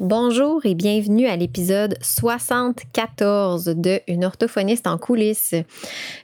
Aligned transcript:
Bonjour 0.00 0.64
et 0.64 0.76
bienvenue 0.76 1.26
à 1.26 1.34
l'épisode 1.34 1.98
74 2.00 3.64
de 3.64 4.00
Une 4.06 4.24
orthophoniste 4.24 4.86
en 4.86 4.96
coulisses. 4.96 5.56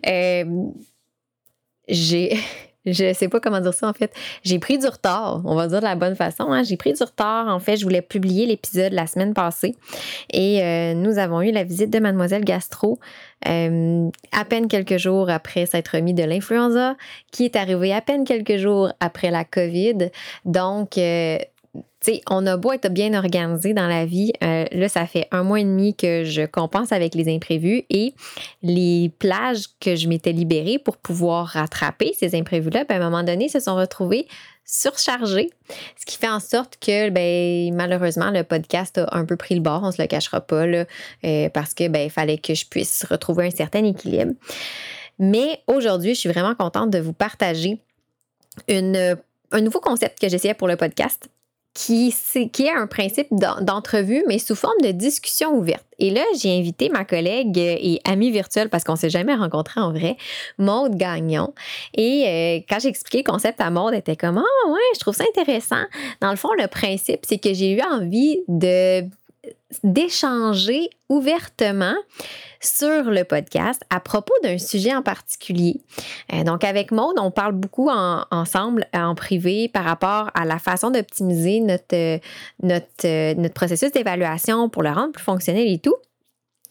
Euh, 0.06 0.44
j'ai. 1.88 2.38
Je 2.86 3.14
sais 3.14 3.28
pas 3.28 3.40
comment 3.40 3.60
dire 3.60 3.72
ça 3.72 3.88
en 3.88 3.94
fait. 3.94 4.12
J'ai 4.42 4.58
pris 4.58 4.78
du 4.78 4.86
retard, 4.86 5.40
on 5.46 5.54
va 5.54 5.68
dire 5.68 5.80
de 5.80 5.84
la 5.84 5.96
bonne 5.96 6.14
façon. 6.14 6.52
Hein. 6.52 6.62
J'ai 6.64 6.76
pris 6.76 6.92
du 6.92 7.02
retard. 7.02 7.48
En 7.48 7.58
fait, 7.58 7.78
je 7.78 7.82
voulais 7.82 8.02
publier 8.02 8.44
l'épisode 8.44 8.92
la 8.92 9.06
semaine 9.06 9.32
passée 9.32 9.74
et 10.30 10.62
euh, 10.62 10.92
nous 10.92 11.16
avons 11.16 11.40
eu 11.40 11.50
la 11.50 11.64
visite 11.64 11.88
de 11.88 11.98
Mademoiselle 11.98 12.44
Gastro 12.44 13.00
euh, 13.48 14.10
à 14.32 14.44
peine 14.44 14.68
quelques 14.68 14.98
jours 14.98 15.30
après 15.30 15.64
s'être 15.64 15.96
remis 15.96 16.12
de 16.12 16.24
l'influenza, 16.24 16.94
qui 17.32 17.46
est 17.46 17.56
arrivé 17.56 17.94
à 17.94 18.02
peine 18.02 18.24
quelques 18.24 18.58
jours 18.58 18.92
après 19.00 19.30
la 19.30 19.46
COVID. 19.46 20.10
Donc, 20.44 20.98
on 22.28 22.46
a 22.46 22.56
beau 22.56 22.72
être 22.72 22.88
bien 22.92 23.14
organisé 23.14 23.72
dans 23.72 23.86
la 23.86 24.04
vie, 24.04 24.32
euh, 24.42 24.64
là, 24.70 24.88
ça 24.88 25.06
fait 25.06 25.26
un 25.30 25.42
mois 25.42 25.60
et 25.60 25.64
demi 25.64 25.94
que 25.94 26.24
je 26.24 26.42
compense 26.42 26.92
avec 26.92 27.14
les 27.14 27.34
imprévus 27.34 27.84
et 27.90 28.14
les 28.62 29.10
plages 29.18 29.64
que 29.80 29.96
je 29.96 30.08
m'étais 30.08 30.32
libérée 30.32 30.78
pour 30.78 30.96
pouvoir 30.96 31.46
rattraper 31.46 32.12
ces 32.18 32.34
imprévus-là, 32.34 32.84
ben, 32.84 33.00
à 33.00 33.06
un 33.06 33.10
moment 33.10 33.24
donné, 33.24 33.48
se 33.48 33.60
sont 33.60 33.76
retrouvées 33.76 34.26
surchargées, 34.66 35.50
ce 35.98 36.06
qui 36.06 36.16
fait 36.16 36.28
en 36.28 36.40
sorte 36.40 36.78
que 36.80 37.10
ben, 37.10 37.74
malheureusement 37.74 38.30
le 38.30 38.44
podcast 38.44 38.98
a 38.98 39.16
un 39.16 39.26
peu 39.26 39.36
pris 39.36 39.54
le 39.54 39.60
bord, 39.60 39.82
on 39.82 39.92
se 39.92 40.00
le 40.00 40.08
cachera 40.08 40.40
pas 40.40 40.64
euh, 40.64 41.48
parce 41.52 41.74
que 41.74 41.88
ben, 41.88 42.08
fallait 42.08 42.38
que 42.38 42.54
je 42.54 42.66
puisse 42.66 43.04
retrouver 43.04 43.46
un 43.46 43.50
certain 43.50 43.84
équilibre. 43.84 44.32
Mais 45.18 45.60
aujourd'hui, 45.66 46.14
je 46.14 46.20
suis 46.20 46.28
vraiment 46.28 46.54
contente 46.54 46.90
de 46.90 46.98
vous 46.98 47.12
partager 47.12 47.78
un 48.68 49.60
nouveau 49.60 49.80
concept 49.80 50.18
que 50.18 50.28
j'essayais 50.28 50.54
pour 50.54 50.66
le 50.66 50.76
podcast 50.76 51.28
qui, 51.74 52.14
qui 52.52 52.66
est 52.66 52.72
un 52.72 52.86
principe 52.86 53.26
d'entrevue, 53.32 54.22
mais 54.28 54.38
sous 54.38 54.54
forme 54.54 54.80
de 54.82 54.92
discussion 54.92 55.52
ouverte. 55.56 55.84
Et 55.98 56.10
là, 56.10 56.22
j'ai 56.40 56.56
invité 56.56 56.88
ma 56.88 57.04
collègue 57.04 57.58
et 57.58 58.00
amie 58.04 58.30
virtuelle, 58.30 58.68
parce 58.68 58.84
qu'on 58.84 58.92
ne 58.92 58.98
s'est 58.98 59.10
jamais 59.10 59.34
rencontré 59.34 59.80
en 59.80 59.92
vrai, 59.92 60.16
Maude 60.58 60.96
Gagnon. 60.96 61.52
Et 61.94 62.24
euh, 62.26 62.64
quand 62.68 62.78
j'ai 62.80 62.88
expliqué 62.88 63.18
le 63.26 63.30
concept 63.30 63.60
à 63.60 63.70
Maude, 63.70 63.92
elle 63.92 63.98
était 63.98 64.16
comme 64.16 64.38
Ah, 64.38 64.70
ouais, 64.70 64.80
je 64.94 65.00
trouve 65.00 65.14
ça 65.14 65.24
intéressant. 65.36 65.84
Dans 66.20 66.30
le 66.30 66.36
fond, 66.36 66.50
le 66.56 66.68
principe, 66.68 67.20
c'est 67.26 67.38
que 67.38 67.52
j'ai 67.52 67.72
eu 67.72 67.80
envie 67.82 68.38
de 68.46 69.04
d'échanger 69.82 70.90
ouvertement 71.08 71.94
sur 72.60 73.04
le 73.04 73.24
podcast 73.24 73.82
à 73.90 74.00
propos 74.00 74.32
d'un 74.42 74.58
sujet 74.58 74.94
en 74.94 75.02
particulier. 75.02 75.80
Euh, 76.32 76.44
donc, 76.44 76.64
avec 76.64 76.90
Maude, 76.92 77.16
on 77.18 77.30
parle 77.30 77.52
beaucoup 77.52 77.90
ensemble 77.90 78.86
en 78.94 79.14
privé 79.14 79.68
par 79.68 79.84
rapport 79.84 80.30
à 80.34 80.44
la 80.44 80.58
façon 80.58 80.90
d'optimiser 80.90 81.60
notre, 81.60 82.20
notre, 82.62 83.52
processus 83.52 83.92
d'évaluation 83.92 84.68
pour 84.68 84.82
le 84.82 84.90
rendre 84.90 85.12
plus 85.12 85.24
fonctionnel 85.24 85.68
et 85.68 85.78
tout. 85.78 85.96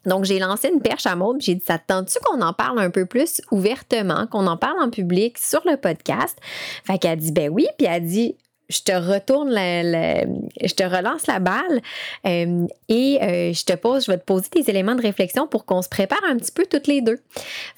Donc, 0.06 0.26
j'ai 0.26 0.40
lancé 0.40 0.70
une 0.70 0.82
perche 0.82 1.06
à 1.06 1.16
Maude, 1.16 1.38
j'ai 1.40 1.56
dit, 1.56 1.64
ça 1.66 1.78
tente-tu 1.78 2.20
qu'on 2.26 2.42
en 2.42 2.52
parle 2.52 2.80
un 2.80 2.90
peu 2.90 3.06
plus 3.06 3.42
ouvertement, 3.52 4.28
qu'on 4.28 4.48
en 4.48 4.58
parle 4.58 4.82
en 4.82 4.90
public 4.90 5.38
sur 5.38 5.62
le 5.66 5.78
podcast? 5.78 6.38
Fait 6.84 6.98
qu'elle 6.98 7.20
dit, 7.20 7.32
ben 7.32 7.50
oui, 7.50 7.68
puis 7.78 7.88
elle 7.88 8.06
dit, 8.06 8.36
je 8.70 8.82
te 8.82 8.92
retourne 8.92 9.50
la, 9.50 10.24
je 10.24 10.74
te 10.74 10.84
relance 10.84 11.28
la 11.28 11.40
balle 11.40 11.82
euh, 12.26 12.66
et 12.90 13.20
euh, 13.22 13.54
je 13.54 13.66
te 13.66 13.74
pose, 13.74 14.06
je 14.06 14.12
vais 14.12 14.18
te 14.18 14.24
poser 14.24 14.50
des 14.56 14.70
éléments 14.70 14.96
de 14.96 15.02
réflexion 15.02 15.48
pour 15.48 15.66
qu'on 15.66 15.82
se 15.82 15.90
prépare 15.90 16.22
un 16.28 16.38
petit 16.38 16.52
peu 16.52 16.66
toutes 16.66 16.88
les 16.88 17.02
deux. 17.02 17.20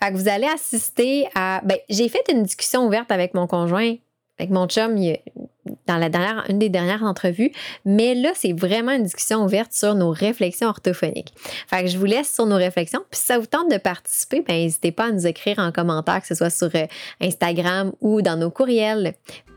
Fait 0.02 0.12
que 0.12 0.18
vous 0.18 0.30
allez 0.30 0.48
assister 0.48 1.28
à, 1.36 1.62
ben, 1.64 1.78
j'ai 1.90 2.10
fait 2.10 2.24
une 2.32 2.44
discussion 2.44 2.86
ouverte 2.86 3.12
avec 3.12 3.34
mon 3.34 3.48
conjoint, 3.48 3.96
avec 4.38 4.52
mon 4.52 4.68
chum, 4.68 4.98
dans 5.88 5.98
la 5.98 6.10
dernière, 6.10 6.44
une 6.50 6.60
des 6.60 6.70
dernières 6.70 7.04
entrevues, 7.04 7.52
mais 7.86 8.16
là, 8.16 8.32
c'est 8.36 8.54
vraiment 8.54 8.92
une 8.92 9.04
discussion 9.04 9.44
ouverte 9.44 9.72
sur 9.72 9.96
nos 9.96 10.12
réflexions 10.12 10.68
orthophoniques. 10.68 11.34
Fait 11.68 11.84
que 11.84 11.88
je 11.88 11.98
vous 11.98 12.06
laisse 12.06 12.34
sur 12.34 12.46
nos 12.46 12.58
réflexions. 12.58 13.02
Puis 13.10 13.20
si 13.20 13.28
ça 13.28 13.40
vous 13.40 13.46
tente 13.46 13.72
de 13.72 13.78
participer, 13.78 14.42
ben, 14.42 14.54
n'hésitez 14.56 14.92
pas 14.92 15.06
à 15.06 15.12
nous 15.12 15.26
écrire 15.26 15.60
en 15.60 15.72
commentaire, 15.72 16.22
que 16.22 16.28
ce 16.28 16.36
soit 16.36 16.50
sur 16.50 16.70
euh, 16.76 16.86
Instagram 17.22 17.94
ou 18.02 18.22
dans 18.22 18.36
nos 18.36 18.52
courriels. 18.52 19.16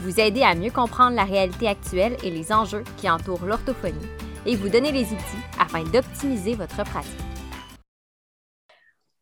Vous 0.00 0.20
aider 0.20 0.42
à 0.42 0.54
mieux 0.54 0.70
comprendre 0.70 1.16
la 1.16 1.24
réalité 1.24 1.66
actuelle 1.66 2.16
et 2.22 2.30
les 2.30 2.52
enjeux 2.52 2.84
qui 2.98 3.10
entourent 3.10 3.44
l'orthophonie 3.44 4.08
et 4.46 4.54
vous 4.54 4.68
donner 4.68 4.92
les 4.92 5.04
outils 5.04 5.44
afin 5.58 5.82
d'optimiser 5.82 6.54
votre 6.54 6.84
pratique. 6.84 7.12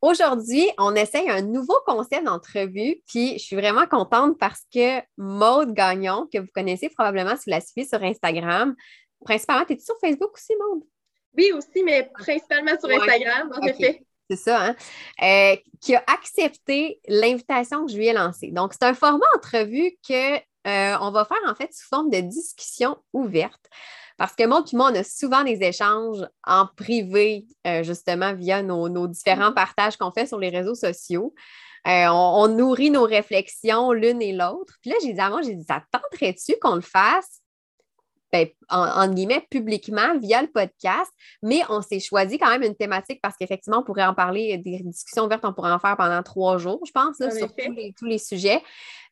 Aujourd'hui, 0.03 0.69
on 0.79 0.95
essaye 0.95 1.29
un 1.31 1.41
nouveau 1.41 1.77
concept 1.87 2.25
d'entrevue, 2.25 3.03
puis 3.09 3.39
je 3.39 3.45
suis 3.45 3.57
vraiment 3.57 3.87
contente 3.87 4.39
parce 4.39 4.63
que 4.73 5.01
Maude 5.17 5.73
Gagnon, 5.73 6.29
que 6.31 6.39
vous 6.39 6.51
connaissez 6.55 6.91
probablement 6.91 7.37
si 7.37 7.45
vous 7.47 7.53
la 7.53 7.61
suivez 7.61 7.89
sur 7.89 8.03
Instagram, 8.03 8.77
principalement, 9.25 9.65
es-tu 9.69 9.85
sur 9.85 9.97
Facebook 9.99 10.33
aussi, 10.35 10.53
Maude? 10.61 10.85
Oui, 11.37 11.51
aussi, 11.53 11.83
mais 11.83 12.11
principalement 12.13 12.79
sur 12.79 12.91
Instagram, 12.91 13.51
en 13.57 13.67
effet. 13.67 14.05
C'est 14.29 14.37
ça, 14.37 14.61
hein? 14.61 14.77
Euh, 15.23 15.57
qui 15.81 15.95
a 15.95 16.05
accepté 16.07 17.01
l'invitation 17.09 17.87
que 17.87 17.93
je 17.93 17.97
lui 17.97 18.09
ai 18.09 18.13
lancée. 18.13 18.51
Donc, 18.51 18.73
c'est 18.73 18.85
un 18.85 18.95
format 18.95 19.27
entrevue 19.37 19.97
que 20.07 20.39
euh, 20.66 20.97
on 21.00 21.10
va 21.10 21.25
faire 21.25 21.38
en 21.47 21.54
fait 21.54 21.72
sous 21.72 21.87
forme 21.87 22.10
de 22.10 22.21
discussion 22.21 22.97
ouverte. 23.12 23.69
Parce 24.19 24.34
que 24.34 24.47
moi 24.47 24.65
on 24.72 24.94
a 24.94 25.04
souvent 25.04 25.44
des 25.44 25.62
échanges 25.62 26.27
en 26.44 26.66
privé, 26.77 27.47
euh, 27.66 27.82
justement, 27.82 28.34
via 28.34 28.62
nos, 28.62 29.06
différents 29.06 29.53
partages 29.53 29.97
qu'on 29.97 30.10
fait 30.10 30.27
sur 30.27 30.38
les 30.38 30.49
réseaux 30.49 30.75
sociaux. 30.75 31.34
Euh, 31.87 32.06
on, 32.09 32.49
nourrit 32.49 32.91
nos 32.91 33.04
réflexions 33.04 33.93
l'une 33.93 34.21
et 34.21 34.32
l'autre. 34.32 34.75
Puis 34.81 34.91
là, 34.91 34.97
j'ai 35.03 35.12
dit 35.12 35.21
à 35.21 35.31
moi, 35.31 35.43
j'ai 35.43 35.54
dit, 35.54 35.65
ça 35.65 35.84
tenterait-tu 35.93 36.56
qu'on 36.60 36.75
le 36.75 36.81
fasse, 36.81 37.43
ben, 38.33 38.48
en, 38.71 39.06
guillemets, 39.06 39.47
publiquement 39.50 40.19
via 40.19 40.43
le 40.43 40.48
podcast, 40.48 41.12
mais 41.44 41.60
on 41.69 41.83
s'est 41.83 42.00
choisi 42.00 42.38
quand 42.38 42.50
même 42.50 42.65
une 42.65 42.75
thématique 42.75 43.21
parce 43.22 43.37
qu'effectivement, 43.37 43.78
on 43.78 43.84
pourrait 43.84 44.04
en 44.04 44.15
parler, 44.15 44.59
des 44.59 44.81
discussions 44.83 45.27
ouvertes, 45.27 45.44
on 45.44 45.53
pourrait 45.53 45.71
en 45.71 45.78
faire 45.78 45.97
pendant 45.97 46.25
trois 46.25 46.59
jours, 46.59 46.81
je 46.84 46.91
pense, 46.91 47.19
sur 47.19 47.54
tous 47.97 48.04
les, 48.06 48.19
sujets. 48.19 48.60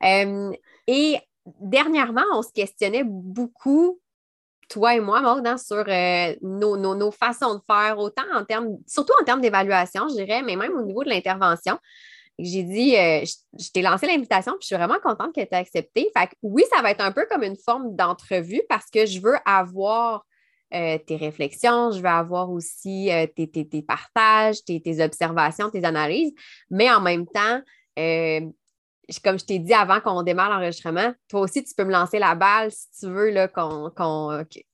et 0.03 1.19
dernièrement, 1.61 2.25
on 2.33 2.43
se 2.43 2.53
questionnait 2.53 3.05
beaucoup, 3.05 4.01
toi 4.69 4.95
et 4.95 5.01
moi, 5.01 5.21
Maud, 5.21 5.47
sur 5.59 5.85
euh, 5.87 6.35
nos, 6.43 7.11
façons 7.11 7.57
de 7.57 7.61
faire, 7.67 7.99
autant 7.99 8.25
en 8.35 8.45
termes, 8.45 8.79
surtout 8.87 9.13
en 9.21 9.25
termes 9.25 9.41
d'évaluation, 9.41 10.09
je 10.09 10.15
dirais, 10.15 10.43
mais 10.43 10.57
même 10.57 10.73
au 10.73 10.83
niveau 10.83 11.05
de 11.05 11.11
l'intervention. 11.11 11.79
J'ai 12.39 12.65
dit, 12.65 12.97
euh, 12.97 13.25
je, 13.59 13.71
t'ai 13.71 13.81
lancé 13.81 14.07
l'invitation, 14.07 14.53
puis 14.53 14.63
je 14.63 14.67
suis 14.67 14.77
vraiment 14.77 14.99
contente 15.01 15.33
qu'elle 15.33 15.49
t'ait 15.49 15.57
accepté. 15.57 16.11
Fait 16.17 16.27
que 16.27 16.35
oui, 16.43 16.65
ça 16.75 16.83
va 16.83 16.91
être 16.91 17.05
un 17.05 17.13
peu 17.13 17.27
comme 17.31 17.45
une 17.45 17.57
forme 17.57 17.95
d'entrevue 17.95 18.63
parce 18.69 18.91
que 18.91 19.07
je 19.07 19.21
veux 19.21 19.37
avoir 19.45 20.27
euh, 20.75 20.99
tes 20.99 21.15
réflexions, 21.15 21.93
je 21.93 21.99
veux 22.01 22.09
avoir 22.09 22.51
aussi 22.51 23.09
tes, 23.37 23.49
tes, 23.49 23.83
partages, 23.83 24.65
tes, 24.65 24.83
tes, 24.83 25.01
observations, 25.01 25.71
tes 25.71 25.85
analyses, 25.85 26.33
mais 26.71 26.91
en 26.91 27.01
même 27.01 27.27
temps, 27.27 27.61
comme 29.23 29.39
je 29.39 29.45
t'ai 29.45 29.59
dit 29.59 29.75
avant 29.75 30.01
qu'on 30.01 30.23
démarre 30.23 30.51
l'enregistrement, 30.51 31.13
toi 31.29 31.41
aussi, 31.41 31.65
tu 31.65 31.75
peux 31.75 31.85
me 31.85 31.93
lancer 31.93 32.19
la 32.19 32.35
balle 32.35 32.71
si 32.71 32.89
tu 33.01 33.07
veux 33.07 33.31
là, 33.31 33.49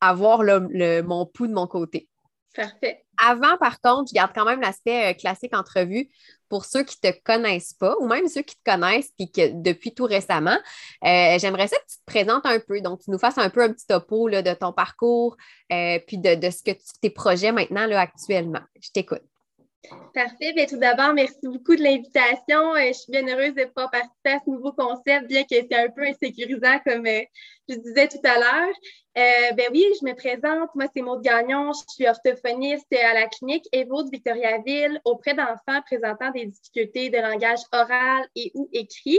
avoir 0.00 0.42
le, 0.42 1.02
mon 1.02 1.26
pouls 1.26 1.46
de 1.46 1.52
mon 1.52 1.66
côté. 1.66 2.08
Parfait. 2.54 3.04
Avant, 3.16 3.56
par 3.58 3.80
contre, 3.80 4.08
je 4.08 4.14
garde 4.14 4.32
quand 4.34 4.44
même 4.44 4.60
l'aspect 4.60 5.10
euh, 5.10 5.14
classique 5.14 5.54
entrevue 5.54 6.08
pour 6.48 6.64
ceux 6.64 6.82
qui 6.82 6.96
ne 7.04 7.10
te 7.10 7.16
connaissent 7.22 7.74
pas 7.74 7.94
ou 8.00 8.08
même 8.08 8.26
ceux 8.26 8.42
qui 8.42 8.56
te 8.56 8.64
connaissent 8.64 9.12
puis 9.16 9.30
que 9.30 9.52
depuis 9.62 9.94
tout 9.94 10.04
récemment. 10.04 10.58
Euh, 11.04 11.38
j'aimerais 11.38 11.68
ça 11.68 11.76
que 11.76 11.86
tu 11.88 11.98
te 11.98 12.04
présentes 12.06 12.46
un 12.46 12.58
peu. 12.58 12.80
Donc, 12.80 13.02
tu 13.02 13.10
nous 13.10 13.18
fasses 13.18 13.38
un 13.38 13.50
peu 13.50 13.62
un 13.62 13.72
petit 13.72 13.86
topo 13.86 14.26
là, 14.26 14.42
de 14.42 14.52
ton 14.54 14.72
parcours 14.72 15.36
euh, 15.72 16.00
puis 16.06 16.18
de, 16.18 16.34
de, 16.34 16.50
ce 16.50 16.62
que 16.64 16.72
tu, 16.72 16.98
tes 17.00 17.10
projets 17.10 17.52
maintenant 17.52 17.86
là, 17.86 18.00
actuellement. 18.00 18.62
Je 18.82 18.90
t'écoute. 18.90 19.22
Parfait. 20.14 20.52
Bien, 20.52 20.66
tout 20.66 20.76
d'abord, 20.76 21.14
merci 21.14 21.38
beaucoup 21.42 21.74
de 21.74 21.82
l'invitation. 21.82 22.74
Euh, 22.74 22.88
je 22.88 22.92
suis 22.92 23.12
bien 23.12 23.26
heureuse 23.26 23.54
de 23.54 23.64
pouvoir 23.64 23.90
participer 23.90 24.30
à 24.30 24.38
ce 24.44 24.50
nouveau 24.50 24.72
concept, 24.72 25.26
bien 25.26 25.42
que 25.44 25.54
c'est 25.54 25.74
un 25.74 25.88
peu 25.88 26.02
insécurisant, 26.02 26.78
comme 26.84 27.06
euh, 27.06 27.22
je 27.68 27.76
disais 27.76 28.08
tout 28.08 28.20
à 28.24 28.38
l'heure. 28.38 28.74
Euh, 29.16 29.52
ben 29.54 29.66
oui, 29.72 29.84
je 30.00 30.06
me 30.06 30.14
présente. 30.14 30.68
Moi, 30.74 30.86
c'est 30.94 31.00
Maud 31.00 31.22
Gagnon. 31.22 31.72
Je 31.72 31.94
suis 31.94 32.06
orthophoniste 32.06 32.92
à 32.92 33.14
la 33.14 33.26
clinique 33.26 33.66
Evo 33.72 34.02
de 34.02 34.10
Victoriaville 34.10 35.00
auprès 35.04 35.34
d'enfants 35.34 35.80
présentant 35.86 36.30
des 36.30 36.46
difficultés 36.46 37.08
de 37.08 37.18
langage 37.18 37.60
oral 37.72 38.26
et 38.36 38.52
ou 38.54 38.68
écrit. 38.72 39.18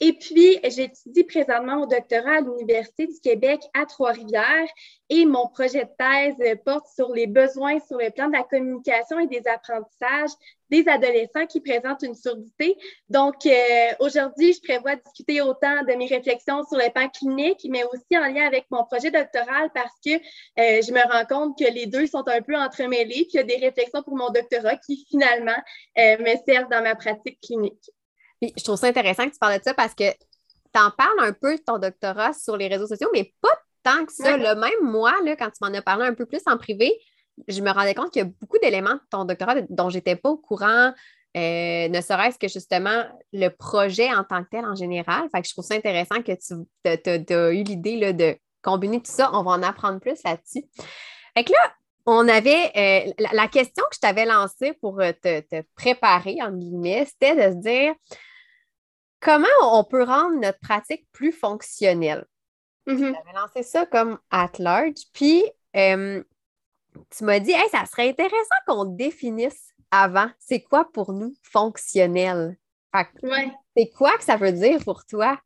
Et 0.00 0.12
puis, 0.12 0.60
j'étudie 0.62 1.24
présentement 1.24 1.82
au 1.82 1.86
doctorat 1.86 2.36
à 2.36 2.40
l'Université 2.40 3.06
du 3.08 3.18
Québec 3.20 3.60
à 3.74 3.84
Trois-Rivières 3.84 4.68
et 5.10 5.24
mon 5.24 5.48
projet 5.48 5.84
de 5.84 5.90
thèse 5.98 6.58
porte 6.64 6.86
sur 6.94 7.12
les 7.12 7.26
besoins 7.26 7.80
sur 7.80 7.98
le 7.98 8.10
plan 8.10 8.28
de 8.28 8.34
la 8.34 8.44
communication 8.44 9.18
et 9.18 9.26
des 9.26 9.42
apprentissages 9.48 10.30
des 10.70 10.86
adolescents 10.86 11.46
qui 11.46 11.60
présentent 11.60 12.02
une 12.02 12.14
surdité. 12.14 12.76
Donc, 13.08 13.44
euh, 13.46 13.88
aujourd'hui, 13.98 14.52
je 14.52 14.60
prévois 14.60 14.96
discuter 14.96 15.40
autant 15.40 15.82
de 15.82 15.94
mes 15.94 16.06
réflexions 16.06 16.62
sur 16.64 16.78
le 16.78 16.92
plan 16.92 17.08
clinique, 17.08 17.66
mais 17.68 17.82
aussi 17.84 18.16
en 18.16 18.32
lien 18.32 18.46
avec 18.46 18.66
mon 18.70 18.84
projet 18.84 19.10
doctoral 19.10 19.70
parce 19.74 19.94
que 20.04 20.14
euh, 20.14 20.82
je 20.82 20.92
me 20.92 21.00
rends 21.10 21.24
compte 21.26 21.58
que 21.58 21.64
les 21.72 21.86
deux 21.86 22.06
sont 22.06 22.28
un 22.28 22.42
peu 22.42 22.54
entremêlés, 22.54 23.26
puis 23.28 23.34
y 23.34 23.38
a 23.38 23.42
des 23.42 23.56
réflexions 23.56 24.02
pour 24.02 24.16
mon 24.16 24.30
doctorat 24.30 24.76
qui 24.76 25.04
finalement 25.10 25.58
euh, 25.98 26.18
me 26.18 26.36
servent 26.46 26.70
dans 26.70 26.82
ma 26.82 26.94
pratique 26.94 27.40
clinique. 27.40 27.90
Puis, 28.40 28.52
je 28.56 28.64
trouve 28.64 28.76
ça 28.76 28.86
intéressant 28.86 29.26
que 29.26 29.32
tu 29.32 29.38
parles 29.38 29.58
de 29.58 29.64
ça 29.64 29.74
parce 29.74 29.94
que 29.94 30.10
tu 30.10 30.80
en 30.80 30.90
parles 30.90 31.20
un 31.20 31.32
peu 31.32 31.56
de 31.56 31.62
ton 31.62 31.78
doctorat 31.78 32.32
sur 32.32 32.56
les 32.56 32.68
réseaux 32.68 32.86
sociaux, 32.86 33.08
mais 33.12 33.34
pas 33.40 33.48
tant 33.82 34.04
que 34.04 34.12
ça. 34.12 34.36
Le 34.36 34.54
même 34.54 34.90
moi, 34.90 35.14
là, 35.24 35.36
quand 35.36 35.50
tu 35.50 35.58
m'en 35.62 35.74
as 35.74 35.82
parlé 35.82 36.06
un 36.06 36.14
peu 36.14 36.26
plus 36.26 36.42
en 36.46 36.56
privé, 36.56 36.92
je 37.46 37.60
me 37.62 37.70
rendais 37.70 37.94
compte 37.94 38.12
qu'il 38.12 38.22
y 38.22 38.26
a 38.26 38.30
beaucoup 38.40 38.58
d'éléments 38.58 38.94
de 38.94 39.00
ton 39.10 39.24
doctorat 39.24 39.54
dont 39.68 39.90
je 39.90 39.96
n'étais 39.96 40.16
pas 40.16 40.30
au 40.30 40.36
courant, 40.36 40.92
euh, 41.36 41.88
ne 41.88 42.00
serait-ce 42.00 42.38
que 42.38 42.48
justement 42.48 43.04
le 43.32 43.48
projet 43.48 44.12
en 44.12 44.24
tant 44.24 44.42
que 44.42 44.48
tel 44.50 44.64
en 44.64 44.74
général. 44.74 45.28
Fait 45.30 45.42
que 45.42 45.48
je 45.48 45.52
trouve 45.52 45.64
ça 45.64 45.74
intéressant 45.74 46.22
que 46.22 46.32
tu 46.32 47.32
as 47.34 47.52
eu 47.52 47.62
l'idée 47.62 48.12
de 48.12 48.36
combiner 48.62 49.00
tout 49.00 49.12
ça. 49.12 49.30
On 49.32 49.42
va 49.42 49.52
en 49.52 49.62
apprendre 49.62 50.00
plus 50.00 50.18
là-dessus. 50.24 50.64
Fait 51.36 51.44
que 51.44 51.52
là, 51.52 51.72
on 52.10 52.28
avait 52.28 52.70
euh, 52.76 53.26
la, 53.32 53.48
question 53.48 53.84
que 53.90 53.96
je 53.96 54.00
t'avais 54.00 54.24
lancée 54.24 54.72
pour 54.74 55.00
euh, 55.00 55.12
te, 55.12 55.62
préparer, 55.74 56.38
en 56.40 56.52
guillemets, 56.52 57.04
c'était 57.06 57.36
de 57.36 57.54
se 57.54 57.60
dire 57.60 57.94
comment 59.20 59.46
on 59.62 59.84
peut 59.84 60.04
rendre 60.04 60.40
notre 60.40 60.58
pratique 60.60 61.06
plus 61.12 61.32
fonctionnelle? 61.32 62.24
J'avais 62.86 63.32
lancé 63.34 63.62
ça 63.62 63.84
comme 63.84 64.18
at 64.30 64.52
large. 64.58 64.94
Puis, 65.12 65.44
tu 65.74 67.24
m'as 67.24 67.38
dit, 67.40 67.52
hey, 67.52 67.68
ça 67.70 67.84
serait 67.84 68.08
intéressant 68.08 68.56
qu'on 68.66 68.86
définisse 68.86 69.74
avant, 69.90 70.30
c'est 70.38 70.62
quoi 70.62 70.90
pour 70.90 71.12
nous 71.12 71.34
fonctionnel? 71.42 72.56
C'est 73.76 73.90
quoi 73.90 74.16
que 74.16 74.24
ça 74.24 74.36
veut 74.36 74.52
dire 74.52 74.82
pour 74.82 75.04
toi? 75.04 75.38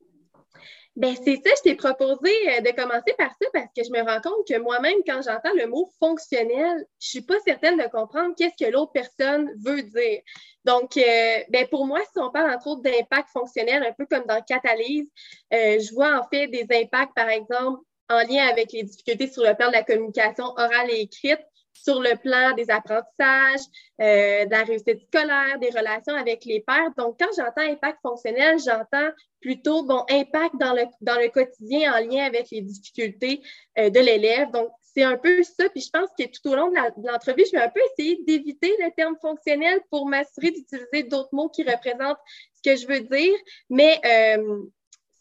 Ben 0.94 1.16
c'est 1.16 1.36
ça, 1.36 1.50
je 1.56 1.62
t'ai 1.62 1.74
proposé 1.74 2.30
euh, 2.48 2.60
de 2.60 2.70
commencer 2.76 3.14
par 3.16 3.30
ça 3.30 3.48
parce 3.54 3.68
que 3.74 3.82
je 3.82 3.90
me 3.90 4.02
rends 4.02 4.20
compte 4.20 4.46
que 4.46 4.58
moi-même, 4.58 4.98
quand 5.06 5.22
j'entends 5.22 5.54
le 5.56 5.66
mot 5.66 5.88
fonctionnel, 5.98 6.86
je 7.00 7.08
suis 7.08 7.22
pas 7.22 7.38
certaine 7.46 7.78
de 7.78 7.88
comprendre 7.88 8.34
qu'est-ce 8.36 8.62
que 8.62 8.70
l'autre 8.70 8.92
personne 8.92 9.50
veut 9.64 9.82
dire. 9.82 10.20
Donc, 10.66 10.98
euh, 10.98 11.38
ben 11.48 11.66
pour 11.68 11.86
moi, 11.86 12.00
si 12.00 12.18
on 12.18 12.30
parle 12.30 12.52
entre 12.52 12.66
autres 12.66 12.82
d'impact 12.82 13.30
fonctionnel, 13.30 13.82
un 13.82 13.92
peu 13.92 14.04
comme 14.04 14.26
dans 14.26 14.42
Catalyse, 14.42 15.08
euh, 15.54 15.78
je 15.80 15.94
vois 15.94 16.20
en 16.20 16.28
fait 16.28 16.48
des 16.48 16.66
impacts, 16.70 17.14
par 17.14 17.30
exemple, 17.30 17.80
en 18.10 18.18
lien 18.18 18.46
avec 18.46 18.72
les 18.72 18.82
difficultés 18.82 19.28
sur 19.28 19.44
le 19.44 19.54
plan 19.54 19.68
de 19.68 19.72
la 19.72 19.84
communication 19.84 20.44
orale 20.44 20.90
et 20.90 21.00
écrite, 21.00 21.40
sur 21.72 22.00
le 22.00 22.16
plan 22.16 22.54
des 22.54 22.70
apprentissages, 22.70 23.66
euh, 24.00 24.44
de 24.44 24.50
la 24.50 24.64
réussite 24.64 25.00
scolaire, 25.06 25.58
des 25.60 25.70
relations 25.70 26.14
avec 26.14 26.44
les 26.44 26.60
pairs. 26.60 26.92
Donc, 26.96 27.18
quand 27.18 27.30
j'entends 27.36 27.70
impact 27.70 27.98
fonctionnel, 28.02 28.58
j'entends 28.58 29.10
plutôt 29.40 29.82
bon 29.82 30.04
impact 30.08 30.54
dans 30.60 30.72
le, 30.72 30.84
dans 31.00 31.18
le 31.18 31.28
quotidien 31.28 31.92
en 31.92 32.04
lien 32.04 32.24
avec 32.24 32.50
les 32.50 32.60
difficultés 32.60 33.42
euh, 33.78 33.90
de 33.90 34.00
l'élève. 34.00 34.50
Donc, 34.52 34.70
c'est 34.94 35.02
un 35.02 35.16
peu 35.16 35.42
ça. 35.42 35.68
Puis 35.70 35.82
je 35.82 35.90
pense 35.90 36.10
que 36.18 36.24
tout 36.24 36.50
au 36.50 36.54
long 36.54 36.70
de 36.70 37.08
l'entrevue, 37.08 37.44
je 37.46 37.56
vais 37.56 37.62
un 37.62 37.70
peu 37.70 37.80
essayer 37.92 38.22
d'éviter 38.26 38.74
le 38.78 38.90
terme 38.94 39.16
fonctionnel 39.20 39.80
pour 39.90 40.06
m'assurer 40.06 40.50
d'utiliser 40.50 41.04
d'autres 41.04 41.30
mots 41.32 41.48
qui 41.48 41.62
représentent 41.62 42.18
ce 42.54 42.70
que 42.70 42.76
je 42.76 42.86
veux 42.86 43.00
dire. 43.00 43.34
Mais 43.70 44.00
euh, 44.04 44.62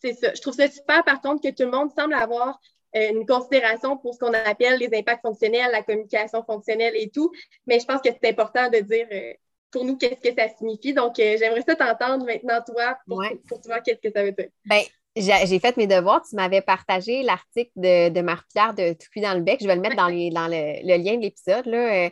c'est 0.01 0.13
ça. 0.13 0.33
Je 0.33 0.42
trouve 0.42 0.53
ça 0.53 0.69
super, 0.69 1.03
par 1.03 1.21
contre, 1.21 1.42
que 1.42 1.53
tout 1.53 1.63
le 1.63 1.71
monde 1.71 1.92
semble 1.98 2.13
avoir 2.13 2.59
une 2.94 3.26
considération 3.26 3.98
pour 3.98 4.14
ce 4.14 4.20
qu'on 4.20 4.34
appelle 4.34 4.80
les 4.80 4.90
impacts 4.98 5.22
fonctionnels, 5.22 5.72
la 5.72 5.84
communication 5.84 6.44
fonctionnelle 6.44 6.94
et 6.96 7.10
tout. 7.10 7.32
Mais 7.68 7.80
je 7.80 7.86
pense 7.86 8.02
que 8.02 8.10
c'est 8.12 8.30
important 8.30 8.70
de 8.70 8.80
dire 8.80 9.08
euh, 9.12 9.34
pour 9.72 9.86
nous 9.86 9.98
qu'est-ce 9.98 10.30
que 10.30 10.36
ça 10.36 10.50
signifie. 10.58 10.94
Donc, 10.94 11.18
euh, 11.20 11.38
j'aimerais 11.40 11.62
ça 11.62 11.76
t'entendre 11.76 12.26
maintenant, 12.26 12.60
toi, 12.66 12.98
pour, 13.08 13.24
pour, 13.48 13.62
voir 13.66 13.82
qu'est-ce 13.84 14.02
que 14.02 14.14
ça 14.14 14.24
veut 14.24 14.34
dire? 14.34 14.50
Bien, 14.66 14.82
j'ai 15.16 15.60
fait 15.60 15.78
mes 15.78 15.88
devoirs. 15.88 16.22
Tu 16.28 16.36
m'avais 16.36 16.62
partagé 16.62 17.24
l'article 17.24 17.72
de, 17.76 18.10
de 18.10 18.22
Marie-Pierre 18.22 18.74
de 18.74 18.94
Tout 18.94 19.08
cuit 19.12 19.22
dans 19.22 19.34
le 19.34 19.42
bec. 19.42 19.60
Je 19.62 19.68
vais 19.68 19.76
le 19.76 19.82
mettre 19.82 19.96
dans, 19.96 20.08
les, 20.08 20.30
dans 20.30 20.48
le, 20.48 20.98
lien 20.98 21.16
de 21.16 21.22
l'épisode. 21.22 22.12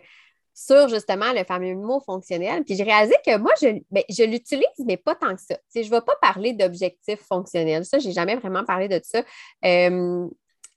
Sur 0.54 0.90
justement 0.90 1.32
le 1.32 1.46
fameux 1.46 1.74
mot 1.74 2.02
fonctionnel. 2.02 2.66
Puis 2.66 2.76
j'ai 2.76 2.84
réalisé 2.84 3.16
que 3.26 3.38
moi, 3.38 3.54
je, 3.62 3.80
ben, 3.92 4.04
je 4.10 4.24
l'utilise, 4.24 4.66
mais 4.86 4.98
pas 4.98 5.16
tant 5.16 5.34
que 5.34 5.42
ça. 5.42 5.58
je 5.74 5.80
ne 5.80 5.86
vais 5.86 6.02
pas 6.02 6.18
parler 6.22 6.52
d'objectifs 6.52 7.22
fonctionnels. 7.22 7.86
Ça, 7.86 7.98
je 7.98 8.08
n'ai 8.08 8.14
jamais 8.14 8.36
vraiment 8.36 8.66
parlé 8.66 8.90
de 8.90 9.00
ça 9.02 9.24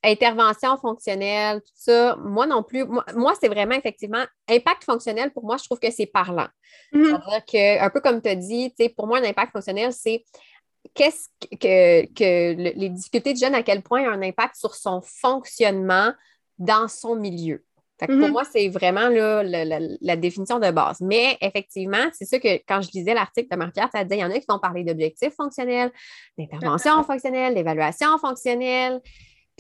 intervention 0.05 0.77
fonctionnelle, 0.77 1.61
tout 1.61 1.73
ça, 1.75 2.17
moi 2.17 2.47
non 2.47 2.63
plus. 2.63 2.85
Moi, 2.85 3.35
c'est 3.41 3.49
vraiment 3.49 3.75
effectivement 3.75 4.25
impact 4.49 4.85
fonctionnel, 4.85 5.33
pour 5.33 5.45
moi, 5.45 5.57
je 5.57 5.65
trouve 5.65 5.79
que 5.79 5.91
c'est 5.91 6.07
parlant. 6.07 6.49
Mm-hmm. 6.93 7.07
C'est-à-dire 7.07 7.45
que, 7.45 7.85
un 7.85 7.91
peu 7.91 8.01
comme 8.01 8.21
tu 8.21 8.29
as 8.29 8.35
dit, 8.35 8.73
pour 8.97 9.07
moi, 9.07 9.19
un 9.19 9.25
impact 9.25 9.53
fonctionnel, 9.53 9.93
c'est 9.93 10.25
qu'est-ce 10.95 11.29
que, 11.57 12.07
que 12.13 12.55
les 12.57 12.89
difficultés 12.89 13.35
de 13.35 13.39
jeune, 13.39 13.55
à 13.55 13.63
quel 13.63 13.83
point 13.83 14.05
a 14.09 14.13
un 14.13 14.23
impact 14.23 14.57
sur 14.57 14.75
son 14.75 15.01
fonctionnement 15.03 16.13
dans 16.59 16.89
son 16.89 17.17
milieu. 17.17 17.65
Pour 17.99 18.17
mm-hmm. 18.17 18.31
moi, 18.33 18.43
c'est 18.45 18.69
vraiment 18.69 19.09
là, 19.09 19.45
la, 19.45 20.17
définition 20.17 20.59
de 20.59 20.71
base. 20.73 21.01
Mais 21.01 21.37
effectivement, 21.41 22.05
c'est 22.13 22.25
ça 22.25 22.41
que 22.41 22.57
quand 22.67 22.81
je 22.81 22.91
lisais 22.93 23.15
l'article 23.15 23.49
de 23.49 23.57
Marie-Pierre, 23.57 23.91
ça 23.93 24.03
disait 24.03 24.17
il 24.17 24.23
y 24.23 24.25
en 24.25 24.31
a 24.31 24.39
qui 24.39 24.47
vont 24.49 24.59
parler 24.59 24.83
d'objectifs 24.83 25.35
fonctionnels, 25.35 25.93
d'intervention 26.37 27.05
fonctionnelle, 27.05 27.55
d'évaluation 27.55 28.19
fonctionnelle. 28.19 29.01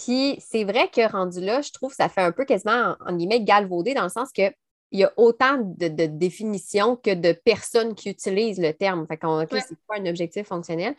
Puis 0.04 0.36
c'est 0.40 0.64
vrai 0.64 0.88
que 0.88 1.10
rendu 1.10 1.40
là, 1.40 1.60
je 1.62 1.70
trouve 1.70 1.90
que 1.90 1.96
ça 1.96 2.08
fait 2.08 2.22
un 2.22 2.32
peu 2.32 2.44
quasiment, 2.44 2.96
en, 3.06 3.16
guillemets, 3.16 3.42
galvaudé 3.42 3.94
dans 3.94 4.02
le 4.02 4.08
sens 4.08 4.32
que 4.32 4.52
il 4.90 5.00
y 5.00 5.04
a 5.04 5.12
autant 5.16 5.56
de, 5.58 5.88
définitions 6.06 6.96
que 6.96 7.14
de 7.14 7.32
personnes 7.32 7.94
qui 7.94 8.10
utilisent 8.10 8.60
le 8.60 8.74
terme. 8.74 9.06
Fait 9.06 9.16
qu'on, 9.16 9.40
OK, 9.40 9.48
c'est 9.50 9.78
pas 9.88 9.96
un 9.98 10.04
objectif 10.04 10.46
fonctionnel. 10.46 10.94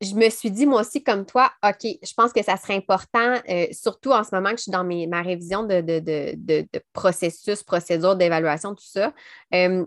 Je 0.00 0.14
me 0.14 0.30
suis 0.30 0.52
dit, 0.52 0.64
moi 0.64 0.82
aussi, 0.82 1.02
comme 1.02 1.26
toi, 1.26 1.50
OK, 1.64 1.82
je 1.82 2.14
pense 2.14 2.32
que 2.32 2.42
ça 2.44 2.56
serait 2.56 2.76
important, 2.76 3.34
euh, 3.48 3.66
surtout 3.72 4.12
en 4.12 4.22
ce 4.22 4.32
moment 4.32 4.50
que 4.50 4.58
je 4.58 4.62
suis 4.62 4.70
dans 4.70 4.84
ma 4.84 5.22
révision 5.22 5.64
de, 5.64 5.80
de, 5.80 6.66
processus, 6.92 7.64
procédure 7.64 8.14
d'évaluation, 8.14 8.76
tout 8.76 8.86
ça. 8.86 9.12
Euh, 9.52 9.84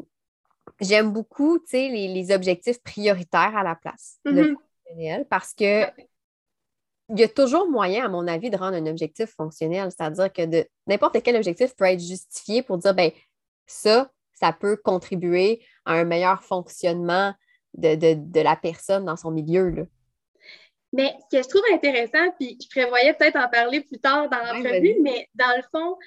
j'aime 0.82 1.14
beaucoup, 1.14 1.60
les, 1.72 2.32
objectifs 2.34 2.84
prioritaires 2.84 3.56
à 3.56 3.64
la 3.64 3.76
place 3.76 4.20
mm-hmm. 4.26 5.26
parce 5.30 5.54
que 5.54 5.86
il 7.14 7.20
y 7.20 7.24
a 7.24 7.28
toujours 7.28 7.70
moyen, 7.70 8.06
à 8.06 8.10
mon 8.10 8.28
avis, 8.28 8.50
de 8.50 8.58
rendre 8.58 8.76
un 8.76 8.88
objectif 8.88 9.30
fonctionnel. 9.36 9.90
C'est-à-dire 9.92 10.34
que 10.34 10.66
n'importe 10.88 11.22
quel 11.22 11.36
objectif 11.36 11.76
peut 11.76 11.86
être 11.86 12.00
justifié 12.00 12.64
pour 12.64 12.80
dire, 12.80 12.96
ben 12.96 13.12
ça, 13.68 14.10
ça 14.34 14.52
peut 14.52 14.78
contribuer 14.78 15.64
à 15.86 15.94
un 15.94 16.06
meilleur 16.06 16.44
fonctionnement 16.44 17.34
de, 17.76 18.42
la 18.44 18.56
personne 18.56 19.06
dans 19.06 19.16
son 19.16 19.30
milieu. 19.30 19.70
Là. 19.70 19.84
Mais 20.92 21.14
ce 21.32 21.38
que 21.38 21.44
je 21.44 21.50
trouve 21.50 21.64
intéressant, 21.72 22.32
puis 22.40 22.58
je 22.62 22.68
prévoyais 22.68 23.14
peut-être 23.14 23.38
en 23.38 23.48
parler 23.48 23.82
plus 23.82 24.00
tard 24.00 24.28
dans 24.30 24.40
l'entrevue, 24.40 24.98
mais 25.02 25.28
dans 25.36 25.56
le 25.56 25.64
fond, 25.72 25.98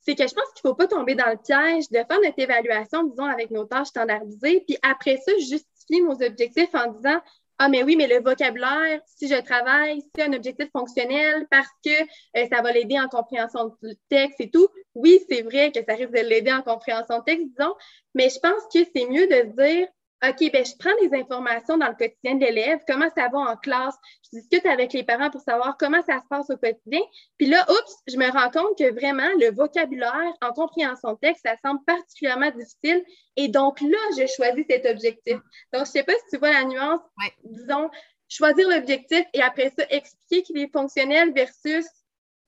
c'est 0.00 0.14
que 0.14 0.26
je 0.26 0.34
pense 0.34 0.44
qu'il 0.54 0.62
ne 0.64 0.70
faut 0.70 0.74
pas 0.74 0.88
tomber 0.88 1.14
dans 1.14 1.28
le 1.28 1.36
piège 1.36 1.88
de 1.90 1.96
faire 1.96 2.20
notre 2.22 2.38
évaluation, 2.38 3.04
disons, 3.04 3.24
avec 3.24 3.50
nos 3.50 3.64
tâches 3.64 3.88
standardisées, 3.88 4.62
puis 4.66 4.76
après 4.82 5.16
ça, 5.18 5.32
justifier 5.38 6.02
nos 6.02 6.22
objectifs 6.22 6.74
en 6.74 6.92
disant 6.92 7.20
ah, 7.62 7.68
mais 7.68 7.82
oui, 7.82 7.94
mais 7.94 8.06
le 8.06 8.22
vocabulaire, 8.22 9.02
si 9.04 9.28
je 9.28 9.38
travaille, 9.42 10.02
c'est 10.14 10.22
un 10.22 10.32
objectif 10.32 10.70
fonctionnel 10.72 11.46
parce 11.50 11.68
que 11.84 11.90
euh, 11.90 12.46
ça 12.50 12.62
va 12.62 12.72
l'aider 12.72 12.98
en 12.98 13.06
compréhension 13.06 13.76
du 13.82 13.94
texte 14.08 14.40
et 14.40 14.50
tout. 14.50 14.66
Oui, 14.94 15.20
c'est 15.28 15.42
vrai 15.42 15.70
que 15.70 15.80
ça 15.86 15.94
risque 15.94 16.10
de 16.10 16.26
l'aider 16.26 16.54
en 16.54 16.62
compréhension 16.62 17.18
de 17.18 17.24
texte, 17.24 17.48
disons, 17.48 17.74
mais 18.14 18.30
je 18.30 18.38
pense 18.38 18.62
que 18.72 18.78
c'est 18.96 19.04
mieux 19.04 19.26
de 19.26 19.50
se 19.50 19.62
dire 19.62 19.88
OK, 20.22 20.52
ben, 20.52 20.64
je 20.64 20.76
prends 20.78 20.94
des 21.00 21.18
informations 21.18 21.78
dans 21.78 21.88
le 21.88 21.94
quotidien 21.94 22.34
de 22.34 22.44
l'élève, 22.44 22.80
comment 22.86 23.08
ça 23.16 23.28
va 23.28 23.38
en 23.38 23.56
classe, 23.56 23.94
je 24.24 24.38
discute 24.38 24.66
avec 24.66 24.92
les 24.92 25.02
parents 25.02 25.30
pour 25.30 25.40
savoir 25.40 25.78
comment 25.78 26.02
ça 26.02 26.18
se 26.20 26.26
passe 26.28 26.50
au 26.50 26.58
quotidien. 26.58 27.00
Puis 27.38 27.46
là, 27.46 27.64
oups, 27.70 27.96
je 28.06 28.18
me 28.18 28.30
rends 28.30 28.50
compte 28.50 28.76
que 28.76 28.92
vraiment, 28.92 29.28
le 29.38 29.50
vocabulaire 29.50 30.32
en 30.42 30.52
compréhension 30.52 31.14
de 31.14 31.18
texte, 31.20 31.46
ça 31.46 31.56
semble 31.64 31.82
particulièrement 31.86 32.50
difficile. 32.50 33.02
Et 33.36 33.48
donc 33.48 33.80
là, 33.80 33.98
je 34.18 34.26
choisis 34.26 34.64
cet 34.68 34.84
objectif. 34.84 35.36
Donc, 35.36 35.42
je 35.72 35.80
ne 35.80 35.84
sais 35.86 36.02
pas 36.02 36.12
si 36.12 36.30
tu 36.32 36.38
vois 36.38 36.52
la 36.52 36.64
nuance. 36.64 37.00
Disons, 37.44 37.88
choisir 38.28 38.68
l'objectif 38.68 39.24
et 39.32 39.40
après 39.40 39.70
ça, 39.70 39.84
expliquer 39.88 40.42
qu'il 40.42 40.58
est 40.58 40.72
fonctionnel 40.72 41.32
versus 41.32 41.86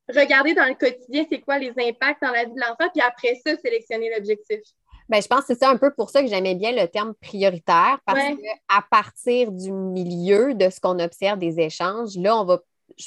regarder 0.09 0.53
dans 0.53 0.67
le 0.67 0.75
quotidien 0.75 1.25
c'est 1.31 1.41
quoi 1.41 1.59
les 1.59 1.73
impacts 1.79 2.21
dans 2.21 2.33
la 2.33 2.45
vie 2.45 2.53
de 2.53 2.61
l'enfant, 2.61 2.91
puis 2.93 3.01
après 3.01 3.35
ça, 3.47 3.57
sélectionner 3.57 4.11
l'objectif. 4.15 4.61
Ben, 5.13 5.21
je 5.21 5.29
pense 5.29 5.41
que 5.41 5.49
c'est 5.49 5.59
ça 5.59 5.69
un 5.69 5.77
peu 5.77 5.93
pour 5.93 6.09
ça 6.09 6.23
que 6.23 6.27
j'aimais 6.27 6.55
bien 6.55 6.73
le 6.73 6.89
terme 6.89 7.13
prioritaire, 7.13 7.99
parce 8.07 8.19
qu'à 8.19 8.83
partir 8.91 9.53
du 9.53 9.71
milieu 9.71 10.55
de 10.55 10.71
ce 10.71 10.81
qu'on 10.81 10.99
observe 11.01 11.39
des 11.39 11.61
échanges, 11.61 12.17
là, 12.17 12.35
on 12.35 12.47
va 12.47 12.61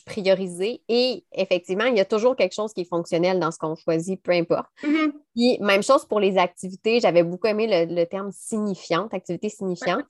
prioriser 0.05 0.83
et 0.87 1.25
effectivement, 1.31 1.85
il 1.85 1.97
y 1.97 1.99
a 1.99 2.05
toujours 2.05 2.35
quelque 2.35 2.53
chose 2.53 2.73
qui 2.73 2.81
est 2.81 2.87
fonctionnel 2.87 3.39
dans 3.39 3.49
ce 3.49 3.57
qu'on 3.57 3.75
choisit, 3.75 4.21
peu 4.21 4.33
importe. 4.33 4.67
Mm-hmm. 4.83 5.11
Puis, 5.33 5.57
même 5.61 5.81
chose 5.81 6.05
pour 6.05 6.19
les 6.19 6.37
activités, 6.37 6.99
j'avais 6.99 7.23
beaucoup 7.23 7.47
aimé 7.47 7.87
le, 7.87 8.05
terme 8.05 8.31
signifiante, 8.31 9.11
activité 9.15 9.49
signifiante. 9.49 10.05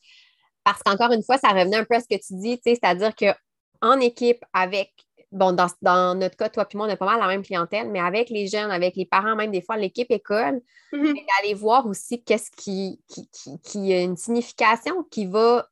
Parce 0.66 0.84
qu'encore 0.84 1.14
une 1.14 1.24
fois, 1.24 1.38
ça 1.38 1.48
revenait 1.52 1.78
un 1.78 1.86
peu 1.86 1.96
à 1.96 2.02
ce 2.02 2.08
que 2.14 2.22
tu 2.22 2.34
dis, 2.34 2.60
c'est-à-dire 2.62 3.14
qu'en 3.16 4.02
équipe, 4.02 4.44
avec, 4.52 4.92
bon, 5.36 5.56
dans, 5.82 6.16
notre 6.16 6.38
cas, 6.38 6.50
toi 6.50 6.68
et 6.70 6.78
moi, 6.78 6.88
on 6.88 6.90
a 6.90 6.98
pas 6.98 7.06
mal 7.06 7.20
la 7.20 7.28
même 7.28 7.44
clientèle, 7.44 7.90
mais 7.90 8.00
avec 8.00 8.30
les 8.30 8.48
jeunes, 8.48 8.72
avec 8.72 8.96
les 8.96 9.06
parents, 9.06 9.36
même 9.36 9.52
des 9.52 9.62
fois, 9.62 9.78
l'équipe 9.78 10.10
école, 10.10 10.62
mm-hmm. 10.94 11.14
d'aller 11.14 11.54
voir 11.54 11.86
aussi 11.86 12.24
qu'est-ce 12.24 12.50
qui, 12.52 13.02
qui, 13.08 13.30
qui, 13.62 13.94
a 13.94 14.02
une 14.02 14.18
signification 14.18 15.04
qui 15.04 15.26
va 15.26 15.70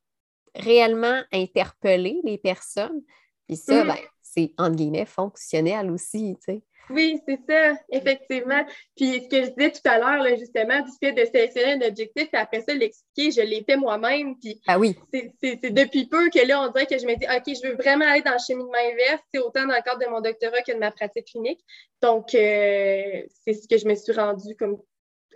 réellement 0.54 1.22
interpeller 1.32 2.20
les 2.24 2.38
personnes. 2.38 3.02
Puis 3.48 3.56
ça, 3.56 3.82
mm-hmm. 3.82 3.86
ben, 3.88 3.96
c'est, 4.22 4.52
entre 4.58 4.76
guillemets, 4.76 5.06
fonctionnel 5.06 5.90
aussi, 5.90 6.36
tu 6.46 6.52
sais. 6.52 6.62
Oui, 6.90 7.18
c'est 7.26 7.38
ça, 7.48 7.74
effectivement. 7.90 8.64
Puis 8.96 9.22
ce 9.22 9.28
que 9.28 9.44
je 9.44 9.50
disais 9.50 9.70
tout 9.72 9.88
à 9.88 9.98
l'heure, 9.98 10.36
justement, 10.38 10.80
du 10.80 10.90
fait 11.00 11.12
de 11.12 11.24
sélectionner 11.24 11.72
un 11.72 11.88
objectif, 11.88 12.28
et 12.32 12.36
après 12.36 12.60
ça, 12.60 12.74
l'expliquer, 12.74 13.30
je 13.30 13.46
l'ai 13.46 13.64
fait 13.64 13.76
moi-même. 13.76 14.36
Puis 14.38 14.60
ah 14.66 14.78
oui. 14.78 14.96
c'est 15.12 15.72
depuis 15.72 16.06
peu 16.06 16.28
que 16.30 16.46
là, 16.46 16.62
on 16.62 16.70
dirait 16.72 16.86
que 16.86 16.98
je 16.98 17.06
me 17.06 17.16
dis, 17.16 17.26
OK, 17.26 17.56
je 17.62 17.68
veux 17.68 17.74
vraiment 17.76 18.06
aller 18.06 18.22
dans 18.22 18.32
le 18.32 18.44
cheminement 18.46 18.72
inverse, 18.74 19.22
c'est 19.32 19.40
autant 19.40 19.66
dans 19.66 19.74
le 19.74 19.82
cadre 19.82 20.04
de 20.04 20.10
mon 20.10 20.20
doctorat 20.20 20.62
que 20.62 20.72
de 20.72 20.78
ma 20.78 20.90
pratique 20.90 21.26
clinique. 21.26 21.64
Donc, 22.02 22.34
euh, 22.34 23.22
c'est 23.44 23.54
ce 23.54 23.66
que 23.68 23.78
je 23.78 23.86
me 23.86 23.94
suis 23.94 24.12
rendu 24.12 24.54
comme 24.56 24.78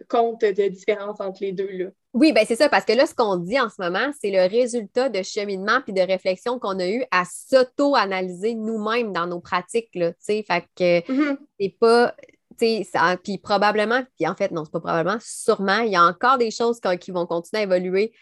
compte 0.08 0.42
de 0.42 0.68
différence 0.68 1.20
entre 1.20 1.38
les 1.42 1.52
deux. 1.52 1.70
Là. 1.70 1.86
Oui, 2.14 2.32
bien 2.32 2.44
c'est 2.46 2.56
ça, 2.56 2.68
parce 2.68 2.84
que 2.84 2.92
là, 2.92 3.06
ce 3.06 3.14
qu'on 3.14 3.36
dit 3.36 3.60
en 3.60 3.68
ce 3.68 3.80
moment, 3.80 4.10
c'est 4.20 4.30
le 4.30 4.48
résultat 4.48 5.08
de 5.08 5.22
cheminement 5.22 5.80
puis 5.82 5.92
de 5.92 6.00
réflexion 6.00 6.58
qu'on 6.58 6.78
a 6.78 6.88
eu 6.88 7.04
à 7.10 7.24
s'auto-analyser 7.24 8.54
nous-mêmes 8.54 9.12
dans 9.12 9.26
nos 9.26 9.40
pratiques. 9.40 9.94
Là, 9.94 10.12
fait 10.26 10.42
que 10.74 11.00
mm-hmm. 11.00 11.38
c'est 11.60 11.76
pas. 11.78 12.14
Puis 12.58 13.38
probablement, 13.38 14.02
puis 14.16 14.26
en 14.26 14.34
fait, 14.34 14.50
non, 14.50 14.64
c'est 14.64 14.72
pas 14.72 14.80
probablement, 14.80 15.18
sûrement, 15.20 15.78
il 15.78 15.92
y 15.92 15.96
a 15.96 16.02
encore 16.02 16.38
des 16.38 16.50
choses 16.50 16.80
qui 17.00 17.12
vont 17.12 17.24
continuer 17.24 17.60
à 17.60 17.64
évoluer 17.64 18.12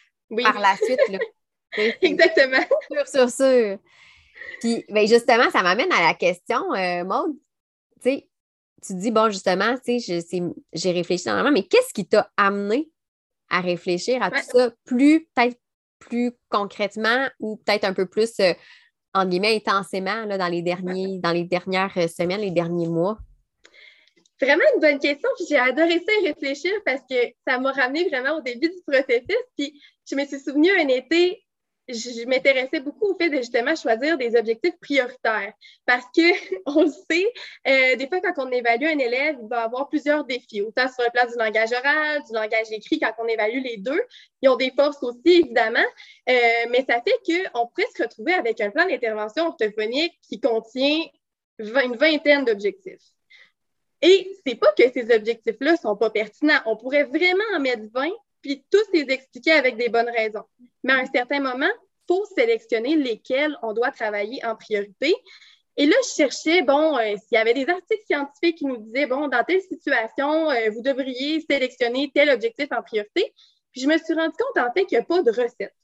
par 0.43 0.61
la 0.61 0.77
suite. 0.77 1.01
Là. 1.09 1.19
Exactement. 2.03 2.65
Sûr, 2.91 3.09
sûr, 3.09 3.31
sûr. 3.31 3.79
Puis, 4.61 4.85
ben 4.91 5.07
justement, 5.07 5.51
ça 5.51 5.63
m'amène 5.63 5.91
à 5.93 6.03
la 6.03 6.15
question, 6.15 6.73
euh, 6.75 7.05
Maude, 7.05 7.35
tu 8.03 8.11
sais, 8.11 8.29
tu 8.85 8.95
dis, 8.95 9.11
bon, 9.11 9.31
justement, 9.31 9.75
tu 9.85 10.01
sais, 10.01 10.23
j'ai 10.73 10.93
réfléchi 10.93 11.25
dans 11.25 11.43
la 11.43 11.51
mais 11.51 11.65
qu'est-ce 11.65 11.95
qui 11.95 12.07
t'a 12.07 12.31
amené 12.37 12.91
à 13.51 13.61
réfléchir 13.61 14.23
à 14.23 14.31
tout 14.31 14.43
ça 14.43 14.71
plus, 14.85 15.27
peut-être 15.35 15.59
plus 15.99 16.33
concrètement 16.49 17.29
ou 17.41 17.57
peut-être 17.57 17.85
un 17.85 17.93
peu 17.93 18.07
plus, 18.07 18.39
euh, 18.41 18.53
en 19.15 19.27
guillemets, 19.27 19.57
intensément 19.57 20.25
là, 20.25 20.39
dans, 20.39 20.49
les 20.49 20.63
derniers, 20.63 21.19
dans 21.19 21.33
les 21.33 21.45
dernières 21.45 21.93
euh, 21.97 22.09
semaines, 22.09 22.41
les 22.41 22.51
derniers 22.51 22.89
mois? 22.89 23.19
Vraiment 24.41 24.65
une 24.75 24.81
bonne 24.81 24.99
question. 24.99 25.29
Puis 25.37 25.47
j'ai 25.49 25.59
adoré 25.59 25.99
ça 26.07 26.13
réfléchir 26.23 26.73
parce 26.85 27.01
que 27.09 27.17
ça 27.47 27.59
m'a 27.59 27.73
ramené 27.73 28.09
vraiment 28.09 28.37
au 28.37 28.43
début 28.43 28.69
du 28.69 28.83
processus. 28.87 29.43
Puis 29.57 29.81
je 30.11 30.15
me 30.15 30.25
suis 30.27 30.41
souvenu 30.41 30.71
un 30.79 30.89
été, 30.89 31.46
je, 31.89 32.27
m'intéressais 32.27 32.81
beaucoup 32.81 33.13
au 33.13 33.17
fait 33.17 33.31
de 33.31 33.37
justement 33.37 33.75
choisir 33.77 34.19
des 34.19 34.37
objectifs 34.37 34.77
prioritaires 34.81 35.53
parce 35.85 36.05
que 36.15 36.23
on 36.67 36.83
le 36.83 36.91
sait, 36.91 37.33
euh, 37.69 37.97
des 37.97 38.09
fois 38.09 38.21
quand 38.21 38.47
on 38.47 38.51
évalue 38.51 38.85
un 38.87 38.99
élève, 38.99 39.37
il 39.41 39.49
va 39.49 39.63
avoir 39.63 39.89
plusieurs 39.89 40.25
défis, 40.25 40.63
autant 40.63 40.89
sur 40.89 41.05
le 41.05 41.11
plan 41.13 41.27
du 41.27 41.37
langage 41.39 41.73
oral, 41.73 42.23
du 42.25 42.33
langage 42.33 42.73
écrit, 42.73 42.99
quand 42.99 43.13
on 43.19 43.27
évalue 43.27 43.63
les 43.63 43.77
deux. 43.77 44.01
Ils 44.43 44.49
ont 44.49 44.57
des 44.57 44.73
forces 44.77 45.03
aussi, 45.03 45.43
évidemment, 45.43 45.85
euh, 46.29 46.33
mais 46.71 46.85
ça 46.89 47.03
fait 47.03 47.51
qu'on 47.53 47.67
pourrait 47.67 47.89
se 47.97 48.03
retrouver 48.03 48.35
avec 48.35 48.61
un 48.61 48.71
plan 48.71 48.87
d'intervention 48.87 49.47
orthophonique 49.47 50.19
qui 50.29 50.41
contient 50.41 51.05
une 51.59 51.97
vingtaine 51.97 52.45
d'objectifs. 52.45 53.13
Et 54.03 54.31
c'est 54.47 54.57
pas 54.57 54.73
que 54.77 54.91
ces 54.93 55.15
objectifs-là 55.15 55.77
sont 55.77 55.97
pas 55.97 56.11
pertinents. 56.11 56.61
On 56.67 56.77
pourrait 56.77 57.05
vraiment 57.05 57.45
en 57.55 57.61
mettre 57.61 57.85
20 57.95 58.11
puis 58.47 58.65
tous 58.71 58.93
les 58.93 59.13
expliquer 59.13 59.53
avec 59.53 59.77
des 59.77 59.89
bonnes 59.89 60.09
raisons. 60.09 60.45
Mais 60.85 60.93
à 60.93 60.97
un 60.99 61.07
certain 61.07 61.41
moment, 61.41 61.67
il 61.67 62.15
faut 62.15 62.25
sélectionner 62.37 62.95
lesquels 62.95 63.59
on 63.63 63.73
doit 63.73 63.91
travailler 63.91 64.45
en 64.45 64.55
priorité. 64.55 65.17
Et 65.77 65.87
là, 65.87 65.97
je 66.05 66.23
cherchais, 66.23 66.63
bon, 66.63 66.97
euh, 66.97 67.17
s'il 67.17 67.37
y 67.37 67.37
avait 67.37 67.55
des 67.55 67.69
articles 67.69 68.05
scientifiques 68.07 68.59
qui 68.59 68.67
nous 68.67 68.77
disaient, 68.77 69.07
bon, 69.07 69.27
dans 69.27 69.43
telle 69.43 69.61
situation, 69.63 70.49
euh, 70.51 70.71
vous 70.71 70.81
devriez 70.81 71.41
sélectionner 71.41 72.13
tel 72.15 72.31
objectif 72.31 72.69
en 72.71 72.83
priorité. 72.83 73.35
Puis 73.73 73.81
je 73.81 73.89
me 73.89 73.99
suis 73.99 74.15
rendu 74.15 74.37
compte, 74.39 74.65
en 74.65 74.73
fait, 74.73 74.87
qu'il 74.87 74.97
n'y 74.97 75.03
a 75.03 75.07
pas 75.07 75.23
de 75.23 75.31
recette. 75.31 75.75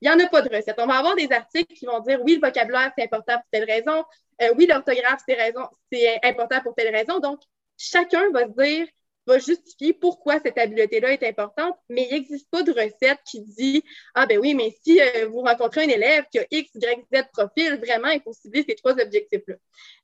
Il 0.00 0.08
n'y 0.08 0.10
en 0.10 0.24
a 0.24 0.28
pas 0.28 0.40
de 0.40 0.48
recette. 0.48 0.76
On 0.78 0.86
va 0.86 0.94
avoir 0.94 1.14
des 1.16 1.30
articles 1.30 1.74
qui 1.74 1.84
vont 1.84 2.00
dire, 2.00 2.18
oui, 2.24 2.36
le 2.40 2.46
vocabulaire, 2.46 2.92
c'est 2.96 3.04
important 3.04 3.34
pour 3.34 3.50
telle 3.52 3.70
raison. 3.70 4.04
Euh, 4.40 4.54
oui, 4.56 4.66
l'orthographe, 4.66 5.20
c'est 5.26 6.18
important 6.24 6.62
pour 6.62 6.74
telle 6.74 6.96
raison. 6.96 7.18
Donc, 7.18 7.40
chacun 7.76 8.30
va 8.30 8.46
se 8.46 8.52
dire, 8.52 8.88
va 9.26 9.38
justifier 9.38 9.92
pourquoi 9.92 10.40
cette 10.40 10.58
habileté-là 10.58 11.12
est 11.12 11.22
importante, 11.22 11.76
mais 11.88 12.06
il 12.10 12.14
n'existe 12.14 12.48
pas 12.50 12.62
de 12.62 12.72
recette 12.72 13.18
qui 13.24 13.40
dit 13.40 13.84
Ah, 14.14 14.26
ben 14.26 14.38
oui, 14.38 14.54
mais 14.54 14.74
si 14.82 15.00
euh, 15.00 15.28
vous 15.28 15.40
rencontrez 15.40 15.84
un 15.84 15.88
élève 15.88 16.24
qui 16.30 16.38
a 16.38 16.46
X, 16.50 16.70
Y, 16.74 17.06
Z 17.12 17.22
profil, 17.32 17.76
vraiment, 17.76 18.08
il 18.08 18.20
faut 18.22 18.32
cibler 18.32 18.64
ces 18.68 18.74
trois 18.74 18.92
objectifs-là. 18.92 19.56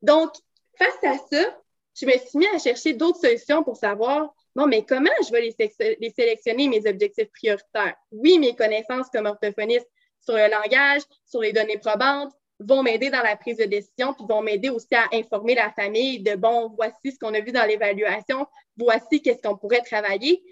Donc, 0.02 0.32
face 0.78 1.02
à 1.04 1.16
ça, 1.30 1.58
je 1.94 2.06
me 2.06 2.12
suis 2.12 2.38
mis 2.38 2.46
à 2.49 2.58
chercher 2.58 2.92
d'autres 2.92 3.20
solutions 3.20 3.62
pour 3.62 3.76
savoir 3.76 4.35
Bon, 4.56 4.66
mais 4.66 4.87
comment 4.87 5.11
je 5.23 5.30
vais 5.32 5.42
les, 5.42 5.96
les 6.00 6.11
sélectionner, 6.11 6.68
mes 6.68 6.88
objectifs 6.88 7.30
prioritaires? 7.30 7.94
Oui, 8.11 8.38
mes 8.38 8.56
connaissances 8.56 9.11
comme 9.12 9.26
orthophoniste 9.26 9.87
sur 10.18 10.35
le 10.35 10.49
langage, 10.50 11.02
sur 11.26 11.42
les 11.42 11.52
données 11.52 11.76
probantes, 11.76 12.32
vont 12.60 12.82
m'aider 12.82 13.10
dans 13.10 13.22
la 13.22 13.36
prise 13.36 13.58
de 13.58 13.64
décision, 13.64 14.14
puis 14.14 14.25
vont 14.28 14.42
m'aider 14.42 14.70
aussi 14.70 14.94
à 14.94 15.06
informer 15.12 15.54
la 15.54 15.70
famille 15.72 16.20
de 16.20 16.34
bon, 16.34 16.72
voici 16.76 17.12
ce 17.12 17.18
qu'on 17.18 17.34
a 17.34 17.40
vu 17.40 17.52
dans 17.52 17.66
l'évaluation, 17.66 18.46
voici 18.76 19.20
qu'est-ce 19.20 19.42
qu'on 19.42 19.56
pourrait 19.56 19.82
travailler. 19.82 20.42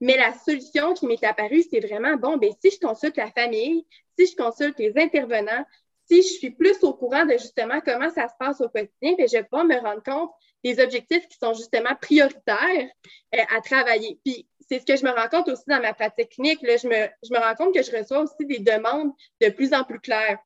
Mais 0.00 0.16
la 0.16 0.32
solution 0.32 0.94
qui 0.94 1.06
m'est 1.06 1.22
apparue, 1.22 1.62
c'est 1.70 1.80
vraiment 1.80 2.16
bon, 2.16 2.38
ben 2.38 2.50
si 2.62 2.70
je 2.70 2.78
consulte 2.78 3.16
la 3.18 3.30
famille, 3.30 3.86
si 4.18 4.26
je 4.26 4.36
consulte 4.36 4.78
les 4.78 4.92
intervenants, 4.96 5.64
si 6.08 6.22
je 6.22 6.28
suis 6.28 6.50
plus 6.50 6.82
au 6.82 6.94
courant 6.94 7.26
de 7.26 7.32
justement 7.32 7.80
comment 7.84 8.10
ça 8.10 8.26
se 8.28 8.34
passe 8.38 8.60
au 8.60 8.68
quotidien, 8.68 9.14
ben 9.16 9.28
je 9.28 9.36
vais 9.36 9.44
pas 9.44 9.64
me 9.64 9.76
rendre 9.76 10.02
compte 10.02 10.30
des 10.64 10.80
objectifs 10.80 11.28
qui 11.28 11.38
sont 11.38 11.54
justement 11.54 11.94
prioritaires 12.00 12.88
euh, 13.34 13.38
à 13.56 13.60
travailler. 13.60 14.18
Puis 14.24 14.46
c'est 14.70 14.78
ce 14.78 14.86
que 14.86 14.96
je 14.96 15.04
me 15.04 15.10
rends 15.10 15.28
compte 15.28 15.48
aussi 15.48 15.64
dans 15.66 15.80
ma 15.80 15.92
pratique 15.92 16.30
clinique. 16.30 16.62
Là, 16.62 16.76
je, 16.76 16.86
me, 16.86 17.08
je 17.24 17.34
me 17.34 17.38
rends 17.38 17.54
compte 17.56 17.74
que 17.74 17.82
je 17.82 17.90
reçois 17.90 18.20
aussi 18.20 18.46
des 18.46 18.60
demandes 18.60 19.12
de 19.40 19.48
plus 19.48 19.74
en 19.74 19.82
plus 19.82 19.98
claires. 19.98 20.38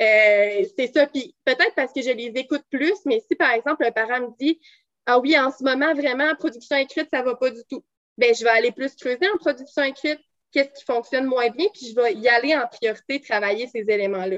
Euh, 0.00 0.64
c'est 0.76 0.92
ça. 0.92 1.06
Puis 1.06 1.34
peut-être 1.44 1.74
parce 1.74 1.92
que 1.92 2.00
je 2.00 2.10
les 2.10 2.32
écoute 2.36 2.62
plus, 2.70 2.94
mais 3.06 3.20
si 3.28 3.34
par 3.34 3.50
exemple 3.50 3.84
un 3.84 3.90
parent 3.90 4.20
me 4.20 4.36
dit 4.38 4.60
Ah 5.06 5.18
oui, 5.18 5.36
en 5.36 5.50
ce 5.50 5.64
moment, 5.64 5.94
vraiment, 5.94 6.32
production 6.36 6.76
écrite, 6.76 7.08
ça 7.12 7.20
ne 7.20 7.24
va 7.24 7.34
pas 7.34 7.50
du 7.50 7.62
tout. 7.68 7.84
Bien, 8.16 8.32
je 8.32 8.44
vais 8.44 8.50
aller 8.50 8.70
plus 8.70 8.94
creuser 8.94 9.28
en 9.34 9.38
production 9.38 9.82
écrite, 9.82 10.20
qu'est-ce 10.52 10.70
qui 10.78 10.84
fonctionne 10.84 11.24
moins 11.24 11.48
bien, 11.50 11.66
puis 11.74 11.88
je 11.88 12.00
vais 12.00 12.14
y 12.14 12.28
aller 12.28 12.54
en 12.54 12.66
priorité, 12.68 13.20
travailler 13.20 13.66
ces 13.66 13.90
éléments-là. 13.90 14.36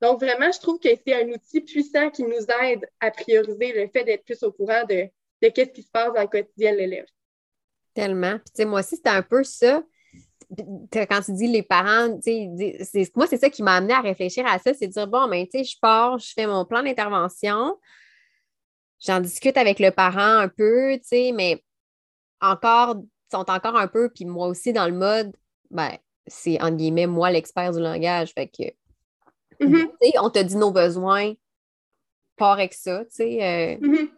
Donc, 0.00 0.18
vraiment, 0.20 0.50
je 0.50 0.58
trouve 0.58 0.80
que 0.80 0.88
c'est 0.88 1.14
un 1.14 1.28
outil 1.28 1.60
puissant 1.60 2.10
qui 2.10 2.22
nous 2.22 2.46
aide 2.62 2.88
à 3.00 3.10
prioriser 3.10 3.72
le 3.72 3.88
fait 3.88 4.04
d'être 4.04 4.24
plus 4.24 4.42
au 4.42 4.50
courant 4.50 4.84
de, 4.88 5.06
de 5.42 5.48
qu'est-ce 5.48 5.70
qui 5.70 5.82
se 5.82 5.90
passe 5.90 6.12
dans 6.14 6.22
le 6.22 6.28
quotidien 6.28 6.72
de 6.72 6.78
l'élève. 6.78 7.06
Tellement. 8.00 8.38
Puis, 8.38 8.44
tu 8.46 8.52
sais, 8.54 8.64
moi 8.64 8.80
aussi, 8.80 8.96
c'était 8.96 9.10
un 9.10 9.22
peu 9.22 9.44
ça 9.44 9.82
quand 10.92 11.20
tu 11.22 11.32
dis 11.32 11.46
les 11.46 11.62
parents, 11.62 12.08
moi, 13.14 13.26
c'est 13.26 13.36
ça 13.36 13.50
qui 13.50 13.62
m'a 13.62 13.76
amené 13.76 13.92
à 13.92 14.00
réfléchir 14.00 14.44
à 14.46 14.58
ça, 14.58 14.74
c'est 14.74 14.88
de 14.88 14.92
dire, 14.92 15.06
bon, 15.06 15.28
mais 15.28 15.44
ben, 15.44 15.48
tu 15.48 15.58
sais, 15.58 15.64
je 15.64 15.78
pars, 15.80 16.18
je 16.18 16.32
fais 16.32 16.46
mon 16.46 16.64
plan 16.64 16.82
d'intervention, 16.82 17.78
j'en 19.00 19.20
discute 19.20 19.56
avec 19.56 19.78
le 19.78 19.90
parent 19.90 20.38
un 20.38 20.48
peu, 20.48 20.94
tu 20.94 21.08
sais, 21.08 21.32
mais 21.32 21.62
encore, 22.40 22.96
sont 23.30 23.48
encore 23.48 23.76
un 23.76 23.86
peu, 23.86 24.10
puis 24.10 24.24
moi 24.24 24.48
aussi 24.48 24.72
dans 24.72 24.86
le 24.86 24.94
mode, 24.94 25.32
ben, 25.70 25.96
c'est 26.26 26.60
entre 26.60 26.76
guillemets, 26.76 27.06
moi 27.06 27.30
l'expert 27.30 27.72
du 27.72 27.80
langage, 27.80 28.32
fait 28.32 28.48
que, 28.48 29.64
mm-hmm. 29.64 30.18
on 30.20 30.30
te 30.30 30.40
dit 30.40 30.56
nos 30.56 30.72
besoins, 30.72 31.34
pas 32.36 32.52
avec 32.52 32.74
ça, 32.74 33.04
tu 33.04 33.14
sais. 33.14 33.38
Euh, 33.42 33.86
mm-hmm. 33.86 34.08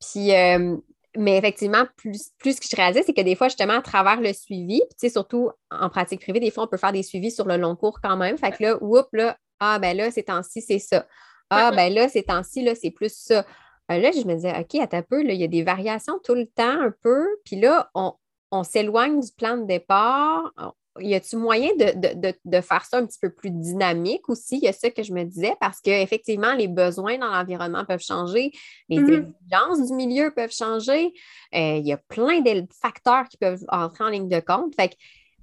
Puis, 0.00 0.32
euh, 0.32 0.76
mais 1.18 1.36
effectivement, 1.38 1.84
plus, 1.96 2.30
plus 2.38 2.56
ce 2.56 2.60
que 2.60 2.66
je 2.70 2.76
réalisais, 2.76 3.02
c'est 3.04 3.14
que 3.14 3.20
des 3.20 3.34
fois, 3.34 3.48
justement, 3.48 3.78
à 3.78 3.82
travers 3.82 4.20
le 4.20 4.32
suivi, 4.32 4.82
puis 4.98 5.10
surtout 5.10 5.50
en 5.70 5.88
pratique 5.88 6.20
privée, 6.20 6.40
des 6.40 6.50
fois, 6.50 6.64
on 6.64 6.66
peut 6.66 6.76
faire 6.76 6.92
des 6.92 7.02
suivis 7.02 7.30
sur 7.30 7.46
le 7.46 7.56
long 7.56 7.76
cours 7.76 8.00
quand 8.02 8.16
même. 8.16 8.38
Fait 8.38 8.52
que 8.52 8.62
là, 8.62 8.78
oups, 8.80 9.08
là, 9.12 9.36
ah, 9.60 9.78
ben 9.78 9.96
là, 9.96 10.10
ces 10.10 10.22
temps-ci, 10.22 10.60
c'est 10.60 10.78
ça. 10.78 11.06
Ah, 11.50 11.70
ben 11.70 11.92
là, 11.92 12.08
ces 12.08 12.22
temps-ci, 12.22 12.62
là, 12.62 12.74
c'est 12.74 12.90
plus 12.90 13.14
ça. 13.14 13.46
Euh, 13.90 13.98
là, 13.98 14.10
je 14.12 14.26
me 14.26 14.34
disais, 14.34 14.52
OK, 14.58 14.74
à 14.80 14.86
ta 14.86 15.02
peu, 15.02 15.22
là, 15.22 15.32
il 15.32 15.40
y 15.40 15.44
a 15.44 15.48
des 15.48 15.62
variations 15.62 16.18
tout 16.24 16.34
le 16.34 16.46
temps 16.46 16.80
un 16.80 16.92
peu. 17.02 17.24
Puis 17.44 17.56
là, 17.56 17.90
on, 17.94 18.14
on 18.50 18.64
s'éloigne 18.64 19.20
du 19.20 19.30
plan 19.32 19.56
de 19.56 19.64
départ 19.64 20.52
y 21.00 21.14
a-t-il 21.14 21.38
moyen 21.38 21.70
de, 21.76 22.60
faire 22.60 22.84
ça 22.84 22.98
un 22.98 23.06
petit 23.06 23.18
peu 23.20 23.30
plus 23.30 23.50
dynamique 23.50 24.28
aussi? 24.28 24.58
Il 24.58 24.64
y 24.64 24.68
a 24.68 24.72
ça 24.72 24.90
que 24.90 25.02
je 25.02 25.12
me 25.12 25.24
disais, 25.24 25.54
parce 25.60 25.80
qu'effectivement, 25.80 26.52
les 26.54 26.68
besoins 26.68 27.18
dans 27.18 27.28
l'environnement 27.28 27.84
peuvent 27.84 28.02
changer, 28.02 28.52
les 28.88 28.98
mm-hmm. 28.98 29.32
exigences 29.50 29.88
du 29.88 29.94
milieu 29.94 30.32
peuvent 30.34 30.52
changer. 30.52 31.12
Euh, 31.54 31.76
il 31.78 31.86
y 31.86 31.92
a 31.92 31.96
plein 31.96 32.40
de 32.40 32.66
facteurs 32.80 33.28
qui 33.28 33.36
peuvent 33.36 33.64
entrer 33.68 34.04
en 34.04 34.08
ligne 34.08 34.28
de 34.28 34.40
compte. 34.40 34.74
Fait 34.74 34.90
que, 34.90 34.94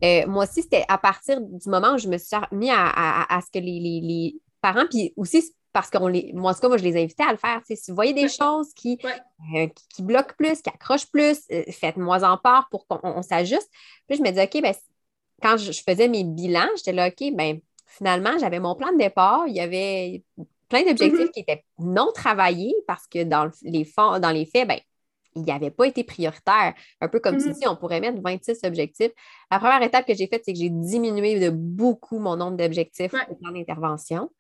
euh, 0.04 0.28
moi 0.28 0.44
aussi, 0.44 0.62
c'était 0.62 0.86
à 0.88 0.98
partir 0.98 1.40
du 1.42 1.70
moment 1.70 1.94
où 1.94 1.98
je 1.98 2.08
me 2.08 2.18
suis 2.18 2.38
mis 2.52 2.72
à, 2.72 3.40
ce 3.42 3.52
que 3.52 3.64
les, 3.64 4.36
parents, 4.62 4.86
puis 4.90 5.14
aussi 5.18 5.54
parce 5.74 5.90
que 5.90 5.98
les, 6.08 6.32
moi, 6.34 6.52
en 6.52 6.54
tout 6.54 6.62
cas, 6.62 6.68
moi, 6.68 6.78
je 6.78 6.84
les 6.84 7.02
invitais 7.02 7.24
à 7.24 7.32
le 7.32 7.38
faire. 7.38 7.62
Si 7.66 7.90
vous 7.90 7.96
voyez 7.96 8.14
des 8.14 8.30
choses 8.30 8.72
qui, 8.76 9.00
euh, 9.56 9.68
qui, 9.90 10.04
bloquent 10.04 10.36
plus, 10.38 10.62
qui 10.62 10.70
accrochent 10.70 11.10
plus, 11.12 11.40
faites-moi 11.72 12.24
en 12.24 12.38
part 12.38 12.68
pour 12.70 12.86
qu'on 12.86 13.22
s'ajuste. 13.24 13.70
Puis 14.08 14.18
je 14.18 14.22
me 14.22 14.30
disais, 14.30 14.44
OK, 14.44 14.62
ben, 14.62 14.74
quand 15.44 15.58
je, 15.58 15.72
faisais 15.72 16.08
mes 16.08 16.24
bilans, 16.24 16.70
j'étais 16.78 16.94
là, 16.94 17.10
OK, 17.10 17.34
ben 17.36 17.60
finalement, 17.86 18.38
j'avais 18.40 18.60
mon 18.60 18.76
plan 18.76 18.92
de 18.94 18.98
départ. 18.98 19.44
Il 19.48 19.56
y 19.56 19.60
avait 19.60 20.24
plein 20.70 20.84
d'objectifs 20.84 21.28
mm-hmm. 21.28 21.32
qui 21.32 21.40
étaient 21.42 21.64
non 21.78 22.12
travaillés 22.14 22.74
parce 22.88 23.06
que 23.08 23.24
dans 23.24 23.52
les, 23.62 23.88
dans 23.98 24.32
les 24.32 24.46
faits, 24.46 24.68
ben, 24.68 24.80
il 25.36 25.50
avait 25.52 25.72
pas 25.72 25.86
été 25.86 26.04
prioritaire. 26.04 26.74
Un 27.02 27.08
peu 27.10 27.20
comme 27.20 27.38
tu 27.38 27.52
dis, 27.52 27.68
on 27.68 27.76
pourrait 27.76 28.00
mettre 28.00 28.22
26 28.22 28.60
objectifs. 28.64 29.12
La 29.52 29.60
première 29.60 29.82
étape 29.82 30.06
que 30.06 30.14
j'ai 30.14 30.28
faite, 30.28 30.44
c'est 30.46 30.54
que 30.54 30.60
j'ai 30.60 30.70
diminué 30.70 31.40
de 31.40 31.50
beaucoup 31.50 32.20
mon 32.20 32.36
nombre 32.36 32.56
d'objectifs 32.56 33.14
au 33.30 33.36
plan 33.36 33.52
d'intervention. 33.52 34.32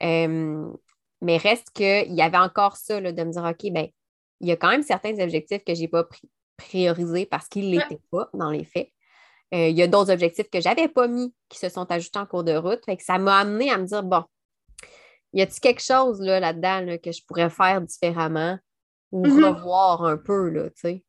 mais 0.00 1.36
reste 1.36 1.70
qu'il 1.74 2.14
y 2.14 2.22
avait 2.22 2.38
encore 2.38 2.76
ça 2.76 3.00
de 3.00 3.22
me 3.22 3.32
dire, 3.32 3.44
OK, 3.44 3.72
ben, 3.72 3.88
il 4.40 4.48
y 4.48 4.52
a 4.52 4.56
quand 4.56 4.70
même 4.70 4.82
certains 4.82 5.18
objectifs 5.20 5.62
que 5.64 5.74
je 5.74 5.82
n'ai 5.82 5.88
pas 5.88 6.08
priorisés 6.56 7.26
parce 7.26 7.46
qu'ils 7.46 7.70
ne 7.70 7.78
l'étaient 7.78 8.00
pas 8.10 8.28
dans 8.32 8.50
les 8.50 8.64
faits. 8.64 8.90
Euh, 9.52 9.68
il 9.68 9.76
y 9.76 9.82
a 9.82 9.86
d'autres 9.88 10.12
objectifs 10.12 10.48
que 10.48 10.60
je 10.60 10.68
n'avais 10.68 10.88
pas 10.88 11.08
mis 11.08 11.34
qui 11.48 11.58
se 11.58 11.68
sont 11.68 11.90
ajoutés 11.90 12.18
en 12.18 12.26
cours 12.26 12.44
de 12.44 12.54
route. 12.54 12.84
Fait 12.84 12.96
que 12.96 13.02
ça 13.02 13.18
m'a 13.18 13.38
amené 13.38 13.70
à 13.70 13.78
me 13.78 13.84
dire, 13.84 14.02
bon, 14.02 14.22
y 15.32 15.42
a-t-il 15.42 15.60
quelque 15.60 15.82
chose 15.82 16.20
là, 16.20 16.52
dedans 16.52 16.96
que 17.02 17.12
je 17.12 17.24
pourrais 17.26 17.50
faire 17.50 17.80
différemment 17.80 18.58
ou 19.12 19.26
mm-hmm. 19.26 19.44
revoir 19.44 20.04
un 20.04 20.16
peu, 20.16 20.48
là, 20.50 20.70
tu 20.70 20.80
sais? 20.80 21.04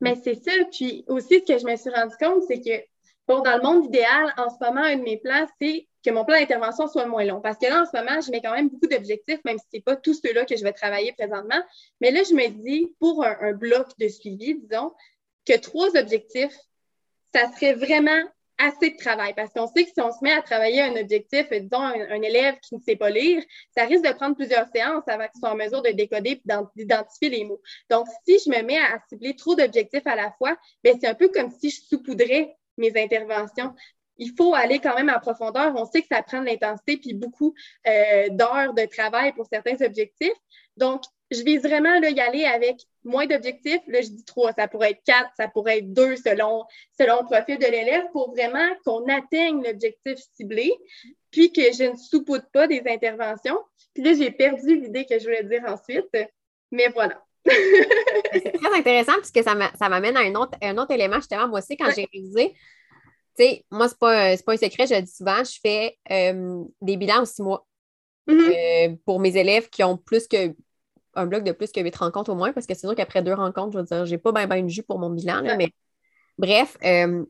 Mais 0.00 0.16
c'est 0.22 0.42
ça. 0.42 0.52
Puis 0.72 1.04
aussi, 1.08 1.40
ce 1.40 1.52
que 1.52 1.58
je 1.58 1.66
me 1.66 1.76
suis 1.76 1.90
rendu 1.90 2.14
compte, 2.18 2.42
c'est 2.48 2.60
que, 2.60 2.82
bon, 3.28 3.40
dans 3.40 3.56
le 3.56 3.62
monde 3.62 3.84
idéal, 3.86 4.32
en 4.36 4.48
ce 4.48 4.56
moment, 4.64 4.82
un 4.82 4.96
de 4.96 5.02
mes 5.02 5.18
plans, 5.18 5.46
c'est 5.60 5.86
que 6.04 6.10
mon 6.10 6.24
plan 6.24 6.38
d'intervention 6.38 6.88
soit 6.88 7.06
moins 7.06 7.24
long. 7.24 7.40
Parce 7.40 7.58
que 7.58 7.66
là, 7.66 7.82
en 7.82 7.84
ce 7.84 7.96
moment, 7.96 8.20
je 8.20 8.30
mets 8.30 8.40
quand 8.40 8.54
même 8.54 8.70
beaucoup 8.70 8.86
d'objectifs, 8.86 9.40
même 9.44 9.58
si 9.58 9.64
ce 9.70 9.76
n'est 9.76 9.82
pas 9.82 9.96
tous 9.96 10.18
ceux-là 10.24 10.46
que 10.46 10.56
je 10.56 10.62
vais 10.62 10.72
travailler 10.72 11.12
présentement. 11.12 11.62
Mais 12.00 12.10
là, 12.10 12.22
je 12.28 12.34
me 12.34 12.48
dis, 12.48 12.94
pour 12.98 13.24
un, 13.24 13.52
bloc 13.52 13.88
de 13.98 14.08
suivi, 14.08 14.58
disons, 14.58 14.92
que 15.46 15.58
trois 15.58 15.94
objectifs, 15.96 16.56
ça 17.34 17.50
serait 17.52 17.74
vraiment 17.74 18.22
assez 18.58 18.90
de 18.90 18.96
travail. 18.96 19.32
Parce 19.34 19.52
qu'on 19.52 19.66
sait 19.66 19.84
que 19.84 19.90
si 19.90 20.00
on 20.00 20.12
se 20.12 20.18
met 20.22 20.32
à 20.32 20.42
travailler 20.42 20.82
un 20.82 20.96
objectif, 20.96 21.46
disons, 21.50 21.80
un, 21.80 22.22
élève 22.22 22.56
qui 22.60 22.76
ne 22.76 22.80
sait 22.80 22.96
pas 22.96 23.10
lire, 23.10 23.42
ça 23.76 23.84
risque 23.84 24.04
de 24.04 24.12
prendre 24.12 24.36
plusieurs 24.36 24.66
séances 24.74 25.04
avant 25.06 25.26
qu'il 25.28 25.40
soit 25.40 25.50
en 25.50 25.56
mesure 25.56 25.82
de 25.82 25.90
décoder 25.90 26.30
et 26.32 26.42
d'identifier 26.76 27.30
les 27.30 27.44
mots. 27.44 27.60
Donc, 27.88 28.06
si 28.26 28.38
je 28.44 28.50
me 28.50 28.62
mets 28.62 28.78
à 28.78 28.98
cibler 29.08 29.34
trop 29.34 29.54
d'objectifs 29.54 30.06
à 30.06 30.14
la 30.14 30.30
fois, 30.32 30.56
ben, 30.84 30.96
c'est 31.00 31.08
un 31.08 31.14
peu 31.14 31.28
comme 31.28 31.50
si 31.50 31.70
je 31.70 31.80
saupoudrais 31.88 32.54
mes 32.76 32.92
interventions 33.02 33.74
il 34.20 34.34
faut 34.36 34.54
aller 34.54 34.78
quand 34.78 34.94
même 34.94 35.08
en 35.08 35.18
profondeur. 35.18 35.72
On 35.76 35.86
sait 35.86 36.02
que 36.02 36.08
ça 36.12 36.22
prend 36.22 36.40
de 36.40 36.46
l'intensité 36.46 36.98
puis 36.98 37.14
beaucoup 37.14 37.54
euh, 37.88 38.28
d'heures 38.28 38.74
de 38.74 38.84
travail 38.84 39.32
pour 39.32 39.46
certains 39.50 39.82
objectifs. 39.84 40.36
Donc, 40.76 41.02
je 41.30 41.42
vise 41.42 41.62
vraiment 41.62 41.98
là, 41.98 42.10
y 42.10 42.20
aller 42.20 42.44
avec 42.44 42.82
moins 43.04 43.26
d'objectifs. 43.26 43.80
Là, 43.86 44.00
je 44.02 44.08
dis 44.08 44.24
trois, 44.24 44.52
ça 44.52 44.68
pourrait 44.68 44.92
être 44.92 45.02
quatre, 45.04 45.30
ça 45.36 45.48
pourrait 45.48 45.78
être 45.78 45.92
deux 45.92 46.16
selon, 46.16 46.64
selon 46.98 47.20
le 47.20 47.26
profil 47.26 47.58
de 47.58 47.66
l'élève 47.66 48.04
pour 48.12 48.30
vraiment 48.30 48.68
qu'on 48.84 49.06
atteigne 49.08 49.62
l'objectif 49.62 50.18
ciblé, 50.34 50.72
puis 51.30 51.52
que 51.52 51.62
je 51.72 51.90
ne 51.90 51.96
soupoute 51.96 52.44
pas 52.52 52.66
des 52.66 52.82
interventions. 52.86 53.58
Puis 53.94 54.02
là, 54.02 54.14
j'ai 54.14 54.30
perdu 54.30 54.80
l'idée 54.80 55.04
que 55.04 55.18
je 55.18 55.24
voulais 55.24 55.44
dire 55.44 55.62
ensuite, 55.66 56.08
mais 56.70 56.88
voilà. 56.88 57.22
c'est 58.32 58.52
très 58.52 58.78
intéressant 58.78 59.14
puisque 59.14 59.42
ça 59.42 59.88
m'amène 59.88 60.16
à 60.16 60.20
un 60.20 60.34
autre, 60.34 60.58
un 60.62 60.76
autre 60.76 60.92
élément. 60.92 61.16
Justement, 61.16 61.48
moi 61.48 61.60
aussi, 61.60 61.76
quand 61.76 61.90
j'ai 61.94 62.06
révisé, 62.12 62.54
tu 63.38 63.44
sais, 63.44 63.64
moi, 63.70 63.88
ce 63.88 63.94
n'est 63.94 63.98
pas, 63.98 64.36
pas, 64.36 64.52
un 64.52 64.56
secret, 64.56 64.86
je 64.86 64.94
le 64.94 65.02
dis 65.02 65.12
souvent, 65.12 65.42
je 65.42 65.58
fais 65.62 65.96
euh, 66.10 66.62
des 66.82 66.96
bilans 66.96 67.22
en 67.22 67.24
six 67.24 67.42
mois 67.42 67.66
mm-hmm. 68.28 68.90
euh, 68.90 68.96
pour 69.06 69.20
mes 69.20 69.36
élèves 69.36 69.70
qui 69.70 69.82
ont 69.82 69.96
plus 69.96 70.28
que 70.28 70.54
un 71.14 71.26
bloc 71.26 71.44
de 71.44 71.52
plus 71.52 71.72
que 71.72 71.80
huit 71.80 71.94
rencontres 71.96 72.30
au 72.30 72.34
moins, 72.34 72.52
parce 72.52 72.66
que 72.66 72.74
c'est 72.74 72.86
sûr 72.86 72.94
qu'après 72.94 73.22
deux 73.22 73.34
rencontres, 73.34 73.72
je 73.72 73.78
veux 73.78 73.84
dire, 73.84 74.06
j'ai 74.06 74.18
pas 74.18 74.32
bien 74.32 74.46
ben 74.46 74.56
une 74.56 74.68
jus 74.68 74.82
pour 74.82 74.98
mon 74.98 75.10
bilan, 75.10 75.42
mais 75.56 75.72
bref. 76.38 76.76
Euh, 76.84 77.24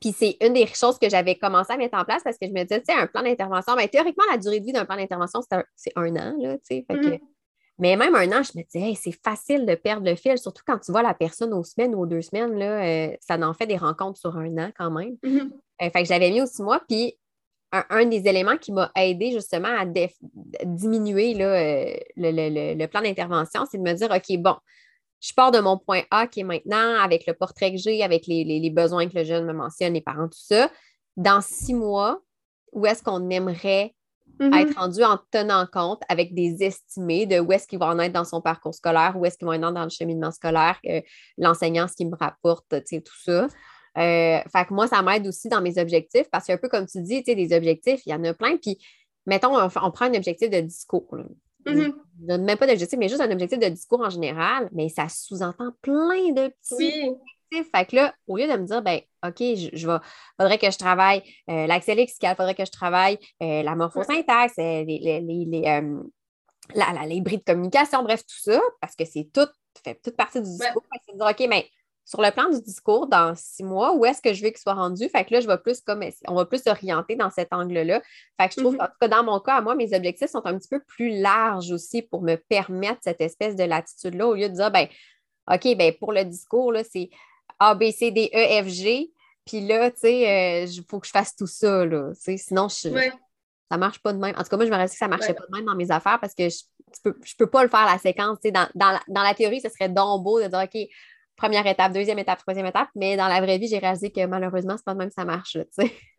puis 0.00 0.12
c'est 0.12 0.36
une 0.40 0.52
des 0.52 0.66
choses 0.66 0.98
que 0.98 1.08
j'avais 1.08 1.34
commencé 1.34 1.72
à 1.72 1.76
mettre 1.76 1.98
en 1.98 2.04
place 2.04 2.22
parce 2.22 2.38
que 2.38 2.46
je 2.46 2.52
me 2.52 2.62
disais, 2.62 2.80
tu 2.80 2.92
sais, 2.92 2.98
un 2.98 3.06
plan 3.06 3.22
d'intervention, 3.22 3.74
ben, 3.74 3.88
théoriquement, 3.88 4.24
la 4.30 4.38
durée 4.38 4.60
de 4.60 4.64
vie 4.64 4.72
d'un 4.72 4.84
plan 4.84 4.96
d'intervention, 4.96 5.40
c'est 5.74 5.92
un, 5.96 6.16
an, 6.16 6.36
là, 6.38 6.56
tu 6.58 6.76
sais. 6.76 6.86
Mm-hmm. 6.88 7.20
Mais 7.80 7.96
même 7.96 8.14
un 8.14 8.30
an, 8.30 8.42
je 8.42 8.56
me 8.58 8.62
disais, 8.62 8.94
c'est 8.94 9.18
facile 9.24 9.66
de 9.66 9.74
perdre 9.74 10.06
le 10.06 10.14
fil, 10.14 10.36
surtout 10.38 10.62
quand 10.66 10.78
tu 10.78 10.92
vois 10.92 11.02
la 11.02 11.14
personne 11.14 11.52
aux 11.54 11.64
semaines 11.64 11.94
ou 11.94 12.02
aux 12.02 12.06
deux 12.06 12.20
semaines, 12.22 12.56
là, 12.56 12.84
euh, 12.84 13.16
ça 13.20 13.36
en 13.38 13.54
fait 13.54 13.66
des 13.66 13.78
rencontres 13.78 14.18
sur 14.18 14.36
un 14.36 14.58
an 14.58 14.70
quand 14.76 14.90
même. 14.90 15.16
Mm-hmm. 15.24 15.50
Euh, 15.82 15.90
fait 15.90 16.02
que 16.02 16.04
je 16.04 16.10
l'avais 16.10 16.30
mis 16.30 16.42
aussi 16.42 16.62
moi, 16.62 16.80
puis 16.88 17.16
un, 17.72 18.06
des 18.06 18.26
éléments 18.26 18.56
qui 18.56 18.72
m'a 18.72 18.90
aidé 18.96 19.30
justement 19.32 19.68
à 19.68 19.84
diminuer 20.64 21.40
euh, 21.40 21.94
le, 22.16 22.86
plan 22.86 23.02
d'intervention, 23.02 23.64
c'est 23.70 23.78
de 23.78 23.82
me 23.82 23.92
dire, 23.92 24.10
OK, 24.10 24.38
bon, 24.38 24.56
je 25.20 25.32
pars 25.34 25.52
de 25.52 25.60
mon 25.60 25.78
point 25.78 26.02
A 26.10 26.26
qui 26.26 26.40
est 26.40 26.44
maintenant 26.44 26.98
avec 27.00 27.26
le 27.26 27.34
portrait 27.34 27.70
que 27.70 27.78
j'ai, 27.78 28.02
avec 28.02 28.26
les, 28.26 28.70
besoins 28.70 29.08
que 29.08 29.18
le 29.18 29.24
jeune 29.24 29.46
me 29.46 29.52
mentionne, 29.52 29.94
les 29.94 30.00
parents, 30.00 30.28
tout 30.28 30.38
ça. 30.40 30.70
Dans 31.16 31.40
six 31.40 31.74
mois, 31.74 32.20
où 32.72 32.86
est-ce 32.86 33.02
qu'on 33.02 33.28
aimerait 33.30 33.94
Mm-hmm. 34.40 34.58
être 34.58 34.78
rendu 34.78 35.04
en 35.04 35.18
tenant 35.30 35.66
compte 35.70 36.00
avec 36.08 36.32
des 36.34 36.62
estimés 36.62 37.26
de 37.26 37.40
où 37.40 37.52
est-ce 37.52 37.66
qu'il 37.66 37.78
va 37.78 37.88
en 37.88 37.98
être 37.98 38.12
dans 38.12 38.24
son 38.24 38.40
parcours 38.40 38.74
scolaire, 38.74 39.14
où 39.18 39.26
est-ce 39.26 39.36
qu'il 39.36 39.46
va 39.46 39.52
en 39.52 39.62
être 39.62 39.74
dans 39.74 39.84
le 39.84 39.90
cheminement 39.90 40.30
scolaire, 40.30 40.78
euh, 40.86 41.02
l'enseignant, 41.36 41.86
ce 41.88 41.94
qui 41.94 42.06
me 42.06 42.16
rapporte, 42.16 42.66
tout 42.70 43.16
ça. 43.22 43.48
Euh, 43.98 44.40
fait 44.52 44.64
que 44.68 44.74
moi, 44.74 44.86
ça 44.86 45.02
m'aide 45.02 45.26
aussi 45.26 45.48
dans 45.48 45.60
mes 45.60 45.78
objectifs 45.78 46.28
parce 46.30 46.46
qu'un 46.46 46.56
peu 46.56 46.68
comme 46.68 46.86
tu 46.86 47.00
dis, 47.02 47.22
des 47.22 47.56
objectifs, 47.56 48.02
il 48.06 48.10
y 48.10 48.14
en 48.14 48.22
a 48.24 48.34
plein. 48.34 48.56
Puis, 48.56 48.78
mettons, 49.26 49.56
on, 49.56 49.90
prend 49.90 50.06
un 50.06 50.14
objectif 50.14 50.50
de 50.50 50.60
discours. 50.60 51.16
Mm-hmm. 51.66 52.38
Même 52.38 52.58
pas 52.58 52.66
d'objectif, 52.66 52.98
mais 52.98 53.08
juste 53.08 53.20
un 53.20 53.30
objectif 53.30 53.58
de 53.58 53.68
discours 53.68 54.00
en 54.00 54.10
général, 54.10 54.68
mais 54.72 54.88
ça 54.88 55.08
sous-entend 55.08 55.72
plein 55.82 56.32
de 56.32 56.48
petits 56.48 57.10
fait 57.50 57.86
que 57.86 57.96
là, 57.96 58.14
au 58.26 58.36
lieu 58.36 58.46
de 58.46 58.56
me 58.56 58.66
dire, 58.66 58.82
ben, 58.82 59.00
OK, 59.26 59.38
je, 59.38 59.86
vais, 59.86 59.98
faudrait 60.38 60.58
que 60.58 60.70
je 60.70 60.78
travaille 60.78 61.22
euh, 61.48 61.66
l'accès 61.66 61.94
lexical, 61.94 62.36
faudrait 62.36 62.54
que 62.54 62.64
je 62.64 62.70
travaille 62.70 63.18
euh, 63.42 63.62
la 63.62 63.74
morphosyntaxe, 63.74 64.58
euh, 64.58 64.84
les, 64.84 64.98
les, 64.98 65.20
les, 65.20 65.60
la, 66.74 66.92
la, 66.92 67.06
les 67.06 67.20
bris 67.20 67.38
de 67.38 67.42
communication, 67.42 68.02
bref, 68.02 68.22
tout 68.22 68.50
ça, 68.50 68.60
parce 68.80 68.94
que 68.94 69.04
c'est 69.04 69.28
tout, 69.32 69.48
fait 69.84 70.00
toute 70.02 70.16
partie 70.16 70.40
du 70.40 70.48
discours. 70.48 70.84
C'est 71.06 71.12
de 71.12 71.18
dire, 71.18 71.26
OK, 71.26 71.46
mais 71.48 71.68
sur 72.10 72.20
le 72.20 72.32
plan 72.32 72.50
du 72.50 72.60
discours, 72.60 73.06
dans 73.06 73.36
six 73.36 73.62
mois, 73.62 73.94
où 73.94 74.04
est-ce 74.04 74.20
que 74.20 74.34
je 74.34 74.42
veux 74.42 74.48
qu'il 74.48 74.58
soit 74.58 74.74
rendu? 74.74 75.08
Fait 75.08 75.24
que 75.24 75.32
là, 75.32 75.38
je 75.38 75.46
vais 75.46 75.58
plus 75.58 75.80
comme 75.80 76.02
on 76.26 76.34
va 76.34 76.44
plus 76.44 76.60
s'orienter 76.60 77.14
dans 77.14 77.30
cet 77.30 77.52
angle-là. 77.52 78.02
Fait 78.36 78.48
que 78.48 78.54
je 78.56 78.60
trouve, 78.60 78.74
mm-hmm. 78.74 78.82
en 78.82 78.86
tout 78.86 78.96
cas, 79.00 79.06
dans 79.06 79.22
mon 79.22 79.38
cas, 79.38 79.54
à 79.54 79.60
moi, 79.60 79.76
mes 79.76 79.94
objectifs 79.94 80.28
sont 80.28 80.44
un 80.44 80.58
petit 80.58 80.66
peu 80.66 80.80
plus 80.80 81.20
larges 81.20 81.70
aussi 81.70 82.02
pour 82.02 82.22
me 82.22 82.34
permettre 82.34 82.98
cette 83.04 83.20
espèce 83.20 83.54
de 83.54 83.62
latitude-là, 83.62 84.26
au 84.26 84.34
lieu 84.34 84.48
de 84.48 84.54
dire, 84.54 84.72
ben, 84.72 84.88
OK, 85.48 85.76
ben 85.76 85.94
pour 86.00 86.12
le 86.12 86.24
discours, 86.24 86.72
c'est 86.90 87.10
a, 87.60 87.76
B, 87.76 87.92
C, 87.92 88.10
D, 88.10 88.28
E, 88.34 88.64
F, 88.64 88.66
G. 88.66 89.12
Puis 89.46 89.60
là, 89.60 89.92
tu 89.92 89.98
sais, 90.00 90.64
il 90.64 90.80
euh, 90.80 90.82
faut 90.90 90.98
que 90.98 91.06
je 91.06 91.12
fasse 91.12 91.36
tout 91.36 91.46
ça, 91.46 91.86
là. 91.86 92.10
Sinon, 92.14 92.66
je, 92.68 92.88
ne 92.88 93.00
ça 93.70 93.78
marche 93.78 94.00
pas 94.00 94.12
de 94.12 94.18
même. 94.18 94.34
En 94.36 94.42
tout 94.42 94.48
cas, 94.48 94.56
moi, 94.56 94.66
je 94.66 94.70
me 94.72 94.76
reste 94.76 94.94
que 94.94 94.98
ça 94.98 95.06
marchait 95.06 95.34
pas 95.34 95.46
de 95.48 95.56
même 95.56 95.64
dans 95.64 95.76
mes 95.76 95.92
affaires 95.92 96.18
parce 96.18 96.34
que 96.34 96.48
je 96.48 96.56
ne 97.06 97.12
peux, 97.12 97.20
peux, 97.38 97.46
pas 97.46 97.62
le 97.62 97.68
faire 97.68 97.86
la 97.86 97.98
séquence. 97.98 98.38
Dans, 98.42 98.68
dans, 98.74 98.90
la, 98.90 99.00
dans, 99.06 99.22
la, 99.22 99.32
théorie, 99.32 99.60
ce 99.60 99.68
serait 99.68 99.88
donc 99.88 100.24
beau 100.24 100.42
de 100.42 100.48
dire, 100.48 100.58
OK, 100.64 100.88
première 101.40 101.66
étape, 101.66 101.92
deuxième 101.92 102.18
étape, 102.18 102.38
troisième 102.40 102.66
étape, 102.66 102.88
mais 102.94 103.16
dans 103.16 103.26
la 103.26 103.40
vraie 103.40 103.56
vie, 103.56 103.66
j'ai 103.66 103.78
réalisé 103.78 104.10
que 104.10 104.26
malheureusement, 104.26 104.76
c'est 104.76 104.84
pas 104.84 104.92
de 104.92 104.98
même 104.98 105.08
que 105.08 105.14
ça 105.14 105.24
marche. 105.24 105.56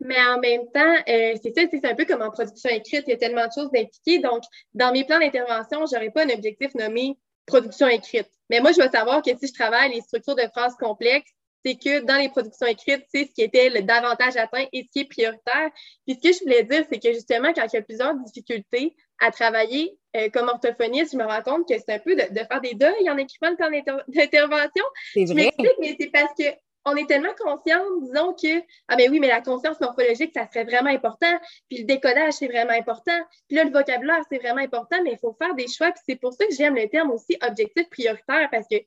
Mais 0.00 0.18
en 0.18 0.40
même 0.40 0.62
temps, 0.74 0.94
euh, 1.08 1.34
c'est 1.40 1.54
ça, 1.54 1.62
c'est 1.70 1.84
un 1.84 1.94
peu 1.94 2.04
comme 2.04 2.22
en 2.22 2.30
production 2.30 2.70
écrite, 2.70 3.04
il 3.06 3.10
y 3.10 3.12
a 3.12 3.16
tellement 3.16 3.46
de 3.46 3.52
choses 3.54 3.70
d'impliquer. 3.70 4.18
Donc, 4.18 4.42
dans 4.74 4.92
mes 4.92 5.04
plans 5.04 5.20
d'intervention, 5.20 5.86
je 5.86 5.94
n'aurais 5.94 6.10
pas 6.10 6.24
un 6.24 6.30
objectif 6.30 6.74
nommé 6.74 7.16
production 7.46 7.86
écrite. 7.86 8.28
Mais 8.50 8.58
moi, 8.58 8.72
je 8.72 8.82
veux 8.82 8.90
savoir 8.90 9.22
que 9.22 9.30
si 9.38 9.46
je 9.46 9.52
travaille 9.52 9.94
les 9.94 10.00
structures 10.00 10.34
de 10.34 10.48
phrases 10.52 10.74
complexes, 10.74 11.30
c'est 11.64 11.76
que 11.76 12.00
dans 12.00 12.16
les 12.16 12.28
productions 12.28 12.66
écrites, 12.66 13.04
c'est 13.14 13.26
ce 13.26 13.32
qui 13.32 13.42
était 13.42 13.70
le 13.70 13.82
davantage 13.82 14.36
atteint 14.36 14.66
et 14.72 14.82
ce 14.82 14.90
qui 14.92 15.00
est 15.00 15.08
prioritaire. 15.08 15.70
Puis 16.04 16.16
ce 16.16 16.28
que 16.28 16.34
je 16.34 16.40
voulais 16.40 16.64
dire, 16.64 16.84
c'est 16.90 16.98
que 16.98 17.12
justement, 17.12 17.52
quand 17.52 17.64
il 17.72 17.76
y 17.76 17.78
a 17.78 17.82
plusieurs 17.82 18.14
difficultés 18.16 18.96
à 19.20 19.30
travailler 19.30 19.96
euh, 20.16 20.28
comme 20.30 20.48
orthophoniste, 20.48 21.12
je 21.12 21.16
me 21.16 21.24
rends 21.24 21.42
compte 21.42 21.68
que 21.68 21.74
c'est 21.78 21.94
un 21.94 21.98
peu 21.98 22.14
de, 22.14 22.22
faire 22.22 22.60
des 22.60 22.74
deuils 22.74 23.10
en 23.10 23.16
écrivant 23.16 23.50
le 23.50 23.56
plan 23.56 23.70
d'intervention. 24.08 24.84
Je 25.14 25.32
m'explique, 25.32 25.76
mais 25.80 25.96
c'est 25.98 26.10
parce 26.10 26.32
que 26.38 26.44
on 26.84 26.96
est 26.96 27.06
tellement 27.06 27.32
conscient, 27.38 27.80
disons 28.00 28.34
que, 28.34 28.60
ah 28.88 28.96
ben 28.96 29.08
oui, 29.10 29.20
mais 29.20 29.28
la 29.28 29.40
conscience 29.40 29.80
morphologique, 29.80 30.32
ça 30.34 30.48
serait 30.48 30.64
vraiment 30.64 30.90
important, 30.90 31.32
puis 31.68 31.78
le 31.78 31.84
décodage, 31.84 32.32
c'est 32.34 32.48
vraiment 32.48 32.72
important, 32.72 33.16
puis 33.46 33.56
là, 33.56 33.62
le 33.64 33.70
vocabulaire, 33.70 34.20
c'est 34.30 34.38
vraiment 34.38 34.60
important, 34.60 34.96
mais 35.04 35.12
il 35.12 35.18
faut 35.18 35.36
faire 35.40 35.54
des 35.54 35.68
choix, 35.68 35.92
puis 35.92 36.02
c'est 36.08 36.16
pour 36.16 36.32
ça 36.32 36.44
que 36.44 36.52
j'aime 36.52 36.74
le 36.74 36.88
terme 36.88 37.12
aussi 37.12 37.36
objectif 37.40 37.88
prioritaire, 37.88 38.48
parce 38.50 38.66
que 38.68 38.78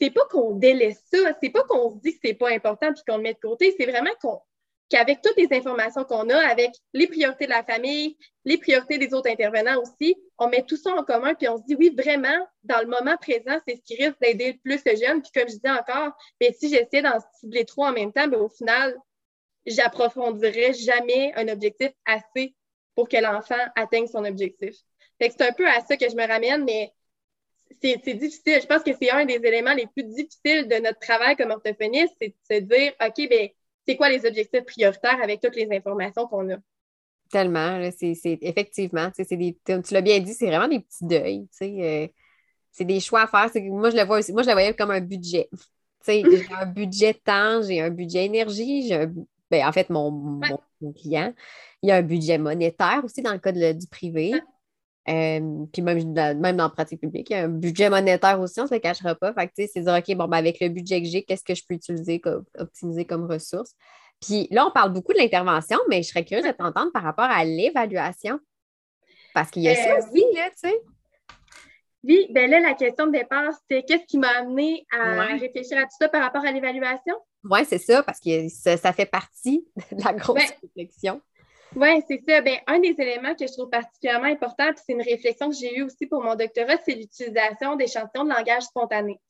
c'est 0.00 0.10
pas 0.10 0.24
qu'on 0.30 0.52
délaisse 0.56 1.02
ça, 1.12 1.18
c'est 1.40 1.50
pas 1.50 1.62
qu'on 1.64 1.94
se 1.94 2.00
dit 2.00 2.12
que 2.14 2.18
c'est 2.24 2.34
pas 2.34 2.50
important 2.50 2.92
puis 2.92 3.02
qu'on 3.06 3.16
le 3.16 3.22
met 3.22 3.34
de 3.34 3.38
côté, 3.38 3.74
c'est 3.78 3.86
vraiment 3.86 4.10
qu'on 4.20 4.40
qu'avec 4.88 5.20
toutes 5.20 5.36
les 5.36 5.48
informations 5.56 6.04
qu'on 6.04 6.28
a, 6.30 6.38
avec 6.38 6.70
les 6.92 7.06
priorités 7.06 7.46
de 7.46 7.50
la 7.50 7.64
famille, 7.64 8.16
les 8.44 8.58
priorités 8.58 8.98
des 8.98 9.12
autres 9.14 9.30
intervenants 9.30 9.80
aussi, 9.80 10.16
on 10.38 10.48
met 10.48 10.62
tout 10.62 10.76
ça 10.76 10.94
en 10.94 11.02
commun, 11.02 11.34
puis 11.34 11.48
on 11.48 11.56
se 11.56 11.62
dit, 11.64 11.74
oui, 11.74 11.94
vraiment, 11.96 12.46
dans 12.62 12.80
le 12.80 12.86
moment 12.86 13.16
présent, 13.16 13.58
c'est 13.66 13.76
ce 13.76 13.82
qui 13.82 14.02
risque 14.02 14.20
d'aider 14.20 14.52
le 14.52 14.58
plus 14.58 14.82
le 14.84 14.96
jeune. 14.96 15.22
Puis 15.22 15.32
comme 15.34 15.48
je 15.48 15.56
dis 15.56 15.70
encore, 15.70 16.16
mais 16.40 16.52
si 16.52 16.68
j'essaie 16.68 17.02
d'en 17.02 17.18
cibler 17.40 17.64
trois 17.64 17.90
en 17.90 17.92
même 17.92 18.12
temps, 18.12 18.28
bien, 18.28 18.38
au 18.38 18.48
final, 18.48 18.96
j'approfondirais 19.66 20.72
jamais 20.74 21.32
un 21.34 21.48
objectif 21.48 21.90
assez 22.04 22.54
pour 22.94 23.08
que 23.08 23.16
l'enfant 23.16 23.54
atteigne 23.74 24.06
son 24.06 24.24
objectif. 24.24 24.76
c'est 25.20 25.42
un 25.42 25.52
peu 25.52 25.66
à 25.66 25.80
ça 25.80 25.96
que 25.96 26.08
je 26.08 26.14
me 26.14 26.26
ramène, 26.26 26.64
mais 26.64 26.92
c'est 27.82 28.14
difficile. 28.14 28.60
Je 28.62 28.66
pense 28.66 28.82
que 28.82 28.92
c'est 29.00 29.10
un 29.10 29.24
des 29.24 29.34
éléments 29.34 29.74
les 29.74 29.86
plus 29.86 30.04
difficiles 30.04 30.68
de 30.68 30.76
notre 30.76 31.00
travail 31.00 31.36
comme 31.36 31.50
orthophoniste, 31.50 32.14
c'est 32.20 32.28
de 32.28 32.34
se 32.50 32.60
dire, 32.60 32.92
OK, 33.04 33.28
ben, 33.28 33.48
c'est 33.86 33.96
quoi 33.96 34.08
les 34.08 34.24
objectifs 34.26 34.64
prioritaires 34.64 35.18
avec 35.22 35.40
toutes 35.40 35.56
les 35.56 35.68
informations 35.70 36.26
qu'on 36.26 36.50
a? 36.50 36.56
Tellement. 37.30 37.80
C'est 37.96 38.38
effectivement, 38.40 39.10
des, 39.18 39.58
tu 39.66 39.94
l'as 39.94 40.00
bien 40.00 40.20
dit, 40.20 40.34
c'est 40.34 40.46
vraiment 40.46 40.68
des 40.68 40.80
petits 40.80 41.04
deuils. 41.04 41.46
Euh, 41.62 42.08
c'est 42.70 42.84
des 42.84 43.00
choix 43.00 43.22
à 43.22 43.26
faire. 43.26 43.62
Moi, 43.64 43.90
je 43.90 43.96
le 43.96 44.04
vois 44.04 44.18
aussi. 44.18 44.32
Moi, 44.32 44.42
je 44.42 44.48
le 44.48 44.52
voyais 44.52 44.74
comme 44.74 44.90
un 44.90 45.00
budget. 45.00 45.48
j'ai 46.06 46.46
un 46.52 46.66
budget 46.66 47.14
temps, 47.14 47.62
j'ai 47.62 47.80
un 47.80 47.90
budget 47.90 48.26
énergie, 48.26 48.86
j'ai 48.86 49.06
ben, 49.50 49.66
en 49.66 49.72
fait, 49.72 49.90
mon, 49.90 50.40
client, 50.94 51.32
il 51.82 51.88
y 51.88 51.92
a 51.92 51.96
un 51.96 52.02
budget 52.02 52.36
monétaire 52.36 53.02
aussi 53.04 53.22
dans 53.22 53.32
le 53.32 53.38
cas 53.38 53.52
du 53.52 53.86
privé. 53.86 54.32
Euh, 55.08 55.64
puis 55.72 55.82
même, 55.82 56.12
même 56.12 56.56
dans 56.56 56.64
la 56.64 56.68
pratique 56.70 57.00
publique, 57.00 57.30
il 57.30 57.34
y 57.34 57.36
a 57.36 57.44
un 57.44 57.48
budget 57.48 57.88
monétaire 57.88 58.40
aussi, 58.40 58.58
on 58.60 58.64
ne 58.64 58.68
se 58.68 58.74
le 58.74 58.80
cachera 58.80 59.14
pas. 59.14 59.32
Fait 59.32 59.46
que, 59.46 59.52
c'est 59.72 59.80
dire, 59.80 59.94
OK, 59.94 60.16
bon, 60.16 60.26
ben, 60.26 60.38
avec 60.38 60.60
le 60.60 60.68
budget 60.68 61.00
que 61.00 61.08
j'ai, 61.08 61.22
qu'est-ce 61.22 61.44
que 61.44 61.54
je 61.54 61.62
peux 61.68 61.74
utiliser, 61.74 62.20
optimiser 62.58 63.04
comme 63.04 63.30
ressource? 63.30 63.72
Puis 64.20 64.48
là, 64.50 64.66
on 64.66 64.70
parle 64.70 64.92
beaucoup 64.92 65.12
de 65.12 65.18
l'intervention, 65.18 65.78
mais 65.88 66.02
je 66.02 66.08
serais 66.08 66.24
curieuse 66.24 66.46
de 66.46 66.52
t'entendre 66.52 66.90
par 66.92 67.02
rapport 67.02 67.24
à 67.24 67.44
l'évaluation. 67.44 68.40
Parce 69.34 69.50
qu'il 69.50 69.62
y 69.62 69.68
a 69.68 69.74
ça 69.74 69.92
euh, 69.92 69.98
aussi, 69.98 70.24
là, 70.34 70.48
tu 70.50 70.68
sais. 70.68 70.74
Oui, 72.02 72.26
bien 72.30 72.46
là, 72.46 72.60
la 72.60 72.74
question 72.74 73.06
de 73.06 73.12
départ, 73.12 73.52
c'était 73.52 73.82
qu'est-ce 73.82 74.06
qui 74.06 74.18
m'a 74.18 74.28
amené 74.28 74.86
à 74.92 75.26
réfléchir 75.36 75.76
à 75.76 75.82
tout 75.82 75.96
ça 76.00 76.08
par 76.08 76.22
rapport 76.22 76.44
à 76.44 76.52
l'évaluation? 76.52 77.14
Oui, 77.44 77.60
c'est 77.66 77.78
ça, 77.78 78.02
parce 78.02 78.20
que 78.20 78.48
ça, 78.48 78.92
fait 78.92 79.06
partie 79.06 79.66
de 79.92 80.02
la 80.04 80.12
grosse 80.12 80.52
réflexion. 80.62 81.20
Oui, 81.74 82.02
c'est 82.08 82.22
ça. 82.26 82.40
Bien, 82.40 82.58
un 82.66 82.78
des 82.80 82.94
éléments 82.98 83.34
que 83.34 83.46
je 83.46 83.52
trouve 83.52 83.68
particulièrement 83.68 84.26
important, 84.26 84.70
c'est 84.76 84.92
une 84.92 85.02
réflexion 85.02 85.50
que 85.50 85.56
j'ai 85.56 85.76
eue 85.76 85.82
aussi 85.82 86.06
pour 86.06 86.22
mon 86.22 86.34
doctorat, 86.34 86.76
c'est 86.84 86.94
l'utilisation 86.94 87.76
d'échantillons 87.76 88.24
de 88.24 88.30
langage 88.30 88.62
spontané. 88.62 89.20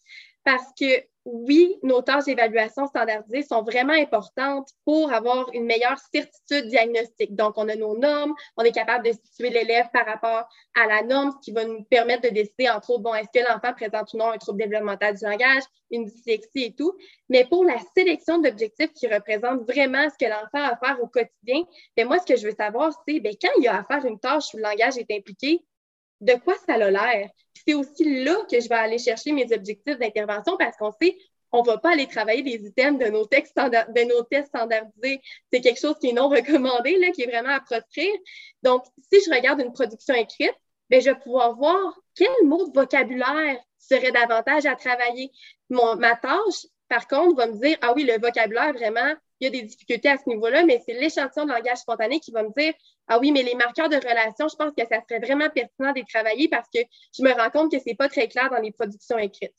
Parce 0.47 0.73
que 0.79 1.03
oui, 1.25 1.77
nos 1.83 2.03
tâches 2.03 2.27
d'évaluation 2.27 2.87
standardisées 2.87 3.43
sont 3.43 3.65
vraiment 3.65 3.95
importantes 3.95 4.71
pour 4.85 5.13
avoir 5.13 5.51
une 5.55 5.65
meilleure 5.65 5.99
certitude 6.15 6.69
diagnostique. 6.69 7.35
Donc, 7.35 7.55
on 7.57 7.69
a 7.69 7.75
nos 7.75 7.99
normes, 7.99 8.33
on 8.57 8.63
est 8.63 8.71
capable 8.71 9.07
de 9.07 9.11
situer 9.11 9.51
l'élève 9.51 9.87
par 9.93 10.07
rapport 10.07 10.49
à 10.81 10.87
la 10.87 11.03
norme, 11.03 11.33
ce 11.33 11.45
qui 11.45 11.51
va 11.51 11.65
nous 11.65 11.83
permettre 11.83 12.23
de 12.23 12.29
décider, 12.29 12.71
entre 12.71 12.91
autres, 12.91 13.03
bon, 13.03 13.13
est-ce 13.13 13.37
que 13.37 13.45
l'enfant 13.45 13.75
présente 13.75 14.15
ou 14.15 14.19
non 14.19 14.31
un 14.31 14.39
trouble 14.39 14.61
développemental 14.61 15.17
du 15.17 15.25
langage, 15.25 15.65
une 15.91 16.05
dyslexie 16.05 16.67
et 16.67 16.75
tout. 16.77 16.97
Mais 17.29 17.45
pour 17.45 17.65
la 17.65 17.79
sélection 17.97 18.39
d'objectifs 18.39 18.93
qui 18.93 19.09
représentent 19.09 19.69
vraiment 19.69 20.09
ce 20.09 20.25
que 20.25 20.31
l'enfant 20.31 20.65
a 20.65 20.75
à 20.75 20.77
faire 20.77 21.03
au 21.03 21.09
quotidien, 21.09 21.65
bien, 21.97 22.07
moi, 22.07 22.21
ce 22.21 22.33
que 22.33 22.39
je 22.39 22.47
veux 22.47 22.55
savoir, 22.55 22.93
c'est 23.09 23.19
bien, 23.19 23.33
quand 23.43 23.51
il 23.59 23.67
a 23.67 23.81
à 23.81 23.85
faire 23.85 24.07
une 24.07 24.21
tâche 24.21 24.55
où 24.55 24.59
le 24.59 24.63
langage 24.63 24.97
est 24.97 25.11
impliqué, 25.11 25.65
de 26.21 26.35
quoi 26.35 26.55
ça 26.67 26.75
a 26.75 26.91
l'air. 26.91 27.31
C'est 27.67 27.75
aussi 27.75 28.23
là 28.25 28.37
que 28.51 28.61
je 28.61 28.69
vais 28.69 28.75
aller 28.75 28.99
chercher 28.99 29.33
mes 29.33 29.53
objectifs 29.53 29.99
d'intervention 29.99 30.57
parce 30.57 30.77
qu'on 30.77 30.93
sait, 31.01 31.17
on 31.53 31.63
ne 31.63 31.67
va 31.67 31.79
pas 31.79 31.93
aller 31.93 32.07
travailler 32.07 32.43
des 32.43 32.67
items 32.67 32.99
de 32.99 33.11
nos, 33.11 33.25
textes 33.27 33.59
tests 34.31 34.49
standardisés. 34.49 35.21
C'est 35.53 35.61
quelque 35.61 35.81
chose 35.81 35.97
qui 36.01 36.11
est 36.11 36.13
non 36.13 36.29
recommandé, 36.29 36.97
là, 36.99 37.11
qui 37.13 37.23
est 37.23 37.27
vraiment 37.31 37.55
à 37.55 37.61
proscrire. 37.61 38.13
Donc, 38.63 38.85
si 39.13 39.21
je 39.25 39.35
regarde 39.35 39.61
une 39.61 39.73
production 39.73 40.15
écrite, 40.15 40.55
bien, 40.91 41.01
je 41.01 41.11
vais 41.11 41.19
pouvoir 41.19 41.57
voir 41.57 41.99
quel 42.15 42.29
mot 42.45 42.67
de 42.67 42.73
vocabulaire 42.73 43.59
serait 43.79 44.13
davantage 44.13 44.67
à 44.67 44.75
travailler. 44.75 45.31
Mon, 45.71 45.97
ma 45.97 46.17
tâche, 46.17 46.67
par 46.89 47.07
contre, 47.09 47.37
va 47.37 47.47
me 47.47 47.61
dire, 47.61 47.77
ah 47.81 47.93
oui, 47.95 48.05
le 48.05 48.19
vocabulaire, 48.21 48.73
vraiment, 48.73 49.15
il 49.41 49.45
y 49.45 49.47
a 49.49 49.51
des 49.51 49.63
difficultés 49.63 50.09
à 50.09 50.17
ce 50.17 50.29
niveau-là, 50.29 50.65
mais 50.65 50.83
c'est 50.85 50.95
l'échantillon 50.95 51.47
de 51.47 51.53
langage 51.53 51.79
spontané 51.79 52.21
qui 52.21 52.31
va 52.31 52.43
me 52.43 52.51
dire 52.57 52.73
Ah 53.09 53.19
oui, 53.19 53.33
mais 53.33 53.43
les 53.43 53.55
marqueurs 53.55 53.89
de 53.89 53.97
relation, 53.97 54.49
je 54.49 54.57
pense 54.57 54.73
que 54.77 54.87
ça 54.87 55.01
serait 55.09 55.21
vraiment 55.21 55.51
pertinent 55.51 55.93
d'y 55.93 56.05
travailler 56.05 56.49
parce 56.49 56.69
que 56.75 56.81
je 57.17 57.23
me 57.23 57.33
rends 57.33 57.51
compte 57.51 57.71
que 57.71 57.79
ce 57.79 57.85
n'est 57.87 57.95
pas 57.95 58.09
très 58.09 58.29
clair 58.29 58.51
dans 58.51 58.61
les 58.61 58.73
productions 58.73 59.19
écrites. 59.19 59.55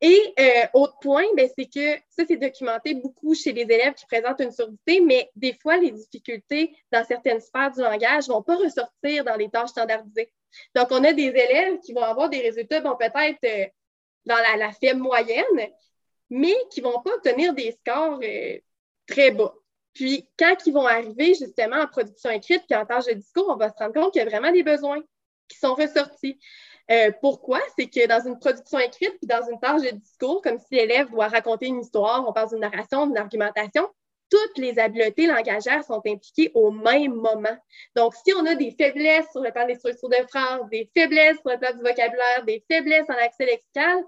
Et 0.00 0.34
euh, 0.38 0.66
autre 0.74 0.96
point, 1.00 1.24
ben, 1.36 1.48
c'est 1.58 1.66
que 1.66 2.00
ça, 2.08 2.24
c'est 2.26 2.36
documenté 2.36 2.94
beaucoup 2.94 3.34
chez 3.34 3.52
les 3.52 3.62
élèves 3.62 3.94
qui 3.94 4.06
présentent 4.06 4.40
une 4.40 4.52
surdité, 4.52 5.00
mais 5.00 5.28
des 5.34 5.54
fois, 5.54 5.76
les 5.76 5.90
difficultés 5.90 6.76
dans 6.92 7.04
certaines 7.04 7.40
sphères 7.40 7.72
du 7.72 7.80
langage 7.80 8.28
ne 8.28 8.34
vont 8.34 8.42
pas 8.42 8.56
ressortir 8.56 9.24
dans 9.24 9.34
les 9.34 9.50
tâches 9.50 9.70
standardisées. 9.70 10.32
Donc, 10.76 10.88
on 10.92 11.02
a 11.02 11.12
des 11.12 11.26
élèves 11.26 11.80
qui 11.80 11.92
vont 11.92 12.02
avoir 12.02 12.28
des 12.28 12.40
résultats, 12.40 12.80
bon, 12.80 12.96
peut-être 12.96 13.44
euh, 13.44 13.66
dans 14.24 14.36
la, 14.36 14.56
la, 14.56 14.72
faible 14.72 15.00
moyenne, 15.00 15.44
mais 16.30 16.54
qui 16.70 16.80
ne 16.80 16.86
vont 16.86 17.00
pas 17.00 17.14
obtenir 17.14 17.52
des 17.54 17.72
scores 17.72 18.20
euh, 18.22 18.58
très 19.08 19.30
bas. 19.32 19.52
Puis, 19.94 20.28
quand 20.38 20.54
ils 20.66 20.72
vont 20.72 20.86
arriver 20.86 21.34
justement 21.34 21.76
en 21.76 21.86
production 21.86 22.30
écrite 22.30 22.62
puis 22.68 22.78
en 22.78 22.86
tâche 22.86 23.06
de 23.06 23.14
discours, 23.14 23.46
on 23.48 23.56
va 23.56 23.68
se 23.68 23.74
rendre 23.78 23.94
compte 23.94 24.12
qu'il 24.12 24.22
y 24.22 24.26
a 24.26 24.28
vraiment 24.28 24.52
des 24.52 24.62
besoins 24.62 25.00
qui 25.48 25.58
sont 25.58 25.74
ressortis. 25.74 26.38
Euh, 26.90 27.10
pourquoi? 27.20 27.60
C'est 27.76 27.88
que 27.88 28.06
dans 28.06 28.26
une 28.26 28.38
production 28.38 28.78
écrite 28.78 29.16
puis 29.18 29.26
dans 29.26 29.46
une 29.50 29.58
tâche 29.58 29.82
de 29.82 29.90
discours, 29.96 30.40
comme 30.42 30.58
si 30.58 30.76
l'élève 30.76 31.10
doit 31.10 31.28
raconter 31.28 31.66
une 31.66 31.80
histoire, 31.80 32.26
on 32.28 32.32
parle 32.32 32.50
d'une 32.50 32.60
narration, 32.60 33.06
d'une 33.06 33.18
argumentation, 33.18 33.88
toutes 34.30 34.58
les 34.58 34.78
habiletés 34.78 35.26
langagères 35.26 35.84
sont 35.84 36.02
impliquées 36.06 36.50
au 36.54 36.70
même 36.70 37.14
moment. 37.14 37.56
Donc, 37.96 38.14
si 38.14 38.32
on 38.34 38.44
a 38.46 38.54
des 38.54 38.70
faiblesses 38.72 39.26
sur 39.32 39.40
le 39.40 39.50
plan 39.50 39.66
des 39.66 39.74
structures 39.74 40.08
de 40.08 40.26
phrases, 40.28 40.60
des 40.70 40.90
faiblesses 40.96 41.38
sur 41.40 41.50
le 41.50 41.58
plan 41.58 41.72
du 41.72 41.82
vocabulaire, 41.82 42.44
des 42.46 42.64
faiblesses 42.70 43.08
en 43.08 43.14
accès 43.14 43.46
lexical, 43.46 44.04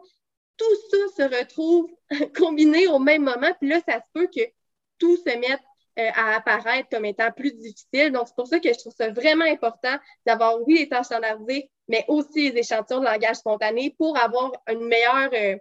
tout 0.57 0.77
ça 0.91 1.25
se 1.25 1.39
retrouve 1.39 1.91
combiné 2.39 2.87
au 2.87 2.99
même 2.99 3.23
moment. 3.23 3.53
Puis 3.59 3.69
là, 3.71 3.81
ça 3.87 3.97
se 3.97 4.07
peut 4.13 4.29
que 4.35 4.43
tout 5.01 5.17
se 5.17 5.37
mette 5.37 5.61
euh, 5.99 6.09
à 6.15 6.37
apparaître 6.37 6.89
comme 6.89 7.05
étant 7.05 7.33
plus 7.33 7.53
difficile. 7.53 8.13
Donc, 8.13 8.29
c'est 8.29 8.37
pour 8.37 8.47
ça 8.47 8.61
que 8.61 8.73
je 8.73 8.79
trouve 8.79 8.95
ça 8.97 9.11
vraiment 9.11 9.45
important 9.45 9.97
d'avoir, 10.25 10.57
oui, 10.67 10.79
les 10.79 10.89
tâches 10.89 11.07
standardisées, 11.07 11.69
mais 11.89 12.05
aussi 12.07 12.51
les 12.51 12.61
échantillons 12.61 13.01
de 13.01 13.07
langage 13.07 13.37
spontané 13.37 13.95
pour 13.99 14.17
avoir 14.17 14.53
une 14.69 14.87
meilleure, 14.87 15.31
euh, 15.33 15.57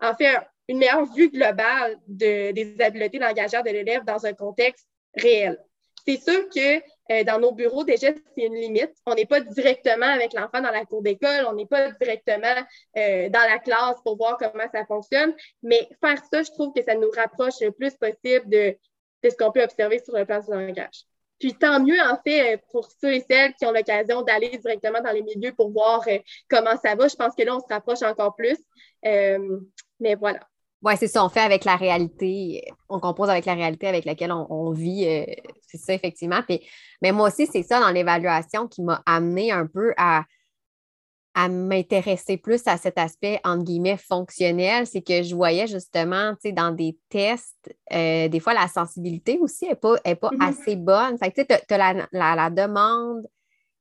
en 0.00 0.14
fait, 0.14 0.38
une 0.68 0.78
meilleure 0.78 1.04
vue 1.12 1.30
globale 1.30 1.98
de, 2.06 2.52
des 2.52 2.80
habiletés 2.80 3.18
langagères 3.18 3.62
de 3.62 3.70
l'élève 3.70 4.04
dans 4.04 4.24
un 4.24 4.32
contexte 4.32 4.86
réel. 5.14 5.58
C'est 6.06 6.20
sûr 6.22 6.48
que 6.48 6.82
euh, 7.10 7.24
dans 7.24 7.38
nos 7.38 7.52
bureaux, 7.52 7.84
déjà, 7.84 8.08
c'est 8.36 8.44
une 8.44 8.54
limite. 8.54 8.92
On 9.06 9.14
n'est 9.14 9.26
pas 9.26 9.40
directement 9.40 10.06
avec 10.06 10.32
l'enfant 10.32 10.60
dans 10.60 10.70
la 10.70 10.84
cour 10.84 11.02
d'école, 11.02 11.46
on 11.48 11.54
n'est 11.54 11.66
pas 11.66 11.90
directement 11.92 12.54
dans 12.94 13.46
la 13.48 13.58
classe 13.58 13.96
pour 14.04 14.16
voir 14.16 14.36
comment 14.38 14.68
ça 14.72 14.84
fonctionne, 14.86 15.34
mais 15.62 15.88
faire 16.02 16.22
ça, 16.30 16.42
je 16.42 16.50
trouve 16.50 16.72
que 16.74 16.82
ça 16.82 16.94
nous 16.94 17.10
rapproche 17.10 17.60
le 17.60 17.72
plus 17.72 17.94
possible 17.94 18.48
de, 18.48 18.76
c'est 19.22 19.30
ce 19.30 19.36
qu'on 19.36 19.52
peut 19.52 19.62
observer 19.62 20.00
sur 20.04 20.16
le 20.16 20.24
plan 20.24 20.40
du 20.40 20.50
langage. 20.50 21.04
Puis 21.38 21.54
tant 21.54 21.80
mieux, 21.80 22.00
en 22.00 22.20
fait, 22.24 22.60
pour 22.72 22.88
ceux 23.00 23.14
et 23.14 23.24
celles 23.28 23.54
qui 23.54 23.64
ont 23.64 23.72
l'occasion 23.72 24.22
d'aller 24.22 24.58
directement 24.58 25.00
dans 25.00 25.12
les 25.12 25.22
milieux 25.22 25.52
pour 25.52 25.70
voir 25.70 26.02
euh, 26.08 26.18
comment 26.48 26.76
ça 26.82 26.94
va. 26.96 27.06
Je 27.06 27.14
pense 27.14 27.34
que 27.34 27.42
là, 27.44 27.56
on 27.56 27.60
se 27.60 27.72
rapproche 27.72 28.02
encore 28.02 28.34
plus. 28.34 28.58
Euh, 29.04 29.60
mais 30.00 30.16
voilà. 30.16 30.40
Oui, 30.82 30.94
c'est 30.96 31.08
ça, 31.08 31.24
on 31.24 31.28
fait 31.28 31.40
avec 31.40 31.64
la 31.64 31.74
réalité, 31.74 32.64
on 32.88 33.00
compose 33.00 33.28
avec 33.28 33.46
la 33.46 33.54
réalité 33.54 33.88
avec 33.88 34.04
laquelle 34.04 34.32
on, 34.32 34.70
vit. 34.70 35.06
Euh, 35.06 35.24
c'est 35.66 35.78
ça, 35.78 35.92
effectivement. 35.92 36.40
mais 37.02 37.12
moi 37.12 37.28
aussi, 37.28 37.46
c'est 37.46 37.64
ça 37.64 37.80
dans 37.80 37.90
l'évaluation 37.90 38.68
qui 38.68 38.82
m'a 38.82 39.02
amené 39.04 39.50
un 39.50 39.66
peu 39.66 39.92
à, 39.96 40.24
à 41.38 41.48
m'intéresser 41.48 42.36
plus 42.36 42.66
à 42.66 42.76
cet 42.76 42.98
aspect, 42.98 43.40
entre 43.44 43.62
guillemets, 43.62 43.96
fonctionnel, 43.96 44.88
c'est 44.88 45.02
que 45.02 45.22
je 45.22 45.36
voyais 45.36 45.68
justement, 45.68 46.32
tu 46.34 46.48
sais, 46.48 46.52
dans 46.52 46.72
des 46.72 46.98
tests, 47.08 47.72
euh, 47.92 48.26
des 48.28 48.40
fois, 48.40 48.54
la 48.54 48.66
sensibilité 48.66 49.38
aussi 49.40 49.68
n'est 49.68 49.76
pas, 49.76 49.94
est 50.04 50.16
pas 50.16 50.30
mm-hmm. 50.30 50.48
assez 50.48 50.74
bonne. 50.74 51.16
Fait 51.18 51.32
tu 51.32 51.74
as, 51.74 52.06
la, 52.12 52.50
demande 52.50 53.24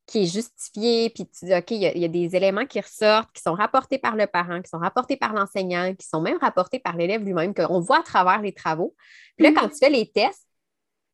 qui 0.08 0.24
est 0.24 0.26
justifiée, 0.26 1.10
puis 1.10 1.28
tu 1.28 1.46
dis, 1.46 1.54
OK, 1.54 1.72
il 1.72 1.82
y, 1.82 2.06
a 2.06 2.08
des 2.08 2.36
éléments 2.36 2.66
qui 2.66 2.80
ressortent, 2.80 3.32
qui 3.34 3.42
sont 3.42 3.54
rapportés 3.54 3.98
par 3.98 4.16
le 4.16 4.26
parent, 4.26 4.62
qui 4.62 4.70
sont 4.70 4.80
rapportés 4.80 5.18
par 5.18 5.34
l'enseignant, 5.34 5.94
qui 5.94 6.08
sont 6.08 6.22
même 6.22 6.38
rapportés 6.40 6.80
par 6.80 6.96
l'élève 6.96 7.24
lui-même, 7.24 7.54
qu'on 7.54 7.82
voit 7.82 8.00
à 8.00 8.04
travers 8.04 8.42
les 8.42 8.54
travaux. 8.54 8.96
Puis 9.36 9.46
là, 9.46 9.52
quand 9.54 9.68
mm-hmm. 9.68 9.72
tu 9.72 9.78
fais 9.78 9.90
les 9.90 10.10
tests, 10.10 10.48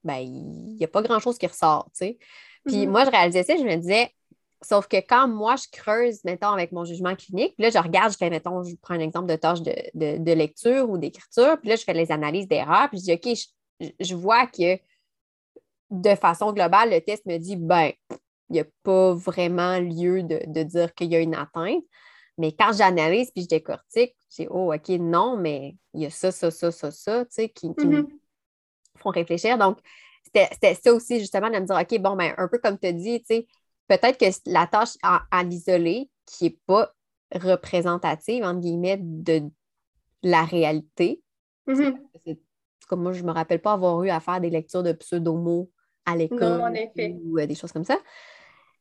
ben, 0.03 0.17
il 0.17 0.75
n'y 0.75 0.83
a 0.83 0.87
pas 0.87 1.01
grand-chose 1.01 1.37
qui 1.37 1.47
ressort, 1.47 1.85
tu 1.85 2.05
sais. 2.05 2.17
Puis 2.65 2.85
mm-hmm. 2.85 2.89
moi, 2.89 3.03
je 3.05 3.09
réalisais 3.09 3.43
ça, 3.43 3.57
je 3.57 3.63
me 3.63 3.75
disais, 3.75 4.11
Sauf 4.63 4.87
que 4.87 4.97
quand 4.97 5.27
moi, 5.27 5.55
je 5.57 5.65
creuse, 5.71 6.23
mettons, 6.23 6.51
avec 6.51 6.71
mon 6.71 6.85
jugement 6.85 7.15
clinique, 7.15 7.53
là, 7.57 7.69
je 7.69 7.77
regarde, 7.77 8.11
je 8.13 8.17
fais, 8.17 8.29
mettons, 8.29 8.63
je 8.63 8.75
prends 8.81 8.93
un 8.93 8.99
exemple 8.99 9.27
de 9.27 9.35
tâche 9.35 9.61
de, 9.61 10.33
lecture 10.33 10.89
ou 10.89 10.97
d'écriture, 10.97 11.57
puis 11.59 11.69
là, 11.69 11.75
je 11.75 11.83
fais 11.83 11.93
les 11.93 12.11
analyses 12.11 12.47
d'erreurs, 12.47 12.89
puis 12.89 12.99
je 12.99 13.03
dis, 13.03 13.13
OK, 13.13 13.91
je, 13.99 14.15
vois 14.15 14.47
que 14.47 14.79
de 15.89 16.15
façon 16.15 16.53
globale, 16.53 16.91
le 16.91 17.01
test 17.01 17.25
me 17.25 17.37
dit, 17.37 17.57
ben, 17.57 17.91
n'y 18.49 18.59
a 18.59 18.65
pas 18.83 19.13
vraiment 19.13 19.79
lieu 19.79 20.23
de, 20.23 20.63
dire 20.63 20.93
qu'il 20.93 21.11
y 21.11 21.15
a 21.15 21.19
une 21.19 21.35
atteinte. 21.35 21.83
Mais 22.37 22.51
quand 22.51 22.73
j'analyse 22.73 23.31
puis 23.31 23.43
je 23.43 23.47
décortique, 23.47 24.15
je 24.31 24.43
dis, 24.43 24.47
oh, 24.49 24.73
OK, 24.73 24.89
non, 24.89 25.37
mais 25.37 25.75
il 25.93 26.01
y 26.01 26.05
a 26.05 26.09
ça, 26.09 26.31
ça, 26.31 26.49
ça, 26.49 26.71
ça, 26.71 26.91
ça, 26.91 27.25
tu 27.25 27.31
sais, 27.31 27.49
qui, 27.49 27.69
me 27.69 27.73
mm-hmm. 27.73 28.07
font 28.97 29.09
réfléchir. 29.09 29.57
Donc, 29.57 29.77
c'était 30.23 30.75
ça 30.75 30.93
aussi, 30.93 31.19
justement, 31.19 31.49
de 31.49 31.59
me 31.59 31.65
dire, 31.65 31.75
OK, 31.79 32.01
bon, 32.01 32.15
ben, 32.15 32.33
un 32.37 32.47
peu 32.47 32.57
comme 32.57 32.79
tu 32.79 32.87
as 32.87 32.91
dit, 32.91 33.19
tu 33.19 33.35
sais, 33.35 33.47
peut-être 33.87 34.17
que 34.17 34.25
la 34.49 34.65
tâche 34.65 34.97
à, 35.03 35.43
l'isoler, 35.43 36.09
qui 36.25 36.45
n'est 36.45 36.57
pas 36.65 36.93
représentative, 37.33 38.43
entre 38.43 38.61
guillemets, 38.61 38.97
de 38.99 39.43
la 40.23 40.43
réalité. 40.43 41.21
Mm-hmm. 41.67 42.37
Comme 42.87 43.03
moi, 43.03 43.11
je 43.13 43.21
ne 43.21 43.27
me 43.27 43.31
rappelle 43.31 43.61
pas 43.61 43.73
avoir 43.73 44.03
eu 44.03 44.09
à 44.09 44.19
faire 44.19 44.41
des 44.41 44.49
lectures 44.49 44.83
de 44.83 44.93
pseudo-mots 44.93 45.69
à 46.05 46.15
l'école 46.15 46.61
ou 47.23 47.39
euh, 47.39 47.45
des 47.45 47.55
choses 47.55 47.71
comme 47.71 47.85
ça. 47.85 47.97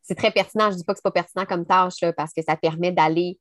C'est 0.03 0.15
très 0.15 0.31
pertinent. 0.31 0.67
Je 0.67 0.75
ne 0.75 0.79
dis 0.79 0.85
pas 0.85 0.95
que 0.95 0.99
ce 0.99 1.09
n'est 1.09 1.13
pas 1.13 1.23
pertinent 1.23 1.47
comme 1.47 1.67
tâche 1.67 2.05
parce 2.17 2.33
que 2.33 2.43
ça 2.43 2.57
permet 2.57 2.93
d'aller 2.93 3.39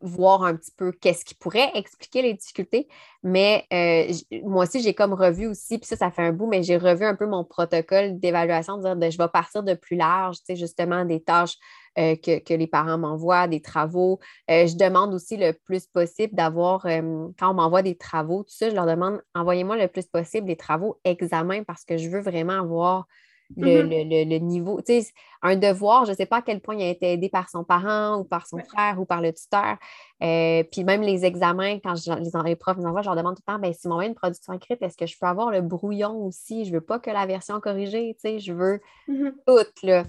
voir 0.00 0.44
un 0.44 0.54
petit 0.54 0.72
peu 0.76 0.92
qu'est-ce 0.92 1.24
qui 1.24 1.34
pourrait 1.34 1.70
expliquer 1.74 2.22
les 2.22 2.34
difficultés. 2.34 2.88
Mais 3.22 3.64
euh, 3.72 4.12
moi 4.44 4.64
aussi, 4.64 4.80
j'ai 4.80 4.94
comme 4.94 5.14
revu 5.14 5.46
aussi, 5.46 5.78
puis 5.78 5.86
ça, 5.86 5.96
ça 5.96 6.10
fait 6.10 6.22
un 6.22 6.32
bout, 6.32 6.46
mais 6.46 6.62
j'ai 6.62 6.76
revu 6.76 7.04
un 7.04 7.14
peu 7.14 7.26
mon 7.26 7.44
protocole 7.44 8.18
d'évaluation, 8.18 8.76
de 8.76 8.82
dire 8.82 8.96
de, 8.96 9.10
je 9.10 9.18
vais 9.18 9.28
partir 9.28 9.62
de 9.62 9.74
plus 9.74 9.96
large, 9.96 10.36
tu 10.36 10.42
sais, 10.46 10.56
justement, 10.56 11.04
des 11.04 11.22
tâches 11.22 11.56
euh, 11.98 12.14
que, 12.16 12.54
les 12.54 12.66
parents 12.66 12.98
m'envoient, 12.98 13.48
des 13.48 13.62
travaux. 13.62 14.20
Euh, 14.50 14.66
je 14.66 14.76
demande 14.76 15.14
aussi 15.14 15.36
le 15.36 15.52
plus 15.52 15.86
possible 15.86 16.34
d'avoir, 16.34 16.82
quand 16.82 17.50
on 17.50 17.54
m'envoie 17.54 17.82
des 17.82 17.96
travaux, 17.96 18.42
tout 18.42 18.54
ça, 18.54 18.68
je 18.68 18.74
leur 18.74 18.86
demande, 18.86 19.22
envoyez-moi 19.34 19.76
le 19.76 19.88
plus 19.88 20.06
possible 20.06 20.46
des 20.46 20.56
travaux 20.56 21.00
examens 21.04 21.62
parce 21.64 21.84
que 21.84 21.96
je 21.96 22.08
veux 22.08 22.20
vraiment 22.20 22.60
avoir 22.60 23.06
Mm-hmm. 23.56 24.28
le, 24.28 24.38
niveau. 24.38 24.80
Tu 24.82 25.02
sais, 25.02 25.12
un 25.42 25.56
devoir, 25.56 26.04
je 26.04 26.10
ne 26.10 26.16
sais 26.16 26.26
pas 26.26 26.38
à 26.38 26.42
quel 26.42 26.60
point 26.60 26.74
il 26.74 26.82
a 26.82 26.88
été 26.88 27.12
aidé 27.12 27.28
par 27.28 27.48
son 27.48 27.62
parent 27.62 28.18
ou 28.18 28.24
par 28.24 28.46
son 28.46 28.58
frère 28.58 28.98
ou 28.98 29.04
par 29.04 29.20
le 29.20 29.32
tuteur. 29.32 29.76
Euh, 30.22 30.64
puis 30.64 30.82
même 30.82 31.02
les 31.02 31.24
examens, 31.24 31.78
quand 31.78 31.94
je, 31.94 32.12
les, 32.12 32.48
les 32.50 32.56
profs 32.56 32.78
nous 32.78 32.86
envoient, 32.86 33.02
je 33.02 33.06
leur 33.06 33.16
demande 33.16 33.36
tout 33.36 33.42
le 33.46 33.52
temps 33.52 33.58
ben, 33.58 33.72
si 33.72 33.86
mon 33.86 34.00
une 34.00 34.14
production 34.14 34.52
écrite, 34.52 34.82
est-ce 34.82 34.96
que 34.96 35.06
je 35.06 35.16
peux 35.18 35.26
avoir 35.26 35.50
le 35.50 35.60
brouillon 35.60 36.26
aussi? 36.26 36.64
Je 36.64 36.70
ne 36.70 36.76
veux 36.76 36.80
pas 36.80 36.98
que 36.98 37.10
la 37.10 37.26
version 37.26 37.60
corrigée, 37.60 38.16
tu 38.20 38.28
sais, 38.28 38.38
je 38.40 38.52
veux 38.52 38.80
mm-hmm. 39.08 39.32
tout. 39.46 39.86
Là. 39.86 40.04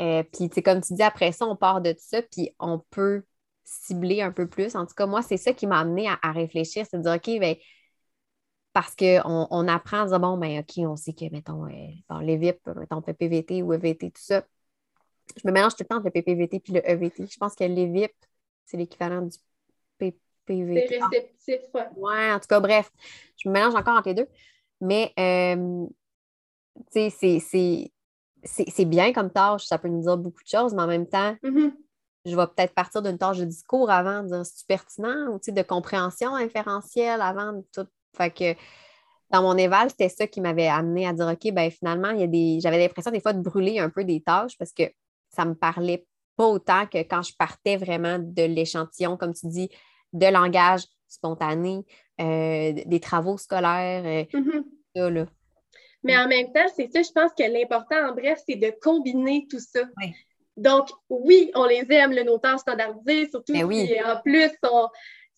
Euh, 0.00 0.22
puis, 0.22 0.48
comme 0.62 0.80
tu 0.80 0.94
dis, 0.94 1.02
après 1.02 1.32
ça, 1.32 1.46
on 1.46 1.56
part 1.56 1.80
de 1.80 1.92
tout 1.92 1.98
ça, 2.00 2.22
puis 2.22 2.50
on 2.58 2.80
peut 2.90 3.22
cibler 3.64 4.22
un 4.22 4.32
peu 4.32 4.48
plus. 4.48 4.74
En 4.74 4.86
tout 4.86 4.94
cas, 4.94 5.06
moi, 5.06 5.22
c'est 5.22 5.36
ça 5.36 5.52
qui 5.52 5.66
m'a 5.66 5.78
amené 5.78 6.08
à, 6.22 6.32
réfléchir, 6.32 6.86
c'est 6.90 6.98
de 6.98 7.02
dire, 7.02 7.14
OK, 7.14 7.38
ben, 7.38 7.54
parce 8.72 8.94
qu'on 8.94 9.48
on 9.50 9.68
apprend 9.68 10.02
à 10.02 10.06
dire, 10.06 10.20
bon, 10.20 10.36
ben, 10.36 10.60
OK, 10.60 10.78
on 10.78 10.96
sait 10.96 11.12
que, 11.12 11.30
mettons, 11.30 11.66
euh, 11.66 12.20
les 12.20 12.36
VIP, 12.36 12.66
mettons, 12.76 13.02
PPVT 13.02 13.62
ou 13.62 13.72
EVT, 13.72 14.10
tout 14.10 14.22
ça. 14.22 14.44
Je 15.36 15.46
me 15.46 15.52
mélange 15.52 15.74
tout 15.74 15.82
le 15.82 15.86
temps 15.86 15.96
entre 15.96 16.06
le 16.06 16.10
PPVT 16.12 16.62
et 16.68 16.72
le 16.72 16.90
EVT. 16.90 17.26
Je 17.26 17.38
pense 17.38 17.54
que 17.54 17.64
les 17.64 17.86
VIP, 17.86 18.12
c'est 18.64 18.76
l'équivalent 18.76 19.22
du 19.22 19.36
PPVT. 19.98 20.86
C'est 20.88 21.02
réceptif, 21.02 21.74
ouais. 21.74 21.88
Ouais, 21.96 22.32
en 22.32 22.38
tout 22.38 22.46
cas, 22.48 22.60
bref, 22.60 22.90
je 23.36 23.48
me 23.48 23.54
mélange 23.54 23.74
encore 23.74 23.96
entre 23.96 24.08
les 24.08 24.14
deux. 24.14 24.28
Mais, 24.80 25.12
euh, 25.18 25.86
tu 26.92 27.10
sais, 27.10 27.90
c'est 28.44 28.84
bien 28.84 29.12
comme 29.12 29.30
tâche, 29.30 29.66
ça 29.66 29.78
peut 29.78 29.88
nous 29.88 30.02
dire 30.02 30.16
beaucoup 30.16 30.42
de 30.42 30.48
choses, 30.48 30.74
mais 30.74 30.82
en 30.82 30.86
même 30.86 31.08
temps, 31.08 31.36
mm-hmm. 31.42 31.72
je 32.24 32.36
vais 32.36 32.46
peut-être 32.46 32.74
partir 32.74 33.02
d'une 33.02 33.18
tâche 33.18 33.38
de 33.38 33.44
discours 33.44 33.90
avant, 33.90 34.22
de 34.22 34.28
dire 34.28 34.46
c'est 34.46 34.66
pertinent, 34.66 35.28
ou 35.28 35.38
de 35.38 35.62
compréhension 35.62 36.34
inférentielle 36.34 37.20
avant 37.20 37.52
de 37.52 37.64
tout 37.72 37.86
fait 38.16 38.30
que 38.30 38.60
dans 39.30 39.42
mon 39.42 39.56
éval, 39.56 39.90
c'était 39.90 40.08
ça 40.08 40.26
qui 40.26 40.40
m'avait 40.40 40.66
amené 40.66 41.06
à 41.06 41.12
dire 41.12 41.26
OK, 41.26 41.52
ben 41.52 41.70
finalement, 41.70 42.10
il 42.10 42.20
y 42.20 42.24
a 42.24 42.26
des. 42.26 42.58
J'avais 42.60 42.78
l'impression 42.78 43.10
des 43.10 43.20
fois 43.20 43.32
de 43.32 43.40
brûler 43.40 43.78
un 43.78 43.90
peu 43.90 44.04
des 44.04 44.20
tâches 44.20 44.58
parce 44.58 44.72
que 44.72 44.84
ça 45.28 45.44
me 45.44 45.54
parlait 45.54 46.04
pas 46.36 46.46
autant 46.46 46.86
que 46.86 46.98
quand 46.98 47.22
je 47.22 47.34
partais 47.36 47.76
vraiment 47.76 48.18
de 48.18 48.42
l'échantillon, 48.42 49.16
comme 49.16 49.34
tu 49.34 49.46
dis, 49.46 49.68
de 50.12 50.26
langage 50.26 50.82
spontané, 51.06 51.84
euh, 52.20 52.72
des 52.86 53.00
travaux 53.00 53.38
scolaires, 53.38 54.26
euh, 54.34 54.38
mm-hmm. 54.38 55.26
Mais 56.02 56.16
en 56.16 56.26
même 56.26 56.52
temps, 56.52 56.66
c'est 56.74 56.90
ça, 56.92 57.02
je 57.02 57.12
pense 57.12 57.32
que 57.38 57.42
l'important, 57.42 58.08
en 58.08 58.14
bref, 58.14 58.40
c'est 58.48 58.56
de 58.56 58.72
combiner 58.80 59.46
tout 59.50 59.60
ça. 59.60 59.80
Donc, 60.56 60.88
oui, 61.08 61.50
on 61.54 61.66
les 61.66 61.86
aime, 61.90 62.12
le 62.12 62.22
notaire 62.22 62.58
standardisé, 62.58 63.28
surtout 63.30 63.52
ben 63.52 63.70
si 63.70 64.02
en 64.02 64.20
plus, 64.20 64.50
on, 64.64 64.88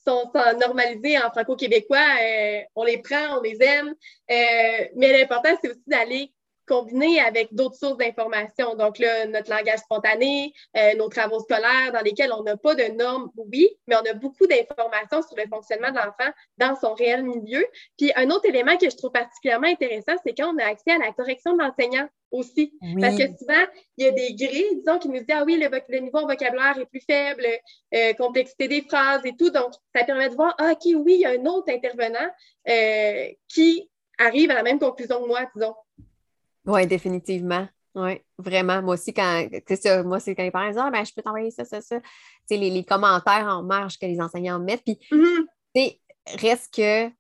sont, 0.07 0.31
normalisés 0.59 1.19
en 1.19 1.31
franco-québécois. 1.31 2.07
Euh, 2.21 2.61
on 2.75 2.85
les 2.85 2.99
prend, 2.99 3.39
on 3.39 3.43
les 3.43 3.57
aime. 3.63 3.89
Euh, 4.31 4.87
mais 4.97 5.19
l'important, 5.19 5.51
c'est 5.63 5.71
aussi 5.71 5.83
d'aller 5.87 6.33
combiner 6.73 7.21
avec 7.21 7.53
d'autres 7.55 7.77
sources 7.77 7.99
d'informations. 7.99 8.75
Donc 8.77 8.99
là, 8.99 9.27
notre 9.27 9.51
langage 9.51 9.81
spontané, 9.81 10.55
euh, 10.77 10.95
nos 10.97 11.09
travaux 11.09 11.41
scolaires 11.41 11.93
dans 11.93 12.01
lesquels 12.01 12.33
on 12.33 12.43
n'a 12.43 12.57
pas 12.57 12.75
de 12.75 12.85
normes, 12.97 13.31
oui, 13.37 13.69
mais 13.87 13.97
on 13.97 14.11
a 14.11 14.15
beaucoup 14.15 14.47
d'informations 14.47 15.23
sur 15.23 15.37
le 15.37 15.45
fonctionnement 15.51 15.91
de 15.91 15.97
l'enfant 15.97 16.33
dans 16.57 16.75
son 16.77 16.95
réel 16.95 17.25
milieu. 17.25 17.65
Puis 17.99 18.11
un 18.17 18.31
autre 18.31 18.47
élément 18.47 18.77
que 18.79 18.89
je 18.89 18.97
trouve 18.97 19.13
particulièrement 19.13 19.69
intéressant, 19.69 20.15
c'est 20.25 20.35
quand 20.35 20.55
on 20.55 20.59
a 20.59 20.65
accès 20.65 20.93
à 20.93 20.99
la 20.99 21.13
correction 21.13 21.55
de 21.55 21.63
l'enseignant 21.63 22.09
aussi. 22.31 22.73
Parce 22.99 23.17
que 23.17 23.27
souvent, 23.39 23.67
il 23.99 24.07
y 24.07 24.09
a 24.09 24.13
des 24.13 24.35
grilles, 24.35 24.77
disons, 24.79 24.99
qui 24.99 25.09
nous 25.09 25.19
disent 25.19 25.27
Ah 25.31 25.45
oui, 25.45 25.59
le, 25.59 25.99
niveau 25.99 26.19
en 26.19 26.27
vocabulaire 26.27 26.79
est 26.79 26.87
plus 26.87 27.05
faible, 27.07 27.47
euh, 27.95 28.15
complexité 28.15 28.67
des 28.69 28.81
phrases 28.81 29.27
et 29.27 29.37
tout. 29.37 29.51
Donc, 29.51 29.73
ça 29.95 30.05
permet 30.05 30.31
de 30.31 30.35
voir 30.35 30.55
Ah, 30.59 30.73
OK, 30.73 30.81
oui, 30.85 31.15
il 31.15 31.21
y 31.21 31.27
a 31.27 31.31
un 31.31 31.45
autre 31.45 31.71
intervenant 31.71 32.31
euh, 32.71 33.29
qui 33.49 33.91
arrive 34.19 34.51
à 34.51 34.55
la 34.55 34.63
même 34.63 34.79
conclusion 34.79 35.23
que 35.23 35.29
moi, 35.29 35.41
disons. 35.55 35.75
Oui, 36.67 36.87
définitivement. 36.87 37.67
Oui, 37.95 38.21
vraiment. 38.39 38.81
Moi 38.83 38.95
aussi, 38.95 39.13
quand 39.13 39.47
c'est 39.67 39.77
ça, 39.77 40.03
moi, 40.03 40.19
c'est 40.19 40.35
quand 40.35 40.43
les 40.43 40.51
parents 40.51 40.69
disent 40.69 40.79
Ah, 40.79 40.91
ben, 40.91 41.05
je 41.05 41.13
peux 41.13 41.23
t'envoyer 41.23 41.51
ça, 41.51 41.65
ça, 41.65 41.81
ça. 41.81 42.01
Tu 42.01 42.07
sais, 42.47 42.57
les, 42.57 42.85
commentaires 42.85 43.47
en 43.47 43.63
marge 43.63 43.99
que 43.99 44.07
les 44.07 44.21
enseignants 44.21 44.59
mettent. 44.59 44.85
Puis, 44.85 44.99
mm-hmm. 45.11 45.99
reste 46.41 46.73
que 46.75 47.11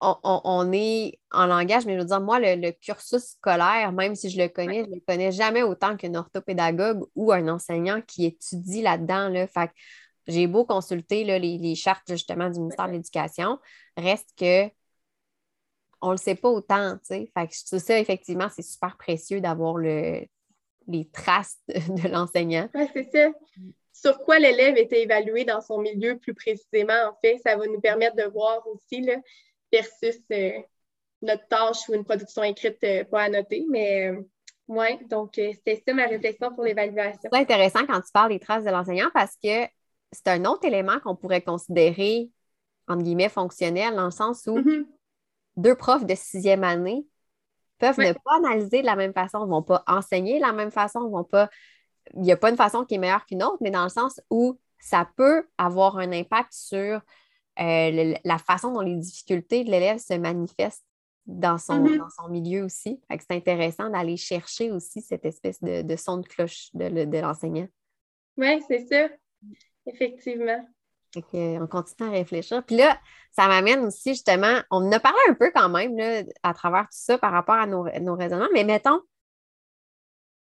on, 0.00 0.70
est 0.72 1.18
en 1.32 1.46
langage, 1.46 1.84
mais 1.84 1.94
je 1.94 2.00
veux 2.00 2.04
dire, 2.04 2.20
moi, 2.20 2.38
le, 2.38 2.70
cursus 2.70 3.36
scolaire, 3.36 3.92
même 3.92 4.14
si 4.14 4.30
je 4.30 4.40
le 4.40 4.48
connais, 4.48 4.84
je 4.84 4.90
ne 4.90 4.94
le 4.94 5.00
connais 5.06 5.32
jamais 5.32 5.62
autant 5.62 5.96
qu'un 5.96 6.14
orthopédagogue 6.14 7.04
ou 7.16 7.32
un 7.32 7.48
enseignant 7.48 8.00
qui 8.00 8.26
étudie 8.26 8.82
là-dedans. 8.82 9.28
Là. 9.28 9.46
Fait 9.48 9.70
j'ai 10.28 10.46
beau 10.46 10.64
consulter 10.64 11.24
les, 11.24 11.38
les, 11.38 11.74
chartes 11.74 12.04
justement 12.06 12.50
du 12.50 12.60
ministère 12.60 12.86
de 12.86 12.92
l'Éducation, 12.92 13.58
reste 13.96 14.28
que 14.36 14.70
on 16.00 16.08
ne 16.08 16.12
le 16.12 16.18
sait 16.18 16.34
pas 16.34 16.48
autant, 16.48 16.92
tu 16.98 17.06
sais. 17.06 17.30
Fait 17.34 17.48
que 17.48 17.78
ça, 17.78 17.98
effectivement, 17.98 18.48
c'est 18.54 18.62
super 18.62 18.96
précieux 18.96 19.40
d'avoir 19.40 19.76
le, 19.76 20.22
les 20.86 21.08
traces 21.10 21.58
de, 21.68 22.08
l'enseignant. 22.08 22.68
Oui, 22.74 22.86
c'est 22.92 23.10
ça. 23.12 23.30
Sur 23.92 24.18
quoi 24.18 24.38
l'élève 24.38 24.76
était 24.76 25.02
évalué 25.02 25.44
dans 25.44 25.60
son 25.60 25.78
milieu 25.78 26.18
plus 26.18 26.34
précisément, 26.34 27.10
en 27.10 27.18
fait, 27.20 27.38
ça 27.44 27.56
va 27.56 27.66
nous 27.66 27.80
permettre 27.80 28.16
de 28.16 28.24
voir 28.24 28.64
aussi, 28.68 29.00
là, 29.00 29.16
versus 29.72 30.20
euh, 30.32 30.52
notre 31.22 31.46
tâche 31.48 31.88
ou 31.88 31.94
une 31.94 32.04
production 32.04 32.42
écrite 32.44 32.78
euh, 32.84 33.04
pas 33.04 33.28
noter. 33.28 33.66
Mais 33.68 34.08
euh, 34.10 34.22
oui, 34.68 35.04
donc 35.08 35.32
c'était 35.34 35.82
ça 35.84 35.94
ma 35.94 36.06
réflexion 36.06 36.54
pour 36.54 36.64
l'évaluation. 36.64 37.28
C'est 37.32 37.38
intéressant 37.38 37.86
quand 37.86 38.00
tu 38.00 38.12
parles 38.12 38.30
des 38.30 38.38
traces 38.38 38.64
de 38.64 38.70
l'enseignant 38.70 39.08
parce 39.12 39.36
que 39.42 39.66
c'est 40.12 40.28
un 40.28 40.44
autre 40.44 40.64
élément 40.64 41.00
qu'on 41.00 41.16
pourrait 41.16 41.42
considérer, 41.42 42.30
entre 42.86 43.02
guillemets, 43.02 43.28
fonctionnel, 43.28 43.96
dans 43.96 44.04
le 44.04 44.10
sens 44.10 44.46
où 44.46 44.58
mm-hmm. 44.58 44.86
Deux 45.58 45.74
profs 45.74 46.06
de 46.06 46.14
sixième 46.14 46.64
année 46.64 47.06
peuvent 47.78 47.98
ne 47.98 48.12
pas 48.12 48.36
analyser 48.36 48.80
de 48.80 48.86
la 48.86 48.96
même 48.96 49.12
façon, 49.12 49.44
ne 49.44 49.50
vont 49.50 49.62
pas 49.62 49.84
enseigner 49.86 50.36
de 50.36 50.44
la 50.44 50.52
même 50.52 50.70
façon, 50.70 51.08
vont 51.08 51.24
pas. 51.24 51.50
Il 52.14 52.22
n'y 52.22 52.32
a 52.32 52.36
pas 52.36 52.50
une 52.50 52.56
façon 52.56 52.84
qui 52.84 52.94
est 52.94 52.98
meilleure 52.98 53.26
qu'une 53.26 53.42
autre, 53.42 53.58
mais 53.60 53.70
dans 53.70 53.82
le 53.82 53.90
sens 53.90 54.20
où 54.30 54.58
ça 54.78 55.08
peut 55.16 55.46
avoir 55.58 55.98
un 55.98 56.12
impact 56.12 56.52
sur 56.52 57.00
euh, 57.60 58.14
la 58.24 58.38
façon 58.38 58.72
dont 58.72 58.80
les 58.80 58.96
difficultés 58.96 59.64
de 59.64 59.70
l'élève 59.70 59.98
se 59.98 60.14
manifestent 60.14 60.86
dans 61.26 61.58
son, 61.58 61.84
mm-hmm. 61.84 61.98
dans 61.98 62.10
son 62.10 62.28
milieu 62.28 62.64
aussi. 62.64 63.00
c'est 63.10 63.32
intéressant 63.32 63.90
d'aller 63.90 64.16
chercher 64.16 64.70
aussi 64.70 65.02
cette 65.02 65.26
espèce 65.26 65.62
de, 65.62 65.96
son 65.96 66.18
de 66.18 66.26
cloche 66.26 66.70
de, 66.72 67.20
l'enseignant. 67.20 67.68
Oui, 68.38 68.62
c'est 68.66 68.86
ça. 68.86 69.08
Effectivement. 69.86 70.66
On 71.16 71.66
continue 71.66 72.08
à 72.08 72.12
réfléchir. 72.12 72.62
Puis 72.64 72.76
là, 72.76 72.98
ça 73.32 73.48
m'amène 73.48 73.84
aussi 73.84 74.10
justement, 74.10 74.60
on 74.70 74.86
en 74.86 74.92
a 74.92 75.00
parlé 75.00 75.18
un 75.28 75.34
peu 75.34 75.50
quand 75.54 75.68
même 75.68 75.96
là, 75.96 76.22
à 76.42 76.54
travers 76.54 76.82
tout 76.82 76.88
ça 76.92 77.18
par 77.18 77.32
rapport 77.32 77.56
à 77.56 77.66
nos, 77.66 77.86
nos 78.00 78.14
raisonnements, 78.14 78.48
mais 78.52 78.64
mettons, 78.64 79.00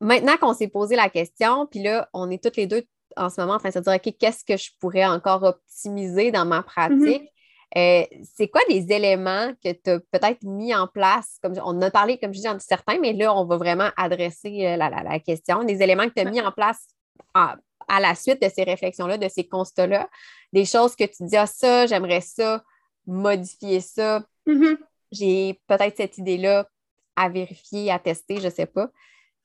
maintenant 0.01 0.37
qu'on 0.37 0.55
s'est 0.55 0.69
posé 0.69 0.97
la 0.97 1.09
question, 1.09 1.67
puis 1.67 1.83
là, 1.83 2.09
on 2.13 2.31
est 2.31 2.43
toutes 2.43 2.57
les 2.57 2.67
deux 2.67 2.85
en 3.17 3.31
ce 3.31 3.41
moment 3.41 3.55
en 3.55 3.59
train 3.59 3.69
de 3.69 3.75
se 3.75 3.79
dire, 3.79 3.95
OK, 3.95 4.15
qu'est-ce 4.19 4.45
que 4.45 4.57
je 4.57 4.71
pourrais 4.81 5.05
encore 5.05 5.43
optimiser 5.43 6.31
dans 6.31 6.45
ma 6.45 6.63
pratique? 6.63 7.23
Mm-hmm. 7.23 7.29
Euh, 7.77 8.05
c'est 8.37 8.49
quoi 8.49 8.61
des 8.69 8.93
éléments 8.93 9.53
que 9.65 9.73
tu 9.73 9.91
as 9.91 9.99
peut-être 9.99 10.43
mis 10.43 10.75
en 10.75 10.87
place? 10.87 11.39
Comme 11.43 11.55
on 11.65 11.81
a 11.83 11.91
parlé, 11.91 12.19
comme 12.19 12.33
je 12.33 12.41
dis, 12.41 12.49
en 12.49 12.59
certains, 12.59 12.99
mais 13.01 13.13
là, 13.13 13.35
on 13.35 13.45
va 13.47 13.57
vraiment 13.57 13.91
adresser 13.97 14.67
euh, 14.67 14.77
la, 14.77 15.19
question. 15.21 15.65
Des 15.65 15.83
éléments 15.83 16.09
que 16.09 16.15
tu 16.15 16.27
as 16.27 16.31
mis 16.31 16.41
en 16.41 16.53
place 16.53 16.87
à, 17.33 17.57
la 18.01 18.15
suite 18.15 18.43
de 18.43 18.49
ces 18.49 18.65
réflexions-là, 18.65 19.19
de 19.19 19.29
ces 19.29 19.47
constats-là. 19.47 20.09
Des 20.53 20.65
choses 20.65 20.97
que 20.97 21.05
tu 21.05 21.25
dis, 21.25 21.37
ah, 21.37 21.47
ça, 21.47 21.87
j'aimerais 21.87 22.21
ça, 22.21 22.63
modifier 23.07 23.81
ça. 23.81 24.25
Mm-hmm. 24.47 24.79
J'ai 25.13 25.61
peut-être 25.67 25.97
cette 25.97 26.19
idée-là 26.19 26.69
à 27.17 27.29
vérifier, 27.29 27.91
à 27.91 27.99
tester, 27.99 28.39
je 28.39 28.47
ne 28.47 28.51
sais 28.51 28.67
pas. 28.67 28.91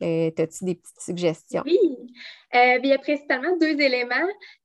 Euh, 0.02 0.32
As-tu 0.38 0.66
des 0.66 0.76
petites 0.76 1.02
suggestions? 1.02 1.64
Oui. 1.66 1.80
Euh, 2.56 2.80
il 2.82 2.90
y 2.90 2.94
a 2.94 2.98
principalement 2.98 3.58
deux 3.58 3.80
éléments. 3.80 4.16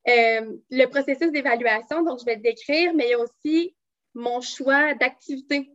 Euh, 0.08 0.56
le 0.70 0.86
processus 0.86 1.32
d'évaluation, 1.32 2.02
donc 2.02 2.20
je 2.20 2.24
vais 2.24 2.36
le 2.36 2.42
décrire, 2.42 2.94
mais 2.94 3.06
il 3.06 3.10
y 3.10 3.14
a 3.14 3.18
aussi 3.18 3.74
mon 4.14 4.40
choix 4.40 4.94
d'activité 4.94 5.70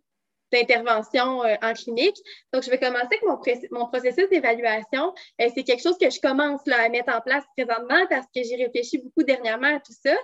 d'intervention 0.52 1.44
euh, 1.44 1.56
en 1.62 1.74
clinique. 1.74 2.18
Donc, 2.54 2.64
je 2.64 2.70
vais 2.70 2.80
commencer 2.80 3.06
avec 3.06 3.24
mon, 3.24 3.40
mon 3.72 3.88
processus 3.88 4.30
d'évaluation. 4.30 5.14
c'est 5.40 5.64
quelque 5.64 5.82
chose 5.82 5.98
que 5.98 6.10
je 6.10 6.20
commence 6.20 6.62
là, 6.66 6.84
à 6.84 6.90
mettre 6.90 7.14
en 7.14 7.22
place 7.22 7.44
présentement 7.58 8.06
parce 8.10 8.26
que 8.36 8.44
j'ai 8.44 8.56
réfléchi 8.56 8.98
beaucoup 9.00 9.24
dernièrement 9.24 9.76
à 9.76 9.80
tout 9.80 9.94
ça. 10.04 10.16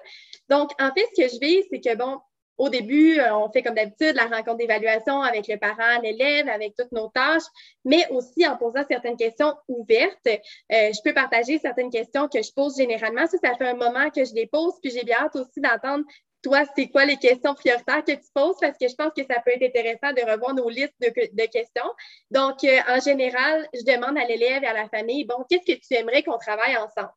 Donc, 0.49 0.71
en 0.79 0.91
fait, 0.93 1.05
ce 1.15 1.21
que 1.21 1.27
je 1.27 1.39
vais, 1.39 1.65
c'est 1.71 1.79
que, 1.79 1.95
bon, 1.95 2.19
au 2.57 2.69
début, 2.69 3.19
euh, 3.19 3.35
on 3.35 3.51
fait 3.51 3.61
comme 3.63 3.75
d'habitude 3.75 4.15
la 4.15 4.27
rencontre 4.27 4.57
d'évaluation 4.57 5.21
avec 5.21 5.47
le 5.47 5.57
parent, 5.57 6.01
l'élève, 6.01 6.47
avec 6.47 6.73
toutes 6.77 6.91
nos 6.91 7.09
tâches, 7.09 7.43
mais 7.83 8.07
aussi 8.11 8.47
en 8.47 8.55
posant 8.55 8.83
certaines 8.89 9.17
questions 9.17 9.53
ouvertes. 9.67 10.27
Euh, 10.27 10.37
je 10.69 11.01
peux 11.03 11.13
partager 11.13 11.59
certaines 11.59 11.89
questions 11.89 12.27
que 12.27 12.41
je 12.41 12.51
pose 12.53 12.77
généralement. 12.77 13.27
Ça, 13.27 13.37
ça 13.43 13.55
fait 13.55 13.67
un 13.67 13.75
moment 13.75 14.09
que 14.09 14.23
je 14.23 14.33
les 14.33 14.47
pose, 14.47 14.73
puis 14.81 14.91
j'ai 14.91 15.03
bien 15.03 15.17
hâte 15.17 15.35
aussi 15.35 15.59
d'entendre 15.59 16.05
toi, 16.45 16.63
c'est 16.75 16.89
quoi 16.89 17.05
les 17.05 17.17
questions 17.17 17.55
prioritaires 17.55 18.03
que 18.05 18.11
tu 18.11 18.27
poses? 18.31 18.57
Parce 18.61 18.77
que 18.77 18.87
je 18.87 18.93
pense 18.93 19.11
que 19.17 19.23
ça 19.23 19.41
peut 19.43 19.51
être 19.51 19.63
intéressant 19.63 20.13
de 20.13 20.21
revoir 20.31 20.53
nos 20.53 20.69
listes 20.69 20.93
de, 21.01 21.45
questions. 21.47 21.91
Donc, 22.29 22.63
euh, 22.63 22.79
en 22.87 22.99
général, 22.99 23.67
je 23.73 23.83
demande 23.83 24.15
à 24.15 24.25
l'élève 24.25 24.63
et 24.63 24.67
à 24.67 24.73
la 24.73 24.87
famille, 24.87 25.25
bon, 25.25 25.43
qu'est-ce 25.49 25.65
que 25.65 25.79
tu 25.79 25.95
aimerais 25.95 26.21
qu'on 26.21 26.37
travaille 26.37 26.77
ensemble? 26.77 27.09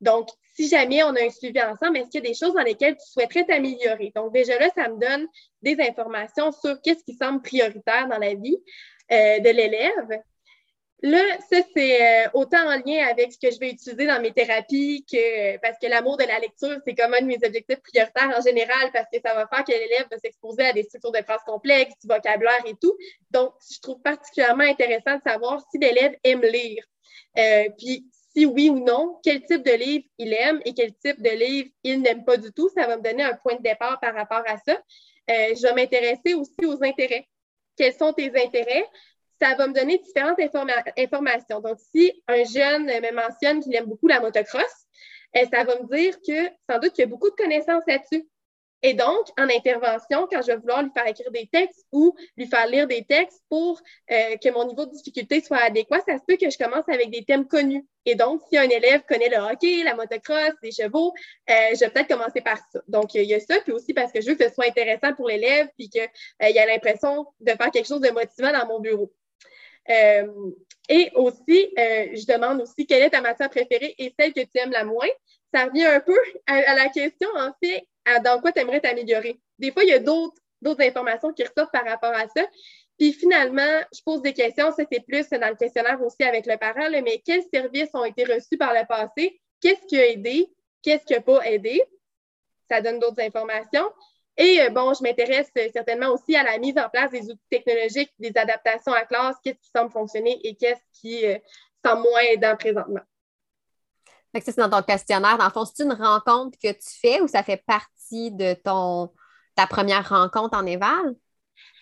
Donc, 0.00 0.28
si 0.56 0.68
jamais 0.68 1.04
on 1.04 1.14
a 1.14 1.22
un 1.22 1.30
suivi 1.30 1.62
ensemble, 1.62 1.98
est-ce 1.98 2.10
qu'il 2.10 2.24
y 2.24 2.26
a 2.26 2.30
des 2.30 2.34
choses 2.34 2.54
dans 2.54 2.62
lesquelles 2.62 2.96
tu 2.96 3.08
souhaiterais 3.08 3.44
t'améliorer? 3.44 4.10
Donc, 4.16 4.32
déjà 4.32 4.58
là, 4.58 4.68
ça 4.74 4.88
me 4.88 4.98
donne 4.98 5.28
des 5.62 5.76
informations 5.80 6.50
sur 6.50 6.82
qu'est-ce 6.82 7.04
qui 7.04 7.14
semble 7.14 7.40
prioritaire 7.42 8.08
dans 8.08 8.18
la 8.18 8.34
vie 8.34 8.58
euh, 9.12 9.38
de 9.38 9.50
l'élève. 9.50 10.20
Là, 11.00 11.22
ça, 11.48 11.58
c'est 11.76 12.26
euh, 12.26 12.28
autant 12.34 12.66
en 12.66 12.76
lien 12.84 13.06
avec 13.08 13.32
ce 13.32 13.38
que 13.38 13.54
je 13.54 13.60
vais 13.60 13.70
utiliser 13.70 14.06
dans 14.06 14.20
mes 14.20 14.32
thérapies 14.32 15.06
que 15.10 15.56
parce 15.58 15.78
que 15.78 15.86
l'amour 15.86 16.16
de 16.16 16.24
la 16.24 16.40
lecture, 16.40 16.76
c'est 16.84 16.94
comme 16.96 17.14
un 17.14 17.20
de 17.20 17.26
mes 17.26 17.36
objectifs 17.36 17.80
prioritaires 17.82 18.34
en 18.36 18.42
général 18.42 18.90
parce 18.92 19.06
que 19.12 19.20
ça 19.24 19.32
va 19.32 19.46
faire 19.46 19.64
que 19.64 19.70
l'élève 19.70 20.06
va 20.10 20.18
s'exposer 20.18 20.64
à 20.64 20.72
des 20.72 20.82
structures 20.82 21.12
de 21.12 21.22
phrases 21.22 21.44
complexes, 21.46 21.94
du 22.02 22.08
vocabulaire 22.08 22.64
et 22.66 22.74
tout. 22.82 22.96
Donc, 23.30 23.52
je 23.70 23.78
trouve 23.80 24.00
particulièrement 24.02 24.64
intéressant 24.64 25.16
de 25.16 25.22
savoir 25.24 25.62
si 25.70 25.78
l'élève 25.78 26.16
aime 26.24 26.42
lire. 26.42 26.82
Euh, 27.38 27.68
puis, 27.78 28.04
si 28.34 28.44
oui 28.44 28.68
ou 28.68 28.80
non, 28.84 29.20
quel 29.22 29.44
type 29.44 29.64
de 29.64 29.72
livre 29.72 30.04
il 30.18 30.32
aime 30.32 30.60
et 30.64 30.74
quel 30.74 30.92
type 30.94 31.22
de 31.22 31.30
livre 31.30 31.70
il 31.84 32.02
n'aime 32.02 32.24
pas 32.24 32.38
du 32.38 32.52
tout. 32.52 32.68
Ça 32.70 32.88
va 32.88 32.96
me 32.96 33.02
donner 33.02 33.22
un 33.22 33.34
point 33.34 33.54
de 33.54 33.62
départ 33.62 34.00
par 34.00 34.14
rapport 34.14 34.42
à 34.46 34.56
ça. 34.58 34.72
Euh, 35.30 35.54
je 35.54 35.62
vais 35.62 35.74
m'intéresser 35.74 36.34
aussi 36.34 36.66
aux 36.66 36.82
intérêts. 36.82 37.28
Quels 37.76 37.94
sont 37.94 38.12
tes 38.12 38.28
intérêts? 38.28 38.84
Ça 39.40 39.54
va 39.54 39.66
me 39.66 39.72
donner 39.72 39.98
différentes 39.98 40.40
informations. 40.98 41.60
Donc, 41.60 41.78
si 41.92 42.22
un 42.26 42.44
jeune 42.44 42.86
me 42.86 43.14
mentionne 43.14 43.60
qu'il 43.60 43.74
aime 43.74 43.86
beaucoup 43.86 44.08
la 44.08 44.20
motocross, 44.20 44.64
euh, 45.36 45.44
ça 45.52 45.64
va 45.64 45.78
me 45.80 45.94
dire 45.94 46.16
que 46.26 46.48
sans 46.68 46.78
doute 46.80 46.92
qu'il 46.92 47.02
y 47.02 47.06
a 47.06 47.06
beaucoup 47.06 47.30
de 47.30 47.36
connaissances 47.36 47.84
là-dessus. 47.86 48.26
Et 48.82 48.94
donc, 48.94 49.26
en 49.36 49.44
intervention, 49.44 50.28
quand 50.30 50.40
je 50.40 50.48
vais 50.48 50.56
vouloir 50.56 50.82
lui 50.82 50.90
faire 50.94 51.06
écrire 51.06 51.30
des 51.32 51.48
textes 51.52 51.84
ou 51.90 52.14
lui 52.36 52.46
faire 52.46 52.66
lire 52.68 52.86
des 52.86 53.04
textes 53.04 53.42
pour 53.48 53.80
euh, 54.10 54.36
que 54.36 54.50
mon 54.52 54.66
niveau 54.66 54.86
de 54.86 54.92
difficulté 54.92 55.40
soit 55.40 55.58
adéquat, 55.58 56.00
ça 56.06 56.16
se 56.16 56.22
peut 56.24 56.36
que 56.36 56.48
je 56.48 56.56
commence 56.56 56.88
avec 56.88 57.10
des 57.10 57.24
thèmes 57.24 57.48
connus. 57.48 57.84
Et 58.04 58.14
donc, 58.14 58.40
si 58.48 58.56
un 58.56 58.68
élève 58.68 59.02
connaît 59.08 59.28
le 59.28 59.38
hockey, 59.38 59.82
la 59.82 59.94
motocross, 59.96 60.52
les 60.62 60.70
chevaux, 60.70 61.12
euh, 61.50 61.54
je 61.72 61.80
vais 61.80 61.90
peut-être 61.90 62.08
commencer 62.08 62.40
par 62.40 62.58
ça. 62.72 62.80
Donc, 62.86 63.14
il 63.14 63.24
y 63.24 63.34
a 63.34 63.40
ça, 63.40 63.56
puis 63.62 63.72
aussi 63.72 63.94
parce 63.94 64.12
que 64.12 64.20
je 64.20 64.28
veux 64.28 64.36
que 64.36 64.48
ce 64.48 64.54
soit 64.54 64.68
intéressant 64.68 65.12
pour 65.14 65.26
l'élève, 65.26 65.68
puis 65.76 65.88
qu'il 65.90 66.02
euh, 66.02 66.06
ait 66.38 66.66
l'impression 66.66 67.26
de 67.40 67.50
faire 67.50 67.70
quelque 67.72 67.88
chose 67.88 68.00
de 68.00 68.10
motivant 68.10 68.52
dans 68.52 68.66
mon 68.68 68.78
bureau. 68.78 69.12
Et 69.88 71.10
aussi, 71.14 71.72
je 71.76 72.26
demande 72.26 72.62
aussi 72.62 72.86
quelle 72.86 73.02
est 73.02 73.10
ta 73.10 73.20
matière 73.20 73.50
préférée 73.50 73.94
et 73.98 74.14
celle 74.18 74.32
que 74.32 74.40
tu 74.40 74.50
aimes 74.54 74.72
la 74.72 74.84
moins. 74.84 75.08
Ça 75.54 75.64
revient 75.64 75.86
un 75.86 76.00
peu 76.00 76.18
à 76.46 76.74
la 76.74 76.88
question, 76.88 77.28
en 77.36 77.52
fait, 77.62 77.86
dans 78.24 78.40
quoi 78.40 78.52
tu 78.52 78.60
aimerais 78.60 78.80
t'améliorer. 78.80 79.40
Des 79.58 79.72
fois, 79.72 79.82
il 79.84 79.90
y 79.90 79.94
a 79.94 79.98
d'autres 79.98 80.34
informations 80.80 81.32
qui 81.32 81.44
ressortent 81.44 81.72
par 81.72 81.84
rapport 81.84 82.12
à 82.12 82.28
ça. 82.28 82.46
Puis 82.98 83.12
finalement, 83.12 83.80
je 83.94 84.00
pose 84.04 84.22
des 84.22 84.32
questions. 84.32 84.72
Ça, 84.72 84.82
c'est 84.90 85.06
plus 85.06 85.28
dans 85.30 85.48
le 85.48 85.54
questionnaire 85.54 86.02
aussi 86.02 86.22
avec 86.24 86.46
le 86.46 86.56
parent, 86.56 86.90
mais 86.90 87.22
quels 87.24 87.44
services 87.52 87.90
ont 87.94 88.04
été 88.04 88.24
reçus 88.24 88.58
par 88.58 88.74
le 88.74 88.86
passé? 88.86 89.40
Qu'est-ce 89.60 89.86
qui 89.86 89.98
a 89.98 90.06
aidé? 90.06 90.48
Qu'est-ce 90.82 91.04
qui 91.04 91.12
n'a 91.12 91.20
pas 91.20 91.40
aidé? 91.46 91.82
Ça 92.70 92.80
donne 92.80 92.98
d'autres 92.98 93.22
informations. 93.22 93.88
Et 94.38 94.62
euh, 94.62 94.70
bon, 94.70 94.94
je 94.94 95.02
m'intéresse 95.02 95.50
certainement 95.72 96.10
aussi 96.10 96.36
à 96.36 96.44
la 96.44 96.58
mise 96.58 96.78
en 96.78 96.88
place 96.88 97.10
des 97.10 97.28
outils 97.28 97.48
technologiques, 97.50 98.12
des 98.20 98.32
adaptations 98.36 98.92
à 98.92 99.04
classe, 99.04 99.34
qu'est-ce 99.42 99.58
qui 99.58 99.70
semble 99.74 99.90
fonctionner 99.90 100.38
et 100.44 100.54
qu'est-ce 100.54 101.00
qui 101.00 101.26
euh, 101.26 101.36
semble 101.84 102.02
moins 102.02 102.22
aidant 102.30 102.56
présentement? 102.56 103.02
c'est 104.40 104.56
dans 104.56 104.70
ton 104.70 104.82
questionnaire. 104.82 105.36
Dans 105.36 105.46
le 105.46 105.50
fond, 105.50 105.64
c'est 105.64 105.82
une 105.82 105.92
rencontre 105.92 106.56
que 106.62 106.70
tu 106.70 106.98
fais 107.00 107.20
ou 107.20 107.26
ça 107.26 107.42
fait 107.42 107.60
partie 107.66 108.30
de 108.30 108.54
ton, 108.54 109.12
ta 109.56 109.66
première 109.66 110.08
rencontre 110.08 110.56
en 110.56 110.64
éval? 110.64 111.16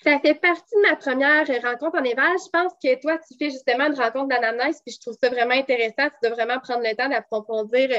Ça 0.03 0.19
fait 0.21 0.35
partie 0.35 0.75
de 0.75 0.88
ma 0.88 0.97
première 0.97 1.47
rencontre 1.62 1.99
en 1.99 2.05
éval. 2.05 2.33
Je 2.42 2.49
pense 2.51 2.73
que 2.83 2.99
toi, 3.03 3.19
tu 3.19 3.37
fais 3.38 3.51
justement 3.51 3.87
une 3.88 4.01
rencontre 4.01 4.29
d'anamnèse, 4.29 4.81
puis 4.87 4.95
je 4.95 5.01
trouve 5.01 5.16
ça 5.23 5.29
vraiment 5.29 5.55
intéressant. 5.55 6.09
Tu 6.09 6.29
dois 6.29 6.31
vraiment 6.31 6.59
prendre 6.61 6.83
le 6.83 6.97
temps 6.97 7.11
d'approfondir 7.11 7.90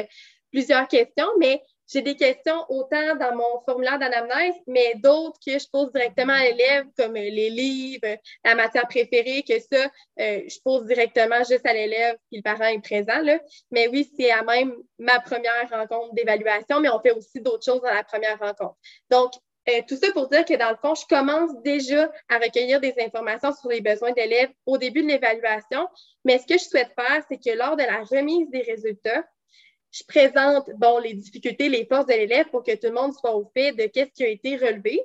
plusieurs 0.52 0.88
questions, 0.88 1.28
mais 1.40 1.62
j'ai 1.88 2.02
des 2.02 2.16
questions 2.16 2.66
autant 2.70 3.16
dans 3.16 3.36
mon 3.36 3.62
formulaire 3.66 4.00
d'anamnèse, 4.00 4.56
mais 4.68 4.96
d'autres 4.96 5.40
que 5.46 5.58
je 5.58 5.68
pose 5.72 5.92
directement 5.92 6.34
à 6.34 6.44
l'élève, 6.44 6.86
comme 6.98 7.14
les 7.14 7.50
livres, 7.50 8.18
la 8.44 8.56
matière 8.56 8.88
préférée, 8.88 9.44
que 9.48 9.60
ça, 9.60 9.86
euh, 10.20 10.42
je 10.48 10.60
pose 10.64 10.86
directement 10.86 11.44
juste 11.50 11.66
à 11.66 11.74
l'élève, 11.74 12.18
puis 12.30 12.38
le 12.38 12.44
parent 12.44 12.66
est 12.66 12.82
présent. 12.82 13.22
Là. 13.22 13.40
Mais 13.72 13.88
oui, 13.88 14.10
c'est 14.18 14.32
à 14.32 14.44
même 14.44 14.76
ma 15.00 15.20
première 15.20 15.70
rencontre 15.70 16.14
d'évaluation, 16.14 16.80
mais 16.80 16.90
on 16.90 17.00
fait 17.00 17.12
aussi 17.12 17.42
d'autres 17.42 17.64
choses 17.64 17.82
dans 17.82 17.94
la 17.94 18.04
première 18.04 18.38
rencontre. 18.40 18.76
Donc, 19.10 19.32
euh, 19.70 19.82
tout 19.88 19.98
ça 19.98 20.12
pour 20.14 20.30
dire 20.30 20.46
que 20.46 20.54
dans 20.54 20.70
le 20.70 20.78
fond, 20.78 20.96
je 20.96 21.06
commence 21.08 21.52
déjà 21.62 22.10
à 22.30 22.38
recueillir 22.38 22.80
des 22.80 22.94
informations 23.00 23.52
sur 23.54 23.70
les 23.70 23.82
besoins 23.82 24.14
d'élèves 24.14 24.50
au 24.66 24.78
début 24.78 25.02
de 25.02 25.08
l'évaluation. 25.08 25.88
Mais 26.24 26.38
ce 26.38 26.48
que 26.48 26.58
je 26.58 26.64
souhaite 26.64 26.92
faire, 26.96 27.22
c'est 27.30 27.38
que 27.38 27.56
lors 27.56 27.76
de 27.76 27.84
la 27.84 28.04
remise 28.04 28.50
des 28.50 28.62
résultats, 28.62 29.26
je 29.98 30.04
présente 30.06 30.70
bon, 30.76 31.00
les 31.00 31.14
difficultés, 31.14 31.70
les 31.70 31.86
forces 31.86 32.06
de 32.06 32.14
l'élève 32.14 32.48
pour 32.50 32.64
que 32.64 32.76
tout 32.76 32.88
le 32.88 32.94
monde 32.94 33.14
soit 33.14 33.36
au 33.36 33.50
fait 33.54 33.72
de 33.72 33.86
qu'est-ce 33.86 34.12
qui 34.12 34.24
a 34.24 34.28
été 34.28 34.58
relevé, 34.58 35.02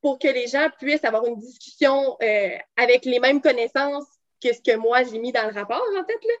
pour 0.00 0.18
que 0.18 0.28
les 0.28 0.46
gens 0.46 0.68
puissent 0.78 1.04
avoir 1.04 1.26
une 1.26 1.38
discussion 1.38 2.16
euh, 2.22 2.56
avec 2.76 3.04
les 3.04 3.20
mêmes 3.20 3.40
connaissances 3.40 4.06
que 4.42 4.52
ce 4.52 4.60
que 4.60 4.76
moi 4.76 5.02
j'ai 5.04 5.18
mis 5.18 5.32
dans 5.32 5.46
le 5.46 5.52
rapport, 5.52 5.84
en 5.96 6.04
fait. 6.04 6.26
Là. 6.26 6.34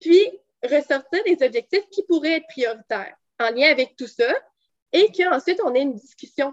Puis, 0.00 0.28
ressortir 0.62 1.22
des 1.24 1.44
objectifs 1.44 1.88
qui 1.90 2.02
pourraient 2.04 2.36
être 2.36 2.48
prioritaires 2.48 3.16
en 3.40 3.50
lien 3.50 3.70
avec 3.70 3.96
tout 3.96 4.06
ça 4.06 4.32
et 4.92 5.10
qu'ensuite 5.12 5.60
on 5.64 5.74
ait 5.74 5.82
une 5.82 5.94
discussion 5.94 6.52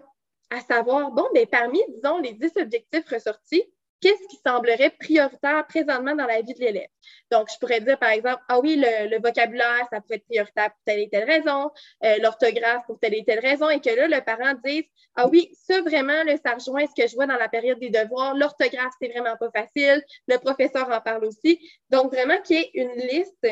à 0.49 0.61
savoir, 0.61 1.11
bon, 1.11 1.27
bien, 1.33 1.45
parmi, 1.45 1.79
disons, 1.89 2.17
les 2.19 2.33
10 2.33 2.53
objectifs 2.57 3.07
ressortis, 3.07 3.63
qu'est-ce 4.01 4.27
qui 4.29 4.39
semblerait 4.45 4.91
prioritaire 4.91 5.65
présentement 5.67 6.15
dans 6.15 6.25
la 6.25 6.41
vie 6.41 6.53
de 6.53 6.59
l'élève? 6.59 6.87
Donc, 7.31 7.49
je 7.53 7.57
pourrais 7.59 7.81
dire, 7.81 7.97
par 7.99 8.09
exemple, 8.09 8.41
ah 8.47 8.59
oui, 8.59 8.75
le, 8.77 9.21
vocabulaire, 9.21 9.87
ça 9.91 10.01
peut 10.01 10.15
être 10.15 10.25
prioritaire 10.25 10.71
pour 10.71 10.79
telle 10.85 10.99
et 10.99 11.09
telle 11.09 11.29
raison, 11.29 11.71
euh, 12.03 12.17
l'orthographe 12.19 12.85
pour 12.85 12.99
telle 12.99 13.15
et 13.15 13.23
telle 13.23 13.39
raison, 13.39 13.69
et 13.69 13.79
que 13.79 13.89
là, 13.89 14.07
le 14.07 14.23
parent 14.23 14.53
dise, 14.63 14.83
ah 15.15 15.27
oui, 15.27 15.51
ça 15.53 15.81
vraiment, 15.81 16.23
là, 16.23 16.35
ça 16.43 16.53
rejoint 16.53 16.85
ce 16.87 17.01
que 17.01 17.07
je 17.07 17.15
vois 17.15 17.27
dans 17.27 17.37
la 17.37 17.49
période 17.49 17.79
des 17.79 17.89
devoirs, 17.89 18.35
l'orthographe, 18.35 18.93
c'est 19.01 19.09
vraiment 19.09 19.35
pas 19.37 19.51
facile, 19.51 20.03
le 20.27 20.37
professeur 20.37 20.89
en 20.89 21.01
parle 21.01 21.25
aussi. 21.25 21.59
Donc, 21.89 22.11
vraiment 22.13 22.39
qu'il 22.41 22.57
y 22.57 22.59
ait 22.59 22.71
une 22.73 22.95
liste 22.95 23.47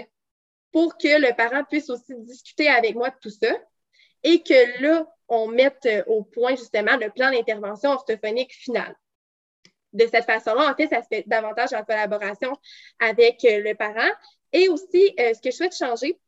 pour 0.72 0.98
que 0.98 1.20
le 1.20 1.36
parent 1.36 1.64
puisse 1.64 1.90
aussi 1.90 2.16
discuter 2.18 2.70
avec 2.70 2.96
moi 2.96 3.10
de 3.10 3.16
tout 3.22 3.30
ça 3.30 3.54
et 4.24 4.44
que 4.44 4.82
là, 4.82 5.08
on 5.28 5.48
mette 5.48 5.88
au 6.08 6.24
point 6.24 6.52
justement 6.52 6.96
le 6.98 7.10
plan 7.10 7.32
d'intervention 7.32 7.92
orthophonique 7.92 8.54
final 8.54 8.96
de 9.93 10.06
cette 10.08 10.26
façon-là, 10.26 10.71
en 10.71 10.76
fait, 10.76 10.88
ça 10.88 11.02
se 11.02 11.08
fait 11.08 11.23
davantage 11.28 11.73
en 11.73 11.84
collaboration 11.84 12.54
avec 13.00 13.43
euh, 13.45 13.60
le 13.62 13.76
parent. 13.76 14.10
Et 14.54 14.69
aussi, 14.69 15.13
euh, 15.19 15.34
ce 15.34 15.41
que 15.41 15.52
je 15.52 15.56
souhaite 15.56 15.76
changer, 15.76 16.19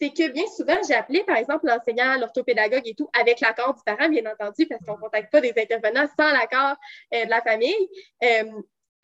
c'est 0.00 0.10
que 0.10 0.30
bien 0.30 0.46
souvent, 0.56 0.78
j'ai 0.86 0.94
appelé, 0.94 1.24
par 1.24 1.36
exemple, 1.36 1.66
l'enseignant, 1.66 2.18
l'orthopédagogue 2.18 2.86
et 2.86 2.94
tout, 2.94 3.10
avec 3.18 3.40
l'accord 3.40 3.74
du 3.74 3.82
parent, 3.84 4.08
bien 4.08 4.24
entendu, 4.30 4.66
parce 4.66 4.84
qu'on 4.84 4.94
ne 4.94 5.00
contacte 5.00 5.32
pas 5.32 5.40
des 5.40 5.52
intervenants 5.56 6.06
sans 6.18 6.32
l'accord 6.32 6.76
euh, 7.14 7.24
de 7.24 7.30
la 7.30 7.42
famille, 7.42 7.88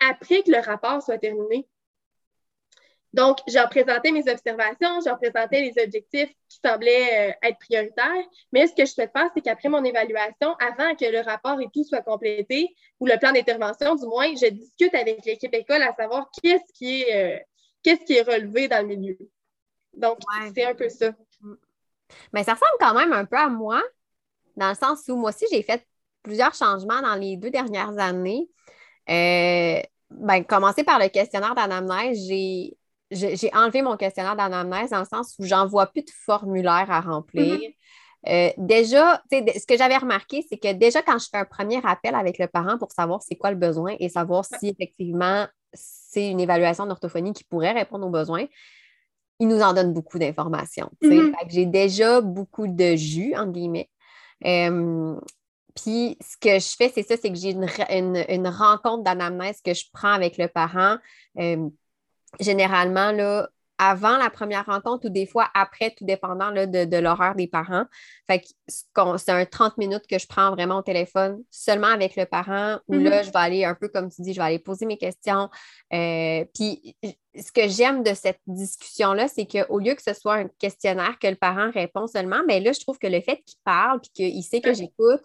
après 0.01 0.43
que 0.43 0.51
le 0.51 0.59
rapport 0.59 1.03
soit 1.03 1.19
terminé. 1.19 1.67
Donc, 3.15 3.39
j'ai 3.47 3.63
présenté 3.71 4.11
mes 4.11 4.29
observations, 4.29 4.99
j'ai 5.05 5.31
présenté 5.31 5.61
les 5.61 5.83
objectifs 5.85 6.31
qui 6.49 6.59
semblaient 6.65 7.31
euh, 7.31 7.49
être 7.49 7.59
prioritaires. 7.61 8.25
Mais 8.53 8.67
ce 8.67 8.75
que 8.75 8.85
je 8.85 8.91
souhaite 8.91 9.13
faire, 9.13 9.31
c'est 9.33 9.41
qu'après 9.41 9.69
mon 9.69 9.85
évaluation, 9.85 10.57
avant 10.59 10.97
que 10.97 11.05
le 11.05 11.21
rapport 11.21 11.61
et 11.61 11.69
tout 11.73 11.85
soit 11.85 12.03
complété, 12.03 12.75
ou 12.99 13.07
le 13.07 13.17
plan 13.21 13.31
d'intervention, 13.31 13.95
du 13.95 14.05
moins, 14.07 14.27
je 14.35 14.51
discute 14.51 14.93
avec 14.97 15.25
l'équipe 15.25 15.55
école 15.55 15.83
à 15.83 15.95
savoir 15.95 16.29
qu'est-ce 16.43 16.65
qui 16.77 17.03
est, 17.03 17.37
euh, 17.37 17.39
qu'est-ce 17.85 18.05
qui 18.05 18.15
est 18.15 18.23
relevé 18.23 18.67
dans 18.67 18.81
le 18.85 18.97
milieu. 18.97 19.17
Donc, 19.93 20.19
c'est 20.53 20.65
un 20.65 20.75
peu 20.75 20.89
ça. 20.89 21.13
Mais 22.33 22.43
ça 22.43 22.55
ressemble 22.55 22.79
quand 22.81 22.95
même 22.95 23.13
un 23.13 23.27
peu 23.27 23.37
à 23.37 23.49
moi, 23.49 23.81
dans 24.57 24.71
le 24.71 24.75
sens 24.75 25.07
où 25.09 25.15
moi 25.15 25.31
aussi, 25.31 25.47
j'ai 25.53 25.63
fait 25.63 25.87
plusieurs 26.25 26.55
changements 26.55 27.01
dans 27.01 27.15
les 27.15 27.37
deux 27.37 27.51
dernières 27.51 27.97
années. 27.97 28.49
Euh, 29.09 29.81
ben, 30.11 30.43
commencer 30.43 30.83
par 30.83 30.99
le 30.99 31.09
questionnaire 31.11 31.55
d'anamnèse, 31.55 32.27
j'ai 32.27 32.77
j'ai 33.11 33.51
enlevé 33.55 33.83
mon 33.83 33.97
questionnaire 33.97 34.37
d'anamnèse 34.37 34.91
dans 34.91 35.01
le 35.01 35.05
sens 35.05 35.35
où 35.39 35.45
j'envoie 35.45 35.87
plus 35.87 36.03
de 36.03 36.11
formulaire 36.11 36.91
à 36.91 37.01
remplir. 37.01 37.57
Mm-hmm. 37.57 37.75
Euh, 38.27 38.51
déjà, 38.57 39.23
ce 39.31 39.67
que 39.67 39.77
j'avais 39.77 39.99
remarqué, 39.99 40.45
c'est 40.49 40.57
que 40.57 40.73
déjà 40.73 41.03
quand 41.03 41.19
je 41.19 41.29
fais 41.31 41.37
un 41.37 41.45
premier 41.45 41.81
appel 41.85 42.15
avec 42.15 42.39
le 42.39 42.47
parent 42.47 42.79
pour 42.79 42.91
savoir 42.91 43.23
c'est 43.23 43.37
quoi 43.37 43.51
le 43.51 43.57
besoin 43.57 43.97
et 44.01 44.09
savoir 44.09 44.45
si 44.45 44.69
effectivement 44.69 45.47
c'est 45.75 46.31
une 46.31 46.41
évaluation 46.41 46.87
d'orthophonie 46.87 47.35
qui 47.35 47.45
pourrait 47.45 47.73
répondre 47.73 48.07
aux 48.07 48.11
besoins, 48.11 48.47
il 49.41 49.49
nous 49.49 49.61
en 49.61 49.75
donne 49.75 49.93
beaucoup 49.93 50.19
d'informations. 50.19 50.91
Mm-hmm. 51.03 51.35
J'ai 51.49 51.67
déjà 51.67 52.21
beaucoup 52.21 52.67
de 52.67 52.97
jus, 52.97 53.35
entre 53.37 53.53
guillemets. 53.53 53.91
Euh, 54.47 55.17
puis 55.75 56.17
ce 56.21 56.37
que 56.37 56.59
je 56.59 56.77
fais, 56.77 56.91
c'est 56.95 57.03
ça, 57.03 57.17
c'est 57.21 57.31
que 57.31 57.39
j'ai 57.39 57.51
une, 57.51 58.49
rencontre 58.49 59.03
d'anamnèse 59.03 59.61
que 59.61 59.75
je 59.75 59.85
prends 59.93 60.13
avec 60.13 60.39
le 60.39 60.49
parent. 60.49 60.97
Euh, 61.39 61.69
généralement, 62.41 63.13
là, 63.13 63.49
avant 63.79 64.17
la 64.19 64.31
première 64.31 64.67
rencontre 64.67 65.07
ou 65.07 65.11
des 65.11 65.27
fois 65.27 65.49
après, 65.55 65.91
tout 65.91 66.05
dépendant 66.05 66.53
de, 66.53 66.99
l'horaire 66.99 67.35
des 67.35 67.49
parents. 67.49 67.85
Fait 68.29 68.41
que 68.41 68.47
c'est 68.69 69.33
un 69.33 69.45
30 69.45 69.79
minutes 69.79 70.07
que 70.09 70.19
je 70.19 70.27
prends 70.27 70.51
vraiment 70.53 70.79
au 70.79 70.83
téléphone 70.83 71.43
seulement 71.51 71.89
avec 71.89 72.15
le 72.17 72.25
parent 72.25 72.79
où 72.89 72.95
là, 72.95 73.23
mm-hmm. 73.23 73.27
je 73.27 73.31
vais 73.33 73.39
aller 73.39 73.65
un 73.65 73.75
peu 73.75 73.89
comme 73.89 74.11
tu 74.11 74.23
dis, 74.23 74.33
je 74.33 74.39
vais 74.39 74.47
aller 74.47 74.59
poser 74.59 74.87
mes 74.87 74.97
questions. 74.97 75.51
Euh, 75.93 76.45
puis 76.55 76.97
ce 77.35 77.51
que 77.51 77.69
j'aime 77.69 78.05
de 78.05 78.15
cette 78.15 78.41
discussion-là, 78.47 79.27
c'est 79.27 79.47
qu'au 79.47 79.79
lieu 79.81 79.95
que 79.95 80.03
ce 80.03 80.15
soit 80.15 80.35
un 80.35 80.49
questionnaire 80.59 81.19
que 81.19 81.27
le 81.27 81.37
parent 81.37 81.71
répond 81.73 82.07
seulement, 82.07 82.43
mais 82.47 82.59
ben 82.59 82.65
là, 82.65 82.73
je 82.73 82.81
trouve 82.81 82.99
que 82.99 83.09
le 83.09 83.21
fait 83.21 83.43
qu'il 83.45 83.59
parle 83.65 84.01
puis 84.01 84.11
qu'il 84.15 84.45
sait 84.45 84.61
que 84.61 84.73
j'écoute, 84.73 85.23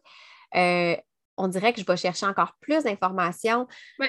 euh, 0.55 0.95
on 1.39 1.47
dirait 1.47 1.73
que 1.73 1.81
je 1.81 1.85
vais 1.85 1.97
chercher 1.97 2.25
encore 2.25 2.53
plus 2.59 2.83
d'informations. 2.83 3.65
Euh, 4.01 4.05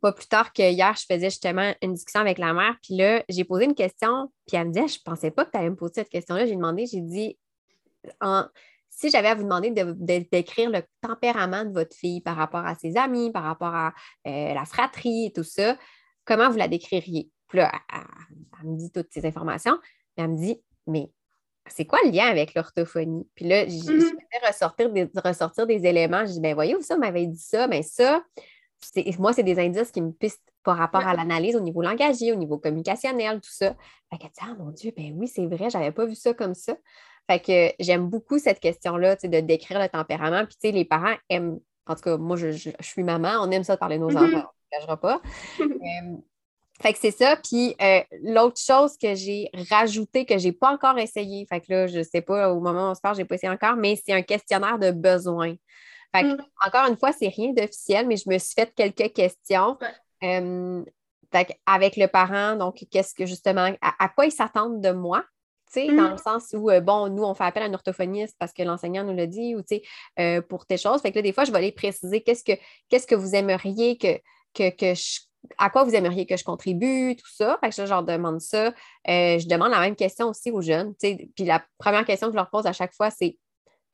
pas 0.00 0.12
plus 0.12 0.28
tard 0.28 0.52
que 0.52 0.62
hier, 0.62 0.94
je 0.94 1.12
faisais 1.12 1.30
justement 1.30 1.74
une 1.82 1.94
discussion 1.94 2.20
avec 2.20 2.38
la 2.38 2.52
mère, 2.52 2.76
puis 2.82 2.96
là, 2.96 3.24
j'ai 3.28 3.44
posé 3.44 3.64
une 3.64 3.74
question, 3.74 4.30
puis 4.46 4.56
elle 4.56 4.68
me 4.68 4.72
dit 4.72 4.80
Je 4.80 4.98
ne 4.98 5.02
pensais 5.04 5.30
pas 5.30 5.44
que 5.44 5.50
tu 5.50 5.58
allais 5.58 5.70
me 5.70 5.76
poser 5.76 5.94
cette 5.96 6.10
question-là. 6.10 6.46
J'ai 6.46 6.54
demandé, 6.54 6.86
j'ai 6.86 7.00
dit 7.00 7.36
si 8.98 9.10
j'avais 9.10 9.28
à 9.28 9.34
vous 9.34 9.44
demander 9.44 9.70
de, 9.70 9.92
d'écrire 10.30 10.70
le 10.70 10.82
tempérament 11.00 11.64
de 11.64 11.72
votre 11.72 11.96
fille 11.96 12.20
par 12.20 12.36
rapport 12.36 12.66
à 12.66 12.74
ses 12.74 12.96
amis, 12.96 13.30
par 13.30 13.44
rapport 13.44 13.74
à 13.74 13.94
euh, 14.26 14.54
la 14.54 14.64
fratrie 14.64 15.26
et 15.26 15.32
tout 15.32 15.44
ça, 15.44 15.76
comment 16.24 16.50
vous 16.50 16.56
la 16.56 16.66
décririez? 16.66 17.30
Puis 17.46 17.58
là, 17.58 17.72
elle, 18.60 18.68
me 18.68 18.76
dit 18.76 18.90
toutes 18.90 19.12
ces 19.12 19.24
informations, 19.24 19.78
elle 20.16 20.28
me 20.28 20.36
dit 20.36 20.60
Mais 20.88 21.10
c'est 21.70 21.84
quoi 21.84 21.98
le 22.04 22.10
lien 22.10 22.26
avec 22.26 22.54
l'orthophonie? 22.54 23.26
Puis 23.34 23.46
là, 23.46 23.66
j'ai 23.66 23.78
mm 23.78 24.18
ressortir 24.46 24.90
des, 24.90 25.10
ressortir 25.16 25.66
des 25.66 25.84
éléments. 25.84 26.24
Je 26.24 26.32
dis, 26.32 26.40
ben 26.40 26.54
voyez-vous, 26.54 26.82
ça 26.82 26.96
m'avait 26.96 27.26
dit 27.26 27.40
ça, 27.40 27.66
mais 27.66 27.82
ça, 27.82 28.22
moi, 29.18 29.32
c'est 29.32 29.42
des 29.42 29.58
indices 29.58 29.90
qui 29.90 30.00
me 30.00 30.12
pistent 30.12 30.42
par 30.62 30.76
rapport 30.76 31.06
à 31.06 31.14
l'analyse 31.14 31.56
au 31.56 31.60
niveau 31.60 31.82
langagier, 31.82 32.32
au 32.32 32.36
niveau 32.36 32.58
communicationnel, 32.58 33.40
tout 33.40 33.50
ça. 33.50 33.74
Fait 34.10 34.18
dit, 34.18 34.28
ah 34.40 34.54
mon 34.58 34.70
Dieu, 34.70 34.92
ben 34.96 35.12
oui, 35.16 35.28
c'est 35.28 35.46
vrai, 35.46 35.70
j'avais 35.70 35.92
pas 35.92 36.06
vu 36.06 36.14
ça 36.14 36.34
comme 36.34 36.54
ça. 36.54 36.76
Fait 37.30 37.40
que 37.40 37.74
j'aime 37.82 38.08
beaucoup 38.08 38.38
cette 38.38 38.60
question-là, 38.60 39.16
de 39.16 39.40
décrire 39.40 39.80
le 39.80 39.88
tempérament. 39.88 40.46
Puis, 40.46 40.56
tu 40.60 40.68
sais, 40.68 40.72
les 40.72 40.84
parents 40.84 41.16
aiment, 41.28 41.58
en 41.86 41.94
tout 41.94 42.02
cas, 42.02 42.16
moi, 42.16 42.36
je, 42.36 42.70
suis 42.80 43.02
maman, 43.02 43.38
on 43.40 43.50
aime 43.50 43.64
ça 43.64 43.74
de 43.74 43.80
parler 43.80 43.96
de 43.96 44.02
nos 44.02 44.10
mm-hmm. 44.10 44.36
enfants, 44.36 44.50
on 44.72 44.86
ne 44.86 44.90
le 44.90 44.96
pas. 44.96 45.22
Euh, 45.60 46.16
fait 46.80 46.92
que 46.92 46.98
c'est 47.00 47.10
ça. 47.10 47.36
Puis 47.36 47.74
euh, 47.82 48.00
l'autre 48.22 48.60
chose 48.60 48.96
que 48.96 49.14
j'ai 49.14 49.50
rajouté, 49.70 50.24
que 50.24 50.38
je 50.38 50.46
n'ai 50.46 50.52
pas 50.52 50.72
encore 50.72 50.98
essayé, 50.98 51.46
fait 51.46 51.60
que 51.60 51.72
là, 51.72 51.86
je 51.86 51.98
ne 51.98 52.02
sais 52.02 52.20
pas, 52.20 52.52
au 52.52 52.60
moment 52.60 52.88
où 52.88 52.90
on 52.90 52.94
se 52.94 53.00
parle, 53.00 53.16
je 53.16 53.22
n'ai 53.22 53.24
pas 53.26 53.34
essayé 53.34 53.52
encore, 53.52 53.76
mais 53.76 54.00
c'est 54.04 54.12
un 54.12 54.22
questionnaire 54.22 54.78
de 54.78 54.90
besoin. 54.90 55.54
Fait 56.14 56.22
que, 56.22 56.34
mm. 56.34 56.44
encore 56.66 56.88
une 56.88 56.96
fois, 56.96 57.12
c'est 57.12 57.28
rien 57.28 57.52
d'officiel, 57.52 58.06
mais 58.06 58.16
je 58.16 58.30
me 58.30 58.38
suis 58.38 58.54
fait 58.54 58.72
quelques 58.74 59.12
questions. 59.12 59.76
Euh, 60.22 60.84
avec 61.66 61.96
le 61.96 62.06
parent, 62.06 62.56
donc, 62.56 62.86
qu'est-ce 62.90 63.14
que 63.14 63.26
justement, 63.26 63.70
à, 63.82 64.08
quoi 64.08 64.24
ils 64.24 64.32
s'attendent 64.32 64.80
de 64.80 64.92
moi? 64.92 65.24
sais, 65.70 65.86
dans 65.88 66.08
mm. 66.08 66.12
le 66.12 66.16
sens 66.16 66.54
où, 66.54 66.70
euh, 66.70 66.80
bon, 66.80 67.10
nous, 67.10 67.22
on 67.24 67.34
fait 67.34 67.44
appel 67.44 67.62
à 67.62 67.66
un 67.66 67.74
orthophoniste 67.74 68.34
parce 68.38 68.54
que 68.54 68.62
l'enseignant 68.62 69.04
nous 69.04 69.14
l'a 69.14 69.26
dit, 69.26 69.54
ou 69.54 69.62
pour 70.48 70.64
tes 70.64 70.78
choses. 70.78 71.02
Fait 71.02 71.10
que 71.10 71.16
là, 71.16 71.22
des 71.22 71.34
fois, 71.34 71.44
je 71.44 71.52
vais 71.52 71.58
aller 71.58 71.72
préciser 71.72 72.22
qu'est-ce 72.22 72.42
que, 72.42 72.58
qu'est-ce 72.88 73.06
que 73.06 73.14
vous 73.14 73.34
aimeriez 73.34 73.98
que, 73.98 74.18
que, 74.54 74.70
que 74.70 74.94
je 74.94 75.27
à 75.56 75.70
quoi 75.70 75.84
vous 75.84 75.94
aimeriez 75.94 76.26
que 76.26 76.36
je 76.36 76.44
contribue, 76.44 77.16
tout 77.16 77.30
ça. 77.30 77.58
Fait 77.60 77.70
que 77.70 77.74
je 77.74 77.82
leur 77.82 78.02
demande 78.02 78.40
ça. 78.40 78.68
Euh, 78.68 79.38
je 79.38 79.48
demande 79.48 79.70
la 79.70 79.80
même 79.80 79.96
question 79.96 80.28
aussi 80.28 80.50
aux 80.50 80.60
jeunes. 80.60 80.94
Puis 80.96 81.44
la 81.44 81.64
première 81.78 82.04
question 82.04 82.28
que 82.28 82.32
je 82.32 82.36
leur 82.38 82.50
pose 82.50 82.66
à 82.66 82.72
chaque 82.72 82.94
fois, 82.94 83.10
c'est 83.10 83.38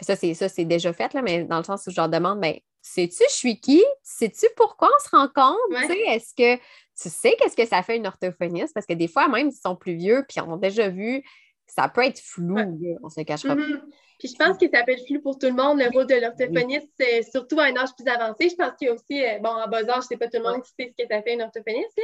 ça, 0.01 0.17
c'est 0.17 0.35
ça, 0.35 0.49
c'est 0.49 0.65
déjà 0.65 0.93
fait, 0.93 1.15
là, 1.15 1.23
mais 1.23 1.45
dans 1.45 1.59
le 1.59 1.65
sens 1.65 1.87
où 1.87 1.91
je 1.91 1.97
leur 1.97 2.09
demande, 2.09 2.41
ben, 2.41 2.59
sais-tu 2.83 3.23
je 3.29 3.35
suis 3.35 3.61
qui? 3.61 3.83
Sais-tu 4.03 4.47
pourquoi 4.57 4.89
on 4.89 5.05
se 5.05 5.17
rencontre? 5.17 5.91
Est-ce 6.09 6.35
que 6.35 6.57
tu 6.57 7.09
sais 7.09 7.37
qu'est-ce 7.39 7.57
que 7.57 7.67
ça 7.67 7.83
fait 7.83 7.97
une 7.97 8.07
orthophoniste? 8.07 8.75
Parce 8.75 8.87
que 8.87 8.95
des 8.95 9.09
fois, 9.09 9.29
même 9.29 9.51
s'ils 9.51 9.61
sont 9.61 9.77
plus 9.77 9.95
vieux 9.95 10.25
puis 10.29 10.41
ont 10.41 10.57
déjà 10.57 10.89
vu, 10.89 11.23
ça 11.67 11.89
peut 11.89 12.05
être 12.05 12.21
flou, 12.21 12.57
on 13.03 13.09
se 13.09 13.21
cachera 13.23 13.55
mm-hmm. 13.55 13.81
Puis 14.19 14.29
je 14.29 14.37
pense 14.37 14.57
que 14.59 14.67
ça 14.73 14.85
peut 14.85 14.93
être 14.93 15.07
flou 15.07 15.21
pour 15.21 15.39
tout 15.39 15.47
le 15.47 15.53
monde, 15.53 15.79
le 15.79 15.91
rôle 15.91 16.07
de 16.07 16.15
l'orthophoniste, 16.15 17.03
surtout 17.31 17.59
à 17.59 17.65
un 17.65 17.77
âge 17.77 17.91
plus 17.97 18.07
avancé. 18.09 18.49
Je 18.49 18.55
pense 18.55 18.73
qu'il 18.79 18.89
y 18.89 18.91
a 18.91 18.95
aussi, 18.95 19.25
euh, 19.25 19.39
bon, 19.41 19.51
en 19.51 19.69
bas 19.69 19.89
âge, 19.89 20.05
c'est 20.09 20.17
pas 20.17 20.29
tout 20.29 20.39
le 20.39 20.45
monde 20.45 20.63
qui 20.63 20.71
sait 20.79 20.95
ce 20.97 21.03
que 21.03 21.09
ça 21.11 21.23
fait 21.23 21.35
une 21.35 21.43
orthophoniste, 21.43 22.01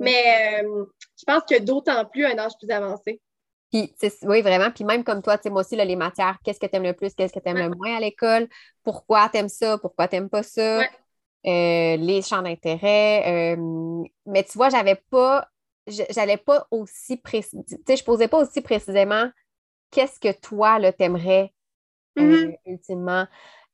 mais 0.00 0.62
euh, 0.62 0.84
je 1.18 1.24
pense 1.24 1.42
que 1.48 1.60
d'autant 1.60 2.04
plus 2.06 2.24
à 2.24 2.30
un 2.30 2.38
âge 2.38 2.52
plus 2.58 2.70
avancé. 2.70 3.20
Puis, 3.72 3.90
oui, 4.24 4.42
vraiment. 4.42 4.70
Puis 4.70 4.84
même 4.84 5.02
comme 5.02 5.22
toi, 5.22 5.38
tu 5.38 5.44
sais, 5.44 5.50
moi 5.50 5.62
aussi, 5.62 5.76
les 5.76 5.96
matières, 5.96 6.36
qu'est-ce 6.44 6.60
que 6.60 6.66
tu 6.66 6.76
aimes 6.76 6.82
le 6.82 6.92
plus, 6.92 7.14
qu'est-ce 7.14 7.32
que 7.32 7.40
tu 7.40 7.48
aimes 7.48 7.70
le 7.70 7.70
moins 7.70 7.96
à 7.96 8.00
l'école, 8.00 8.48
pourquoi 8.82 9.30
tu 9.30 9.38
aimes 9.38 9.48
ça, 9.48 9.78
pourquoi 9.78 10.08
tu 10.08 10.16
n'aimes 10.16 10.28
pas 10.28 10.42
ça, 10.42 10.82
euh, 10.82 10.86
les 11.96 12.20
champs 12.22 12.42
d'intérêt. 12.42 13.56
mais 14.26 14.42
tu 14.42 14.58
vois, 14.58 14.68
j'avais 14.68 15.00
pas, 15.10 15.48
j'allais 15.86 16.36
pas 16.36 16.66
aussi 16.70 17.16
précis, 17.16 17.64
tu 17.68 17.76
sais, 17.86 17.96
je 17.96 18.04
posais 18.04 18.28
pas 18.28 18.38
aussi 18.38 18.60
précisément 18.60 19.30
qu'est-ce 19.90 20.18
que 20.18 20.32
toi, 20.40 20.78
là, 20.78 20.92
t'aimerais 20.92 21.52
euh, 22.18 22.22
mm-hmm. 22.22 22.56
ultimement. 22.66 23.26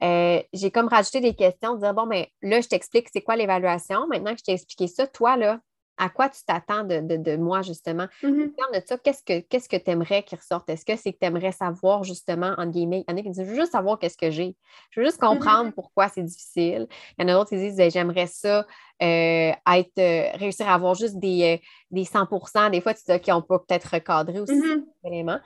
Euh, 0.02 0.42
j'ai 0.52 0.70
comme 0.70 0.88
rajouté 0.88 1.20
des 1.20 1.34
questions, 1.34 1.74
dire 1.76 1.94
bon, 1.94 2.06
mais 2.06 2.32
là, 2.42 2.60
je 2.60 2.68
t'explique 2.68 3.08
c'est 3.12 3.22
quoi 3.22 3.36
l'évaluation. 3.36 4.06
Maintenant 4.06 4.32
que 4.32 4.38
je 4.38 4.44
t'ai 4.44 4.52
expliqué 4.52 4.86
ça, 4.86 5.06
toi, 5.06 5.36
là, 5.36 5.60
à 5.98 6.08
quoi 6.08 6.28
tu 6.28 6.42
t'attends 6.46 6.84
de, 6.84 7.36
moi, 7.36 7.62
justement? 7.62 8.06
Mm 8.22 8.46
de 8.74 8.82
ça, 8.84 8.98
qu'est-ce 8.98 9.22
que 9.22 9.40
qu'est-ce 9.40 9.68
que 9.68 9.76
tu 9.76 9.90
aimerais 9.90 10.22
qu'il 10.22 10.38
ressorte? 10.38 10.68
Est-ce 10.68 10.84
que 10.84 10.96
c'est 10.96 11.12
que 11.12 11.18
tu 11.18 11.26
aimerais 11.26 11.52
savoir, 11.52 12.04
justement, 12.04 12.54
en 12.58 12.66
guillemets? 12.66 13.04
Il 13.08 13.10
y 13.10 13.14
en 13.14 13.18
a 13.18 13.22
qui 13.22 13.30
disent 13.30 13.44
Je 13.44 13.50
veux 13.50 13.54
juste 13.54 13.72
savoir 13.72 13.98
qu'est-ce 13.98 14.16
que 14.16 14.30
j'ai. 14.30 14.56
Je 14.90 15.00
veux 15.00 15.06
juste 15.06 15.20
mm-hmm. 15.20 15.38
comprendre 15.38 15.72
pourquoi 15.72 16.08
c'est 16.08 16.22
difficile. 16.22 16.86
Il 17.18 17.22
y 17.22 17.24
en 17.24 17.28
a 17.28 17.38
d'autres 17.38 17.50
qui 17.50 17.56
disent 17.56 17.76
ben, 17.76 17.90
J'aimerais 17.90 18.26
ça 18.26 18.66
euh, 19.02 19.52
être, 19.72 20.38
réussir 20.38 20.68
à 20.68 20.74
avoir 20.74 20.94
juste 20.94 21.18
des, 21.18 21.60
des 21.90 22.04
100 22.04 22.70
Des 22.70 22.80
fois, 22.80 22.94
tu 22.94 23.02
dis 23.06 23.12
OK, 23.12 23.24
on 23.28 23.42
peut 23.42 23.58
peut-être 23.66 23.86
recadrer 23.92 24.40
aussi 24.40 24.54
mm 24.54 24.84
éléments. 25.04 25.40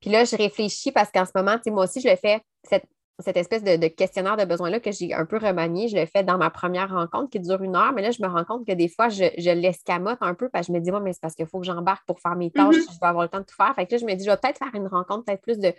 Puis 0.00 0.10
là, 0.10 0.24
je 0.24 0.36
réfléchis 0.36 0.92
parce 0.92 1.10
qu'en 1.10 1.24
ce 1.24 1.32
moment, 1.34 1.56
moi 1.66 1.84
aussi, 1.84 2.00
je 2.00 2.08
le 2.08 2.16
fais, 2.16 2.40
cette, 2.62 2.84
espèce 3.26 3.64
de, 3.64 3.88
questionnaire 3.88 4.36
de 4.36 4.44
besoin-là 4.44 4.80
que 4.80 4.92
j'ai 4.92 5.12
un 5.12 5.26
peu 5.26 5.38
remanié, 5.38 5.88
je 5.88 5.96
le 5.96 6.06
fais 6.06 6.22
dans 6.22 6.38
ma 6.38 6.50
première 6.50 6.90
rencontre 6.90 7.30
qui 7.30 7.40
dure 7.40 7.62
une 7.62 7.76
heure, 7.76 7.92
mais 7.92 8.02
là, 8.02 8.10
je 8.10 8.22
me 8.22 8.28
rends 8.28 8.44
compte 8.44 8.66
que 8.66 8.72
des 8.72 8.88
fois, 8.88 9.08
je, 9.08 9.24
je 9.36 9.50
l'escamote 9.50 10.18
un 10.20 10.34
peu 10.34 10.48
parce 10.48 10.66
que 10.66 10.72
je 10.72 10.78
me 10.78 10.82
dis, 10.82 10.90
bon, 10.90 11.00
mais 11.00 11.12
c'est 11.12 11.20
parce 11.20 11.34
qu'il 11.34 11.46
faut 11.46 11.60
que 11.60 11.66
j'embarque 11.66 12.06
pour 12.06 12.20
faire 12.20 12.36
mes 12.36 12.50
tâches, 12.50 12.76
mm-hmm. 12.76 12.94
je 12.94 13.00
vais 13.00 13.06
avoir 13.06 13.24
le 13.24 13.28
temps 13.28 13.40
de 13.40 13.44
tout 13.44 13.56
faire. 13.56 13.74
Fait 13.74 13.86
que 13.86 13.92
là, 13.92 13.98
je 13.98 14.04
me 14.04 14.14
dis, 14.14 14.24
je 14.24 14.30
vais 14.30 14.36
peut-être 14.36 14.58
faire 14.58 14.74
une 14.74 14.86
rencontre, 14.86 15.24
peut-être 15.24 15.42
plus 15.42 15.58
de 15.58 15.72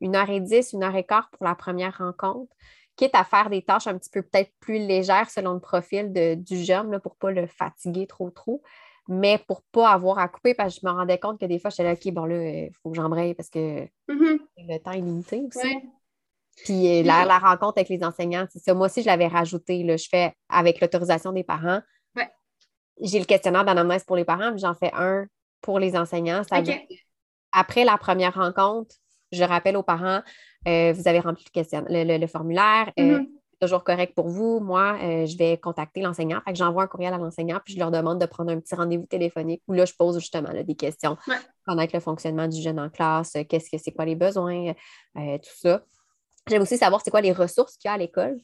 une 0.00 0.16
heure 0.16 0.30
et 0.30 0.40
dix, 0.40 0.72
une 0.72 0.82
heure 0.82 0.96
et 0.96 1.04
quart 1.04 1.28
pour 1.30 1.44
la 1.44 1.54
première 1.54 1.98
rencontre, 1.98 2.52
quitte 2.96 3.14
à 3.14 3.24
faire 3.24 3.50
des 3.50 3.62
tâches 3.62 3.86
un 3.86 3.96
petit 3.98 4.10
peu 4.10 4.22
peut-être 4.22 4.50
plus 4.60 4.78
légères 4.78 5.30
selon 5.30 5.54
le 5.54 5.60
profil 5.60 6.12
du 6.12 6.56
jeune, 6.56 6.90
là, 6.90 6.98
pour 6.98 7.12
ne 7.12 7.18
pas 7.18 7.30
le 7.30 7.46
fatiguer 7.46 8.06
trop, 8.06 8.30
trop 8.30 8.62
mais 9.08 9.38
pour 9.48 9.58
ne 9.58 9.80
pas 9.80 9.90
avoir 9.90 10.18
à 10.18 10.28
couper, 10.28 10.54
parce 10.54 10.74
que 10.74 10.80
je 10.82 10.86
me 10.86 10.92
rendais 10.92 11.18
compte 11.18 11.40
que 11.40 11.44
des 11.44 11.58
fois, 11.58 11.70
j'étais 11.70 11.82
là, 11.82 11.92
OK, 11.94 12.12
bon, 12.12 12.26
là, 12.26 12.42
il 12.42 12.70
faut 12.80 12.90
que 12.90 12.96
j'embraye 12.96 13.34
parce 13.34 13.50
que 13.50 13.84
mm-hmm. 14.08 14.38
le 14.58 14.78
temps 14.78 14.92
est 14.92 15.00
limité 15.00 15.42
aussi. 15.46 15.80
Puis 16.64 17.00
euh, 17.00 17.02
la, 17.02 17.38
rencontre 17.38 17.78
avec 17.78 17.88
les 17.88 18.02
enseignants, 18.04 18.46
c'est 18.52 18.58
ça. 18.58 18.74
Moi 18.74 18.86
aussi, 18.86 19.02
je 19.02 19.06
l'avais 19.06 19.26
rajouté. 19.26 19.82
Là, 19.82 19.96
je 19.96 20.08
fais 20.08 20.34
avec 20.48 20.80
l'autorisation 20.80 21.32
des 21.32 21.44
parents. 21.44 21.80
J'ai 23.02 23.18
le 23.18 23.24
questionnaire 23.24 23.64
d'anamnèse 23.64 24.04
pour 24.04 24.16
les 24.16 24.26
parents, 24.26 24.50
puis 24.50 24.60
j'en 24.60 24.74
fais 24.74 24.90
un 24.92 25.26
pour 25.62 25.78
les 25.78 25.96
enseignants. 25.96 26.42
Après 27.50 27.84
la 27.84 27.96
première 27.96 28.34
rencontre, 28.34 28.94
je 29.32 29.42
rappelle 29.42 29.78
aux 29.78 29.82
parents, 29.82 30.20
euh, 30.68 30.92
vous 30.92 31.08
avez 31.08 31.20
rempli 31.20 31.46
le, 31.54 32.26
formulaire. 32.26 32.92
Euh, 32.98 33.20
mm-hmm 33.20 33.26
toujours 33.60 33.84
correct 33.84 34.14
pour 34.14 34.28
vous, 34.28 34.58
moi, 34.58 34.96
euh, 35.02 35.26
je 35.26 35.36
vais 35.36 35.58
contacter 35.58 36.00
l'enseignant. 36.00 36.40
Fait 36.44 36.52
que 36.52 36.58
j'envoie 36.58 36.84
un 36.84 36.86
courriel 36.86 37.12
à 37.12 37.18
l'enseignant, 37.18 37.60
puis 37.62 37.74
je 37.74 37.78
leur 37.78 37.90
demande 37.90 38.20
de 38.20 38.26
prendre 38.26 38.50
un 38.50 38.58
petit 38.58 38.74
rendez-vous 38.74 39.06
téléphonique 39.06 39.62
où 39.68 39.74
là, 39.74 39.84
je 39.84 39.92
pose 39.92 40.18
justement 40.18 40.50
des 40.50 40.74
questions. 40.74 41.16
Connaître 41.66 41.94
le 41.94 42.00
fonctionnement 42.00 42.48
du 42.48 42.60
jeune 42.60 42.80
en 42.80 42.88
classe, 42.88 43.36
euh, 43.36 43.44
qu'est-ce 43.44 43.70
que 43.70 43.78
c'est 43.78 43.92
quoi 43.92 44.06
les 44.06 44.16
besoins, 44.16 44.72
euh, 45.16 45.38
tout 45.38 45.56
ça. 45.56 45.82
J'aime 46.50 46.62
aussi 46.62 46.76
savoir 46.76 47.00
c'est 47.02 47.10
quoi 47.10 47.20
les 47.20 47.32
ressources 47.32 47.76
qu'il 47.76 47.88
y 47.88 47.90
a 47.90 47.94
à 47.94 47.98
l'école? 47.98 48.40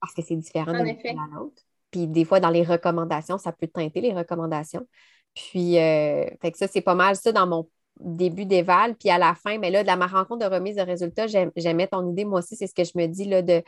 Parce 0.00 0.14
que 0.14 0.22
c'est 0.22 0.36
différent 0.36 0.72
d'un 0.72 0.86
à 0.86 1.34
l'autre. 1.34 1.62
Puis 1.90 2.06
des 2.06 2.24
fois, 2.24 2.40
dans 2.40 2.50
les 2.50 2.62
recommandations, 2.62 3.36
ça 3.36 3.52
peut 3.52 3.66
teinter 3.66 4.00
les 4.00 4.12
recommandations. 4.12 4.86
Puis, 5.34 5.74
fait 5.74 6.52
que 6.52 6.56
ça, 6.56 6.68
c'est 6.68 6.80
pas 6.80 6.94
mal 6.94 7.16
ça 7.16 7.32
dans 7.32 7.46
mon 7.46 7.68
début 7.98 8.46
d'éval. 8.46 8.94
Puis 8.96 9.10
à 9.10 9.18
la 9.18 9.34
fin, 9.34 9.58
mais 9.58 9.70
là, 9.70 9.84
de 9.84 9.98
ma 9.98 10.06
rencontre 10.06 10.48
de 10.48 10.54
remise 10.54 10.76
de 10.76 10.82
résultats, 10.82 11.26
j'aimais 11.26 11.88
ton 11.88 12.10
idée. 12.10 12.24
Moi 12.24 12.38
aussi, 12.38 12.56
c'est 12.56 12.66
ce 12.66 12.74
que 12.74 12.84
je 12.84 12.92
me 12.94 13.06
dis 13.06 13.24
là, 13.24 13.42
de 13.42 13.62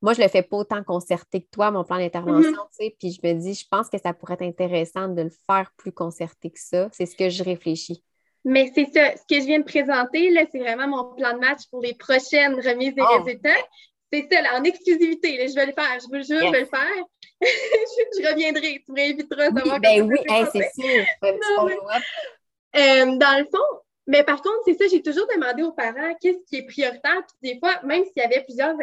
moi, 0.00 0.12
je 0.12 0.20
ne 0.20 0.26
le 0.26 0.30
fais 0.30 0.42
pas 0.42 0.58
autant 0.58 0.84
concerté 0.84 1.42
que 1.42 1.48
toi, 1.50 1.70
mon 1.70 1.82
plan 1.82 1.98
d'intervention, 1.98 2.50
mhm. 2.50 2.68
tu 2.78 2.84
sais, 2.84 2.96
puis 2.98 3.10
je 3.10 3.26
me 3.26 3.34
dis, 3.34 3.54
je 3.54 3.66
pense 3.68 3.88
que 3.88 3.98
ça 3.98 4.12
pourrait 4.12 4.34
être 4.34 4.42
intéressant 4.42 5.08
de 5.08 5.22
le 5.22 5.32
faire 5.46 5.72
plus 5.76 5.90
concerté 5.90 6.50
que 6.50 6.60
ça. 6.60 6.88
C'est 6.92 7.06
ce 7.06 7.16
que 7.16 7.28
je 7.28 7.42
réfléchis. 7.42 8.04
Mais 8.48 8.72
c'est 8.74 8.86
ça, 8.86 9.14
ce 9.14 9.22
que 9.28 9.38
je 9.42 9.46
viens 9.46 9.58
de 9.58 9.64
présenter, 9.64 10.30
là, 10.30 10.44
c'est 10.50 10.58
vraiment 10.58 10.88
mon 10.88 11.14
plan 11.14 11.34
de 11.34 11.38
match 11.38 11.60
pour 11.70 11.82
les 11.82 11.92
prochaines 11.92 12.54
remises 12.54 12.94
des 12.94 13.02
oh. 13.02 13.22
résultats. 13.22 13.60
C'est 14.10 14.26
ça, 14.32 14.38
en 14.56 14.64
exclusivité, 14.64 15.46
je 15.48 15.54
vais 15.54 15.66
le 15.66 15.72
faire, 15.72 15.98
je 16.00 16.06
vous 16.06 16.24
jure, 16.24 16.46
je 16.46 16.52
vais 16.52 16.60
le 16.60 16.66
faire. 16.66 17.04
je, 17.42 18.26
reviendrai, 18.26 18.82
tu 18.86 18.92
m'inviteras 18.92 19.48
à 19.48 19.54
savoir 19.54 19.80
Ben 19.80 20.00
oui, 20.00 20.18
c'est 20.50 20.82
sûr. 20.82 21.04
Euh, 21.22 23.16
dans 23.18 23.38
le 23.38 23.44
fond, 23.44 23.80
mais 24.06 24.24
par 24.24 24.40
contre, 24.40 24.60
c'est 24.64 24.78
ça, 24.78 24.86
j'ai 24.90 25.02
toujours 25.02 25.26
demandé 25.34 25.62
aux 25.62 25.72
parents 25.72 26.14
qu'est-ce 26.18 26.42
qui 26.48 26.56
est 26.56 26.66
prioritaire. 26.66 27.20
Puis 27.42 27.52
des 27.52 27.58
fois, 27.58 27.74
même 27.84 28.02
s'il 28.04 28.16
y 28.16 28.22
avait 28.22 28.44
plusieurs 28.44 28.74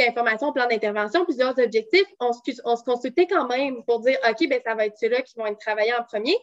information, 0.00 0.52
plan 0.52 0.66
d'intervention, 0.66 1.24
plusieurs 1.24 1.58
objectifs, 1.58 2.06
on 2.20 2.32
se, 2.32 2.40
on 2.64 2.76
se 2.76 2.84
consultait 2.84 3.26
quand 3.26 3.46
même 3.46 3.84
pour 3.84 4.00
dire, 4.00 4.18
OK, 4.28 4.48
ben, 4.48 4.60
ça 4.64 4.74
va 4.74 4.86
être 4.86 4.96
ceux-là 4.98 5.22
qui 5.22 5.34
vont 5.36 5.46
être 5.46 5.58
travaillés 5.58 5.94
en 5.94 6.02
premier. 6.02 6.36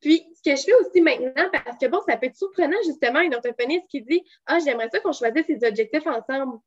Puis, 0.00 0.26
ce 0.34 0.50
que 0.50 0.56
je 0.56 0.62
fais 0.62 0.74
aussi 0.74 1.00
maintenant, 1.00 1.50
parce 1.52 1.78
que 1.78 1.86
bon, 1.86 2.00
ça 2.06 2.16
peut 2.16 2.26
être 2.26 2.36
surprenant, 2.36 2.76
justement, 2.84 3.20
une 3.20 3.34
orthophoniste 3.34 3.86
qui 3.88 4.02
dit, 4.02 4.22
ah, 4.46 4.58
j'aimerais 4.64 4.88
ça 4.90 5.00
qu'on 5.00 5.12
choisisse 5.12 5.46
ces 5.46 5.66
objectifs 5.66 6.06
ensemble. 6.06 6.58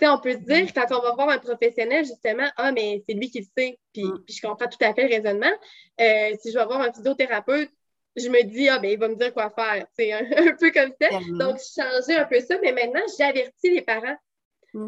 sais, 0.00 0.08
on 0.08 0.20
peut 0.20 0.32
se 0.32 0.44
dire, 0.44 0.72
quand 0.74 0.86
on 0.90 1.02
va 1.02 1.14
voir 1.14 1.28
un 1.30 1.38
professionnel, 1.38 2.04
justement, 2.04 2.48
ah, 2.56 2.72
mais 2.72 3.02
c'est 3.06 3.14
lui 3.14 3.30
qui 3.30 3.40
le 3.40 3.46
sait, 3.56 3.78
puis, 3.92 4.04
mm. 4.04 4.24
puis, 4.24 4.36
je 4.36 4.46
comprends 4.46 4.68
tout 4.68 4.84
à 4.84 4.94
fait 4.94 5.08
le 5.08 5.14
raisonnement. 5.16 5.52
Euh, 6.00 6.36
si 6.40 6.52
je 6.52 6.58
vais 6.58 6.64
voir 6.64 6.80
un 6.80 6.92
physiothérapeute, 6.92 7.70
je 8.16 8.28
me 8.28 8.42
dis, 8.44 8.68
ah, 8.68 8.78
ben, 8.78 8.90
il 8.90 8.98
va 8.98 9.08
me 9.08 9.16
dire 9.16 9.34
quoi 9.34 9.50
faire. 9.50 9.86
C'est 9.98 10.12
un, 10.12 10.20
un, 10.48 10.56
peu 10.56 10.70
comme 10.70 10.92
ça. 11.00 11.08
Donc, 11.38 11.58
changer 11.58 12.16
un 12.18 12.24
peu 12.24 12.40
ça, 12.40 12.56
mais 12.62 12.72
maintenant, 12.72 13.02
j'avertis 13.18 13.70
les 13.70 13.82
parents 13.82 14.16
Mm. 14.16 14.25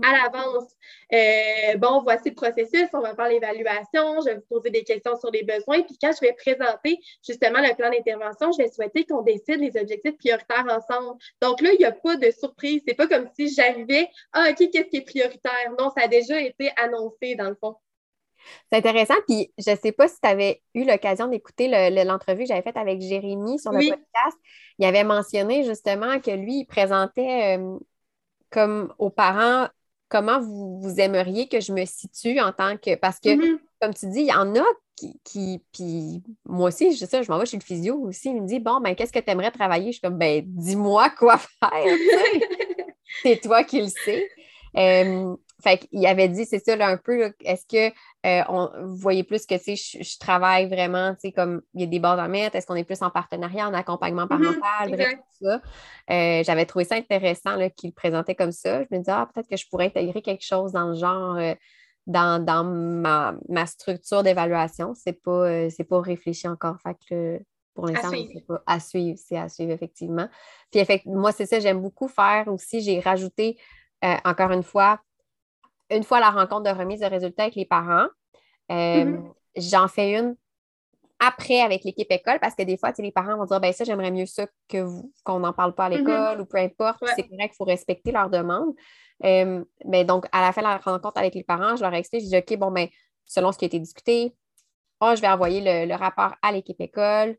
À 0.03 0.13
l'avance. 0.13 0.65
Euh, 1.13 1.77
bon, 1.79 2.03
voici 2.03 2.31
le 2.31 2.35
processus, 2.35 2.89
on 2.93 3.01
va 3.01 3.15
faire 3.15 3.29
l'évaluation, 3.29 4.21
je 4.21 4.31
vais 4.31 4.35
vous 4.37 4.47
poser 4.49 4.71
des 4.71 4.85
questions 4.85 5.17
sur 5.19 5.31
les 5.31 5.43
besoins, 5.43 5.83
puis 5.83 5.97
quand 6.01 6.13
je 6.13 6.21
vais 6.21 6.35
présenter 6.35 6.99
justement 7.27 7.61
le 7.61 7.75
plan 7.75 7.91
d'intervention, 7.91 8.53
je 8.53 8.63
vais 8.63 8.69
souhaiter 8.69 9.05
qu'on 9.05 9.23
décide 9.23 9.61
les 9.61 9.81
objectifs 9.81 10.17
prioritaires 10.19 10.67
ensemble. 10.69 11.19
Donc 11.41 11.61
là, 11.61 11.71
il 11.73 11.79
n'y 11.79 11.85
a 11.85 11.93
pas 11.93 12.17
de 12.17 12.31
surprise. 12.31 12.83
C'est 12.87 12.95
pas 12.95 13.07
comme 13.07 13.29
si 13.35 13.53
j'arrivais, 13.53 14.09
ah, 14.33 14.49
OK, 14.51 14.71
qu'est-ce 14.71 14.89
qui 14.89 14.97
est 14.99 15.07
prioritaire? 15.07 15.73
Non, 15.79 15.91
ça 15.97 16.05
a 16.05 16.09
déjà 16.09 16.41
été 16.41 16.71
annoncé 16.77 17.35
dans 17.35 17.49
le 17.49 17.57
fond. 17.61 17.77
C'est 18.71 18.79
intéressant. 18.79 19.15
Puis 19.27 19.53
je 19.59 19.71
ne 19.71 19.77
sais 19.77 19.93
pas 19.93 20.09
si 20.09 20.21
tu 20.21 20.29
avais 20.29 20.63
eu 20.75 20.85
l'occasion 20.85 21.27
d'écouter 21.27 21.69
l'entrevue 22.05 22.43
que 22.43 22.49
j'avais 22.49 22.63
faite 22.63 22.77
avec 22.77 23.01
Jérémy 23.01 23.59
sur 23.59 23.73
le 23.73 23.79
podcast. 23.79 24.37
Il 24.79 24.87
avait 24.87 25.05
mentionné 25.05 25.65
justement 25.65 26.21
que 26.21 26.31
lui, 26.31 26.61
il 26.61 26.67
présentait 26.67 27.59
euh, 27.59 27.79
comme 28.51 28.93
aux 28.99 29.11
parents 29.11 29.69
comment 30.09 30.41
vous, 30.41 30.81
vous, 30.81 31.01
aimeriez 31.01 31.49
que 31.49 31.61
je 31.61 31.73
me 31.73 31.85
situe 31.85 32.41
en 32.41 32.53
tant 32.53 32.77
que. 32.77 32.95
Parce 32.97 33.21
que, 33.21 33.29
mm-hmm. 33.29 33.59
comme 33.81 33.95
tu 33.95 34.09
dis, 34.09 34.21
il 34.21 34.27
y 34.27 34.33
en 34.33 34.55
a 34.57 34.65
qui. 35.25 35.63
puis 35.73 36.23
moi 36.45 36.69
aussi, 36.69 36.97
je, 36.97 37.07
ça, 37.07 37.23
je 37.23 37.31
m'en 37.31 37.39
vais 37.39 37.47
chez 37.47 37.57
le 37.57 37.63
physio 37.63 37.97
aussi. 38.01 38.31
Il 38.31 38.43
me 38.43 38.47
dit 38.47 38.59
Bon, 38.59 38.81
ben, 38.81 38.95
qu'est-ce 38.95 39.13
que 39.13 39.19
tu 39.19 39.31
aimerais 39.31 39.51
travailler? 39.51 39.89
Je 39.89 39.99
suis 39.99 40.01
comme 40.01 40.19
Ben, 40.19 40.43
dis-moi 40.45 41.11
quoi 41.11 41.39
faire. 41.39 41.71
C'est 43.23 43.41
toi 43.41 43.65
qui 43.65 43.81
le 43.83 43.89
sais. 43.89 44.29
Euh, 44.77 45.35
fait 45.61 45.79
qu'il 45.79 46.07
avait 46.07 46.29
dit, 46.29 46.45
c'est 46.45 46.65
ça, 46.65 46.77
là, 46.77 46.87
un 46.87 46.97
peu, 46.97 47.33
est-ce 47.45 47.67
que 47.67 47.93
euh, 48.27 48.45
on, 48.49 48.71
vous 48.87 48.97
voyez 48.97 49.25
plus 49.25 49.45
que, 49.45 49.59
sais, 49.59 49.75
je, 49.75 50.19
travaille 50.19 50.69
vraiment, 50.69 51.15
tu 51.15 51.21
sais, 51.23 51.33
comme 51.33 51.63
il 51.75 51.81
y 51.81 51.85
a 51.85 51.87
des 51.87 51.99
bases 51.99 52.21
à 52.21 52.29
mettre, 52.29 52.55
est-ce 52.55 52.67
qu'on 52.67 52.77
est 52.77 52.85
plus 52.85 53.03
en 53.03 53.11
partenariat, 53.11 53.69
en 53.69 53.75
accompagnement 53.75 54.27
mm-hmm, 54.27 54.61
parental, 54.61 54.91
bref, 54.93 55.15
tout 55.17 55.47
ça. 55.47 55.61
Euh, 56.11 56.43
j'avais 56.45 56.65
trouvé 56.65 56.85
ça 56.85 56.95
intéressant 56.95 57.57
qu'il 57.77 57.93
présentait 57.93 58.37
comme 58.37 58.53
ça. 58.53 58.83
Je 58.83 58.87
me 58.93 58.99
disais, 58.99 59.13
ah, 59.13 59.29
peut-être 59.33 59.49
que 59.49 59.57
je 59.57 59.69
pourrais 59.69 59.87
intégrer 59.87 60.23
quelque 60.23 60.45
chose 60.45 60.71
dans 60.73 60.89
le 60.89 60.95
genre, 60.95 61.37
euh, 61.37 61.55
dans, 62.07 62.65
ma, 62.65 63.67
structure 63.67 64.23
d'évaluation. 64.23 64.95
C'est 64.95 65.21
pas, 65.21 65.69
c'est 65.71 65.85
pas 65.85 66.01
réfléchi 66.01 66.47
encore. 66.47 66.77
Fait 66.81 66.97
que, 67.09 67.41
pour 67.75 67.87
l'instant, 67.87 68.11
c'est 68.11 68.47
pas 68.47 68.63
à 68.67 68.79
suivre, 68.79 69.19
c'est 69.21 69.37
à 69.37 69.49
suivre, 69.49 69.73
effectivement. 69.73 70.29
Puis, 70.71 70.81
effectivement, 70.81 71.21
moi, 71.21 71.33
c'est 71.33 71.47
ça, 71.47 71.59
j'aime 71.59 71.83
beaucoup 71.83 72.09
faire 72.09 72.47
aussi. 72.47 72.81
J'ai 72.81 73.01
rajouté, 73.01 73.59
encore 74.25 74.53
une 74.53 74.63
fois, 74.63 75.01
une 75.91 76.05
fois 76.05 76.21
la 76.21 76.31
rencontre 76.31 76.73
de 76.73 76.79
remise 76.79 77.01
de 77.01 77.07
résultats 77.07 77.45
avec 77.45 77.55
les 77.55 77.65
parents, 77.65 78.07
euh, 78.71 79.05
mm-hmm. 79.05 79.33
j'en 79.57 79.89
fais 79.89 80.19
une 80.19 80.37
après 81.21 81.61
avec 81.61 81.83
l'équipe 81.83 82.11
école 82.11 82.39
parce 82.41 82.55
que 82.55 82.63
des 82.63 82.77
fois, 82.77 82.93
les 82.99 83.11
parents 83.11 83.37
vont 83.37 83.45
dire 83.45 83.61
ben 83.61 83.73
ça, 83.73 83.85
j'aimerais 83.85 84.13
mieux 84.13 84.27
ça 84.27 84.47
que 84.69 84.87
qu'on 85.25 85.41
n'en 85.41 85.53
parle 85.53 85.75
pas 85.75 85.87
à 85.87 85.91
mm-hmm. 85.91 85.99
l'école 85.99 86.41
ou 86.41 86.45
peu 86.45 86.59
importe. 86.59 87.03
C'est 87.17 87.29
correct, 87.29 87.55
il 87.55 87.57
faut 87.57 87.65
respecter 87.65 88.13
leurs 88.13 88.31
demandes. 88.31 88.75
Euh, 89.25 89.65
mais 89.85 90.05
donc, 90.05 90.27
à 90.33 90.43
la 90.43 90.53
fin 90.53 90.61
de 90.61 90.67
la 90.67 90.77
rencontre 90.77 91.19
avec 91.19 91.35
les 91.35 91.43
parents, 91.43 91.77
je 91.77 91.83
leur 91.83 91.95
explique, 91.95 92.23
je 92.23 92.29
dis 92.29 92.37
OK, 92.37 92.57
bon, 92.57 92.71
ben, 92.71 92.89
selon 93.27 93.51
ce 93.53 93.59
qui 93.59 93.65
a 93.65 93.67
été 93.67 93.81
discuté, 93.81 94.35
oh, 95.01 95.13
je 95.17 95.21
vais 95.21 95.29
envoyer 95.29 95.87
le, 95.87 95.95
rapport 95.95 96.35
à 96.43 96.53
l'équipe 96.53 96.81
école 96.81 97.37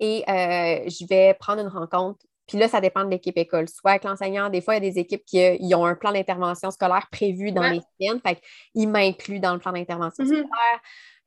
et 0.00 0.24
euh, 0.28 0.88
je 0.88 1.06
vais 1.06 1.34
prendre 1.34 1.60
une 1.60 1.68
rencontre 1.68 2.24
puis 2.48 2.56
là, 2.56 2.66
ça 2.66 2.80
dépend 2.80 3.04
de 3.04 3.10
l'équipe 3.10 3.36
école. 3.36 3.68
Soit 3.68 3.92
avec 3.92 4.04
l'enseignant, 4.04 4.48
des 4.48 4.62
fois, 4.62 4.74
il 4.74 4.82
y 4.82 4.88
a 4.88 4.90
des 4.90 4.98
équipes 4.98 5.22
qui 5.26 5.38
euh, 5.38 5.76
ont 5.76 5.84
un 5.84 5.94
plan 5.94 6.12
d'intervention 6.12 6.70
scolaire 6.70 7.06
prévu 7.12 7.52
dans 7.52 7.62
les 7.62 7.80
siennes. 8.00 8.20
Fait 8.26 8.40
qu'ils 8.72 8.88
m'incluent 8.88 9.38
dans 9.38 9.52
le 9.52 9.58
plan 9.58 9.70
d'intervention 9.70 10.24
mm-hmm. 10.24 10.28
scolaire. 10.28 10.80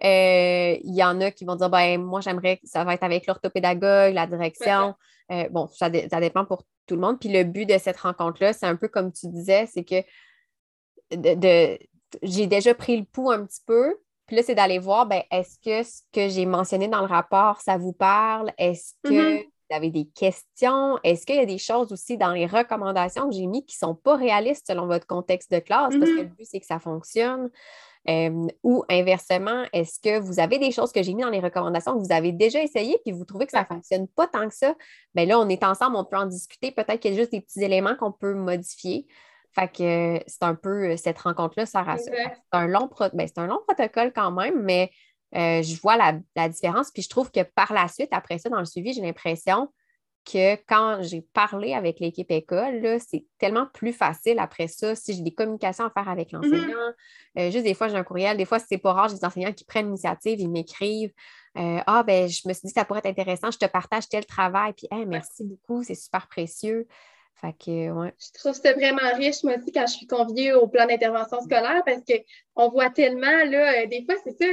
Euh, 0.03 0.79
il 0.83 0.95
y 0.95 1.03
en 1.03 1.21
a 1.21 1.29
qui 1.29 1.45
vont 1.45 1.55
dire 1.55 1.69
ben 1.69 2.01
moi, 2.01 2.21
j'aimerais 2.21 2.57
que 2.57 2.65
ça 2.65 2.83
va 2.83 2.95
être 2.95 3.03
avec 3.03 3.27
l'orthopédagogue, 3.27 4.15
la 4.15 4.25
direction. 4.25 4.95
Euh, 5.31 5.47
bon, 5.49 5.67
ça, 5.67 5.91
dépend 5.91 6.43
pour 6.43 6.63
tout 6.87 6.95
le 6.95 7.01
monde. 7.01 7.19
Puis 7.19 7.29
le 7.29 7.43
but 7.43 7.67
de 7.67 7.77
cette 7.77 7.99
rencontre-là, 7.99 8.53
c'est 8.53 8.65
un 8.65 8.75
peu 8.75 8.87
comme 8.87 9.11
tu 9.13 9.27
disais, 9.27 9.67
c'est 9.71 9.83
que 9.83 10.03
de, 11.11 11.77
j'ai 12.23 12.47
déjà 12.47 12.73
pris 12.73 12.97
le 12.97 13.05
pouls 13.05 13.29
un 13.29 13.45
petit 13.45 13.61
peu. 13.67 13.95
Puis 14.25 14.37
là, 14.37 14.43
c'est 14.43 14.55
d'aller 14.55 14.79
voir, 14.79 15.05
ben, 15.05 15.21
est-ce 15.29 15.59
que 15.59 15.87
ce 15.87 16.01
que 16.11 16.29
j'ai 16.29 16.47
mentionné 16.47 16.87
dans 16.87 17.01
le 17.01 17.05
rapport, 17.05 17.61
ça 17.61 17.77
vous 17.77 17.93
parle? 17.93 18.51
Est-ce 18.57 18.93
que 19.03 19.09
mm-hmm 19.09 19.51
vous 19.71 19.77
avez 19.77 19.89
des 19.89 20.05
questions? 20.05 20.99
Est-ce 21.03 21.25
qu'il 21.25 21.37
y 21.37 21.39
a 21.39 21.45
des 21.45 21.57
choses 21.57 21.91
aussi 21.91 22.17
dans 22.17 22.31
les 22.31 22.45
recommandations 22.45 23.29
que 23.29 23.35
j'ai 23.35 23.47
mises 23.47 23.63
qui 23.65 23.77
ne 23.81 23.87
sont 23.87 23.95
pas 23.95 24.15
réalistes 24.15 24.67
selon 24.67 24.85
votre 24.85 25.07
contexte 25.07 25.51
de 25.51 25.59
classe? 25.59 25.93
Parce 25.97 26.11
que 26.11 26.17
le 26.17 26.23
mm-hmm. 26.23 26.35
but, 26.35 26.45
c'est 26.45 26.59
que 26.59 26.65
ça 26.65 26.79
fonctionne. 26.79 27.49
ou 28.63 28.83
inversement, 28.89 29.63
est-ce 29.71 29.99
que 29.99 30.19
vous 30.19 30.39
avez 30.39 30.59
des 30.59 30.71
choses 30.71 30.91
que 30.91 31.01
j'ai 31.01 31.13
mises 31.13 31.25
dans 31.25 31.31
les 31.31 31.39
recommandations 31.39 31.93
que 31.93 31.99
vous 31.99 32.13
avez 32.13 32.31
déjà 32.31 32.61
essayées 32.61 32.99
puis 33.05 33.13
vous 33.13 33.25
trouvez 33.25 33.45
que 33.45 33.51
ça 33.51 33.61
ne 33.61 33.65
fonctionne 33.65 34.07
pas 34.07 34.27
tant 34.27 34.47
que 34.47 34.55
ça? 34.55 34.75
Bien 35.15 35.25
là, 35.25 35.39
on 35.39 35.47
est 35.47 35.63
ensemble, 35.63 35.95
on 35.95 36.05
peut 36.05 36.17
en 36.17 36.25
discuter. 36.25 36.71
Peut-être 36.71 36.99
qu'il 36.99 37.11
y 37.11 37.13
a 37.15 37.17
juste 37.17 37.31
des 37.31 37.41
petits 37.41 37.63
éléments 37.63 37.95
qu'on 37.95 38.11
peut 38.11 38.33
modifier. 38.33 39.07
Fait 39.53 39.67
que 39.67 40.23
c'est 40.27 40.43
un 40.43 40.55
peu 40.55 40.95
cette 40.95 41.19
rencontre-là, 41.19 41.65
ça 41.65 41.81
rassure. 41.81 42.13
C'est 42.13 42.41
un, 42.53 42.67
long 42.67 42.89
ben, 43.13 43.27
un 43.35 43.47
long 43.47 43.59
protocole 43.67 44.13
quand 44.13 44.31
même, 44.31 44.61
mais 44.63 44.91
euh, 45.35 45.61
je 45.61 45.79
vois 45.79 45.95
la, 45.97 46.49
différence. 46.49 46.91
Puis 46.91 47.03
je 47.03 47.09
trouve 47.09 47.31
que 47.31 47.41
par 47.41 47.73
la 47.73 47.87
suite, 47.87 48.09
après 48.11 48.37
ça, 48.37 48.49
dans 48.49 48.59
le 48.59 48.65
suivi, 48.65 48.93
j'ai 48.93 49.01
l'impression 49.01 49.69
que 50.25 50.55
quand 50.67 50.99
j'ai 51.01 51.21
parlé 51.33 51.73
avec 51.73 51.99
l'équipe 51.99 52.29
école, 52.29 52.99
c'est 52.99 53.25
tellement 53.39 53.65
plus 53.73 53.93
facile 53.93 54.37
après 54.39 54.67
ça. 54.67 54.95
Si 54.95 55.13
j'ai 55.13 55.21
des 55.21 55.33
communications 55.33 55.85
à 55.85 55.89
faire 55.89 56.09
avec 56.09 56.31
mm-hmm. 56.31 56.35
l'enseignant, 56.35 56.93
euh, 57.39 57.51
juste 57.51 57.63
des 57.63 57.73
fois, 57.73 57.87
j'ai 57.87 57.95
un 57.95 58.03
courriel. 58.03 58.37
Des 58.37 58.45
fois, 58.45 58.59
c'est 58.59 58.77
pas 58.77 58.93
rare, 58.93 59.09
j'ai 59.09 59.15
des 59.15 59.25
enseignants 59.25 59.53
qui 59.53 59.65
prennent 59.65 59.87
l'initiative, 59.87 60.39
ils 60.39 60.49
m'écrivent. 60.49 61.13
Euh, 61.57 61.79
ah, 61.87 62.03
ben, 62.03 62.29
je 62.29 62.47
me 62.47 62.53
suis 62.53 62.67
dit 62.67 62.73
ça 62.73 62.85
pourrait 62.85 62.99
être 62.99 63.07
intéressant, 63.07 63.51
je 63.51 63.57
te 63.57 63.65
partage 63.65 64.07
tel 64.09 64.25
travail. 64.25 64.73
Puis, 64.73 64.87
merci 65.07 65.43
beaucoup, 65.43 65.83
c'est 65.83 65.95
super 65.95 66.27
précieux. 66.27 66.87
Fait 67.35 67.53
que, 67.53 67.89
ouais. 67.89 68.13
Je 68.19 68.39
trouve 68.39 68.53
ça 68.53 68.73
vraiment 68.73 69.15
riche, 69.15 69.43
moi 69.43 69.55
aussi, 69.57 69.71
quand 69.71 69.87
je 69.87 69.93
suis 69.93 70.05
conviée 70.05 70.53
au 70.53 70.67
plan 70.67 70.85
d'intervention 70.85 71.41
scolaire, 71.41 71.81
parce 71.83 72.01
qu'on 72.05 72.69
voit 72.69 72.91
tellement, 72.91 73.43
là, 73.45 73.87
des 73.87 74.05
fois, 74.05 74.15
c'est 74.23 74.37
ça 74.37 74.45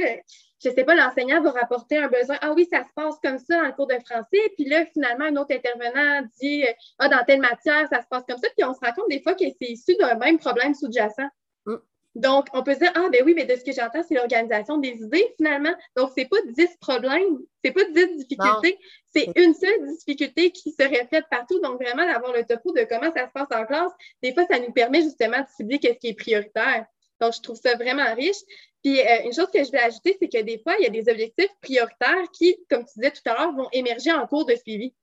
je 0.63 0.69
sais 0.69 0.83
pas, 0.83 0.95
l'enseignant 0.95 1.41
va 1.41 1.51
rapporter 1.51 1.97
un 1.97 2.07
besoin. 2.07 2.37
Ah 2.41 2.53
oui, 2.53 2.67
ça 2.71 2.83
se 2.83 2.93
passe 2.93 3.15
comme 3.23 3.39
ça 3.39 3.63
en 3.63 3.71
cours 3.71 3.87
de 3.87 3.97
français. 4.05 4.53
Puis 4.55 4.65
là, 4.65 4.85
finalement, 4.93 5.25
un 5.25 5.35
autre 5.37 5.55
intervenant 5.55 6.27
dit 6.41 6.65
Ah, 6.97 7.07
dans 7.07 7.23
telle 7.25 7.41
matière, 7.41 7.87
ça 7.89 8.01
se 8.01 8.07
passe 8.09 8.23
comme 8.27 8.37
ça. 8.37 8.47
Puis 8.57 8.65
on 8.65 8.73
se 8.73 8.79
rend 8.79 8.93
compte 8.93 9.09
des 9.09 9.21
fois 9.21 9.33
que 9.33 9.45
c'est 9.45 9.69
issu 9.69 9.95
d'un 9.95 10.15
même 10.15 10.37
problème 10.37 10.73
sous-jacent. 10.73 11.29
Mm. 11.65 11.75
Donc, 12.15 12.47
on 12.53 12.63
peut 12.63 12.73
se 12.73 12.79
dire, 12.79 12.91
ah, 12.95 13.07
ben 13.11 13.23
oui, 13.23 13.33
mais 13.35 13.45
de 13.45 13.55
ce 13.55 13.63
que 13.63 13.71
j'entends, 13.71 14.01
c'est 14.03 14.15
l'organisation 14.15 14.77
des 14.77 14.89
idées, 14.89 15.33
finalement. 15.37 15.73
Donc, 15.95 16.11
c'est 16.17 16.25
pas 16.25 16.37
dix 16.47 16.75
problèmes, 16.81 17.37
c'est 17.63 17.71
pas 17.71 17.83
dix 17.85 18.17
difficultés, 18.17 18.79
c'est 19.13 19.27
une 19.35 19.53
seule 19.53 19.87
difficulté 19.87 20.51
qui 20.51 20.71
se 20.71 20.83
reflète 20.83 21.25
partout. 21.29 21.59
Donc, 21.61 21.81
vraiment, 21.81 22.05
d'avoir 22.05 22.33
le 22.33 22.43
topo 22.43 22.73
de 22.73 22.85
comment 22.89 23.11
ça 23.13 23.27
se 23.27 23.31
passe 23.31 23.47
en 23.51 23.65
classe, 23.65 23.91
des 24.23 24.33
fois, 24.33 24.45
ça 24.49 24.59
nous 24.59 24.71
permet 24.71 25.01
justement 25.01 25.39
de 25.39 25.47
cibler 25.55 25.79
qu'est-ce 25.79 25.99
qui 25.99 26.07
est 26.09 26.13
prioritaire. 26.13 26.85
Donc, 27.21 27.33
je 27.33 27.41
trouve 27.41 27.57
ça 27.57 27.75
vraiment 27.75 28.13
riche. 28.15 28.41
Puis, 28.83 28.99
euh, 28.99 29.23
une 29.25 29.33
chose 29.33 29.49
que 29.53 29.63
je 29.63 29.67
voulais 29.67 29.83
ajouter, 29.83 30.17
c'est 30.21 30.29
que 30.29 30.41
des 30.41 30.59
fois, 30.59 30.75
il 30.79 30.83
y 30.83 30.87
a 30.87 30.89
des 30.89 31.11
objectifs 31.11 31.51
prioritaires 31.61 32.31
qui, 32.31 32.55
comme 32.69 32.85
tu 32.85 32.93
disais 32.95 33.11
tout 33.11 33.21
à 33.25 33.33
l'heure, 33.33 33.53
vont 33.53 33.67
émerger 33.73 34.11
en 34.11 34.25
cours 34.25 34.45
de 34.45 34.55
suivi. 34.55 34.93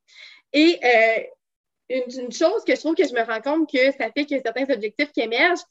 Et 0.53 0.79
euh, 0.83 1.23
une, 1.91 2.33
chose 2.33 2.65
que 2.65 2.75
je 2.75 2.81
trouve 2.81 2.95
que 2.95 3.07
je 3.07 3.15
me 3.15 3.23
rends 3.23 3.41
compte 3.41 3.71
que 3.71 3.93
ça 3.93 4.11
fait 4.11 4.33
a 4.33 4.41
certains 4.43 4.73
objectifs 4.73 5.13
qui 5.13 5.21
émergent, 5.21 5.63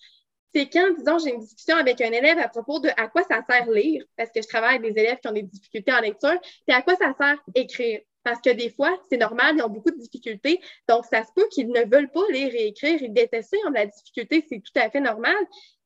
c'est 0.54 0.70
quand, 0.70 0.94
disons, 0.98 1.18
j'ai 1.20 1.32
une 1.32 1.42
discussion 1.42 1.76
avec 1.76 2.00
un 2.00 2.12
élève 2.12 2.38
à 2.40 2.48
propos 2.48 2.80
de 2.80 2.90
à 2.96 3.08
quoi 3.08 3.24
ça 3.24 3.42
sert 3.50 3.70
lire, 3.70 4.06
parce 4.16 4.30
que 4.32 4.42
je 4.42 4.48
travaille 4.48 4.78
avec 4.78 4.94
des 4.94 5.02
élèves 5.02 5.18
qui 5.20 5.28
ont 5.28 5.34
des 5.34 5.44
difficultés 5.44 5.92
en 5.92 6.00
lecture, 6.00 6.40
puis 6.66 6.76
à 6.76 6.82
quoi 6.82 6.96
ça 6.96 7.14
sert 7.20 7.38
écrire? 7.56 8.00
Parce 8.24 8.42
que 8.42 8.50
des 8.50 8.70
fois, 8.70 8.98
c'est 9.10 9.18
normal, 9.18 9.56
ils 9.58 9.62
ont 9.62 9.70
beaucoup 9.70 9.92
de 9.92 10.00
difficultés. 10.00 10.60
Donc, 10.90 11.06
ça 11.06 11.24
se 11.24 11.30
peut 11.36 11.48
qu'ils 11.52 11.68
ne 11.68 11.82
veulent 11.82 12.10
pas 12.10 12.24
lire 12.32 12.52
et 12.56 12.68
écrire. 12.68 13.00
Ils 13.00 13.14
détestent 13.14 13.54
ils 13.54 13.68
ont 13.68 13.70
de 13.70 13.76
la 13.76 13.86
difficulté, 13.86 14.44
c'est 14.50 14.62
tout 14.62 14.80
à 14.80 14.90
fait 14.90 15.00
normal. 15.00 15.36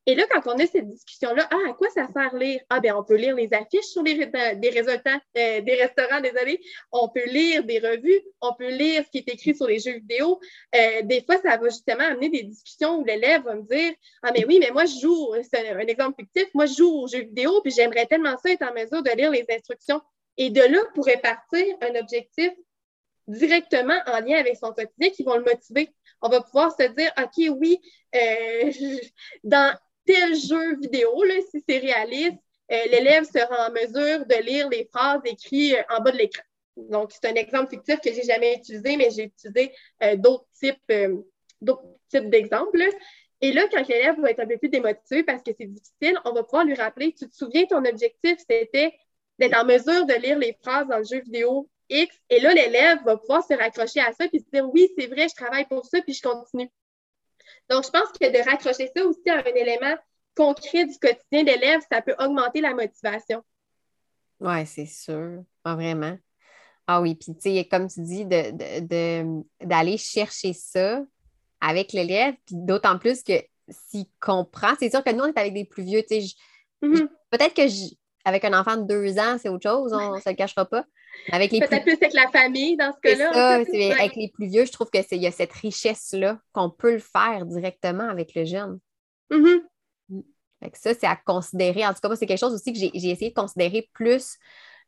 Et 0.06 0.16
là, 0.16 0.26
quand 0.32 0.42
on 0.48 0.58
a 0.58 0.66
cette 0.66 0.90
discussion-là, 0.90 1.48
ah, 1.52 1.70
à 1.70 1.74
quoi 1.74 1.90
ça 1.90 2.08
sert 2.12 2.36
lire? 2.36 2.62
Ah, 2.70 2.80
bien, 2.80 2.96
on 2.96 3.04
peut 3.04 3.16
lire 3.16 3.36
les 3.36 3.54
affiches 3.54 3.86
sur 3.86 4.02
les, 4.02 4.16
des 4.16 4.70
résultats 4.70 5.20
euh, 5.38 5.62
des 5.62 5.76
restaurants, 5.76 6.20
désolé. 6.22 6.60
On 6.92 7.10
peut 7.10 7.26
lire 7.26 7.64
des 7.64 7.80
revues, 7.80 8.22
on 8.42 8.54
peut 8.54 8.70
lire 8.70 9.04
ce 9.06 9.12
qui 9.12 9.20
est 9.20 9.30
écrit 9.30 9.56
sur 9.56 9.68
les 9.68 9.80
jeux 9.80 9.94
vidéo. 9.94 10.40
Euh, 10.76 11.02
des 11.04 11.24
fois, 11.24 11.38
ça 11.38 11.58
va 11.58 11.70
justement 11.70 12.06
amener 12.06 12.30
des 12.30 12.44
discussions 12.44 12.98
où 13.00 13.06
l'élève 13.06 13.44
va 13.44 13.56
me 13.56 13.64
dire 13.64 13.94
Ah, 14.24 14.32
mais 14.34 14.46
oui, 14.46 14.58
mais 14.60 14.72
moi, 14.72 14.86
je 14.86 15.00
joue, 15.00 15.34
c'est 15.44 15.70
un, 15.70 15.80
exemple 15.80 16.16
fictif, 16.20 16.48
moi, 16.54 16.66
je 16.66 16.74
joue 16.74 16.90
aux 16.90 17.08
jeux 17.08 17.24
vidéo, 17.24 17.62
puis 17.62 17.72
j'aimerais 17.72 18.06
tellement 18.06 18.38
ça 18.38 18.50
être 18.50 18.64
en 18.64 18.74
mesure 18.74 19.04
de 19.04 19.12
lire 19.12 19.32
les 19.32 19.46
instructions. 19.50 20.02
Et 20.38 20.50
de 20.50 20.62
là 20.62 20.80
pourrait 20.96 21.20
partir 21.22 21.66
un 21.82 22.00
objectif 22.00 22.52
directement 23.28 24.00
en 24.08 24.20
lien 24.22 24.40
avec 24.40 24.56
son 24.58 24.72
quotidien 24.72 25.12
qui 25.12 25.24
vont 25.24 25.36
le 25.36 25.44
motiver. 25.44 25.90
On 26.22 26.30
va 26.30 26.42
pouvoir 26.42 26.72
se 26.72 26.84
dire, 26.84 27.12
OK, 27.18 27.58
oui, 27.60 27.80
euh, 28.16 28.72
dans 29.44 29.78
tel 30.10 30.36
jeu 30.36 30.76
vidéo, 30.78 31.24
si 31.52 31.64
c'est 31.70 31.78
réaliste, 31.78 32.40
euh, 32.72 32.86
l'élève 32.92 33.26
sera 33.26 33.68
en 33.68 33.72
mesure 33.72 34.26
de 34.26 34.44
lire 34.44 34.68
les 34.70 34.90
phrases 34.92 35.22
écrites 35.24 35.76
euh, 35.76 35.96
en 35.96 36.02
bas 36.02 36.12
de 36.12 36.18
l'écran. 36.18 36.42
Donc, 36.78 37.12
c'est 37.12 37.30
un 37.30 37.36
exemple 37.36 37.70
fictif 37.70 38.00
que 38.00 38.12
j'ai 38.12 38.24
jamais 38.24 38.56
utilisé, 38.56 38.98
mais 38.98 39.12
j'ai 39.12 39.26
utilisé 39.26 39.72
euh, 40.02 40.16
d'autres 40.16 40.48
types, 40.60 40.92
d'autres 41.62 41.84
types 42.10 42.30
d'exemples. 42.30 42.82
Et 43.42 43.52
là, 43.52 43.68
quand 43.72 43.88
l'élève 43.88 44.20
va 44.20 44.32
être 44.32 44.40
un 44.40 44.48
peu 44.48 44.58
plus 44.58 44.70
démotivé 44.70 45.24
parce 45.24 45.44
que 45.44 45.52
c'est 45.56 45.68
difficile, 45.68 46.20
on 46.26 46.32
va 46.32 46.44
pouvoir 46.44 46.66
lui 46.66 46.74
rappeler, 46.74 47.14
tu 47.14 47.30
te 47.30 47.36
souviens, 47.36 47.66
ton 47.66 47.86
objectif, 47.86 48.38
c'était 48.40 48.94
d'être 49.38 49.58
en 49.58 49.66
mesure 49.66 50.06
de 50.08 50.14
lire 50.16 50.40
les 50.40 50.58
phrases 50.64 50.88
dans 50.88 50.98
le 50.98 51.06
jeu 51.06 51.22
vidéo 51.22 51.70
X. 51.90 52.16
Et 52.30 52.40
là, 52.40 52.54
l'élève 52.54 52.98
va 53.06 53.18
pouvoir 53.18 53.46
se 53.46 53.54
raccrocher 53.54 54.00
à 54.00 54.12
ça 54.14 54.28
puis 54.28 54.40
se 54.40 54.50
dire, 54.52 54.68
oui, 54.74 54.90
c'est 54.98 55.08
vrai, 55.08 55.28
je 55.30 55.36
travaille 55.36 55.66
pour 55.66 55.86
ça, 55.86 56.02
puis 56.02 56.14
je 56.14 56.24
continue. 56.24 56.70
Donc, 57.70 57.86
je 57.86 57.90
pense 57.90 58.12
que 58.20 58.32
de 58.32 58.50
raccrocher 58.50 58.90
ça 58.96 59.06
aussi 59.06 59.30
à 59.30 59.38
un 59.38 59.44
élément 59.44 59.96
concret 60.36 60.86
du 60.86 60.98
quotidien 60.98 61.44
d'élève, 61.44 61.82
ça 61.92 62.02
peut 62.02 62.16
augmenter 62.20 62.62
la 62.62 62.74
motivation. 62.74 63.44
Oui, 64.40 64.66
c'est 64.66 64.86
sûr. 64.86 65.44
Vraiment. 65.66 66.18
Ah 66.88 67.02
oui, 67.02 67.14
puis 67.16 67.36
tu 67.36 67.42
sais, 67.42 67.68
comme 67.70 67.88
tu 67.88 68.02
dis, 68.02 68.26
d'aller 68.26 69.98
chercher 69.98 70.54
ça 70.54 71.04
avec 71.62 71.94
l'élève, 71.94 72.34
puis 72.46 72.56
d'autant 72.56 72.98
plus 72.98 73.22
que 73.22 73.34
s'il 73.70 74.06
comprend, 74.20 74.74
c'est 74.80 74.90
sûr 74.90 75.04
que 75.04 75.12
nous, 75.12 75.24
on 75.24 75.28
est 75.28 75.38
avec 75.38 75.54
des 75.54 75.66
plus 75.66 75.84
vieux, 75.84 76.02
tu 76.02 76.22
sais, 76.22 76.36
mm-hmm. 76.82 77.08
peut-être 77.30 77.54
que 77.54 77.62
avec 78.26 78.44
un 78.44 78.60
enfant 78.60 78.78
de 78.78 78.84
deux 78.84 79.20
ans, 79.20 79.38
c'est 79.40 79.50
autre 79.50 79.70
chose, 79.70 79.94
on 79.94 80.16
ne 80.16 80.20
se 80.20 80.30
le 80.30 80.36
cachera 80.36 80.66
pas. 80.66 80.86
Avec 81.32 81.52
les 81.52 81.60
Peut-être 81.60 81.84
plus... 81.84 81.94
avec 81.94 82.14
la 82.14 82.28
famille 82.30 82.78
dans 82.78 82.94
ce 82.94 83.00
cas-là. 83.02 83.56
avec 83.56 84.16
les 84.16 84.30
plus 84.30 84.48
vieux, 84.48 84.66
je 84.66 84.72
trouve 84.72 84.90
qu'il 84.90 85.22
y 85.22 85.28
a 85.28 85.32
cette 85.32 85.54
richesse-là 85.54 86.40
qu'on 86.54 86.70
peut 86.70 86.94
le 86.94 87.00
faire 87.00 87.46
directement 87.46 88.08
avec 88.10 88.34
le 88.36 88.46
jeune. 88.46 88.80
Mm-hmm. 89.32 89.62
Mm. 90.10 90.22
ça, 90.74 90.94
c'est 90.94 91.08
à 91.08 91.16
considérer. 91.16 91.86
En 91.86 91.94
tout 91.94 92.00
cas, 92.02 92.08
moi, 92.08 92.16
c'est 92.16 92.26
quelque 92.26 92.40
chose 92.40 92.54
aussi 92.54 92.74
que 92.74 92.80
j'ai 92.80 93.10
essayé 93.10 93.30
de 93.30 93.40
considérer 93.40 93.90
plus 93.94 94.38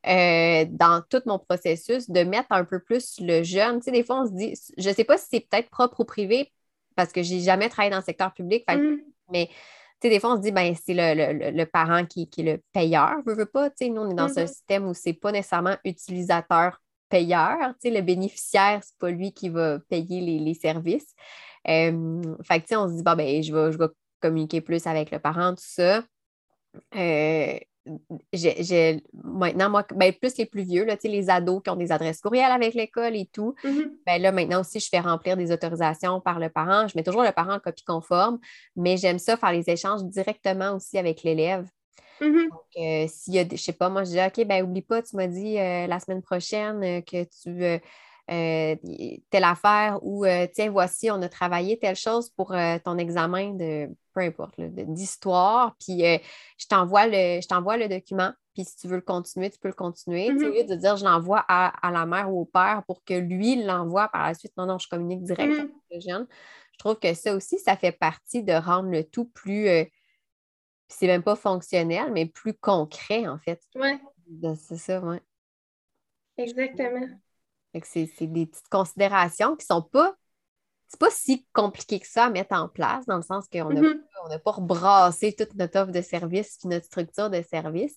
euh, 0.06 0.64
dans 0.68 1.02
tout 1.08 1.22
mon 1.26 1.38
processus, 1.38 2.10
de 2.10 2.24
mettre 2.24 2.48
un 2.50 2.64
peu 2.64 2.80
plus 2.80 3.20
le 3.20 3.42
jeune. 3.42 3.78
Tu 3.78 3.84
sais, 3.84 3.90
des 3.92 4.02
fois, 4.02 4.22
on 4.22 4.26
se 4.26 4.32
dit, 4.32 4.54
je 4.76 4.88
ne 4.88 4.94
sais 4.94 5.04
pas 5.04 5.16
si 5.16 5.26
c'est 5.30 5.40
peut-être 5.40 5.70
propre 5.70 6.00
ou 6.00 6.04
privé, 6.04 6.52
parce 6.96 7.12
que 7.12 7.22
je 7.22 7.34
n'ai 7.34 7.40
jamais 7.40 7.68
travaillé 7.68 7.90
dans 7.90 7.98
le 7.98 8.04
secteur 8.04 8.32
public, 8.34 8.64
mm. 8.68 8.96
mais 9.30 9.48
des 10.08 10.20
fois, 10.20 10.32
on 10.32 10.36
se 10.36 10.42
dit, 10.42 10.52
ben, 10.52 10.74
c'est 10.74 10.94
le, 10.94 11.64
parent 11.64 12.04
qui, 12.04 12.28
est 12.38 12.42
le 12.42 12.60
payeur, 12.72 13.16
veut, 13.26 13.34
veut 13.34 13.46
pas. 13.46 13.70
nous, 13.80 14.02
on 14.02 14.10
est 14.10 14.14
dans 14.14 14.38
un 14.38 14.44
mm-hmm. 14.44 14.46
système 14.46 14.88
où 14.88 14.94
c'est 14.94 15.12
pas 15.12 15.32
nécessairement 15.32 15.76
utilisateur-payeur. 15.84 17.74
Le 17.84 18.00
bénéficiaire, 18.00 18.80
c'est 18.82 18.98
pas 18.98 19.10
lui 19.10 19.32
qui 19.32 19.48
va 19.48 19.78
payer 19.88 20.20
les, 20.20 20.54
services. 20.54 21.14
Euh, 21.68 22.22
fait 22.42 22.64
on 22.76 22.88
se 22.88 22.94
dit, 22.94 23.02
ben, 23.02 23.42
je 23.42 23.54
vais, 23.54 23.72
je 23.72 23.78
vais 23.78 23.88
communiquer 24.20 24.60
plus 24.60 24.86
avec 24.86 25.10
le 25.10 25.18
parent, 25.18 25.54
tout 25.54 25.64
ça. 25.64 26.02
Euh, 26.94 27.58
maintenant, 29.24 29.70
moi, 29.70 29.84
ben, 29.94 30.12
plus 30.12 30.36
les 30.36 30.46
plus 30.46 30.62
vieux, 30.62 30.84
là, 30.84 30.96
les 31.02 31.30
ados 31.30 31.62
qui 31.62 31.70
ont 31.70 31.76
des 31.76 31.92
adresses 31.92 32.20
courriels 32.20 32.50
avec 32.50 32.74
l'école 32.74 33.16
et 33.16 33.26
tout, 33.26 33.54
mm-hmm. 33.64 33.90
ben, 34.06 34.22
là, 34.22 34.32
maintenant 34.32 34.60
aussi, 34.60 34.80
je 34.80 34.88
fais 34.88 35.00
remplir 35.00 35.36
des 35.36 35.52
autorisations 35.52 36.20
par 36.20 36.38
le 36.38 36.48
parent. 36.48 36.86
Je 36.88 36.96
mets 36.96 37.02
toujours 37.02 37.22
le 37.22 37.32
parent 37.32 37.54
en 37.54 37.60
copie 37.60 37.84
conforme, 37.84 38.38
mais 38.76 38.96
j'aime 38.96 39.18
ça 39.18 39.36
faire 39.36 39.52
les 39.52 39.68
échanges 39.68 40.04
directement 40.04 40.72
aussi 40.76 40.98
avec 40.98 41.22
l'élève. 41.22 41.66
Mm-hmm. 42.20 42.50
Donc, 42.50 42.62
euh, 42.78 43.06
s'il 43.08 43.34
y 43.34 43.38
a, 43.38 43.44
je 43.50 43.56
sais 43.56 43.72
pas, 43.72 43.88
moi, 43.88 44.04
je 44.04 44.10
dis, 44.10 44.20
OK, 44.20 44.46
ben, 44.46 44.64
oublie 44.64 44.82
pas, 44.82 45.02
tu 45.02 45.16
m'as 45.16 45.26
dit 45.26 45.58
euh, 45.58 45.86
la 45.86 45.98
semaine 45.98 46.22
prochaine 46.22 46.82
euh, 46.84 47.00
que 47.00 47.24
tu 47.24 47.52
veux 47.52 47.80
euh, 48.30 48.76
telle 49.30 49.44
affaire 49.44 49.98
ou 50.02 50.24
euh, 50.24 50.46
tiens, 50.52 50.70
voici, 50.70 51.10
on 51.10 51.20
a 51.22 51.28
travaillé 51.28 51.78
telle 51.78 51.96
chose 51.96 52.30
pour 52.30 52.52
euh, 52.52 52.78
ton 52.84 52.96
examen 52.96 53.54
de 53.54 53.88
peu 54.14 54.20
importe, 54.20 54.60
d'histoire, 54.60 55.74
puis 55.80 56.02
je 56.58 56.66
t'envoie 56.68 57.06
le, 57.06 57.38
le 57.40 57.88
document, 57.88 58.30
puis 58.52 58.64
si 58.64 58.76
tu 58.76 58.86
veux 58.86 58.96
le 58.96 59.02
continuer, 59.02 59.48
tu 59.48 59.58
peux 59.58 59.68
le 59.68 59.74
continuer. 59.74 60.28
Au 60.28 60.34
lieu 60.34 60.64
de 60.64 60.74
dire 60.74 60.98
je 60.98 61.04
l'envoie 61.04 61.42
à, 61.48 61.90
la 61.90 62.04
mère 62.04 62.30
ou 62.30 62.42
au 62.42 62.44
père 62.44 62.82
pour 62.86 63.02
que 63.04 63.14
lui 63.14 63.64
l'envoie 63.64 64.08
par 64.08 64.26
la 64.26 64.34
suite, 64.34 64.52
non, 64.58 64.66
non, 64.66 64.78
je 64.78 64.86
communique 64.86 65.22
direct 65.22 65.58
avec 65.58 65.70
le 65.90 66.00
jeune. 66.00 66.26
Je 66.72 66.78
trouve 66.78 66.98
que 66.98 67.14
ça 67.14 67.34
aussi, 67.34 67.58
ça 67.58 67.74
fait 67.74 67.92
partie 67.92 68.42
de 68.42 68.52
rendre 68.52 68.90
le 68.90 69.02
tout 69.02 69.24
plus, 69.24 69.66
c'est 70.88 71.06
même 71.06 71.22
pas 71.22 71.36
fonctionnel, 71.36 72.12
mais 72.12 72.26
plus 72.26 72.52
concret 72.52 73.26
en 73.26 73.38
fait. 73.38 73.62
Oui. 73.74 73.98
C'est 74.56 74.76
ça, 74.76 75.00
oui. 75.02 75.16
Exactement. 76.36 77.08
C'est 77.84 78.26
des 78.26 78.46
petites 78.46 78.68
considérations 78.68 79.56
qui 79.56 79.66
ne 79.70 79.74
sont 79.74 79.82
pas. 79.82 80.14
C'est 80.88 81.00
pas 81.00 81.10
si 81.10 81.46
compliqué 81.54 82.00
que 82.00 82.06
ça 82.06 82.26
à 82.26 82.30
mettre 82.30 82.54
en 82.54 82.68
place, 82.68 83.06
dans 83.06 83.16
le 83.16 83.22
sens 83.22 83.48
qu'on 83.48 83.70
n'a 83.70 83.80
mm-hmm. 83.80 84.38
pas 84.40 84.50
rebrassé 84.50 85.32
toute 85.32 85.54
notre 85.54 85.80
offre 85.80 85.92
de 85.92 86.02
service 86.02 86.58
puis 86.58 86.68
notre 86.68 86.84
structure 86.84 87.30
de 87.30 87.40
service. 87.40 87.96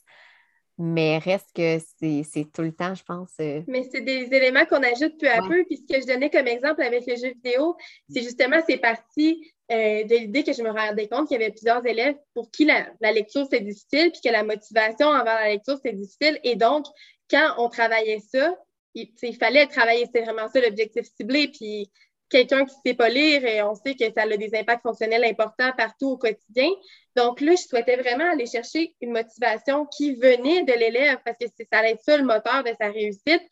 Mais 0.78 1.20
reste 1.20 1.50
que 1.56 1.78
c'est 2.00 2.52
tout 2.54 2.62
le 2.62 2.74
temps, 2.74 2.94
je 2.96 3.04
pense. 3.04 3.32
Euh, 3.40 3.62
Mais 3.68 3.88
c'est 3.90 4.02
des 4.02 4.28
éléments 4.34 4.66
qu'on 4.66 4.84
ajoute 4.84 5.18
peu 5.18 5.30
à 5.30 5.42
peu. 5.42 5.64
Puis 5.66 5.78
ce 5.78 5.94
que 5.94 6.02
je 6.02 6.06
donnais 6.06 6.30
comme 6.30 6.48
exemple 6.48 6.82
avec 6.82 7.06
le 7.08 7.16
jeu 7.16 7.30
vidéo, 7.30 7.78
c'est 8.10 8.22
justement, 8.22 8.58
c'est 8.68 8.78
parti 8.78 9.54
euh, 9.72 10.04
de 10.04 10.16
l'idée 10.16 10.44
que 10.44 10.52
je 10.52 10.62
me 10.62 10.70
rendais 10.70 11.08
compte 11.08 11.30
qu'il 11.30 11.40
y 11.40 11.44
avait 11.44 11.54
plusieurs 11.54 11.86
élèves 11.86 12.18
pour 12.34 12.52
qui 12.52 12.66
la, 12.66 12.88
la 13.00 13.14
lecture 13.14 13.48
c'est 13.50 13.62
difficile, 13.62 14.12
puis 14.12 14.22
que 14.24 14.30
la 14.30 14.44
motivation 14.44 15.08
envers 15.08 15.40
la 15.40 15.50
lecture 15.50 15.78
c'est 15.82 15.94
difficile. 15.94 16.40
Et 16.44 16.58
donc, 16.58 16.86
quand 17.30 17.56
on 17.58 17.70
travaillait 17.70 18.20
ça, 18.20 18.54
il, 18.96 19.36
fallait 19.38 19.68
travailler, 19.68 20.08
c'est 20.14 20.22
vraiment 20.22 20.48
ça 20.48 20.60
l'objectif 20.62 21.06
ciblé. 21.16 21.50
Puis 21.50 21.92
quelqu'un 22.30 22.66
qui 22.66 22.76
ne 22.76 22.92
sait 22.92 22.96
pas 22.96 23.10
lire, 23.10 23.46
et 23.46 23.62
on 23.62 23.76
sait 23.76 23.96
que 23.96 24.06
ça 24.06 24.24
a 24.24 24.38
des 24.38 24.56
impacts 24.56 24.82
fonctionnels 24.82 25.26
importants 25.26 25.72
partout 25.78 26.12
au 26.12 26.18
quotidien. 26.18 26.70
Donc 27.16 27.42
là, 27.42 27.54
je 27.56 27.68
souhaitais 27.68 27.98
vraiment 27.98 28.32
aller 28.32 28.46
chercher 28.46 28.96
une 29.02 29.12
motivation 29.12 29.86
qui 29.86 30.16
venait 30.16 30.64
de 30.64 30.74
l'élève 30.74 31.20
parce 31.24 31.38
que 31.38 31.46
ça 31.48 31.80
allait 31.80 31.92
être 31.92 32.04
ça 32.04 32.18
le 32.18 32.24
moteur 32.24 32.64
de 32.64 32.72
sa 32.80 32.90
réussite. 32.90 33.44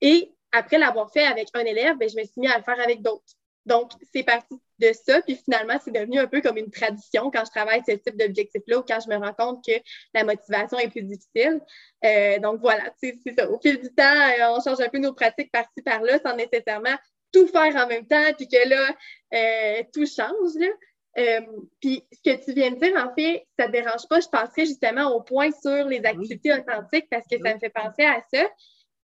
Et 0.00 0.32
après 0.52 0.78
l'avoir 0.78 1.12
fait 1.12 1.24
avec 1.24 1.48
un 1.54 1.64
élève, 1.64 1.96
ben, 1.98 2.08
je 2.08 2.16
me 2.16 2.24
suis 2.24 2.40
mis 2.40 2.48
à 2.48 2.58
le 2.58 2.64
faire 2.64 2.80
avec 2.80 3.02
d'autres. 3.02 3.34
Donc, 3.66 3.92
c'est 4.12 4.24
parti 4.24 4.56
de 4.78 4.92
ça. 4.92 5.22
Puis 5.22 5.36
finalement, 5.36 5.78
c'est 5.84 5.92
devenu 5.92 6.18
un 6.18 6.26
peu 6.26 6.40
comme 6.40 6.56
une 6.56 6.70
tradition 6.70 7.30
quand 7.30 7.44
je 7.44 7.50
travaille 7.50 7.82
ce 7.86 7.92
type 7.92 8.16
d'objectif-là 8.16 8.78
ou 8.78 8.82
quand 8.82 8.98
je 9.00 9.08
me 9.08 9.16
rends 9.16 9.34
compte 9.34 9.64
que 9.64 9.72
la 10.14 10.24
motivation 10.24 10.78
est 10.78 10.88
plus 10.88 11.02
difficile. 11.02 11.60
Euh, 12.04 12.38
donc 12.38 12.60
voilà, 12.60 12.84
c'est 13.00 13.16
ça. 13.36 13.50
Au 13.50 13.58
fil 13.60 13.80
du 13.80 13.92
temps, 13.94 14.02
euh, 14.04 14.56
on 14.56 14.60
change 14.60 14.80
un 14.80 14.88
peu 14.88 14.98
nos 14.98 15.12
pratiques 15.12 15.52
par-ci, 15.52 15.82
par-là, 15.84 16.18
sans 16.24 16.36
nécessairement 16.36 16.96
tout 17.32 17.46
faire 17.46 17.74
en 17.76 17.86
même 17.86 18.06
temps, 18.06 18.32
puis 18.36 18.46
que 18.46 18.68
là, 18.68 18.94
euh, 19.34 19.82
tout 19.92 20.06
change. 20.06 20.54
Là. 20.56 21.40
puis 21.80 22.04
ce 22.12 22.30
que 22.30 22.44
tu 22.44 22.52
viens 22.52 22.70
de 22.70 22.76
dire, 22.76 22.94
en 22.96 23.14
fait, 23.14 23.46
ça 23.58 23.68
ne 23.68 23.72
dérange 23.72 24.06
pas. 24.08 24.20
Je 24.20 24.28
penserais 24.28 24.66
justement 24.66 25.14
au 25.14 25.22
point 25.22 25.50
sur 25.50 25.86
les 25.86 26.04
activités 26.04 26.52
authentiques 26.52 27.06
parce 27.10 27.26
que 27.30 27.38
ça 27.38 27.54
me 27.54 27.58
fait 27.58 27.70
penser 27.70 28.04
à 28.04 28.20
ça 28.32 28.46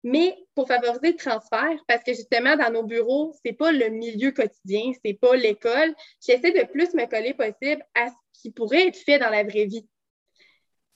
mais 0.04 0.36
pour 0.54 0.68
favoriser 0.68 1.12
le 1.12 1.16
transfert, 1.16 1.78
parce 1.86 2.02
que 2.04 2.12
justement, 2.12 2.56
dans 2.56 2.72
nos 2.72 2.84
bureaux, 2.84 3.32
ce 3.34 3.40
n'est 3.44 3.56
pas 3.56 3.72
le 3.72 3.88
milieu 3.88 4.32
quotidien, 4.32 4.92
ce 4.94 5.00
n'est 5.04 5.14
pas 5.14 5.36
l'école. 5.36 5.94
J'essaie 6.24 6.52
de 6.52 6.66
plus 6.66 6.94
me 6.94 7.06
coller 7.06 7.34
possible 7.34 7.84
à 7.94 8.08
ce 8.08 8.40
qui 8.40 8.50
pourrait 8.50 8.88
être 8.88 8.98
fait 8.98 9.18
dans 9.18 9.30
la 9.30 9.42
vraie 9.42 9.66
vie. 9.66 9.86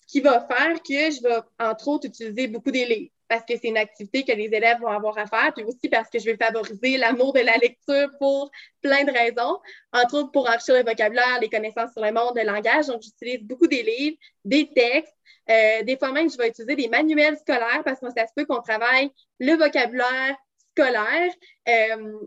Ce 0.00 0.07
qui 0.07 0.20
va 0.20 0.46
faire 0.46 0.82
que 0.82 0.92
je 0.92 1.22
vais, 1.22 1.40
entre 1.59 1.88
autres, 1.88 2.07
utiliser 2.07 2.48
beaucoup 2.48 2.70
des 2.70 3.11
parce 3.33 3.47
que 3.47 3.55
c'est 3.57 3.68
une 3.68 3.78
activité 3.78 4.24
que 4.24 4.33
les 4.33 4.45
élèves 4.45 4.78
vont 4.78 4.89
avoir 4.89 5.16
à 5.16 5.24
faire, 5.24 5.55
puis 5.57 5.64
aussi 5.64 5.89
parce 5.89 6.11
que 6.11 6.18
je 6.18 6.26
vais 6.26 6.37
favoriser 6.37 6.99
l'amour 6.99 7.33
de 7.33 7.41
la 7.41 7.57
lecture 7.57 8.11
pour 8.18 8.51
plein 8.83 9.05
de 9.05 9.11
raisons, 9.11 9.59
entre 9.91 10.18
autres 10.18 10.33
pour 10.33 10.47
enrichir 10.51 10.74
le 10.74 10.85
vocabulaire, 10.85 11.39
les 11.41 11.49
connaissances 11.49 11.93
sur 11.93 12.05
le 12.05 12.12
monde, 12.12 12.33
le 12.37 12.43
langage. 12.43 12.89
Donc, 12.89 13.01
j'utilise 13.01 13.43
beaucoup 13.43 13.66
des 13.66 13.83
livres, 13.83 14.18
des 14.45 14.68
textes. 14.68 15.16
Euh, 15.49 15.83
des 15.83 15.97
fois 15.97 16.12
même, 16.12 16.30
je 16.30 16.37
vais 16.37 16.49
utiliser 16.49 16.76
des 16.76 16.89
manuels 16.89 17.39
scolaires 17.39 17.80
parce 17.87 18.01
que 18.01 18.11
ça 18.14 18.26
se 18.26 18.35
peut 18.37 18.45
qu'on 18.45 18.61
travaille 18.61 19.11
le 19.41 19.55
vocabulaire 19.55 20.37
scolaire. 20.74 21.33
Euh, 21.70 22.18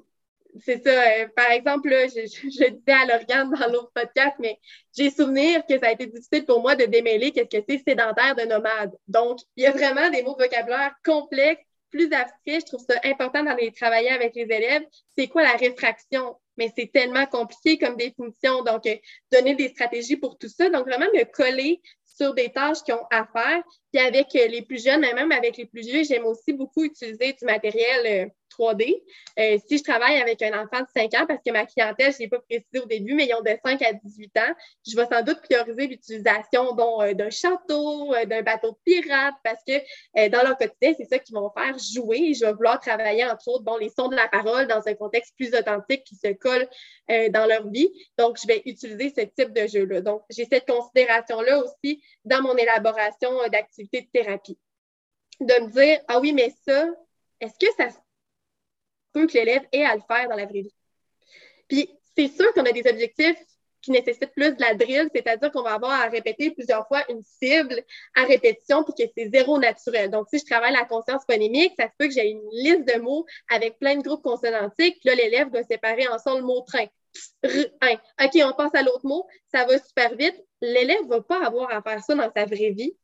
c'est 0.63 0.83
ça. 0.83 0.89
Euh, 0.89 1.27
par 1.35 1.51
exemple, 1.51 1.89
je, 1.89 2.21
disais 2.21 2.81
à 2.87 3.05
l'organe 3.05 3.51
dans 3.51 3.71
l'autre 3.71 3.91
podcast, 3.93 4.35
mais 4.39 4.59
j'ai 4.95 5.09
souvenir 5.09 5.65
que 5.65 5.77
ça 5.79 5.87
a 5.87 5.91
été 5.91 6.05
difficile 6.07 6.45
pour 6.45 6.61
moi 6.61 6.75
de 6.75 6.85
démêler 6.85 7.31
qu'est-ce 7.31 7.57
que 7.57 7.63
c'est 7.67 7.83
sédentaire 7.85 8.35
de 8.35 8.43
nomade. 8.43 8.95
Donc, 9.07 9.39
il 9.55 9.63
y 9.63 9.67
a 9.67 9.71
vraiment 9.71 10.09
des 10.09 10.23
mots 10.23 10.35
de 10.35 10.43
vocabulaire 10.43 10.93
complexes, 11.03 11.63
plus 11.89 12.11
abstraits. 12.11 12.61
Je 12.61 12.65
trouve 12.65 12.85
ça 12.87 12.95
important 13.03 13.43
d'aller 13.43 13.71
travailler 13.71 14.09
avec 14.09 14.35
les 14.35 14.43
élèves. 14.43 14.83
C'est 15.17 15.27
quoi 15.27 15.43
la 15.43 15.55
réfraction? 15.55 16.35
Mais 16.57 16.71
c'est 16.77 16.91
tellement 16.91 17.25
compliqué 17.25 17.77
comme 17.77 17.97
définition. 17.97 18.63
Donc, 18.63 18.85
euh, 18.85 18.95
donner 19.31 19.55
des 19.55 19.69
stratégies 19.69 20.17
pour 20.17 20.37
tout 20.37 20.49
ça. 20.49 20.69
Donc, 20.69 20.85
vraiment 20.85 21.07
me 21.13 21.23
coller 21.25 21.81
sur 22.05 22.33
des 22.33 22.49
tâches 22.49 22.81
qui 22.83 22.93
ont 22.93 23.05
à 23.11 23.25
faire. 23.25 23.61
Puis 23.91 24.01
avec 24.01 24.27
euh, 24.35 24.47
les 24.47 24.61
plus 24.61 24.83
jeunes, 24.83 25.01
mais 25.01 25.13
même 25.13 25.31
avec 25.31 25.57
les 25.57 25.65
plus 25.65 25.81
vieux, 25.81 26.03
j'aime 26.03 26.25
aussi 26.25 26.53
beaucoup 26.53 26.83
utiliser 26.83 27.33
du 27.33 27.45
matériel 27.45 28.31
3D. 28.49 29.03
Euh, 29.39 29.57
si 29.67 29.77
je 29.77 29.83
travaille 29.83 30.17
avec 30.17 30.41
un 30.41 30.63
enfant 30.63 30.81
de 30.81 30.87
5 30.95 31.13
ans, 31.15 31.25
parce 31.27 31.41
que 31.45 31.51
ma 31.51 31.65
clientèle, 31.65 32.11
je 32.11 32.17
ne 32.17 32.19
l'ai 32.23 32.27
pas 32.27 32.39
précisé 32.39 32.79
au 32.79 32.85
début, 32.85 33.13
mais 33.13 33.27
ils 33.27 33.33
ont 33.33 33.41
de 33.41 33.57
5 33.63 33.81
à 33.81 33.93
18 33.93 34.37
ans, 34.37 34.53
je 34.87 34.95
vais 34.95 35.05
sans 35.05 35.21
doute 35.23 35.41
prioriser 35.41 35.87
l'utilisation 35.87 36.73
d'un 36.75 37.29
château, 37.29 38.13
d'un 38.25 38.41
bateau 38.41 38.71
de 38.71 38.77
pirate, 38.85 39.35
parce 39.43 39.59
que 39.67 40.29
dans 40.29 40.41
leur 40.43 40.57
quotidien, 40.57 40.93
c'est 40.97 41.05
ça 41.05 41.19
qu'ils 41.19 41.35
vont 41.35 41.51
faire 41.51 41.75
jouer. 41.77 42.33
Je 42.33 42.45
vais 42.45 42.53
vouloir 42.53 42.79
travailler, 42.79 43.25
entre 43.25 43.47
autres, 43.47 43.63
bon, 43.63 43.77
les 43.77 43.89
sons 43.89 44.07
de 44.07 44.15
la 44.15 44.27
parole 44.27 44.67
dans 44.67 44.81
un 44.87 44.93
contexte 44.93 45.33
plus 45.37 45.53
authentique 45.55 46.03
qui 46.03 46.15
se 46.15 46.33
colle 46.33 46.67
dans 47.09 47.47
leur 47.47 47.67
vie. 47.69 47.89
Donc, 48.17 48.37
je 48.41 48.47
vais 48.47 48.61
utiliser 48.65 49.13
ce 49.15 49.21
type 49.21 49.53
de 49.53 49.67
jeu-là. 49.67 50.01
Donc, 50.01 50.21
j'ai 50.29 50.45
cette 50.45 50.67
considération-là 50.67 51.59
aussi 51.59 52.01
dans 52.23 52.41
mon 52.41 52.55
élaboration 52.55 53.31
d'activités 53.51 54.01
de 54.01 54.07
thérapie 54.07 54.57
de 55.39 55.65
me 55.65 55.69
dire 55.71 55.99
Ah 56.07 56.19
oui, 56.19 56.33
mais 56.33 56.53
ça, 56.65 56.87
est-ce 57.39 57.59
que 57.59 57.71
ça 57.77 57.89
que 59.23 59.33
l'élève 59.33 59.63
ait 59.71 59.85
à 59.85 59.95
le 59.95 60.01
faire 60.07 60.29
dans 60.29 60.35
la 60.35 60.45
vraie 60.45 60.61
vie? 60.61 60.75
Puis 61.67 61.89
c'est 62.15 62.27
sûr 62.27 62.53
qu'on 62.53 62.65
a 62.65 62.71
des 62.71 62.87
objectifs 62.89 63.37
qui 63.81 63.91
nécessitent 63.91 64.33
plus 64.35 64.55
de 64.55 64.61
la 64.61 64.73
drill, 64.73 65.09
c'est-à-dire 65.13 65.51
qu'on 65.51 65.61
va 65.61 65.73
avoir 65.73 65.91
à 65.91 66.07
répéter 66.07 66.49
plusieurs 66.51 66.87
fois 66.87 67.03
une 67.09 67.21
cible 67.21 67.83
à 68.15 68.23
répétition 68.23 68.83
puis 68.83 68.93
que 68.97 69.11
c'est 69.15 69.29
zéro 69.29 69.59
naturel. 69.59 70.09
Donc, 70.09 70.27
si 70.29 70.39
je 70.39 70.45
travaille 70.45 70.73
la 70.73 70.85
conscience 70.85 71.21
phonimique, 71.29 71.73
ça 71.77 71.85
se 71.85 71.93
peut 71.97 72.07
que 72.07 72.13
j'ai 72.13 72.29
une 72.29 72.41
liste 72.51 72.85
de 72.85 72.99
mots 72.99 73.25
avec 73.47 73.77
plein 73.77 73.95
de 73.95 74.01
groupes 74.01 74.23
consonantiques, 74.23 74.99
là, 75.03 75.13
l'élève 75.13 75.51
doit 75.51 75.63
séparer 75.63 76.07
ensemble 76.07 76.39
le 76.39 76.45
mot 76.45 76.61
train. 76.61 76.87
OK, 77.43 78.41
on 78.43 78.53
passe 78.53 78.73
à 78.73 78.81
l'autre 78.81 79.05
mot, 79.05 79.27
ça 79.53 79.65
va 79.65 79.77
super 79.77 80.15
vite. 80.15 80.35
L'élève 80.61 81.03
ne 81.03 81.09
va 81.09 81.21
pas 81.21 81.45
avoir 81.45 81.71
à 81.71 81.81
faire 81.83 82.03
ça 82.03 82.15
dans 82.15 82.31
sa 82.35 82.45
vraie 82.45 82.71
vie 82.71 82.95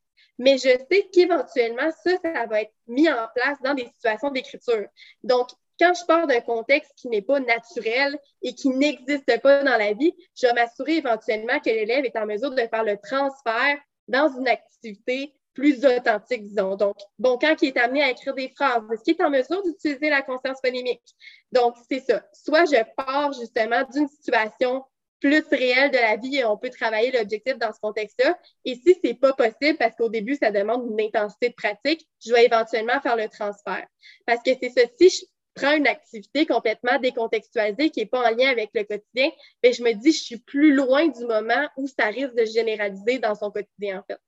mais 0.42 0.58
je 0.58 0.70
sais 0.90 1.08
qu'éventuellement, 1.14 1.92
ça, 2.04 2.18
ça 2.24 2.46
va 2.48 2.64
être 2.64 2.74
mis 2.88 3.08
en 3.08 3.28
place 3.36 3.60
dans 3.64 3.76
des 3.76 3.86
situations 3.86 4.32
d'écriture. 4.32 4.88
Donc, 5.24 5.50
quand 5.82 5.94
je 6.00 6.06
pars 6.06 6.28
d'un 6.28 6.42
contexte 6.42 6.92
qui 6.96 7.10
n'est 7.10 7.24
pas 7.24 7.40
naturel 7.40 8.18
et 8.44 8.54
qui 8.54 8.70
n'existe 8.70 9.42
pas 9.42 9.64
dans 9.64 9.78
la 9.78 9.94
vie, 9.94 10.14
je 10.40 10.46
vais 10.46 10.54
m'assurer 10.54 10.98
éventuellement 10.98 11.60
que 11.60 11.72
l'élève 11.72 12.06
est 12.06 12.16
en 12.18 12.28
mesure 12.28 12.52
de 12.52 12.62
faire 12.68 12.84
le 12.84 12.98
transfert 12.98 13.80
dans 14.08 14.30
une 14.38 14.48
activité 14.48 15.34
plus 15.56 15.84
authentique, 15.84 16.46
disons. 16.46 16.76
Donc, 16.76 16.98
bon, 17.18 17.40
quand 17.40 17.56
il 17.64 17.70
est 17.70 17.78
amené 17.80 18.04
à 18.04 18.12
écrire 18.12 18.36
des 18.36 18.50
phrases, 18.50 18.84
est-ce 18.94 19.04
qu'il 19.04 19.16
est 19.16 19.24
en 19.24 19.32
mesure 19.32 19.64
d'utiliser 19.64 20.10
la 20.10 20.22
conscience 20.22 20.60
phonimique? 20.64 21.04
Donc, 21.52 21.76
c'est 21.90 22.00
ça. 22.00 22.24
Soit 22.32 22.66
je 22.66 22.84
pars 22.96 23.34
justement 23.34 23.84
d'une 23.92 24.08
situation 24.08 24.86
plus 25.20 25.44
réel 25.52 25.92
de 25.92 25.98
la 25.98 26.16
vie 26.16 26.38
et 26.38 26.46
on 26.46 26.58
peut 26.58 26.70
travailler 26.70 27.12
l'objectif 27.12 27.58
dans 27.58 27.74
ce 27.74 27.80
contexte-là. 27.80 28.38
Et 28.66 28.76
si 28.76 28.94
ce 28.94 29.00
n'est 29.08 29.14
pas 29.16 29.34
possible, 29.34 29.78
parce 29.78 29.96
qu'au 29.96 30.10
début, 30.10 30.36
ça 30.36 30.52
demande 30.52 30.88
une 30.90 31.02
intensité 31.02 31.50
de 31.50 31.56
pratique, 31.56 32.08
je 32.24 32.34
vais 32.34 32.46
éventuellement 32.46 33.00
faire 33.02 33.16
le 33.16 33.28
transfert. 33.28 33.86
Parce 34.26 34.42
que 34.44 34.52
c'est 34.60 34.70
ça, 34.70 34.82
si 35.00 35.10
je 35.10 35.26
prends 35.54 35.76
une 35.76 35.88
activité 35.88 36.46
complètement 36.46 37.00
décontextualisée 37.00 37.90
qui 37.90 38.02
n'est 38.02 38.06
pas 38.06 38.32
en 38.32 38.36
lien 38.36 38.50
avec 38.50 38.70
le 38.74 38.84
quotidien, 38.84 39.30
bien, 39.62 39.72
je 39.72 39.84
me 39.84 39.94
dis, 39.94 40.12
je 40.12 40.24
suis 40.24 40.40
plus 40.40 40.74
loin 40.74 41.08
du 41.08 41.26
moment 41.26 41.68
où 41.78 41.88
ça 41.88 42.08
risque 42.08 42.36
de 42.36 42.46
généraliser 42.46 43.20
dans 43.20 43.36
son 43.36 43.52
quotidien, 43.52 44.00
en 44.00 44.04
fait. 44.04 44.20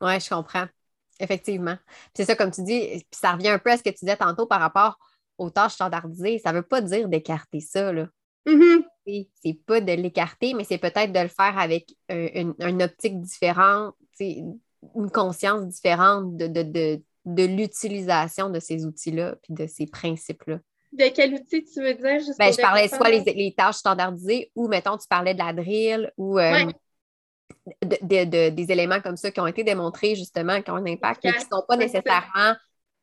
Oui, 0.00 0.20
je 0.20 0.28
comprends. 0.28 0.66
Effectivement. 1.18 1.76
C'est 2.14 2.26
ça, 2.26 2.36
comme 2.36 2.50
tu 2.50 2.62
dis, 2.62 2.80
puis 3.10 3.18
ça 3.18 3.32
revient 3.32 3.48
un 3.48 3.58
peu 3.58 3.70
à 3.70 3.76
ce 3.78 3.82
que 3.82 3.88
tu 3.90 4.04
disais 4.04 4.16
tantôt 4.16 4.46
par 4.46 4.60
rapport 4.60 4.98
aux 5.38 5.50
tâches 5.50 5.72
standardisées. 5.72 6.38
Ça 6.38 6.52
ne 6.52 6.58
veut 6.58 6.66
pas 6.66 6.82
dire 6.82 7.08
d'écarter 7.08 7.60
ça, 7.60 7.92
là. 7.92 8.06
Mm-hmm 8.46 8.84
c'est 9.06 9.60
pas 9.66 9.80
de 9.80 9.92
l'écarter, 9.92 10.54
mais 10.54 10.64
c'est 10.64 10.78
peut-être 10.78 11.12
de 11.12 11.20
le 11.20 11.28
faire 11.28 11.58
avec 11.58 11.94
une, 12.08 12.82
optique 12.82 13.20
différente, 13.20 13.94
une 14.20 15.10
conscience 15.12 15.66
différente 15.66 16.36
de, 16.36 16.46
de, 16.46 17.02
l'utilisation 17.26 18.50
de 18.50 18.60
ces 18.60 18.86
outils-là 18.86 19.36
puis 19.42 19.54
de 19.54 19.66
ces 19.66 19.86
principes-là. 19.86 20.58
De 20.92 21.08
quel 21.14 21.34
outil 21.34 21.64
tu 21.64 21.82
veux 21.82 21.94
dire? 21.94 22.20
Ben, 22.38 22.52
je 22.52 22.60
parlais 22.60 22.88
soit 22.88 23.10
les, 23.10 23.54
tâches 23.56 23.76
standardisées 23.76 24.50
ou, 24.54 24.68
mettons, 24.68 24.96
tu 24.96 25.06
parlais 25.08 25.34
de 25.34 25.38
la 25.38 25.52
drill 25.52 26.12
ou 26.16 26.38
euh, 26.38 26.64
des 27.82 28.66
éléments 28.70 29.00
comme 29.00 29.16
ça 29.16 29.30
qui 29.30 29.40
ont 29.40 29.46
été 29.46 29.64
démontrés 29.64 30.14
justement, 30.14 30.62
qui 30.62 30.70
ont 30.70 30.76
un 30.76 30.86
impact, 30.86 31.24
mais 31.24 31.32
qui 31.32 31.44
ne 31.44 31.50
sont 31.50 31.64
pas 31.66 31.76
nécessairement 31.76 32.54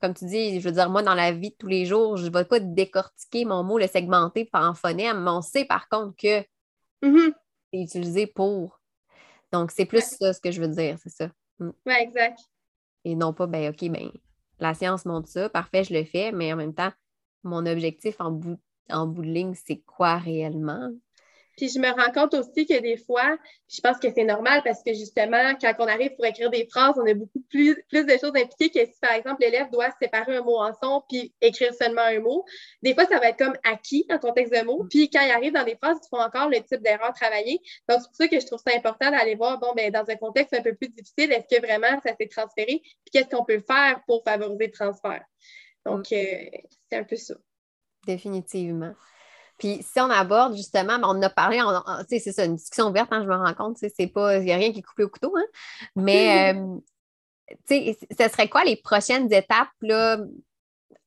comme 0.04 0.14
tu 0.14 0.26
dis, 0.26 0.60
je 0.60 0.68
veux 0.68 0.74
dire, 0.74 0.90
moi, 0.90 1.02
dans 1.02 1.16
la 1.16 1.32
vie 1.32 1.52
de 1.52 1.56
tous 1.58 1.68
les 1.68 1.86
jours, 1.86 2.18
je 2.18 2.26
ne 2.26 2.30
vais 2.30 2.44
pas 2.44 2.60
décortiquer 2.60 3.46
mon 3.46 3.64
mot, 3.64 3.78
le 3.78 3.88
segmenter 3.88 4.50
en 4.52 4.74
phonème, 4.74 5.24
mais 5.24 5.32
on 5.32 5.42
sait 5.42 5.64
par 5.64 5.88
contre 5.88 6.14
que 6.18 6.42
mm-hmm. 7.02 7.34
c'est 7.72 7.80
utilisé 7.80 8.28
pour. 8.28 8.82
Donc, 9.54 9.72
c'est 9.72 9.86
plus 9.86 10.04
ça 10.04 10.34
ce 10.34 10.42
que 10.42 10.52
je 10.52 10.60
veux 10.60 10.68
dire, 10.68 10.98
c'est 11.02 11.10
ça. 11.10 11.30
Mm. 11.60 11.70
Oui, 11.86 11.94
exact. 12.02 12.38
Et 13.06 13.16
non 13.16 13.34
pas, 13.34 13.48
ben 13.48 13.70
OK, 13.70 13.90
ben 13.90 14.10
la 14.60 14.74
science 14.74 15.06
montre 15.06 15.28
ça, 15.28 15.50
parfait, 15.50 15.84
je 15.84 15.94
le 15.94 16.04
fais, 16.04 16.32
mais 16.32 16.54
en 16.54 16.56
même 16.56 16.74
temps, 16.74 16.92
mon 17.44 17.66
objectif 17.66 18.16
en 18.20 18.32
bout, 18.32 18.60
en 18.90 19.08
bout 19.08 19.24
de 19.24 19.28
ligne, 19.28 19.56
c'est 19.56 19.82
quoi 19.82 20.18
réellement? 20.18 20.92
Puis 21.58 21.70
je 21.70 21.80
me 21.80 21.90
rends 21.90 22.12
compte 22.12 22.34
aussi 22.34 22.66
que 22.66 22.80
des 22.80 22.98
fois, 22.98 23.38
je 23.70 23.82
pense 23.82 23.98
que 23.98 24.08
c'est 24.14 24.24
normal 24.24 24.62
parce 24.64 24.84
que 24.84 24.94
justement, 24.94 25.54
quand 25.60 25.74
on 25.80 25.88
arrive 25.88 26.16
pour 26.16 26.26
écrire 26.26 26.50
des 26.50 26.66
phrases, 26.66 26.96
on 26.98 27.06
a 27.06 27.14
beaucoup 27.14 27.42
plus, 27.50 27.84
plus 27.90 28.06
de 28.06 28.12
choses 28.12 28.34
impliquées 28.36 28.70
que 28.70 28.86
si, 28.86 29.00
par 29.00 29.14
exemple, 29.14 29.42
l'élève 29.42 29.70
doit 29.72 29.90
séparer 30.02 30.38
un 30.38 30.42
mot 30.42 30.58
en 30.58 30.74
son 30.82 31.04
puis 31.08 31.34
écrire 31.42 31.74
seulement 31.74 32.02
un 32.02 32.20
mot. 32.20 32.46
Des 32.82 32.94
fois, 32.94 33.06
ça 33.06 33.20
va 33.20 33.30
être 33.30 33.38
comme 33.38 33.56
acquis 33.64 34.06
en 34.10 34.18
contexte 34.18 34.54
de 34.54 34.64
mots. 34.66 34.86
Puis 34.90 35.10
quand 35.10 35.22
il 35.22 35.32
arrive 35.32 35.54
dans 35.54 35.64
des 35.64 35.76
phrases, 35.76 35.98
il 36.04 36.08
faut 36.10 36.22
encore 36.22 36.50
le 36.50 36.62
type 36.62 36.82
d'erreur 36.82 37.14
travailler. 37.14 37.60
Donc, 37.88 38.00
c'est 38.02 38.08
pour 38.08 38.16
ça 38.16 38.28
que 38.28 38.40
je 38.40 38.46
trouve 38.46 38.62
ça 38.66 38.76
important 38.76 39.12
d'aller 39.12 39.36
voir, 39.36 39.60
bon, 39.60 39.74
ben 39.76 39.92
dans 39.92 40.10
un 40.10 40.16
contexte 40.16 40.54
un 40.54 40.62
peu 40.62 40.74
plus 40.74 40.90
difficile, 40.90 41.32
est-ce 41.32 41.56
que 41.56 41.62
vraiment 41.62 42.00
ça 42.02 42.16
s'est 42.20 42.28
transféré? 42.28 42.82
Puis 42.84 43.12
qu'est-ce 43.12 43.30
qu'on 43.30 43.46
peut 43.46 43.62
faire 43.66 44.02
pour 44.08 44.24
favoriser 44.24 44.68
le 44.68 44.72
transfert? 44.72 45.24
Donc, 45.86 46.12
euh, 46.12 46.46
c'est 46.90 46.98
un 46.98 47.04
peu 47.04 47.16
ça. 47.16 47.36
Définitivement. 48.06 48.94
Puis 49.58 49.80
si 49.82 50.00
on 50.00 50.10
aborde 50.10 50.56
justement, 50.56 51.00
ben, 51.00 51.08
on 51.08 51.22
a 51.22 51.30
parlé, 51.30 51.62
c'est 52.08 52.32
ça, 52.32 52.46
une 52.46 52.56
discussion 52.56 52.90
ouverte, 52.90 53.10
hein, 53.12 53.24
je 53.24 53.28
me 53.28 53.36
rends 53.36 53.54
compte, 53.54 53.78
c'est 53.78 54.08
pas, 54.08 54.38
il 54.38 54.46
n'y 54.46 54.52
a 54.52 54.58
rien 54.58 54.72
qui 54.72 54.80
est 54.80 54.84
coupé 54.84 55.04
au 55.04 55.10
couteau, 55.10 55.34
hein, 55.38 55.46
mais 55.96 56.54
euh, 56.58 56.78
ce 57.70 58.30
serait 58.30 58.50
quoi 58.50 58.64
les 58.64 58.76
prochaines 58.76 59.32
étapes 59.32 59.70
là, 59.82 60.18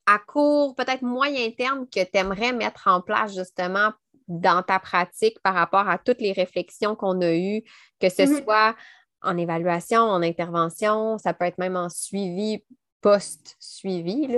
à 0.07 0.18
court, 0.18 0.74
peut-être 0.76 1.03
moyen 1.03 1.51
terme 1.51 1.86
que 1.88 2.03
tu 2.03 2.11
aimerais 2.14 2.53
mettre 2.53 2.86
en 2.86 3.01
place 3.01 3.34
justement 3.34 3.92
dans 4.28 4.62
ta 4.62 4.78
pratique 4.78 5.40
par 5.42 5.55
rapport 5.55 5.88
à 5.88 5.99
toutes 5.99 6.20
les 6.20 6.32
réflexions 6.32 6.97
qu'on 6.97 7.20
a 7.20 7.34
eues, 7.34 7.62
que 8.01 8.09
ce 8.09 8.22
mm-hmm. 8.22 8.44
soit 8.44 8.76
en 9.22 9.36
évaluation, 9.36 10.01
en 10.01 10.22
intervention, 10.22 11.18
ça 11.18 11.34
peut 11.34 11.44
être 11.44 11.59
même 11.59 11.76
en 11.76 11.88
suivi, 11.88 12.64
post-suivi, 13.01 14.28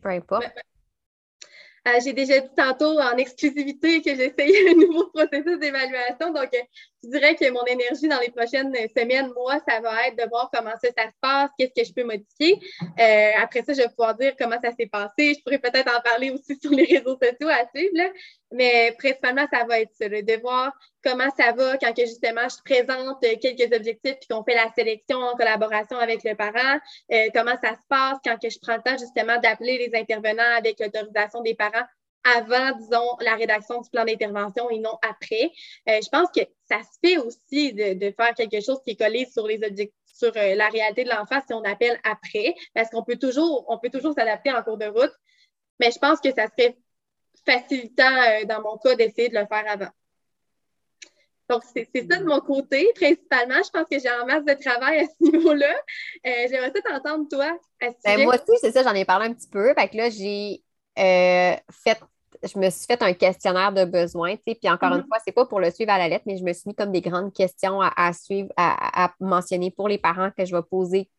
peu 0.00 0.08
importe? 0.08 0.46
Euh, 1.88 2.00
j'ai 2.04 2.12
déjà 2.12 2.40
dit 2.40 2.48
tantôt 2.56 2.98
en 2.98 3.16
exclusivité 3.16 4.02
que 4.02 4.14
j'essaye 4.14 4.68
un 4.70 4.74
nouveau 4.74 5.06
processus 5.06 5.58
d'évaluation. 5.58 6.32
Donc, 6.32 6.48
euh, 6.54 6.58
je 7.02 7.10
dirais 7.10 7.34
que 7.34 7.50
mon 7.50 7.64
énergie 7.64 8.08
dans 8.08 8.20
les 8.20 8.30
prochaines 8.30 8.74
semaines, 8.96 9.32
mois, 9.34 9.58
ça 9.66 9.80
va 9.80 10.08
être 10.08 10.16
de 10.16 10.28
voir 10.28 10.50
comment 10.52 10.72
ça, 10.82 10.88
se 10.88 11.12
passe, 11.20 11.50
qu'est-ce 11.58 11.80
que 11.80 11.86
je 11.86 11.92
peux 11.92 12.04
modifier. 12.04 12.58
Euh, 12.98 13.30
après 13.42 13.62
ça, 13.62 13.72
je 13.72 13.82
vais 13.82 13.88
pouvoir 13.88 14.16
dire 14.16 14.34
comment 14.38 14.58
ça 14.62 14.72
s'est 14.72 14.86
passé. 14.86 15.34
Je 15.34 15.42
pourrais 15.42 15.58
peut-être 15.58 15.88
en 15.88 16.00
parler 16.00 16.30
aussi 16.30 16.58
sur 16.60 16.70
les 16.70 16.84
réseaux 16.84 17.16
sociaux 17.20 17.48
à 17.48 17.68
suivre. 17.74 18.12
Mais 18.50 18.94
principalement, 18.98 19.46
ça 19.52 19.64
va 19.64 19.80
être 19.80 19.94
ça, 19.94 20.08
de 20.08 20.40
voir 20.40 20.72
comment 21.04 21.30
ça 21.36 21.52
va 21.52 21.76
quand 21.78 21.92
que 21.94 22.06
justement 22.06 22.48
je 22.48 22.62
présente 22.64 23.20
quelques 23.20 23.74
objectifs 23.74 24.16
puis 24.20 24.28
qu'on 24.30 24.44
fait 24.44 24.54
la 24.54 24.70
sélection 24.76 25.18
en 25.18 25.34
collaboration 25.36 25.98
avec 25.98 26.24
le 26.24 26.34
parent, 26.34 26.78
comment 27.34 27.56
ça 27.62 27.74
se 27.74 27.86
passe 27.88 28.18
quand 28.24 28.36
que 28.38 28.50
je 28.50 28.58
prends 28.60 28.76
le 28.76 28.82
temps 28.82 28.98
justement 28.98 29.38
d'appeler 29.40 29.78
les 29.78 29.98
intervenants 29.98 30.56
avec 30.56 30.80
l'autorisation 30.80 31.42
des 31.42 31.54
parents 31.54 31.84
avant, 32.36 32.76
disons, 32.76 33.16
la 33.20 33.34
rédaction 33.34 33.80
du 33.80 33.90
plan 33.90 34.04
d'intervention 34.04 34.68
et 34.70 34.78
non 34.78 34.98
après? 35.02 35.52
Euh, 35.88 36.00
je 36.02 36.08
pense 36.08 36.28
que 36.34 36.42
ça 36.68 36.80
se 36.82 36.98
fait 37.02 37.16
aussi 37.18 37.72
de, 37.72 38.12
faire 38.16 38.34
quelque 38.34 38.60
chose 38.60 38.80
qui 38.84 38.92
est 38.92 38.96
collé 38.96 39.26
sur 39.26 39.46
les 39.46 39.56
objectifs 39.56 39.94
sur 40.12 40.36
euh, 40.36 40.56
la 40.56 40.68
réalité 40.68 41.04
de 41.04 41.10
l'enfant 41.10 41.40
si 41.46 41.54
on 41.54 41.62
appelle 41.62 41.98
après, 42.02 42.54
parce 42.74 42.90
qu'on 42.90 43.04
peut 43.04 43.16
toujours, 43.16 43.64
on 43.68 43.78
peut 43.78 43.90
toujours 43.90 44.14
s'adapter 44.14 44.50
en 44.50 44.62
cours 44.64 44.76
de 44.76 44.86
route. 44.86 45.12
Mais 45.78 45.92
je 45.92 45.98
pense 45.98 46.20
que 46.20 46.32
ça 46.32 46.46
serait 46.48 46.76
facilitant 47.46 48.02
euh, 48.02 48.44
dans 48.44 48.60
mon 48.60 48.78
cas 48.78 48.96
d'essayer 48.96 49.28
de 49.28 49.38
le 49.38 49.46
faire 49.46 49.64
avant. 49.68 49.90
Donc, 51.48 51.62
c'est 51.74 51.88
ça 51.94 52.18
de 52.18 52.24
mon 52.24 52.40
côté, 52.40 52.92
principalement. 52.94 53.62
Je 53.64 53.70
pense 53.70 53.88
que 53.90 53.98
j'ai 53.98 54.10
en 54.10 54.26
masse 54.26 54.44
de 54.44 54.54
travail 54.62 55.00
à 55.00 55.04
ce 55.06 55.30
niveau-là. 55.30 55.74
J'aimerais 56.24 56.72
ça 56.74 56.82
t'entendre, 56.82 57.28
toi, 57.30 57.58
à 57.80 57.88
ce 57.88 57.96
ben, 58.04 58.24
Moi 58.24 58.34
aussi, 58.34 58.58
c'est 58.60 58.72
ça, 58.72 58.82
j'en 58.82 58.94
ai 58.94 59.04
parlé 59.04 59.26
un 59.26 59.32
petit 59.32 59.48
peu. 59.48 59.72
Fait 59.74 59.88
que 59.88 59.96
là, 59.96 60.10
j'ai 60.10 60.62
fait 60.96 61.98
je 62.42 62.58
me 62.58 62.70
suis 62.70 62.86
fait 62.86 63.02
un 63.02 63.12
questionnaire 63.12 63.72
de 63.72 63.84
besoins, 63.84 64.36
puis 64.36 64.56
encore 64.64 64.92
une 64.92 65.00
mm-hmm. 65.00 65.06
fois, 65.08 65.18
ce 65.18 65.24
n'est 65.26 65.32
pas 65.32 65.46
pour 65.46 65.60
le 65.60 65.70
suivre 65.70 65.92
à 65.92 65.98
la 65.98 66.08
lettre, 66.08 66.24
mais 66.26 66.36
je 66.36 66.44
me 66.44 66.52
suis 66.52 66.64
mis 66.68 66.74
comme 66.74 66.92
des 66.92 67.00
grandes 67.00 67.32
questions 67.32 67.80
à, 67.80 68.12
suivre, 68.12 68.50
à, 68.56 69.12
mentionner 69.20 69.70
pour 69.70 69.88
les 69.88 69.98
parents 69.98 70.30
que 70.36 70.44
je 70.44 70.54
vais 70.54 70.62
poser 70.62 71.10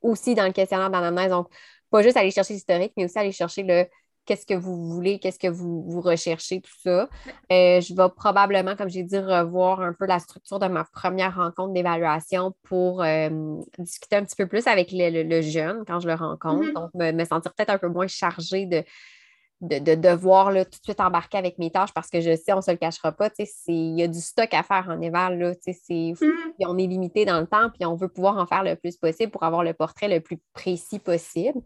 aussi 0.00 0.34
dans 0.34 0.46
le 0.46 0.52
questionnaire 0.52 0.90
d'anamnèse. 0.90 1.30
Donc, 1.30 1.48
pas 1.90 2.02
juste 2.02 2.16
aller 2.16 2.30
chercher 2.30 2.54
l'historique, 2.54 2.92
mais 2.96 3.04
aussi 3.04 3.18
aller 3.18 3.32
chercher 3.32 3.62
le 3.62 3.86
qu'est-ce 4.24 4.46
que 4.46 4.54
vous 4.54 4.76
voulez, 4.88 5.18
qu'est-ce 5.18 5.38
que 5.38 5.48
vous, 5.48 6.00
recherchez, 6.00 6.60
tout 6.60 6.72
ça. 6.82 7.08
Euh, 7.52 7.80
je 7.80 7.94
vais 7.94 8.08
probablement, 8.16 8.76
comme 8.76 8.88
j'ai 8.88 9.02
dit, 9.02 9.18
revoir 9.18 9.80
un 9.80 9.92
peu 9.92 10.06
la 10.06 10.18
structure 10.18 10.58
de 10.58 10.66
ma 10.66 10.84
première 10.84 11.36
rencontre 11.36 11.72
d'évaluation 11.72 12.54
pour 12.64 13.02
euh, 13.02 13.28
discuter 13.78 14.16
un 14.16 14.24
petit 14.24 14.36
peu 14.36 14.46
plus 14.46 14.66
avec 14.66 14.90
le, 14.92 15.40
jeune 15.40 15.84
quand 15.86 16.00
je 16.00 16.08
le 16.08 16.14
rencontre. 16.14 16.64
Mm-hmm. 16.64 16.72
Donc, 16.72 16.90
me, 16.94 17.24
sentir 17.24 17.52
peut-être 17.54 17.70
un 17.70 17.78
peu 17.78 17.88
moins 17.88 18.06
chargée 18.06 18.66
de 18.66 18.84
de, 19.60 19.94
devoir 19.94 20.50
là, 20.50 20.64
tout 20.64 20.78
de 20.78 20.84
suite 20.84 21.00
embarquer 21.00 21.38
avec 21.38 21.58
mes 21.58 21.70
tâches 21.70 21.92
parce 21.94 22.10
que 22.10 22.20
je 22.20 22.36
sais, 22.36 22.52
on 22.52 22.56
ne 22.56 22.62
se 22.62 22.70
le 22.70 22.76
cachera 22.76 23.12
pas, 23.12 23.30
il 23.68 23.98
y 23.98 24.02
a 24.02 24.08
du 24.08 24.20
stock 24.20 24.52
à 24.52 24.62
faire 24.62 24.86
en 24.90 25.00
éval. 25.00 25.38
Là, 25.38 25.52
mm-hmm. 25.52 26.44
on 26.66 26.76
est 26.76 26.86
limité 26.86 27.24
dans 27.24 27.40
le 27.40 27.46
temps, 27.46 27.70
puis 27.70 27.86
on 27.86 27.94
veut 27.94 28.08
pouvoir 28.08 28.36
en 28.36 28.46
faire 28.46 28.62
le 28.62 28.76
plus 28.76 28.96
possible 28.96 29.32
pour 29.32 29.42
avoir 29.42 29.64
le 29.64 29.72
portrait 29.72 30.08
le 30.08 30.20
plus 30.20 30.38
précis 30.52 30.98
possible. 30.98 31.60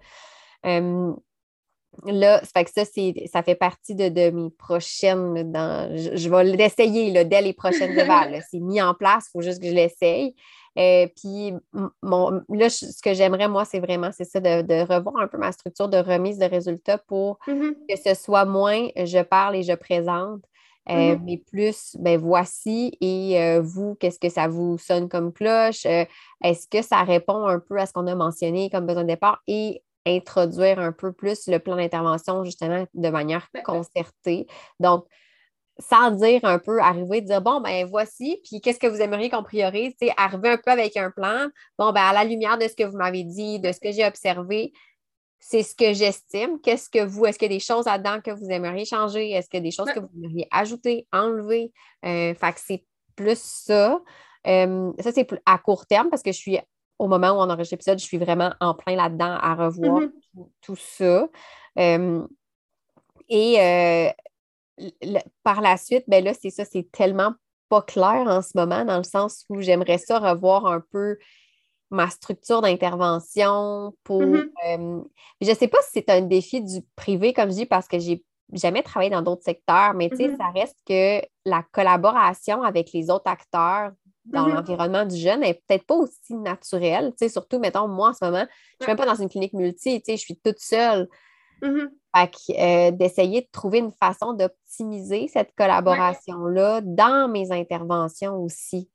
Là, 2.07 2.40
ça 2.40 2.51
fait 2.55 2.64
que 2.64 2.70
ça, 2.70 2.84
ça 3.32 3.42
fait 3.42 3.55
partie 3.55 3.94
de, 3.94 4.30
mes 4.30 4.51
prochaines. 4.51 5.51
Dans, 5.51 5.94
je, 5.96 6.28
vais 6.28 6.44
l'essayer 6.44 7.24
dès 7.24 7.42
les 7.42 7.53
prochaines 7.53 7.90
évals. 7.99 8.42
C'est 8.51 8.61
mis 8.61 8.80
en 8.80 8.94
place, 8.94 9.26
il 9.28 9.30
faut 9.32 9.42
juste 9.42 9.61
que 9.61 9.68
je 9.68 9.74
l'essaye. 9.74 10.34
Euh, 10.78 11.09
puis 11.16 11.53
mon, 12.03 12.40
là, 12.49 12.70
ce 12.70 13.03
que 13.03 13.12
j'aimerais, 13.12 13.49
moi, 13.49 13.64
c'est 13.64 13.80
vraiment 13.80 14.11
c'est 14.12 14.24
ça, 14.24 14.38
de, 14.40 14.80
revoir 14.82 15.16
un 15.18 15.26
peu 15.26 15.38
ma 15.38 15.51
structure 15.51 15.88
de 15.88 15.96
remise 15.96 16.38
de 16.38 16.44
résultats 16.44 16.99
pour 16.99 17.38
mm-hmm. 17.49 17.74
que 17.88 17.96
ce 17.96 18.14
soit 18.14 18.44
moins 18.44 18.86
je 18.96 19.22
parle 19.22 19.57
et 19.57 19.62
je 19.62 19.74
présente. 19.74 20.42
Euh, 20.88 21.16
mm-hmm. 21.16 21.20
mais 21.24 21.36
plus, 21.36 21.96
ben 21.99 22.18
voici, 22.18 22.96
et 23.03 23.42
euh, 23.42 23.61
vous, 23.61 23.94
qu'est-ce 23.96 24.18
que 24.18 24.30
ça 24.30 24.49
vous 24.49 24.78
sonne 24.78 25.11
comme 25.11 25.34
cloche? 25.34 25.84
Est-ce 25.84 26.66
que 26.66 26.80
ça 26.80 27.03
répond 27.03 27.46
un 27.46 27.59
peu 27.59 27.76
à 27.78 27.84
ce 27.84 27.92
qu'on 27.92 28.07
a 28.07 28.14
mentionné 28.14 28.70
comme 28.70 28.86
besoin 28.86 29.03
de 29.03 29.09
départ? 29.09 29.42
Et 29.46 29.82
introduire 30.07 30.78
un 30.78 30.92
peu 30.92 31.12
plus 31.12 31.46
le 31.46 31.59
plan 31.59 31.76
d'intervention, 31.76 32.44
justement, 32.44 32.86
de 32.94 33.09
manière 33.11 33.49
concertée. 33.64 34.46
Donc, 34.80 35.07
sans 35.78 36.11
dire 36.11 36.40
un 36.44 36.59
peu, 36.59 36.80
arriver, 36.80 37.20
dire 37.20 37.40
bon, 37.40 37.61
ben 37.61 37.86
voici, 37.86 38.40
puis 38.44 38.61
qu'est-ce 38.61 38.80
que 38.80 38.86
vous 38.86 39.01
aimeriez 39.01 39.30
qu'on 39.30 39.44
priorise? 39.44 39.94
sais, 40.01 40.11
arriver 40.16 40.51
un 40.51 40.57
peu 40.57 40.70
avec 40.70 40.96
un 40.96 41.11
plan. 41.11 41.49
Bon, 41.78 41.92
ben 41.92 42.03
à 42.03 42.12
la 42.12 42.24
lumière 42.24 42.59
de 42.59 42.66
ce 42.66 42.74
que 42.74 42.84
vous 42.84 42.96
m'avez 42.96 43.22
dit, 43.22 43.61
de 43.61 43.70
ce 43.70 43.78
que 43.78 43.92
j'ai 43.92 44.05
observé, 44.05 44.72
c'est 45.38 45.62
ce 45.62 45.74
que 45.74 45.92
j'estime. 45.92 46.61
Qu'est-ce 46.61 46.90
que 46.90 47.05
vous, 47.05 47.26
est-ce 47.26 47.38
qu'il 47.38 47.51
y 47.51 47.55
a 47.55 47.57
des 47.57 47.64
choses 47.64 47.86
là-dedans 47.86 48.20
que 48.20 48.32
vous 48.32 48.51
aimeriez 48.51 48.84
changer? 48.84 49.30
Est-ce 49.30 49.49
qu'il 49.49 49.59
y 49.59 49.62
a 49.62 49.64
des 49.64 49.70
choses 49.70 49.90
que 49.92 50.01
vous 50.01 50.09
aimeriez 50.16 50.49
ajouter, 50.51 51.07
enlever? 51.12 51.72
Euh, 52.05 52.34
fait 52.34 52.53
que 52.53 52.61
c'est 52.61 52.84
plus 53.14 53.40
ça. 53.40 54.01
Euh, 54.46 54.92
ça, 54.99 55.12
c'est 55.12 55.28
à 55.46 55.59
court 55.59 55.86
terme 55.86 56.09
parce 56.11 56.22
que 56.22 56.32
je 56.32 56.38
suis, 56.38 56.59
au 56.99 57.09
moment 57.09 57.30
où 57.30 57.36
on 57.36 57.51
enregistre 57.51 57.74
l'épisode, 57.74 57.99
je 57.99 58.05
suis 58.05 58.18
vraiment 58.18 58.53
en 58.61 58.74
plein 58.74 58.96
là-dedans 58.96 59.36
à 59.40 59.55
revoir 59.55 60.03
mm-hmm. 60.03 60.49
tout, 60.61 60.76
ça. 60.76 61.28
Euh, 61.78 62.26
et 63.28 64.12
par 65.42 65.61
la 65.61 65.76
suite, 65.76 66.05
ben 66.09 66.24
là, 66.24 66.32
c'est 66.34 66.51
ça, 66.51 66.64
c'est 66.64 66.90
tellement 66.92 67.34
pas 67.68 67.82
clair 67.82 68.24
en 68.26 68.42
ce 68.42 68.53
moment, 68.55 68.84
dans 68.84 68.96
le 68.96 69.05
sens 69.05 69.44
où 69.49 69.61
j'aimerais 69.61 69.99
ça 69.99 70.18
revoir 70.18 70.66
un 70.66 70.82
peu 70.92 71.18
ma 71.90 72.11
structure 72.11 72.61
d'intervention 72.61 73.94
pour. 74.05 74.22
Mm-hmm. 74.22 74.51
Euh, 74.66 75.03
je 75.40 75.51
ne 75.51 75.55
sais 75.55 75.68
pas 75.68 75.78
si 75.82 75.90
c'est 75.94 76.11
un 76.11 76.22
défi 76.22 76.62
du 76.62 76.80
privé, 76.96 77.32
comme 77.32 77.51
je 77.51 77.57
dis, 77.57 77.66
parce 77.66 77.88
que 77.88 77.99
j'ai 77.99 78.24
jamais 78.53 78.82
travaillé 78.82 79.11
dans 79.11 79.22
d'autres 79.22 79.44
secteurs, 79.44 79.94
mais 79.94 80.09
tu 80.11 80.16
sais, 80.16 80.28
mm-hmm. 80.28 80.36
ça 80.36 80.51
reste 80.55 80.78
que 80.86 81.26
la 81.44 81.62
collaboration 81.72 82.62
avec 82.62 82.92
les 82.92 83.11
autres 83.11 83.30
acteurs 83.30 83.92
dans 84.29 84.47
mm-hmm. 84.47 84.55
l'environnement 84.55 85.05
du 85.05 85.16
jeune 85.16 85.41
n'est 85.41 85.55
peut-être 85.55 85.87
pas 85.87 85.97
aussi 85.97 86.35
naturelle. 86.35 87.11
Tu 87.12 87.26
sais, 87.26 87.29
surtout, 87.29 87.59
mettons, 87.59 87.89
moi, 87.89 88.11
en 88.11 88.14
ce 88.14 88.24
moment, 88.24 88.47
je 88.47 88.76
ne 88.81 88.85
suis 88.85 88.87
même 88.87 88.97
pas 88.97 89.07
dans 89.07 89.20
une 89.20 89.29
clinique 89.29 89.53
multi, 89.53 90.01
tu 90.01 90.12
sais, 90.12 90.16
je 90.16 90.22
suis 90.22 90.39
toute 90.39 90.59
seule. 90.59 91.09
Euh, 92.59 92.91
d'essayer 92.91 93.43
de 93.43 93.49
trouver 93.53 93.79
une 93.79 93.93
façon 93.93 94.33
d'optimiser 94.33 95.29
cette 95.29 95.55
collaboration-là 95.55 96.81
dans 96.83 97.29
mes 97.29 97.53
interventions 97.53 98.37
aussi. 98.43 98.91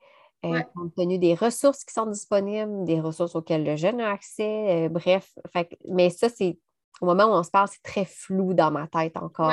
Euh, 0.46 0.60
compte 0.76 0.94
tenu 0.96 1.20
des 1.20 1.36
ressources 1.36 1.86
qui 1.86 1.94
sont 1.94 2.06
disponibles, 2.06 2.84
des 2.84 3.00
ressources 3.00 3.34
auxquelles 3.36 3.64
le 3.64 3.78
jeune 3.78 4.02
a 4.02 4.12
accès, 4.12 4.88
euh, 4.88 4.90
bref. 4.90 5.34
mais 5.88 6.10
ça, 6.10 6.28
c'est 6.28 6.60
au 7.00 7.06
moment 7.06 7.26
où 7.26 7.32
on 7.32 7.44
se 7.44 7.50
parle, 7.50 7.70
c'est 7.70 7.82
très 7.82 8.04
flou 8.04 8.54
dans 8.54 8.70
ma 8.70 8.88
tête 8.88 9.16
encore. 9.16 9.52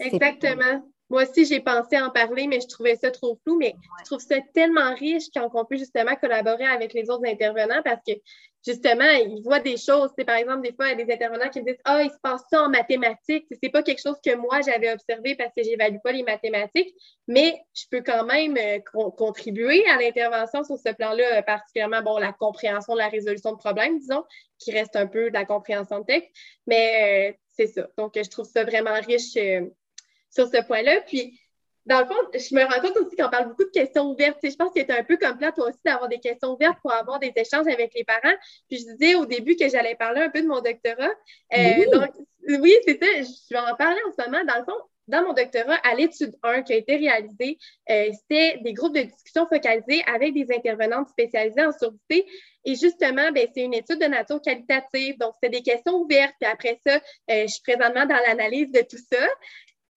Exactement. 0.00 0.82
Moi 1.10 1.24
aussi, 1.24 1.44
j'ai 1.44 1.60
pensé 1.60 1.98
en 1.98 2.10
parler, 2.10 2.46
mais 2.46 2.60
je 2.60 2.68
trouvais 2.68 2.94
ça 2.94 3.10
trop 3.10 3.38
flou. 3.42 3.58
Mais 3.58 3.74
je 4.00 4.04
trouve 4.04 4.20
ça 4.20 4.36
tellement 4.54 4.94
riche 4.94 5.24
quand 5.34 5.50
on 5.52 5.64
peut 5.64 5.76
justement 5.76 6.14
collaborer 6.14 6.66
avec 6.66 6.94
les 6.94 7.10
autres 7.10 7.26
intervenants 7.26 7.82
parce 7.84 8.00
que 8.06 8.12
justement, 8.64 9.08
ils 9.10 9.42
voient 9.42 9.58
des 9.58 9.76
choses. 9.76 10.10
C'est 10.16 10.24
par 10.24 10.36
exemple, 10.36 10.62
des 10.62 10.72
fois, 10.72 10.86
il 10.88 10.98
y 10.98 11.02
a 11.02 11.04
des 11.04 11.12
intervenants 11.12 11.48
qui 11.48 11.60
me 11.60 11.66
disent 11.66 11.80
Ah, 11.84 12.02
il 12.04 12.10
se 12.10 12.18
passe 12.22 12.42
ça 12.48 12.62
en 12.62 12.68
mathématiques. 12.68 13.46
C'est 13.60 13.70
pas 13.70 13.82
quelque 13.82 14.00
chose 14.00 14.18
que 14.24 14.36
moi 14.36 14.60
j'avais 14.60 14.92
observé 14.92 15.34
parce 15.34 15.52
que 15.56 15.64
j'évalue 15.64 15.98
pas 16.02 16.12
les 16.12 16.22
mathématiques, 16.22 16.94
mais 17.26 17.60
je 17.74 17.84
peux 17.90 18.02
quand 18.02 18.24
même 18.24 18.56
euh, 18.56 18.78
contribuer 19.16 19.84
à 19.88 19.96
l'intervention 19.96 20.62
sur 20.62 20.78
ce 20.78 20.92
plan-là, 20.94 21.38
euh, 21.38 21.42
particulièrement 21.42 22.02
bon, 22.02 22.18
la 22.18 22.32
compréhension 22.32 22.94
de 22.94 22.98
la 22.98 23.08
résolution 23.08 23.52
de 23.52 23.58
problèmes, 23.58 23.98
disons, 23.98 24.24
qui 24.58 24.70
reste 24.72 24.94
un 24.94 25.08
peu 25.08 25.28
de 25.30 25.34
la 25.34 25.44
compréhension 25.44 26.00
de 26.00 26.04
texte. 26.04 26.30
Mais 26.68 27.30
euh, 27.30 27.36
c'est 27.48 27.66
ça. 27.66 27.88
Donc, 27.98 28.12
je 28.14 28.28
trouve 28.28 28.46
ça 28.46 28.64
vraiment 28.64 28.94
riche 29.06 29.36
sur 30.30 30.48
ce 30.48 30.62
point-là. 30.64 31.00
Puis, 31.06 31.38
dans 31.86 32.00
le 32.00 32.06
fond, 32.06 32.14
je 32.34 32.54
me 32.54 32.62
rends 32.62 32.80
compte 32.80 32.96
aussi 32.98 33.16
qu'on 33.16 33.30
parle 33.30 33.48
beaucoup 33.48 33.64
de 33.64 33.70
questions 33.70 34.10
ouvertes. 34.10 34.38
je 34.42 34.54
pense 34.54 34.72
que 34.72 34.80
c'est 34.80 34.90
un 34.90 35.02
peu 35.02 35.16
comme 35.16 35.40
là, 35.40 35.50
toi 35.50 35.68
aussi, 35.68 35.78
d'avoir 35.84 36.08
des 36.08 36.20
questions 36.20 36.52
ouvertes 36.52 36.78
pour 36.82 36.92
avoir 36.92 37.18
des 37.18 37.32
échanges 37.34 37.66
avec 37.66 37.92
les 37.94 38.04
parents. 38.04 38.36
Puis 38.68 38.78
je 38.78 38.94
disais 38.94 39.14
au 39.14 39.26
début 39.26 39.56
que 39.56 39.68
j'allais 39.68 39.94
parler 39.94 40.20
un 40.20 40.30
peu 40.30 40.42
de 40.42 40.46
mon 40.46 40.60
doctorat. 40.60 41.08
Euh, 41.08 41.72
oui. 41.78 41.86
Donc, 41.92 42.10
oui, 42.60 42.74
c'est 42.86 43.02
ça. 43.02 43.06
Je 43.22 43.54
vais 43.54 43.60
en 43.60 43.74
parler 43.76 44.00
en 44.06 44.12
ce 44.12 44.28
moment. 44.28 44.44
Dans 44.44 44.58
le 44.58 44.64
fond, 44.64 44.78
dans 45.08 45.24
mon 45.24 45.32
doctorat, 45.32 45.74
à 45.82 45.94
l'étude 45.94 46.36
1 46.42 46.62
qui 46.62 46.72
a 46.72 46.76
été 46.76 46.96
réalisée, 46.96 47.58
euh, 47.90 48.10
c'était 48.12 48.58
des 48.62 48.72
groupes 48.72 48.94
de 48.94 49.02
discussion 49.02 49.46
focalisés 49.46 50.04
avec 50.06 50.34
des 50.34 50.54
intervenantes 50.54 51.08
spécialisées 51.08 51.64
en 51.64 51.72
surdité. 51.72 52.26
Et 52.64 52.74
justement, 52.76 53.32
ben, 53.32 53.48
c'est 53.52 53.62
une 53.62 53.74
étude 53.74 53.98
de 53.98 54.06
nature 54.06 54.40
qualitative. 54.40 55.18
Donc, 55.18 55.34
c'était 55.34 55.58
des 55.58 55.62
questions 55.62 55.94
ouvertes. 55.94 56.34
Puis 56.40 56.48
après 56.50 56.78
ça, 56.86 56.96
euh, 57.30 57.42
je 57.42 57.48
suis 57.48 57.62
présentement 57.62 58.06
dans 58.06 58.20
l'analyse 58.26 58.70
de 58.70 58.82
tout 58.82 59.02
ça. 59.10 59.26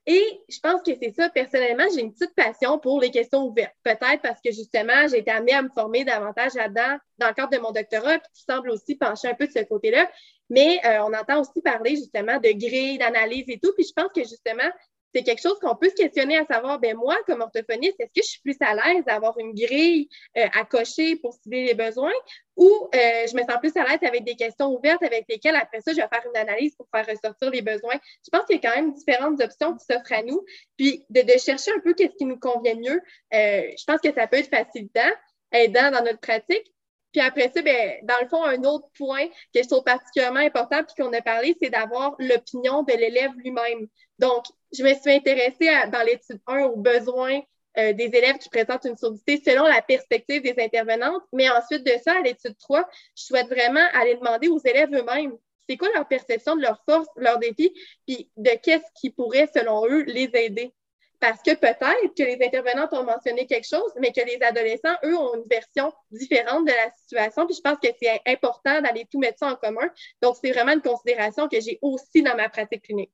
Et 0.05 0.41
je 0.49 0.59
pense 0.59 0.81
que 0.81 0.91
c'est 1.01 1.13
ça. 1.15 1.29
Personnellement, 1.29 1.85
j'ai 1.93 2.01
une 2.01 2.13
petite 2.13 2.35
passion 2.35 2.77
pour 2.77 2.99
les 2.99 3.09
questions 3.09 3.45
ouvertes. 3.45 3.73
Peut-être 3.83 4.21
parce 4.21 4.41
que 4.41 4.51
justement, 4.51 5.07
j'ai 5.09 5.19
été 5.19 5.31
amenée 5.31 5.53
à 5.53 5.61
me 5.61 5.69
former 5.69 6.03
davantage 6.03 6.53
là-dedans 6.55 6.97
dans 7.19 7.27
le 7.27 7.33
cadre 7.33 7.51
de 7.51 7.59
mon 7.59 7.71
doctorat, 7.71 8.19
puis 8.19 8.29
tu 8.35 8.43
sembles 8.43 8.69
aussi 8.69 8.95
pencher 8.95 9.29
un 9.29 9.33
peu 9.33 9.47
de 9.47 9.51
ce 9.53 9.63
côté-là. 9.63 10.09
Mais 10.49 10.79
euh, 10.85 11.03
on 11.03 11.13
entend 11.13 11.39
aussi 11.39 11.61
parler 11.61 11.91
justement 11.91 12.37
de 12.37 12.49
grilles, 12.51 12.97
d'analyse 12.97 13.45
et 13.47 13.59
tout. 13.63 13.71
Puis 13.75 13.85
je 13.87 13.93
pense 13.93 14.11
que 14.13 14.21
justement, 14.21 14.69
c'est 15.13 15.23
quelque 15.23 15.41
chose 15.41 15.59
qu'on 15.59 15.75
peut 15.75 15.89
se 15.89 15.95
questionner 15.95 16.37
à 16.37 16.45
savoir, 16.45 16.79
ben 16.79 16.95
moi, 16.95 17.15
comme 17.27 17.41
orthophoniste, 17.41 17.95
est-ce 17.99 18.13
que 18.13 18.23
je 18.23 18.29
suis 18.29 18.41
plus 18.41 18.57
à 18.61 18.73
l'aise 18.73 19.03
d'avoir 19.05 19.37
une 19.37 19.53
grille 19.53 20.09
euh, 20.37 20.47
à 20.53 20.65
cocher 20.65 21.15
pour 21.17 21.33
cibler 21.33 21.65
les 21.65 21.73
besoins 21.73 22.13
ou 22.55 22.69
euh, 22.93 23.27
je 23.27 23.35
me 23.35 23.41
sens 23.41 23.57
plus 23.59 23.75
à 23.75 23.83
l'aise 23.83 23.99
avec 24.03 24.23
des 24.23 24.35
questions 24.35 24.67
ouvertes 24.67 25.01
avec 25.03 25.25
lesquelles, 25.27 25.55
après 25.55 25.81
ça, 25.81 25.91
je 25.91 25.97
vais 25.97 26.07
faire 26.07 26.23
une 26.25 26.37
analyse 26.37 26.75
pour 26.75 26.87
faire 26.93 27.05
ressortir 27.07 27.49
les 27.49 27.61
besoins. 27.61 27.95
Je 28.23 28.29
pense 28.31 28.45
qu'il 28.45 28.55
y 28.55 28.59
a 28.59 28.69
quand 28.69 28.75
même 28.75 28.93
différentes 28.93 29.41
options 29.41 29.75
qui 29.75 29.85
s'offrent 29.85 30.13
à 30.13 30.23
nous. 30.23 30.43
Puis 30.77 31.05
de, 31.09 31.23
chercher 31.39 31.71
un 31.71 31.79
peu 31.79 31.93
qu'est-ce 31.93 32.15
qui 32.15 32.25
nous 32.25 32.39
convient 32.39 32.75
mieux, 32.75 33.01
euh, 33.33 33.71
je 33.77 33.83
pense 33.85 34.01
que 34.01 34.13
ça 34.13 34.27
peut 34.27 34.37
être 34.37 34.49
facilitant, 34.49 35.09
aidant 35.51 35.91
dans 35.91 36.03
notre 36.03 36.19
pratique. 36.19 36.73
Puis 37.11 37.21
après 37.21 37.51
ça, 37.53 37.61
ben, 37.61 37.99
dans 38.03 38.19
le 38.21 38.27
fond, 38.27 38.43
un 38.43 38.63
autre 38.63 38.87
point 38.97 39.27
que 39.53 39.61
je 39.61 39.67
trouve 39.67 39.83
particulièrement 39.83 40.39
important, 40.39 40.83
puis 40.83 40.95
qu'on 40.97 41.13
a 41.13 41.21
parlé, 41.21 41.55
c'est 41.61 41.69
d'avoir 41.69 42.15
l'opinion 42.19 42.83
de 42.83 42.93
l'élève 42.93 43.31
lui-même. 43.37 43.87
Donc, 44.17 44.45
je 44.73 44.83
me 44.83 44.93
suis 44.93 45.11
intéressée 45.11 45.69
dans 45.91 46.03
l'étude 46.05 46.41
1 46.47 46.63
aux 46.65 46.77
besoins 46.77 47.41
euh, 47.77 47.93
des 47.93 48.05
élèves 48.05 48.37
qui 48.37 48.49
présentent 48.49 48.85
une 48.85 48.97
surdité 48.97 49.41
selon 49.45 49.65
la 49.65 49.81
perspective 49.81 50.41
des 50.41 50.55
intervenantes. 50.57 51.23
Mais 51.31 51.49
ensuite 51.49 51.85
de 51.85 51.93
ça, 52.03 52.17
à 52.17 52.21
l'étude 52.21 52.57
3, 52.57 52.87
je 53.15 53.23
souhaite 53.23 53.47
vraiment 53.47 53.85
aller 53.93 54.15
demander 54.15 54.47
aux 54.47 54.59
élèves 54.59 54.93
eux-mêmes 54.93 55.37
c'est 55.69 55.77
quoi 55.77 55.89
leur 55.93 56.07
perception 56.07 56.55
de 56.55 56.61
leurs 56.61 56.83
forces, 56.87 57.07
leurs 57.15 57.39
défis, 57.39 57.73
puis 58.05 58.29
de 58.37 58.51
qu'est-ce 58.61 58.85
qui 58.99 59.11
pourrait, 59.11 59.49
selon 59.53 59.85
eux, 59.87 60.03
les 60.03 60.29
aider? 60.33 60.73
Parce 61.19 61.41
que 61.41 61.55
peut-être 61.55 62.13
que 62.17 62.23
les 62.23 62.37
intervenantes 62.45 62.91
ont 62.93 63.03
mentionné 63.03 63.47
quelque 63.47 63.67
chose, 63.67 63.91
mais 63.97 64.11
que 64.11 64.19
les 64.25 64.41
adolescents, 64.41 64.95
eux, 65.05 65.15
ont 65.15 65.35
une 65.35 65.47
version 65.49 65.93
différente 66.11 66.65
de 66.65 66.71
la 66.71 66.91
situation. 66.91 67.45
Puis 67.45 67.55
je 67.55 67.61
pense 67.61 67.77
que 67.81 67.87
c'est 68.01 68.21
important 68.25 68.81
d'aller 68.81 69.07
tout 69.09 69.19
mettre 69.19 69.39
ça 69.39 69.47
en 69.47 69.55
commun. 69.55 69.89
Donc, 70.21 70.35
c'est 70.41 70.51
vraiment 70.51 70.73
une 70.73 70.81
considération 70.81 71.47
que 71.47 71.61
j'ai 71.61 71.79
aussi 71.81 72.23
dans 72.23 72.35
ma 72.35 72.49
pratique 72.49 72.83
clinique. 72.83 73.13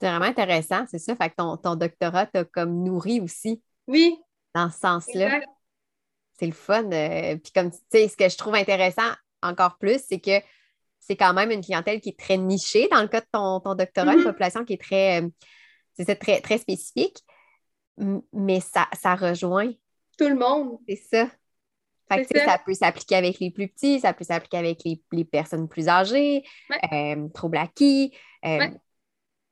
C'est 0.00 0.08
vraiment 0.08 0.26
intéressant, 0.26 0.84
c'est 0.90 0.98
ça. 0.98 1.14
Fait 1.14 1.28
que 1.28 1.34
ton, 1.36 1.56
ton 1.58 1.76
doctorat 1.76 2.26
t'a 2.26 2.44
comme 2.44 2.82
nourri 2.82 3.20
aussi. 3.20 3.62
Oui. 3.86 4.16
Dans 4.54 4.70
ce 4.70 4.78
sens-là. 4.78 5.40
C'est 6.38 6.46
le 6.46 6.52
fun. 6.52 6.90
Euh, 6.90 7.36
puis 7.36 7.52
comme 7.52 7.70
tu 7.70 7.78
sais, 7.92 8.08
ce 8.08 8.16
que 8.16 8.28
je 8.28 8.36
trouve 8.36 8.54
intéressant 8.54 9.10
encore 9.42 9.76
plus, 9.76 10.00
c'est 10.08 10.18
que 10.18 10.40
c'est 10.98 11.16
quand 11.16 11.34
même 11.34 11.50
une 11.50 11.62
clientèle 11.62 12.00
qui 12.00 12.10
est 12.10 12.18
très 12.18 12.38
nichée 12.38 12.88
dans 12.90 13.02
le 13.02 13.08
cas 13.08 13.20
de 13.20 13.26
ton, 13.30 13.58
doctorat, 13.74 14.14
une 14.14 14.20
mm-hmm. 14.20 14.24
population 14.24 14.64
qui 14.64 14.74
est 14.74 14.82
très, 14.82 15.22
euh, 15.22 16.14
très, 16.14 16.40
très 16.40 16.58
spécifique, 16.58 17.18
mais 18.32 18.60
ça, 18.60 18.88
ça 18.98 19.14
rejoint. 19.14 19.70
Tout 20.18 20.28
le 20.28 20.36
monde. 20.36 20.78
C'est 20.88 20.96
ça. 20.96 21.30
Fait 22.10 22.24
que, 22.24 22.38
ça. 22.40 22.58
peut 22.58 22.74
s'appliquer 22.74 23.16
avec 23.16 23.38
les 23.38 23.50
plus 23.50 23.68
petits, 23.68 24.00
ça 24.00 24.12
peut 24.12 24.24
s'appliquer 24.24 24.58
avec 24.58 24.82
les, 24.84 25.24
personnes 25.24 25.68
plus 25.68 25.88
âgées, 25.88 26.42
euh, 26.92 27.28
troubles 27.28 27.58
acquis 27.58 28.12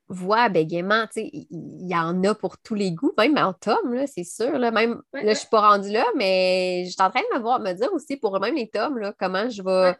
voix, 0.09 0.49
bégaiement, 0.49 1.05
il 1.15 1.47
y, 1.87 1.95
en 1.95 2.23
a 2.23 2.33
pour 2.33 2.57
tous 2.57 2.75
les 2.75 2.91
goûts, 2.91 3.13
même 3.17 3.37
en 3.37 3.53
tome, 3.53 4.05
c'est 4.07 4.23
sûr. 4.23 4.57
Là, 4.57 4.71
même, 4.71 5.01
là, 5.13 5.21
je 5.21 5.27
ne 5.27 5.33
suis 5.35 5.47
pas 5.47 5.61
rendue 5.61 5.91
là, 5.91 6.05
mais 6.15 6.83
je 6.85 6.91
suis 6.91 7.01
en 7.01 7.11
train 7.11 7.21
de 7.21 7.37
me, 7.37 7.41
voir, 7.41 7.59
me 7.59 7.73
dire 7.73 7.93
aussi 7.93 8.17
pour 8.17 8.39
même 8.39 8.55
les 8.55 8.69
tomes, 8.69 8.97
là, 8.97 9.13
comment 9.19 9.49
je 9.49 9.61
vais. 9.61 9.95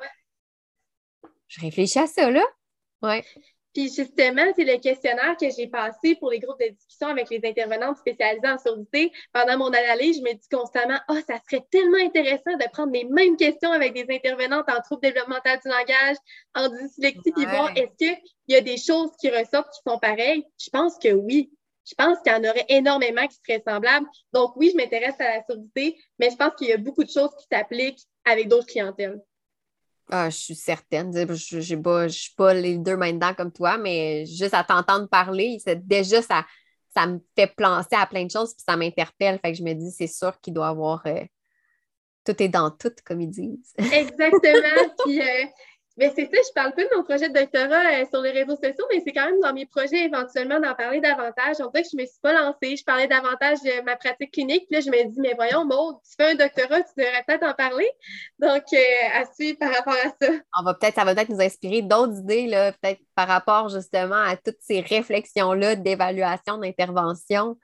Je 1.47 1.61
réfléchis 1.61 1.99
à 1.99 2.07
ça, 2.07 2.29
là. 2.29 2.43
Ouais. 3.01 3.23
Puis 3.79 3.93
justement, 3.95 4.43
c'est 4.57 4.65
le 4.65 4.77
questionnaire 4.77 5.37
que 5.39 5.49
j'ai 5.55 5.67
passé 5.67 6.15
pour 6.15 6.31
les 6.31 6.39
groupes 6.39 6.59
de 6.59 6.67
discussion 6.67 7.07
avec 7.07 7.29
les 7.29 7.39
intervenantes 7.45 7.95
spécialisées 7.95 8.49
en 8.49 8.57
surdité. 8.57 9.09
Pendant 9.31 9.57
mon 9.57 9.67
analyse, 9.67 10.17
je 10.17 10.21
me 10.21 10.33
dis 10.33 10.49
constamment, 10.51 10.99
oh, 11.07 11.15
ça 11.25 11.35
serait 11.49 11.65
tellement 11.71 11.97
intéressant 12.03 12.57
de 12.59 12.69
prendre 12.73 12.91
les 12.91 13.05
mêmes 13.05 13.37
questions 13.37 13.71
avec 13.71 13.93
des 13.93 14.05
intervenantes 14.13 14.65
en 14.67 14.81
troubles 14.81 15.03
développemental 15.03 15.59
du 15.63 15.69
langage, 15.69 16.17
en 16.55 16.67
dyslexie, 16.67 17.31
puis 17.31 17.45
voir 17.45 17.71
est-ce 17.77 17.95
qu'il 17.95 18.17
y 18.49 18.55
a 18.55 18.59
des 18.59 18.75
choses 18.75 19.11
qui 19.21 19.29
ressortent 19.29 19.71
qui 19.71 19.89
sont 19.89 19.97
pareilles. 19.97 20.43
Je 20.59 20.69
pense 20.71 20.97
que 20.97 21.13
oui. 21.13 21.49
Je 21.85 21.95
pense 21.95 22.17
qu'il 22.19 22.33
y 22.33 22.35
en 22.35 22.49
aurait 22.49 22.65
énormément 22.67 23.25
qui 23.27 23.37
seraient 23.47 23.63
semblables. 23.65 24.07
Donc 24.33 24.57
oui, 24.57 24.71
je 24.73 24.75
m'intéresse 24.75 25.15
à 25.19 25.37
la 25.37 25.43
surdité, 25.49 25.97
mais 26.19 26.29
je 26.29 26.35
pense 26.35 26.53
qu'il 26.55 26.67
y 26.67 26.73
a 26.73 26.77
beaucoup 26.77 27.05
de 27.05 27.09
choses 27.09 27.31
qui 27.39 27.45
s'appliquent 27.49 28.01
avec 28.25 28.49
d'autres 28.49 28.67
clientèles. 28.67 29.21
Ah, 30.11 30.29
je 30.29 30.37
suis 30.37 30.55
certaine. 30.55 31.13
Je 31.13 31.57
ne 31.57 32.07
suis 32.09 32.33
pas 32.35 32.53
les 32.53 32.77
deux 32.77 32.97
mains 32.97 33.13
dedans 33.13 33.33
comme 33.33 33.51
toi, 33.51 33.77
mais 33.77 34.25
juste 34.25 34.53
à 34.53 34.63
t'entendre 34.63 35.07
parler, 35.07 35.57
déjà, 35.83 36.21
ça, 36.21 36.45
ça 36.95 37.05
me 37.05 37.19
fait 37.37 37.53
penser 37.55 37.95
à 37.95 38.07
plein 38.07 38.25
de 38.25 38.31
choses, 38.31 38.53
puis 38.53 38.63
ça 38.67 38.75
m'interpelle. 38.75 39.39
Fait 39.39 39.51
que 39.51 39.57
je 39.57 39.63
me 39.63 39.73
dis, 39.73 39.91
c'est 39.91 40.07
sûr 40.07 40.39
qu'il 40.41 40.53
doit 40.53 40.67
y 40.67 40.69
avoir. 40.69 41.05
Euh, 41.05 41.23
tout 42.25 42.43
est 42.43 42.49
dans 42.49 42.69
tout, 42.71 42.91
comme 43.05 43.21
ils 43.21 43.29
disent. 43.29 43.73
Exactement. 43.77 44.93
puis, 45.05 45.21
euh, 45.21 45.45
mais 45.99 46.13
c'est 46.15 46.25
ça, 46.25 46.37
je 46.47 46.53
parle 46.53 46.73
peu 46.73 46.83
de 46.83 46.89
mon 46.95 47.03
projet 47.03 47.27
de 47.27 47.33
doctorat 47.33 48.01
euh, 48.01 48.05
sur 48.09 48.21
les 48.21 48.31
réseaux 48.31 48.55
sociaux, 48.55 48.85
mais 48.91 49.01
c'est 49.05 49.11
quand 49.11 49.25
même 49.25 49.39
dans 49.41 49.53
mes 49.53 49.65
projets 49.65 50.05
éventuellement 50.05 50.59
d'en 50.59 50.73
parler 50.73 51.01
davantage. 51.01 51.57
On 51.59 51.67
dirait 51.67 51.83
que 51.83 51.89
je 51.91 51.97
ne 51.97 52.01
me 52.01 52.07
suis 52.07 52.19
pas 52.21 52.31
lancée. 52.31 52.77
Je 52.77 52.83
parlais 52.85 53.07
davantage 53.07 53.61
de 53.61 53.83
ma 53.83 53.97
pratique 53.97 54.31
clinique. 54.31 54.65
Puis 54.69 54.75
là, 54.75 54.79
je 54.79 54.89
me 54.89 55.09
dis, 55.09 55.19
mais 55.19 55.33
voyons, 55.35 55.65
Maud, 55.65 55.97
tu 56.03 56.15
fais 56.17 56.31
un 56.31 56.35
doctorat, 56.35 56.81
tu 56.83 56.93
devrais 56.97 57.23
peut-être 57.27 57.43
en 57.43 57.53
parler. 57.53 57.89
Donc, 58.39 58.63
euh, 58.71 59.19
à 59.21 59.25
suivre 59.33 59.59
par 59.59 59.73
rapport 59.73 59.93
à 59.93 60.07
ça. 60.21 60.31
On 60.57 60.63
va 60.63 60.73
peut-être, 60.73 60.95
ça 60.95 61.03
va 61.03 61.13
peut-être 61.13 61.29
nous 61.29 61.41
inspirer 61.41 61.81
d'autres 61.81 62.19
idées, 62.19 62.47
là, 62.47 62.71
peut-être 62.71 63.01
par 63.13 63.27
rapport 63.27 63.67
justement 63.67 64.21
à 64.21 64.37
toutes 64.37 64.61
ces 64.61 64.79
réflexions-là 64.79 65.75
d'évaluation, 65.75 66.57
d'intervention. 66.57 67.57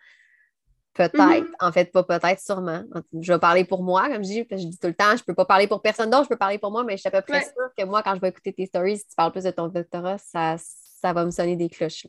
Peut-être, 0.95 1.13
mm-hmm. 1.13 1.55
en 1.59 1.71
fait, 1.73 1.91
pas 1.91 2.03
peut-être, 2.03 2.39
sûrement. 2.39 2.83
Je 3.19 3.33
vais 3.33 3.39
parler 3.39 3.65
pour 3.65 3.83
moi, 3.83 4.07
comme 4.07 4.23
je 4.23 4.29
dis, 4.29 4.47
je 4.49 4.55
dis 4.55 4.79
tout 4.79 4.87
le 4.87 4.93
temps, 4.93 5.09
je 5.09 5.21
ne 5.21 5.25
peux 5.25 5.35
pas 5.35 5.43
parler 5.43 5.67
pour 5.67 5.81
personne 5.81 6.09
d'autre, 6.09 6.23
je 6.23 6.29
peux 6.29 6.37
parler 6.37 6.57
pour 6.57 6.71
moi, 6.71 6.85
mais 6.85 6.95
je 6.95 7.01
suis 7.01 7.09
à 7.09 7.11
peu 7.11 7.21
près 7.21 7.41
sûre 7.43 7.69
que 7.77 7.83
moi, 7.83 8.01
quand 8.01 8.15
je 8.15 8.21
vais 8.21 8.29
écouter 8.29 8.53
tes 8.53 8.65
stories, 8.65 8.99
si 8.99 9.07
tu 9.07 9.15
parles 9.15 9.33
plus 9.33 9.43
de 9.43 9.51
ton 9.51 9.67
doctorat, 9.67 10.17
ça, 10.17 10.55
ça 10.57 11.11
va 11.11 11.25
me 11.25 11.31
sonner 11.31 11.57
des 11.57 11.69
cloches. 11.69 12.07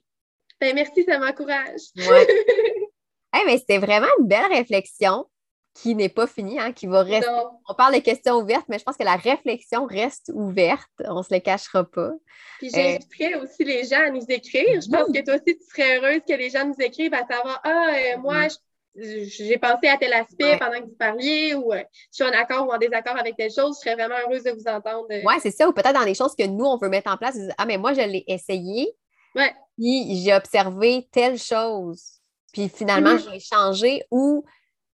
Ben, 0.61 0.73
merci, 0.75 1.05
ça 1.05 1.19
m'encourage. 1.19 1.81
Ouais. 1.97 2.27
mais 3.47 3.59
c'était 3.59 3.79
vraiment 3.79 4.07
une 4.21 4.27
belle 4.27 4.47
réflexion 4.53 5.27
qui 5.75 5.95
n'est 5.95 6.09
pas 6.09 6.27
finie, 6.27 6.59
hein, 6.59 6.73
qui 6.73 6.87
va 6.87 7.03
rester. 7.03 7.31
On 7.69 7.75
parle 7.75 7.93
des 7.93 8.01
questions 8.01 8.37
ouvertes, 8.37 8.65
mais 8.69 8.79
je 8.79 8.85
pense 8.85 8.97
que 8.97 9.05
la 9.05 9.17
réflexion 9.17 9.85
reste 9.85 10.31
ouverte. 10.35 10.89
On 11.05 11.19
ne 11.19 11.23
se 11.23 11.35
le 11.35 11.41
cachera 11.41 11.85
pas. 11.85 12.13
Puis 12.59 12.71
j'inviterais 12.71 13.35
aussi 13.35 13.65
les 13.65 13.85
gens 13.85 14.01
à 14.07 14.11
nous 14.11 14.25
écrire. 14.29 14.81
Je 14.81 14.89
pense 14.89 15.13
que 15.13 15.23
toi 15.23 15.35
aussi, 15.35 15.59
tu 15.59 15.65
serais 15.67 15.99
heureuse 15.99 16.23
que 16.27 16.33
les 16.33 16.49
gens 16.49 16.67
nous 16.67 16.81
écrivent 16.81 17.13
à 17.13 17.27
savoir 17.27 17.61
Ah, 17.63 17.89
euh, 17.95 18.19
moi, 18.19 18.49
je 18.49 18.57
j'ai 18.99 19.59
pensé 19.59 19.89
à 19.89 19.97
tel 19.97 20.13
aspect 20.13 20.57
pendant 20.59 20.81
que 20.81 20.87
vous 20.87 20.97
parliez 20.99 21.55
ou 21.55 21.73
euh, 21.73 21.83
je 22.13 22.23
suis 22.23 22.25
en 22.25 22.33
accord 22.33 22.67
ou 22.67 22.73
en 22.73 22.79
désaccord 22.79 23.17
avec 23.17 23.37
telle 23.37 23.51
chose, 23.51 23.77
je 23.77 23.81
serais 23.81 23.95
vraiment 23.95 24.17
heureuse 24.27 24.43
de 24.43 24.51
vous 24.53 24.67
entendre. 24.67 25.07
Oui, 25.11 25.35
c'est 25.41 25.51
ça. 25.51 25.69
Ou 25.69 25.73
peut-être 25.73 25.95
dans 25.95 26.05
des 26.05 26.15
choses 26.15 26.35
que 26.35 26.47
nous, 26.47 26.65
on 26.65 26.77
veut 26.77 26.89
mettre 26.89 27.11
en 27.11 27.17
place. 27.17 27.37
Ah, 27.59 27.67
mais 27.67 27.79
moi, 27.79 27.93
je 27.93 28.01
l'ai 28.01 28.25
essayé. 28.27 28.89
Ouais. 29.35 29.55
Puis 29.77 30.23
j'ai 30.23 30.35
observé 30.35 31.07
telle 31.13 31.39
chose. 31.39 32.21
Puis 32.53 32.69
finalement, 32.69 33.15
mm-hmm. 33.15 33.33
j'ai 33.33 33.41
changé 33.41 34.03
ou 34.11 34.45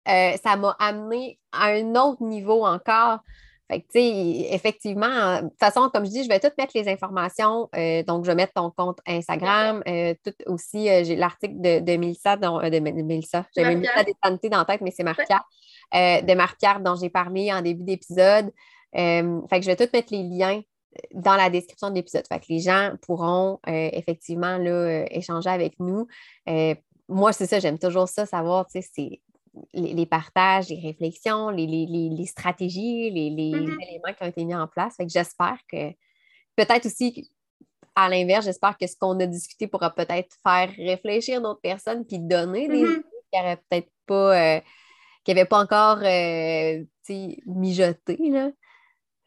euh, 0.09 0.33
ça 0.43 0.57
m'a 0.57 0.77
amené 0.81 1.39
à 1.53 1.67
un 1.67 1.95
autre 1.95 2.23
niveau 2.23 2.67
encore. 2.67 3.21
Fait 3.71 3.81
que, 3.81 3.87
tu 3.87 4.01
sais, 4.01 4.55
effectivement, 4.55 5.37
de 5.37 5.49
toute 5.49 5.59
façon, 5.59 5.89
comme 5.93 6.05
je 6.05 6.11
dis, 6.11 6.25
je 6.25 6.29
vais 6.29 6.41
tout 6.41 6.51
mettre 6.59 6.73
les 6.75 6.89
informations. 6.89 7.69
Euh, 7.77 8.03
donc, 8.03 8.25
je 8.25 8.31
vais 8.31 8.35
mettre 8.35 8.53
ton 8.53 8.71
compte 8.71 8.99
Instagram. 9.07 9.83
Euh, 9.87 10.15
tout 10.25 10.35
aussi, 10.47 10.89
euh, 10.89 11.05
j'ai 11.05 11.17
l'article 11.17 11.55
de, 11.61 11.81
de 11.81 11.97
Mélissa, 11.97 12.37
de, 12.37 12.79
Mélissa. 12.81 13.47
J'avais 13.57 13.77
des 13.77 14.49
dans 14.51 14.59
la 14.59 14.65
tête, 14.65 14.81
mais 14.81 14.91
c'est 14.91 15.05
Marie-Pierre. 15.05 15.45
de 15.93 16.35
Marie-Pierre 16.35 16.81
dont 16.81 16.97
j'ai 16.97 17.11
parlé 17.11 17.53
en 17.53 17.63
début 17.63 17.85
d'épisode. 17.85 18.53
fait 18.93 19.25
que 19.25 19.63
je 19.63 19.67
vais 19.67 19.77
tout 19.77 19.89
mettre 19.93 20.13
les 20.13 20.23
liens 20.23 20.61
dans 21.15 21.37
la 21.37 21.49
description 21.49 21.89
de 21.89 21.95
l'épisode. 21.95 22.27
Fait 22.27 22.41
que 22.41 22.47
les 22.51 22.61
gens 22.61 22.93
pourront 23.01 23.59
effectivement 23.67 24.59
là, 24.59 25.05
échanger 25.11 25.49
avec 25.49 25.79
nous. 25.79 26.07
moi, 27.09 27.33
c'est 27.33 27.47
ça, 27.47 27.61
j'aime 27.61 27.79
toujours 27.79 28.09
ça, 28.09 28.27
savoir, 28.27 28.67
tu 28.67 28.83
sais, 28.83 28.89
c'est 28.95 29.21
les, 29.75 30.07
partages, 30.07 30.69
les 30.69 30.81
réflexions, 30.81 31.51
les, 31.51 32.27
stratégies, 32.27 33.11
les, 33.11 33.31
mm-hmm. 33.31 33.89
éléments 33.89 34.15
qui 34.17 34.23
ont 34.23 34.29
été 34.29 34.45
mis 34.45 34.55
en 34.55 34.67
place. 34.67 34.95
j'espère 35.07 35.59
que 35.71 35.91
peut-être 36.57 36.87
aussi 36.87 37.31
à 37.95 38.09
l'inverse, 38.09 38.47
j'espère 38.47 38.79
que 38.79 38.87
ce 38.87 38.97
qu'on 38.97 39.19
a 39.21 39.27
discuté 39.27 39.67
pourra 39.67 39.91
peut-être 39.91 40.35
faire 40.43 40.71
réfléchir 40.77 41.43
d'autres 41.43 41.61
personnes 41.61 42.07
puis 42.07 42.19
donner 42.19 42.69
des 42.69 42.83
mm-hmm. 42.83 42.93
idées 42.93 43.05
qui 43.33 43.41
n'avaient 43.41 43.61
peut-être 43.69 43.91
pas, 44.07 44.57
euh, 44.57 44.61
qui 45.25 45.35
n'avaient 45.35 45.49
pas 45.49 45.61
encore 45.61 45.99
euh, 46.03 46.85
mijoté. 47.47 48.17
Là. 48.31 48.51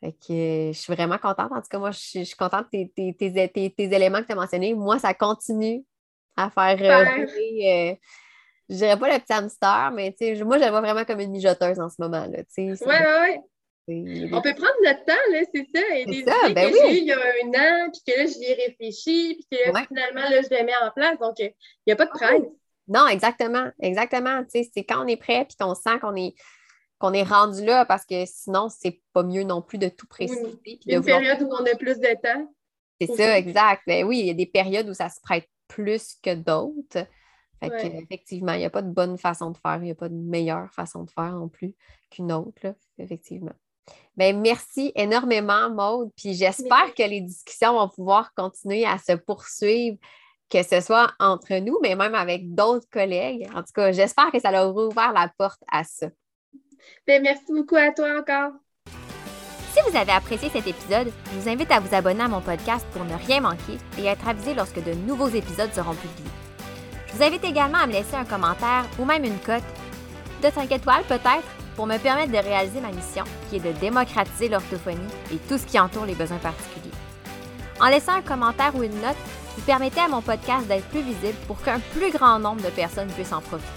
Fait 0.02 0.12
que 0.12 0.72
je 0.74 0.78
suis 0.78 0.94
vraiment 0.94 1.18
contente. 1.18 1.52
En 1.52 1.62
tout 1.62 1.68
cas, 1.70 1.80
moi, 1.80 1.92
je 1.92 2.24
suis, 2.24 2.36
contente 2.36 2.68
de 2.74 3.12
tes, 3.12 3.74
éléments 3.78 4.22
que 4.22 4.28
tu 4.28 4.32
as 4.34 4.36
mentionnés. 4.36 4.74
Moi, 4.74 5.00
ça 5.00 5.14
continue 5.14 5.84
à 6.36 6.50
faire 6.50 6.78
euh, 6.82 7.96
je 8.70 8.76
dirais 8.76 8.98
pas 8.98 9.14
le 9.14 9.20
petit 9.20 9.34
hamster, 9.34 9.92
mais 9.94 10.16
moi, 10.44 10.58
je 10.58 10.62
la 10.62 10.72
vois 10.72 10.82
vraiment 10.82 11.06
comme 11.06 11.20
une 11.20 11.32
mijoteuse 11.32 11.80
en 11.80 11.90
ce 11.90 11.96
moment. 12.00 12.26
Là, 12.26 12.40
oui, 12.58 12.74
oui, 13.88 14.24
oui. 14.24 14.30
On 14.34 14.42
peut 14.42 14.56
prendre 14.56 14.74
notre 14.84 15.06
temps, 15.06 15.14
là, 15.32 15.40
c'est 15.54 15.68
ça. 15.76 15.96
Et 15.96 16.06
des 16.06 16.24
ça, 16.24 16.50
ben 16.50 16.72
que 16.72 16.78
j'ai 16.78 16.96
eu 16.96 16.98
il 17.02 17.06
y 17.06 17.12
a 17.12 17.18
un 17.18 17.50
an, 17.50 17.92
puis 17.92 18.02
que 18.08 18.20
là, 18.20 18.26
j'y 18.26 18.44
ai 18.44 18.54
réfléchi, 18.56 19.36
puis 19.36 19.48
que 19.52 19.72
là, 19.72 19.86
finalement, 19.88 20.30
là, 20.30 20.42
je 20.42 20.50
les 20.50 20.64
mets 20.64 20.74
en 20.82 20.90
place. 20.92 21.20
Donc, 21.20 21.36
il 21.38 21.54
n'y 21.86 21.94
a 21.94 21.96
pas 21.96 22.06
de 22.06 22.12
ah 22.14 22.18
presse. 22.18 22.42
Non, 22.88 23.08
exactement. 23.08 23.70
Exactement. 23.80 24.44
C'est 24.50 24.84
quand 24.84 25.04
on 25.04 25.08
est 25.08 25.18
prêt, 25.18 25.46
puis 25.46 25.56
qu'on 25.60 25.76
sent 25.76 26.00
qu'on 26.02 26.16
est 26.16 26.34
qu'on 26.98 27.14
est 27.14 27.24
rendu 27.24 27.66
là, 27.66 27.86
parce 27.86 28.06
que 28.06 28.26
sinon, 28.26 28.70
c'est 28.70 29.02
pas 29.14 29.24
mieux 29.24 29.44
non 29.44 29.62
plus 29.62 29.78
de 29.78 29.90
tout 29.90 30.08
préciser. 30.08 30.58
Oui. 30.66 30.80
Une 30.88 31.04
période 31.04 31.42
où 31.42 31.50
on 31.52 31.66
a 31.66 31.76
plus 31.76 32.00
de 32.00 32.22
temps. 32.22 32.54
C'est 33.02 33.08
ça, 33.08 33.38
exact. 33.38 33.84
Ben 33.86 34.06
oui, 34.06 34.20
il 34.20 34.28
y 34.28 34.30
a 34.30 34.34
des 34.34 34.46
périodes 34.46 34.88
où 34.88 34.94
ça 34.94 35.10
se 35.10 35.20
prête 35.22 35.48
plus 35.68 36.16
que 36.24 36.34
d'autres. 36.34 37.06
Effectivement, 37.62 38.54
il 38.54 38.60
n'y 38.60 38.66
a 38.66 38.70
pas 38.70 38.82
de 38.82 38.92
bonne 38.92 39.18
façon 39.18 39.52
de 39.52 39.58
faire, 39.58 39.78
il 39.78 39.86
n'y 39.86 39.92
a 39.92 39.96
pas 39.96 40.10
de 40.10 40.16
meilleure 40.16 40.72
façon 40.72 41.04
de 41.04 41.12
faire 41.12 41.32
non 41.34 41.48
plus 41.48 41.74
qu'une 42.10 42.32
autre, 42.32 42.76
effectivement. 42.98 43.54
Ben, 44.18 44.40
merci 44.40 44.92
énormément, 44.96 45.70
Maude. 45.70 46.12
Puis 46.16 46.34
j'espère 46.34 46.94
que 46.96 47.04
les 47.04 47.22
discussions 47.22 47.74
vont 47.74 47.90
pouvoir 47.90 48.34
continuer 48.34 48.86
à 48.86 48.98
se 48.98 49.14
poursuivre, 49.14 49.98
que 50.50 50.64
ce 50.64 50.82
soit 50.82 51.12
entre 51.20 51.56
nous, 51.60 51.80
mais 51.82 51.96
même 51.96 52.16
avec 52.16 52.54
d'autres 52.54 52.90
collègues. 52.90 53.48
En 53.54 53.62
tout 53.62 53.74
cas, 53.74 53.92
j'espère 53.92 54.32
que 54.32 54.40
ça 54.40 54.52
leur 54.52 54.76
ouvert 54.76 55.14
la 55.14 55.32
porte 55.38 55.62
à 55.72 55.84
ça. 55.84 56.08
Ben, 57.08 57.22
merci 57.22 57.52
beaucoup 57.52 57.76
à 57.76 57.92
toi 57.92 58.20
encore. 58.20 58.54
Si 59.74 59.82
vous 59.90 59.98
avez 59.98 60.14
apprécié 60.14 60.50
cet 60.50 60.68
épisode, 60.68 61.12
je 61.34 61.40
vous 61.40 61.50
invite 61.50 61.70
à 61.70 61.82
vous 61.82 61.94
abonner 61.94 62.24
à 62.24 62.30
mon 62.30 62.40
podcast 62.40 62.86
pour 62.94 63.04
ne 63.04 63.16
rien 63.16 63.42
manquer 63.42 63.78
et 63.98 64.06
être 64.06 64.26
avisé 64.26 64.54
lorsque 64.54 64.82
de 64.82 64.94
nouveaux 64.94 65.28
épisodes 65.28 65.74
seront 65.74 65.96
publiés. 65.96 66.45
Vous 67.16 67.24
invite 67.24 67.46
également 67.46 67.78
à 67.78 67.88
me 67.88 67.94
laisser 67.94 68.16
un 68.18 68.26
commentaire 68.26 68.84
ou 69.00 69.06
même 69.06 69.24
une 69.24 69.40
cote 69.40 69.64
de 70.44 70.50
5 70.54 70.70
étoiles 70.70 71.04
peut-être 71.08 71.48
pour 71.78 71.88
me 71.88 71.98
permettre 71.98 72.34
de 72.34 72.38
réaliser 72.38 72.82
ma 72.82 72.92
mission 72.92 73.24
qui 73.50 73.56
est 73.56 73.60
de 73.60 73.72
démocratiser 73.80 74.50
l'orthophonie 74.50 75.00
et 75.32 75.38
tout 75.48 75.58
ce 75.58 75.66
qui 75.66 75.80
entoure 75.80 76.06
les 76.06 76.14
besoins 76.14 76.40
particuliers. 76.40 76.92
En 77.80 77.88
laissant 77.88 78.16
un 78.16 78.22
commentaire 78.22 78.76
ou 78.76 78.84
une 78.84 79.00
note, 79.00 79.16
vous 79.56 79.62
permettez 79.62 80.02
à 80.02 80.10
mon 80.10 80.22
podcast 80.22 80.68
d'être 80.68 80.84
plus 80.90 81.04
visible 81.04 81.38
pour 81.48 81.62
qu'un 81.62 81.80
plus 81.80 82.12
grand 82.12 82.38
nombre 82.38 82.62
de 82.62 82.70
personnes 82.70 83.12
puissent 83.12 83.32
en 83.32 83.40
profiter. 83.40 83.70